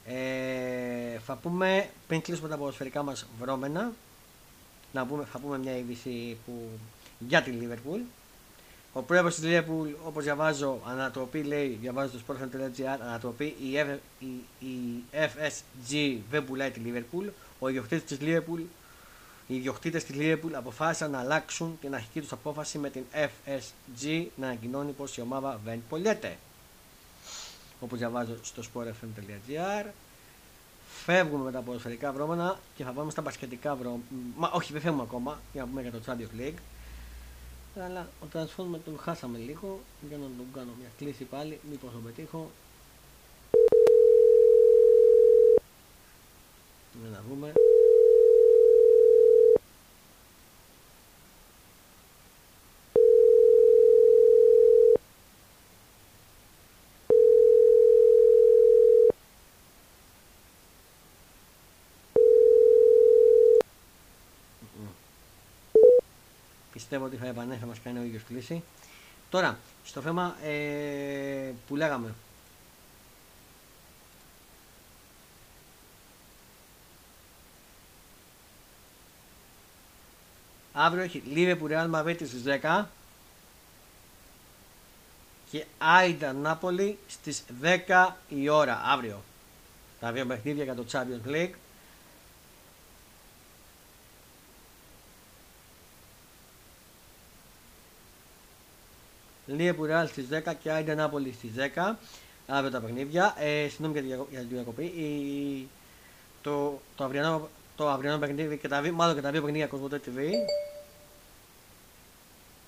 ε, 0.05 1.19
θα 1.25 1.35
πούμε, 1.35 1.89
πριν 2.07 2.21
κλείσουμε 2.21 2.49
τα 2.49 2.57
ποδοσφαιρικά 2.57 3.03
μας 3.03 3.25
βρώμενα, 3.39 3.91
να 4.93 5.05
πούμε, 5.05 5.25
θα 5.31 5.39
πούμε 5.39 5.57
μια 5.57 5.77
είδηση 5.77 6.37
που, 6.45 6.69
για 7.19 7.41
την 7.41 7.59
Liverpool. 7.61 7.99
Ο 8.97 9.01
πρόεδρο 9.01 9.29
της 9.29 9.39
Liverpool, 9.43 9.95
όπως 10.05 10.23
διαβάζω, 10.23 10.79
ανατροπή 10.85 11.43
λέει, 11.43 11.77
διαβάζω 11.81 12.11
το 12.11 12.19
sportfan.gr, 12.27 12.97
ανατροπή, 13.01 13.43
η, 13.45 13.73
F, 13.75 13.97
η, 14.19 14.65
η 14.65 15.03
FSG 15.11 16.17
δεν 16.29 16.45
πουλάει 16.45 16.71
τη 16.71 16.81
Liverpool. 16.85 17.29
Ο 17.59 17.67
ιδιοκτήτης 17.67 18.17
της 18.17 18.17
Liverpool, 18.21 18.59
οι 19.47 19.55
ιδιοκτήτες 19.55 20.03
της 20.03 20.15
Liverpool 20.19 20.51
αποφάσισαν 20.51 21.11
να 21.11 21.19
αλλάξουν 21.19 21.77
την 21.81 21.95
αρχική 21.95 22.21
τους 22.21 22.31
απόφαση 22.31 22.77
με 22.77 22.89
την 22.89 23.03
FSG 23.13 24.25
να 24.35 24.45
ανακοινώνει 24.45 24.91
πως 24.91 25.17
η 25.17 25.21
ομάδα 25.21 25.59
δεν 25.65 25.81
πωλιέται. 25.89 26.37
Όπως 27.79 27.97
διαβάζω 27.97 28.37
στο 28.41 28.63
sportfm.gr. 28.73 29.85
Φεύγουμε 31.05 31.43
με 31.43 31.51
τα 31.51 31.59
ποδοσφαιρικά 31.59 32.11
βρώμενα 32.11 32.59
και 32.75 32.83
θα 32.83 32.91
πάμε 32.91 33.11
στα 33.11 33.21
μπασκετικά 33.21 33.75
βρώμενα. 33.75 34.03
όχι, 34.51 34.71
δεν 34.71 34.81
φεύγουμε 34.81 35.03
ακόμα 35.03 35.39
για 35.53 35.61
να 35.61 35.67
πούμε 35.67 35.81
για 35.81 35.91
το 35.91 35.99
Champions 36.05 36.41
League 36.41 36.59
αλλά 37.83 38.09
ο 38.23 38.25
Transformer 38.33 38.79
τον 38.85 38.99
χάσαμε 38.99 39.37
λίγο. 39.37 39.79
Για 40.07 40.17
να 40.17 40.23
τον 40.23 40.45
κάνω 40.53 40.71
μια 40.79 40.89
κλίση 40.97 41.23
πάλι 41.23 41.59
μήπως 41.69 41.91
το 41.91 41.97
πετύχω. 41.97 42.51
Να 47.11 47.23
δούμε 47.29 47.53
πιστεύω 66.87 67.05
ότι 67.05 67.15
θα 67.15 67.27
επανέλθει 67.27 67.59
θα 67.59 67.65
μας 67.65 67.79
κάνει 67.83 67.99
ο 67.99 68.03
ίδιος 68.03 68.23
κλίση. 68.27 68.63
Τώρα, 69.29 69.57
στο 69.85 70.01
θέμα 70.01 70.35
ε, 70.43 71.53
που 71.67 71.75
λέγαμε. 71.75 72.13
Αύριο 80.73 81.03
έχει 81.03 81.23
Liverpool 81.35 81.71
Real 81.71 81.91
Madrid 81.91 82.15
στις 82.15 82.43
10 82.61 82.85
και 85.51 85.65
Άιντα 85.77 86.33
Νάπολη 86.33 86.97
στις 87.07 87.43
10 87.61 88.13
η 88.29 88.49
ώρα 88.49 88.81
αύριο. 88.85 89.23
Τα 89.99 90.11
δύο 90.11 90.25
παιχνίδια 90.25 90.63
για 90.63 90.75
το 90.75 90.85
Champions 90.91 91.29
League. 91.29 91.53
Λίεβου 99.45 99.85
Ρεάλ 99.85 100.07
στις 100.07 100.25
10 100.31 100.53
και 100.61 100.71
Άιντε 100.71 100.95
Νάπολη 100.95 101.33
στις 101.33 101.51
10. 101.75 101.95
Αύριο 102.47 102.71
τα 102.71 102.79
παιχνίδια. 102.79 103.35
Ε, 103.37 103.67
Συγγνώμη 103.67 103.99
για, 103.99 104.25
για 104.29 104.39
την 104.39 104.49
διακοπή. 104.49 104.83
Η, 104.83 105.67
το, 106.41 106.81
το, 106.95 107.03
αυριανό, 107.03 107.49
το 107.75 107.89
αυριανό 107.89 108.17
παιχνίδι 108.17 108.57
και 108.57 108.67
τα, 108.67 108.91
μάλλον 108.91 109.15
και 109.15 109.21
τα 109.21 109.31
δύο 109.31 109.41
παιχνίδια 109.41 109.67
Κοσμοτέ 109.67 110.01
TV. 110.05 110.19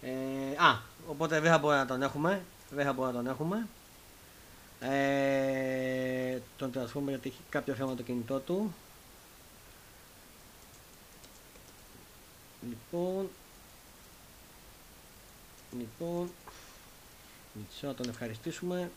Ε, 0.01 0.63
α, 0.63 0.79
οπότε 1.07 1.39
δεν 1.39 1.51
θα 1.51 1.57
μπορούμε 1.57 1.79
να 1.79 1.87
τον 1.87 2.01
έχουμε. 2.01 2.41
Δεν 2.69 2.85
θα 2.85 2.93
μπορούμε 2.93 3.17
να 3.17 3.23
τον 3.23 3.31
έχουμε. 3.31 3.67
Ε, 4.79 6.39
τον 6.57 6.71
transformer 6.73 7.07
γιατί 7.07 7.29
έχει 7.29 7.41
κάποιο 7.49 7.73
θέμα 7.73 7.95
το 7.95 8.03
κινητό 8.03 8.39
του. 8.39 8.73
Λοιπόν, 12.69 13.29
λοιπόν, 15.77 16.29
Μισό 17.57 17.87
να 17.87 17.93
τον 17.93 18.09
ευχαριστήσουμε. 18.09 18.91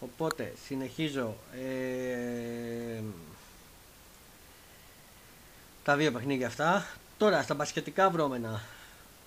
Οπότε 0.00 0.52
συνεχίζω 0.66 1.36
ε, 1.54 3.02
τα 5.84 5.96
δύο 5.96 6.12
παιχνίδια 6.12 6.46
αυτά. 6.46 6.86
Τώρα 7.18 7.42
στα 7.42 7.54
μπασκετικά 7.54 8.10
βρώμενα. 8.10 8.62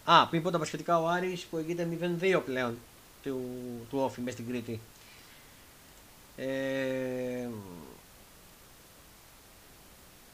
Α, 0.04 0.28
πριν 0.28 0.42
πω 0.42 0.52
τα 0.52 0.58
μπασκετικά 0.58 1.02
ο 1.02 1.08
Άρης 1.08 1.44
που 1.44 1.58
έγινε 1.58 2.18
0-2 2.22 2.42
πλέον 2.46 2.78
του, 3.24 3.42
του 3.90 4.00
Όφη 4.00 4.22
μέσα 4.22 4.38
στην 4.38 4.48
Κρήτη. 4.48 4.80
Ε, 6.38 7.48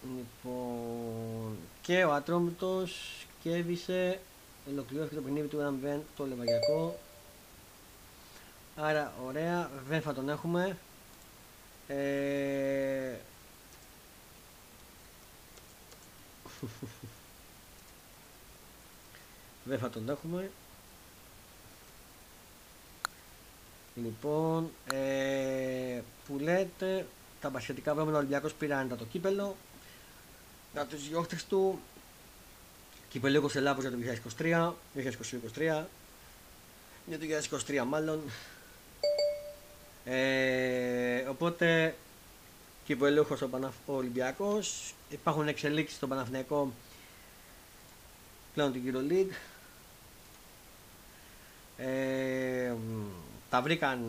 λοιπόν, 0.01 1.57
και 1.81 2.03
ο 2.03 2.13
Ατρόμητος 2.13 3.25
κέρδισε, 3.43 4.19
ολοκληρώθηκε 4.69 5.15
το 5.15 5.21
παιχνίδι 5.21 5.47
του 5.47 5.79
1-0 5.83 5.99
το 6.15 6.25
Λεβαγιακό. 6.25 6.99
Άρα 8.75 9.13
ωραία, 9.25 9.69
δεν 9.87 10.01
θα 10.01 10.13
τον 10.13 10.29
έχουμε. 10.29 10.77
Ε, 11.87 13.15
δεν 19.69 19.79
θα 19.79 19.89
τον 19.89 20.09
έχουμε. 20.09 20.51
Λοιπόν, 23.95 24.71
ε, 24.93 26.01
που 26.27 26.37
λέτε, 26.39 27.07
τα 27.41 27.49
μπασχετικά 27.49 27.93
βρώμενα 27.93 28.17
Ολυμπιακός 28.17 28.53
πήραν 28.53 28.97
το 28.97 29.05
κύπελο. 29.05 29.55
Για 30.73 30.85
τους 30.85 31.07
γιόχτες 31.07 31.45
του, 31.45 31.79
κυπελό 33.09 33.51
Ελλάδος 33.53 33.83
για 33.83 33.91
το 33.91 33.97
2023, 34.37 34.73
2023, 34.95 35.85
για 37.05 37.19
το 37.19 37.25
2023 37.67 37.83
μάλλον. 37.87 38.21
Ε, 40.05 41.25
οπότε, 41.29 41.95
κυπελούχος 42.85 43.41
ο, 43.41 43.47
Παναφ... 43.47 43.73
ο 43.85 43.93
Ολυμπιακός, 43.93 44.93
υπάρχουν 45.09 45.47
εξελίξεις 45.47 45.97
στον 45.97 46.09
Παναθηναϊκό 46.09 46.71
πλέον 48.53 48.71
την 48.71 49.07
League. 49.09 49.35
Ε, 51.77 52.73
τα 53.49 53.61
βρήκαν, 53.61 53.99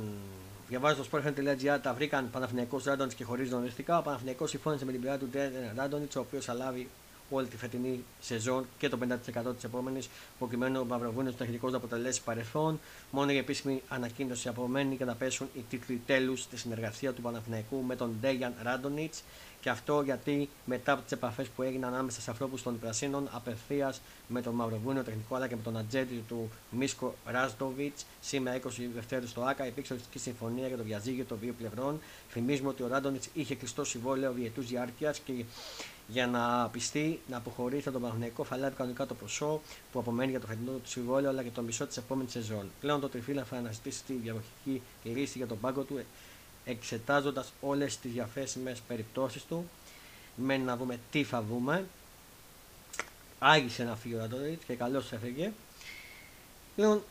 διαβάζω 0.69 1.03
το 1.03 1.09
sportfan.gr, 1.13 1.79
τα 1.83 1.95
βρήκαν 1.95 2.31
Παναθηναϊκός 2.31 2.85
Ράντονιτς 2.85 3.15
και 3.15 3.25
χωρίς 3.25 3.49
δονηστικά. 3.51 3.99
Ο 3.99 4.03
Παναθηναϊκός 4.03 4.51
συμφώνησε 4.51 4.85
με 4.85 4.93
την 4.93 5.01
πλευρά 5.01 5.19
του 5.19 5.29
Ντέρεν 5.29 5.73
Ράντονιτς, 5.77 6.17
ο 6.17 6.21
οποίος 6.21 6.45
θα 6.45 6.55
λάβει 6.55 6.89
όλη 7.31 7.47
τη 7.47 7.57
φετινή 7.57 8.05
σεζόν 8.21 8.67
και 8.79 8.89
το 8.89 8.99
50% 9.45 9.55
της 9.55 9.65
επόμενης, 9.65 10.09
προκειμένου 10.39 10.81
ο 10.81 10.85
Μαυροβούνιος 10.85 11.37
τεχνικός 11.37 11.71
να 11.71 11.77
αποτελέσει 11.77 12.23
παρελθόν. 12.23 12.81
Μόνο 13.11 13.31
η 13.33 13.37
επίσημη 13.37 13.83
ανακοίνωση 13.89 14.49
απομένει 14.49 14.97
και 14.97 15.05
να 15.05 15.15
πέσουν 15.15 15.49
οι 15.55 15.65
τίτλοι 15.71 16.03
τέλους 16.07 16.41
στη 16.43 16.57
συνεργασία 16.57 17.13
του 17.13 17.23
Παναθηναϊκού 17.23 17.83
με 17.83 17.97
τον 17.97 18.17
Ντέγιαν 18.21 18.55
Ράντονιτ. 18.63 19.15
Και 19.61 19.73
αυτό 19.73 20.03
γιατί 20.03 20.49
μετά 20.65 20.93
από 20.93 21.03
τις 21.03 21.13
επαφές 21.13 21.49
που 21.49 21.63
έγιναν 21.63 21.95
ανάμεσα 21.95 22.21
σε 22.21 22.31
ανθρώπους 22.31 22.63
των 22.63 22.79
Πρασίνων, 22.79 23.29
απευθείας 23.33 24.01
με 24.29 24.43
τον 24.43 24.55
Μαυροβούνιο 24.55 25.03
τεχνικό 25.03 25.35
αλλά 25.35 25.49
και 25.49 25.57
με 25.57 25.63
τον 25.63 25.77
ατζέντη 25.77 26.25
του 26.29 26.51
Μίσκο 26.71 27.15
Ράσντοβιτ, 27.27 27.99
σήμερα 28.21 28.57
20 28.57 28.69
Δευτέρου 28.95 29.27
στο 29.27 29.43
ΑΚΑ, 29.43 29.67
υπήρξε 29.67 29.93
οριστική 29.93 30.19
συμφωνία 30.19 30.67
για 30.67 30.77
το 30.77 30.83
διαζύγιο 30.83 31.25
των 31.25 31.39
δύο 31.41 31.55
πλευρών. 31.59 32.01
Θυμίζουμε 32.31 32.69
ότι 32.69 32.83
ο 32.83 32.87
Ράντονιτς 32.87 33.29
είχε 33.35 33.55
κλειστό 33.55 33.85
συμβόλαιο 33.85 34.33
διετούς 34.33 34.67
διάρκειας 34.67 35.19
και 35.19 35.45
για 36.09 36.27
να 36.27 36.69
πιστεί 36.69 37.21
να 37.29 37.37
αποχωρήσει 37.37 37.89
από 37.89 37.99
τον 37.99 38.09
Παναγενικό 38.09 38.45
θα 38.45 38.57
λάβει 38.57 38.75
κανονικά 38.77 39.07
το 39.07 39.15
ποσό 39.15 39.61
που 39.93 39.99
απομένει 39.99 40.31
για 40.31 40.41
το 40.41 40.47
φετινό 40.47 40.71
του 40.71 40.89
συμβόλαιο 40.89 41.31
αλλά 41.31 41.43
και 41.43 41.51
το 41.51 41.63
μισό 41.63 41.87
της 41.87 41.97
επόμενης 41.97 42.33
σεζόν. 42.33 42.71
Πλέον 42.81 43.01
το 43.01 43.09
τριφύλλα 43.09 43.45
θα 43.45 43.57
αναζητήσει 43.57 44.05
τη 44.05 44.13
διαδοχική 44.13 44.83
λύση 45.03 45.39
για 45.39 45.47
τον 45.47 45.61
πάγκο 45.61 45.83
του 45.83 46.01
εξετάζοντας 46.65 47.53
όλες 47.61 47.99
τις 47.99 48.13
διαθέσιμες 48.13 48.81
περιπτώσεις 48.81 49.45
του. 49.45 49.69
Μένει 50.37 50.65
να 50.65 50.77
δούμε 50.77 50.99
τι 51.11 51.25
θα 51.25 51.43
δούμε. 51.43 51.85
Άγγισε 53.39 53.85
να 53.85 53.97
φύγει 53.97 54.15
ο 54.15 54.19
Ραντόριτ 54.19 54.63
και 54.67 54.75
καλώς 54.75 55.13
έφυγε. 55.13 55.53
Πλέον 56.77 57.03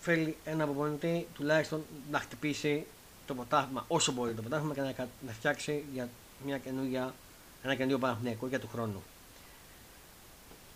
θέλει 0.00 0.36
ένα 0.44 0.64
αποπονητή 0.64 1.26
τουλάχιστον 1.34 1.84
να 2.10 2.18
χτυπήσει 2.18 2.86
το 3.26 3.34
ποτάθμα 3.34 3.84
όσο 3.88 4.12
μπορεί 4.12 4.34
το 4.34 4.42
ποτάθμα 4.42 4.74
και 4.74 4.80
να, 4.80 4.94
να 5.26 5.32
φτιάξει 5.32 5.84
για 5.92 6.08
μια 6.44 6.58
καινούργια 6.58 7.14
ένα 7.66 7.74
καινούριο 7.74 7.98
Παναθηναϊκό 7.98 8.46
για 8.46 8.60
του 8.60 8.68
χρόνου. 8.72 9.02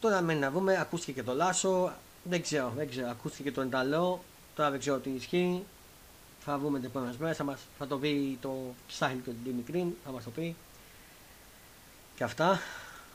Τώρα 0.01 0.20
μένει 0.20 0.41
να 0.41 0.51
δούμε, 0.51 0.80
ακούστηκε 0.80 1.12
και 1.12 1.22
το 1.22 1.34
Λάσο, 1.34 1.93
δεν 2.22 2.43
ξέρω, 2.43 2.72
δεν 2.76 2.88
ξέρω, 2.91 3.09
ακούστηκε 3.11 3.43
και 3.43 3.55
το 3.55 3.61
Ενταλό, 3.61 4.22
τώρα 4.55 4.70
δεν 4.70 4.78
ξέρω 4.78 4.99
τι 4.99 5.11
ισχύει. 5.11 5.64
Θα 6.45 6.59
δούμε 6.59 6.78
τις 6.78 6.88
επόμενες 6.88 7.16
μέρες, 7.16 7.36
θα, 7.36 7.59
θα 7.78 7.86
το 7.86 7.99
πει 7.99 8.38
το 8.41 8.74
ψάχνει 8.88 9.20
και 9.20 9.30
ο 9.30 9.32
Δημικρίν, 9.45 9.93
θα 10.05 10.11
μας 10.11 10.24
το 10.24 10.30
πει. 10.30 10.57
Και 12.16 12.24
αυτά. 12.24 12.61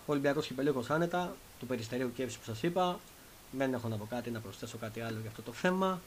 Ο 0.05 0.11
Ολυμπιακός 0.11 0.47
Κυπελίκο 0.47 0.83
άνετα, 0.87 1.35
του 1.59 1.65
περιστερίου 1.65 2.11
Κεύση 2.13 2.37
που 2.37 2.43
σας 2.45 2.63
είπα. 2.63 2.99
Δεν 3.51 3.73
έχω 3.73 3.87
να 3.87 3.95
πω 3.95 4.05
κάτι, 4.09 4.29
να 4.31 4.39
προσθέσω 4.39 4.77
κάτι 4.77 5.01
άλλο 5.01 5.17
για 5.21 5.29
αυτό 5.29 5.41
το 5.41 5.53
θέμα. 5.53 6.01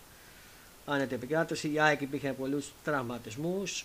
Άνετη 0.87 1.15
επικράτηση. 1.15 1.73
Η 1.73 1.81
ΑΕΚ 1.81 2.01
υπήρχε 2.01 2.33
πολλούς 2.33 2.73
τραυματισμούς. 2.85 3.85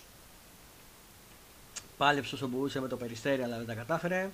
Πάλεψε 2.03 2.35
όσο 2.35 2.47
μπορούσε 2.47 2.79
με 2.81 2.87
το 2.87 2.97
περιστέρι, 2.97 3.41
αλλά 3.41 3.57
δεν 3.57 3.65
τα 3.65 3.73
κατάφερε. 3.73 4.29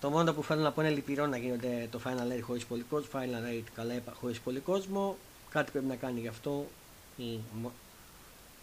Το 0.00 0.10
μόνο 0.10 0.32
που 0.32 0.42
θέλω 0.42 0.60
να 0.60 0.72
πω 0.72 0.80
είναι 0.80 0.90
λυπηρό 0.90 1.26
να 1.26 1.36
γίνεται 1.36 1.88
το 1.90 2.00
Final 2.04 2.36
Eight 2.36 2.40
χωρίς 2.42 2.64
πολύ 2.64 2.82
κόσμο. 2.82 3.08
Final 3.12 3.54
Eight 3.54 3.64
καλά 3.74 3.94
χωρίς 4.20 4.40
πολύ 4.40 4.60
κόσμο. 4.60 5.16
Κάτι 5.50 5.70
πρέπει 5.70 5.86
να 5.86 5.96
κάνει 5.96 6.20
γι' 6.20 6.28
αυτό 6.28 6.66
η, 7.16 7.38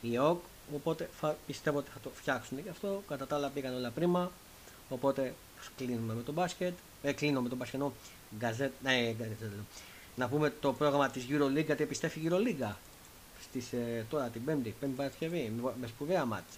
η 0.01 0.17
ΟΚ. 0.17 0.43
Οπότε 0.75 1.09
θα, 1.19 1.37
πιστεύω 1.45 1.77
ότι 1.77 1.89
θα 1.93 1.99
το 2.03 2.09
φτιάξουν 2.13 2.59
γι' 2.59 2.69
αυτό. 2.69 3.03
Κατά 3.07 3.27
τα 3.27 3.35
άλλα 3.35 3.49
πήγαν 3.49 3.75
όλα 3.75 3.89
πρίμα. 3.89 4.31
Οπότε 4.89 5.33
κλείνουμε 5.77 6.13
με 6.13 6.21
τον 6.21 6.33
μπάσκετ. 6.33 6.73
Ε, 7.01 7.11
κλείνω 7.11 7.41
με 7.41 7.49
τον 7.49 7.57
μπάσκετ. 7.57 7.81
Γκαζέτ, 8.37 8.71
ναι, 8.83 9.13
γκαζέτ, 9.17 9.41
να 10.15 10.27
πούμε 10.27 10.53
το 10.59 10.73
πρόγραμμα 10.73 11.09
της 11.09 11.25
EuroLeague 11.29 11.65
γιατί 11.65 11.83
επιστρέφει 11.83 12.19
η 12.19 12.29
EuroLeague 12.31 12.73
στις, 13.41 13.73
ε, 13.73 14.05
τώρα 14.09 14.27
την 14.27 14.43
Πέμπτη, 14.45 14.75
Πέμπτη 14.79 14.95
Παρασκευή, 14.95 15.53
με 15.81 15.87
σπουδαία 15.87 16.25
μάτσα. 16.25 16.57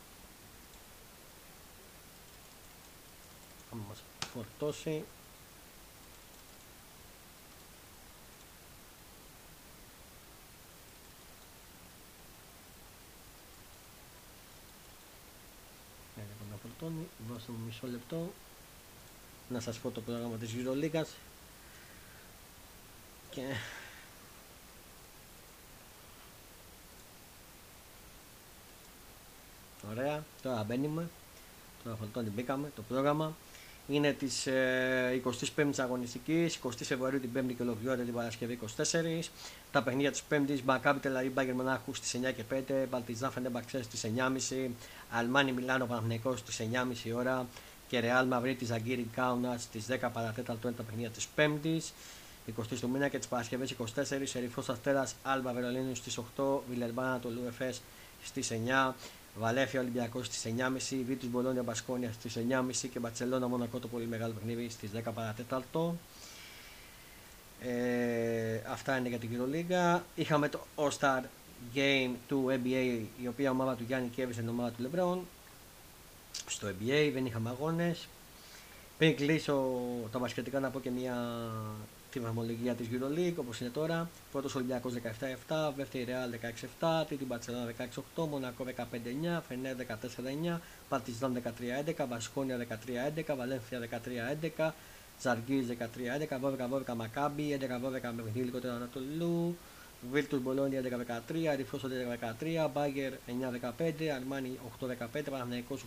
Θα 3.69 3.75
μας 3.75 4.03
φορτώσει. 4.33 5.03
Λοιπόν 16.15 16.47
να 16.51 16.55
φορτώνει, 16.61 17.07
δώστε 17.27 17.51
μου 17.51 17.65
μισό 17.65 17.87
λεπτό. 17.87 18.31
Να 19.49 19.59
σας 19.59 19.77
πω 19.77 19.91
το 19.91 20.01
πρόγραμμα 20.01 20.37
της 20.37 20.51
EuroLeague 20.53 21.03
και 23.29 23.55
Ωραία, 29.89 30.23
τώρα 30.41 30.63
μπαίνουμε. 30.63 31.09
Τώρα 31.83 31.95
φορτώνει. 31.95 32.29
Μπήκαμε. 32.29 32.71
Το 32.75 32.81
πρόγραμμα 32.81 33.35
είναι 33.89 34.11
της 34.13 34.47
ε, 34.47 35.21
25η 35.55 35.69
αγωνιστικής, 35.77 36.59
20 36.63 36.69
Φεβρουαρίου 36.83 37.19
την 37.19 37.29
5η 37.35 37.53
και 37.57 37.61
ολοκληρώνεται 37.61 38.03
την 38.03 38.13
Παρασκευή 38.13 38.59
24. 39.21 39.29
Τα 39.71 39.83
παιχνίδια 39.83 40.11
της 40.11 40.23
5η, 40.31 40.59
Μπακάπη 40.63 40.99
Τελαρή 40.99 41.29
Μπάγκερ 41.29 41.53
Μονάχου 41.53 41.93
στις 41.93 42.19
9 42.23 42.33
και 42.33 42.43
5, 42.67 42.85
Μπαλτιζά 42.89 43.29
Φενέμπαξέ 43.29 43.83
στις 43.83 44.05
9.30, 44.49 44.69
Αλμάνι 45.11 45.51
Μιλάνο 45.51 45.85
Παναγενικό 45.85 46.35
στις 46.35 46.61
9.30 47.05 47.15
ώρα 47.15 47.47
και 47.87 47.99
Ρεάλ 47.99 48.27
Μαυρίτη 48.27 48.65
Ζαγκύρι 48.65 49.09
Κάουνα 49.15 49.57
στις 49.57 49.85
10 49.89 50.09
παρατέταρτο 50.13 50.67
είναι 50.67 50.77
τα 50.77 50.83
παιχνίδια 50.83 51.09
της 51.09 51.27
5η. 51.35 51.79
20 52.57 52.77
του 52.79 52.89
μήνα 52.89 53.07
και 53.07 53.17
τις 53.17 53.27
Παρασκευές 53.27 53.75
24, 53.95 54.35
Ερυφό 54.35 54.63
Αστέρας 54.67 55.15
Άλμπα 55.23 55.53
Βερολίνου 55.53 55.95
στις 55.95 56.17
8, 56.37 56.59
Βιλερμπάνα 56.69 57.19
του 57.19 57.29
Λουεφέ 57.29 57.73
στις 58.23 58.51
9, 58.51 58.93
Βαλέφια 59.39 59.79
Ολυμπιακός 59.79 60.25
στις 60.25 60.53
9.30, 60.57 60.95
Βίτους 61.07 61.29
Μπολόνια 61.29 61.63
Μπασκόνια 61.63 62.11
στις 62.11 62.37
9.30 62.49 62.87
και 62.91 62.99
Μπαρσελόνα 62.99 63.47
Μονακό 63.47 63.79
το 63.79 63.87
πολύ 63.87 64.05
μεγάλο 64.05 64.33
παιχνίδι 64.33 64.69
στις 64.69 64.89
10 64.95 65.11
παρατέταρτο. 65.13 65.95
Ε, 67.61 68.61
αυτά 68.71 68.97
είναι 68.97 69.09
για 69.09 69.17
την 69.17 69.29
Euroliga. 69.33 69.99
Είχαμε 70.15 70.49
το 70.49 70.59
All-Star 70.75 71.21
Game 71.75 72.11
του 72.27 72.45
NBA, 72.49 72.99
η 73.21 73.27
οποία 73.27 73.51
ομάδα 73.51 73.75
του 73.75 73.83
Γιάννη 73.87 74.07
κέβησε 74.07 74.39
την 74.39 74.49
ομάδα 74.49 74.71
του 74.71 74.81
Λεμπρόν. 74.81 75.27
Στο 76.47 76.67
NBA 76.67 77.09
δεν 77.13 77.25
είχαμε 77.25 77.49
αγώνες. 77.49 78.07
Πριν 78.97 79.15
κλείσω 79.15 79.73
τα 80.11 80.19
βασιλετικά 80.19 80.59
να 80.59 80.69
πω 80.69 80.79
και 80.79 80.89
μια 80.89 81.15
τη 82.11 82.19
βαθμολογία 82.19 82.73
της 82.73 82.87
EuroLeague 82.91 83.35
όπως 83.35 83.59
είναι 83.59 83.69
τώρα. 83.69 84.09
Πρώτος 84.31 84.55
Ολυμπιακός 84.55 84.93
17-7, 84.93 85.73
δεύτερη 85.75 86.05
Real 86.07 86.49
16-7, 86.81 87.05
τρίτη 87.07 87.25
Μπαρσελόνα 87.25 87.73
16-8, 88.15 88.27
Μονακό 88.29 88.63
15-9, 88.63 89.41
Φενέρ 89.47 89.75
14-9, 89.75 90.59
Παρτιζάν 90.89 91.41
13-11, 91.95 92.05
Βασκόνια 92.09 92.57
13-11, 92.57 93.35
Βαλένθια 93.37 93.79
13-11, 94.57 94.71
Ζαργκίζ 95.21 95.67
13-11, 95.69 96.39
12-12 96.91 96.95
Μακάμπι, 96.95 97.57
11-12 97.61 97.65
με 98.15 98.21
παιχνίδι 98.21 98.45
λιγότερο 98.45 98.73
Ανατολού, 98.73 99.57
Βίλτους 100.11 100.41
Μπολόνια 100.41 100.81
11-13, 100.81 101.55
Ριφός 101.55 101.81
11-13, 101.83 102.69
Μπάγκερ 102.73 103.13
9-15, 103.27 104.07
Αρμάνι 104.15 104.59
8-15, 104.79 105.21
Παναθηναϊκός 105.29 105.85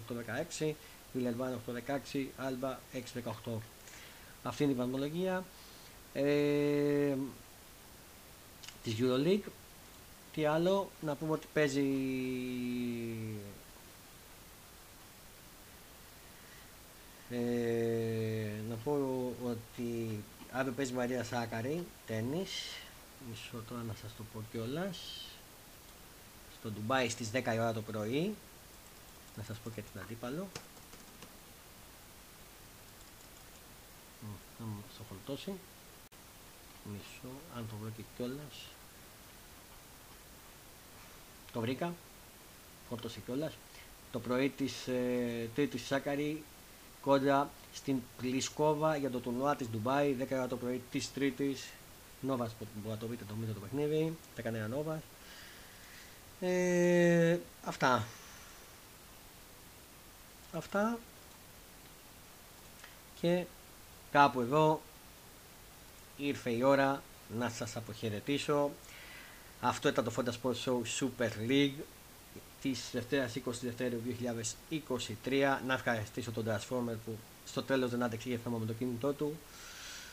8-16, 0.60 0.72
Βιλερβάν 1.12 1.60
8-16, 2.12 2.26
Άλμπα 2.36 2.78
6-18. 3.46 3.58
Αυτή 4.42 4.62
είναι 4.62 4.72
η 4.72 4.76
βαθμολογία 4.76 5.44
ε, 6.12 7.16
της 8.82 8.94
EuroLeague. 8.98 9.50
Τι 10.32 10.44
άλλο, 10.44 10.90
να 11.00 11.14
πούμε 11.14 11.32
ότι 11.32 11.46
παίζει 11.52 11.86
ε, 17.30 18.50
να 18.68 18.74
πω 18.84 18.92
ότι 19.44 20.22
αύριο 20.52 20.72
παίζει 20.72 20.92
Μαρία 20.92 21.24
Σάκαρη, 21.24 21.86
τέννις, 22.06 22.50
μισό 23.28 23.62
τώρα 23.68 23.82
να 23.82 23.94
σας 24.02 24.10
το 24.16 24.24
πω 24.32 24.42
κιόλας. 24.52 25.26
στο 26.58 26.70
Ντουμπάι 26.70 27.08
στις 27.08 27.30
10 27.32 27.54
η 27.54 27.58
ώρα 27.58 27.72
το 27.72 27.82
πρωί, 27.82 28.34
να 29.36 29.42
σας 29.42 29.58
πω 29.58 29.70
και 29.70 29.80
την 29.92 30.00
αντίπαλο. 30.00 30.48
Θα 34.58 34.64
μου 34.64 34.82
το 34.98 35.04
φορτώσει. 35.08 35.52
Μισό, 36.84 37.34
αν 37.56 37.66
το 37.70 37.76
βρω 37.80 37.90
και 37.96 38.02
κιόλας. 38.16 38.66
Το 41.52 41.60
βρήκα. 41.60 41.94
Φόρτωσε 42.88 43.20
κιόλας. 43.24 43.52
Το 44.12 44.20
πρωί 44.20 44.48
της 44.48 44.86
ε, 44.86 45.48
Τρίτη 45.54 45.78
Σάκαρη 45.78 46.42
κόντρα 47.00 47.50
στην 47.72 47.96
Πλισκόβα 48.18 48.96
για 48.96 49.10
το 49.10 49.18
τουρνουά 49.18 49.56
της 49.56 49.68
Ντουμπάι 49.68 50.16
10 50.30 50.46
το 50.48 50.56
πρωί 50.56 50.82
της 50.90 51.12
Τρίτης. 51.12 51.68
Νόβας 52.20 52.52
που 52.58 52.66
να 52.88 52.96
το 52.96 53.06
βρείτε 53.06 53.24
το 53.28 53.34
μήνυμα 53.34 53.54
το 53.54 53.60
παιχνίδι. 53.60 54.16
Τα 54.36 54.42
κανένα 54.42 54.68
Νόβα. 54.68 55.02
Ε, 56.40 57.38
αυτά. 57.64 58.06
Αυτά. 60.52 60.98
Και 63.20 63.44
κάπου 64.10 64.40
εδώ 64.40 64.80
ήρθε 66.26 66.50
η 66.50 66.62
ώρα 66.62 67.02
να 67.38 67.48
σας 67.48 67.76
αποχαιρετήσω. 67.76 68.70
Αυτό 69.60 69.88
ήταν 69.88 70.04
το 70.04 70.12
Fonda 70.16 70.30
Sports 70.30 70.64
Show 70.64 70.80
Super 71.00 71.50
League 71.50 71.82
της 72.62 72.80
Δευτέρας 72.92 73.36
20 73.36 73.50
Δευτέρου 73.62 73.96
2023. 75.24 75.58
Να 75.66 75.74
ευχαριστήσω 75.74 76.30
τον 76.30 76.44
Transformer 76.48 76.96
που 77.04 77.18
στο 77.46 77.62
τέλος 77.62 77.90
δεν 77.90 78.02
άντεξε 78.02 78.28
για 78.28 78.38
θέμα 78.44 78.58
με 78.58 78.66
το 78.66 78.72
κινητό 78.72 79.12
του. 79.12 79.38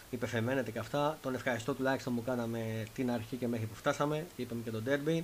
Υπεφεμένεται 0.10 0.72
και 0.72 0.80
αυτά. 0.80 1.18
Τον 1.22 1.34
ευχαριστώ 1.34 1.74
τουλάχιστον 1.74 2.16
που 2.16 2.24
κάναμε 2.24 2.86
την 2.94 3.12
αρχή 3.12 3.36
και 3.36 3.48
μέχρι 3.48 3.66
που 3.66 3.76
φτάσαμε. 3.76 4.26
Είπαμε 4.36 4.62
και 4.64 4.72
τον 4.72 4.84
Derby. 4.88 5.22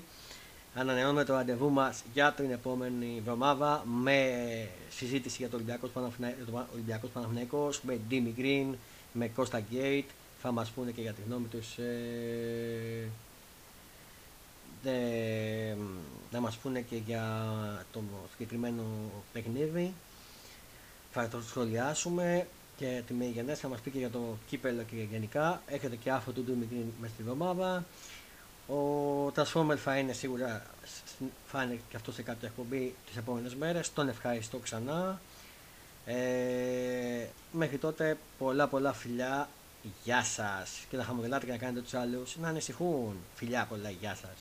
Ανανεώνουμε 0.76 1.24
το 1.24 1.34
ραντεβού 1.34 1.70
μας 1.70 2.04
για 2.14 2.32
την 2.34 2.52
επόμενη 2.52 3.16
εβδομάδα 3.18 3.84
με 3.86 4.70
συζήτηση 4.90 5.36
για 5.40 5.50
το 5.50 5.56
Ολυμπιακός 6.74 7.10
Παναθυναϊκό, 7.14 7.70
με 7.82 8.00
Ντίμι 8.08 8.34
Green, 8.38 8.76
με 9.14 9.32
Costa 9.38 9.60
Gate. 9.74 10.04
Θα 10.48 10.54
μας 10.54 10.70
πούνε 10.70 10.92
και 10.92 11.02
για 11.02 11.14
τη 11.14 11.22
γνώμη 11.28 11.48
τους. 11.48 11.78
Ε, 11.78 13.10
ε, 14.84 15.76
να 16.32 16.40
μας 16.40 16.56
πούνε 16.56 16.82
και 16.82 16.96
για 16.96 17.26
το 17.92 18.02
συγκεκριμένο 18.32 18.84
παιχνίδι. 19.34 19.94
Θα 21.12 21.28
το 21.28 21.42
σχολιάσουμε 21.42 22.48
και 22.78 23.02
τη 23.08 23.14
Μεγενές 23.14 23.60
θα 23.60 23.68
μας 23.68 23.80
πει 23.80 23.92
και 23.92 23.98
για 23.98 24.10
το 24.10 24.38
κύπελο 24.48 24.82
και 24.82 24.96
γενικά. 25.12 25.62
Έχετε 25.68 25.96
και 25.96 26.12
άφο 26.12 26.32
του 26.32 26.44
Ντίμι 26.44 26.94
μες 27.02 27.10
στη 27.10 27.22
εβδομάδα. 27.22 27.86
Ο 28.68 28.78
Transformer 29.36 29.78
θα 29.78 29.98
είναι 29.98 30.14
σίγουρα 30.14 30.66
θα 31.48 31.64
είναι 31.64 31.80
και 31.90 31.96
αυτός 31.96 32.16
σε 32.16 32.22
κάποια 32.22 32.48
εκπομπή 32.48 32.96
τις 33.08 33.18
επόμενες 33.18 33.56
μέρες. 33.56 33.94
Τον 33.94 34.08
ευχαριστώ 34.08 34.58
ξανά. 34.58 35.22
Ε, 36.06 37.26
μέχρι 37.52 37.78
τότε 37.78 38.18
πολλά 38.38 38.68
πολλά 38.68 38.94
φιλιά. 38.94 39.50
Γεια 40.04 40.24
σας. 40.24 40.70
Και 40.90 40.98
να 40.98 41.04
χαμογελάτε 41.04 41.46
και 41.46 41.52
να 41.52 41.58
κάνετε 41.58 41.82
τους 41.82 41.94
άλλους 41.94 42.38
να 42.38 42.48
ανησυχούν. 42.48 43.18
Φιλιά 43.36 43.66
πολλά. 43.70 43.90
Γεια 43.90 44.16
σας. 44.16 44.30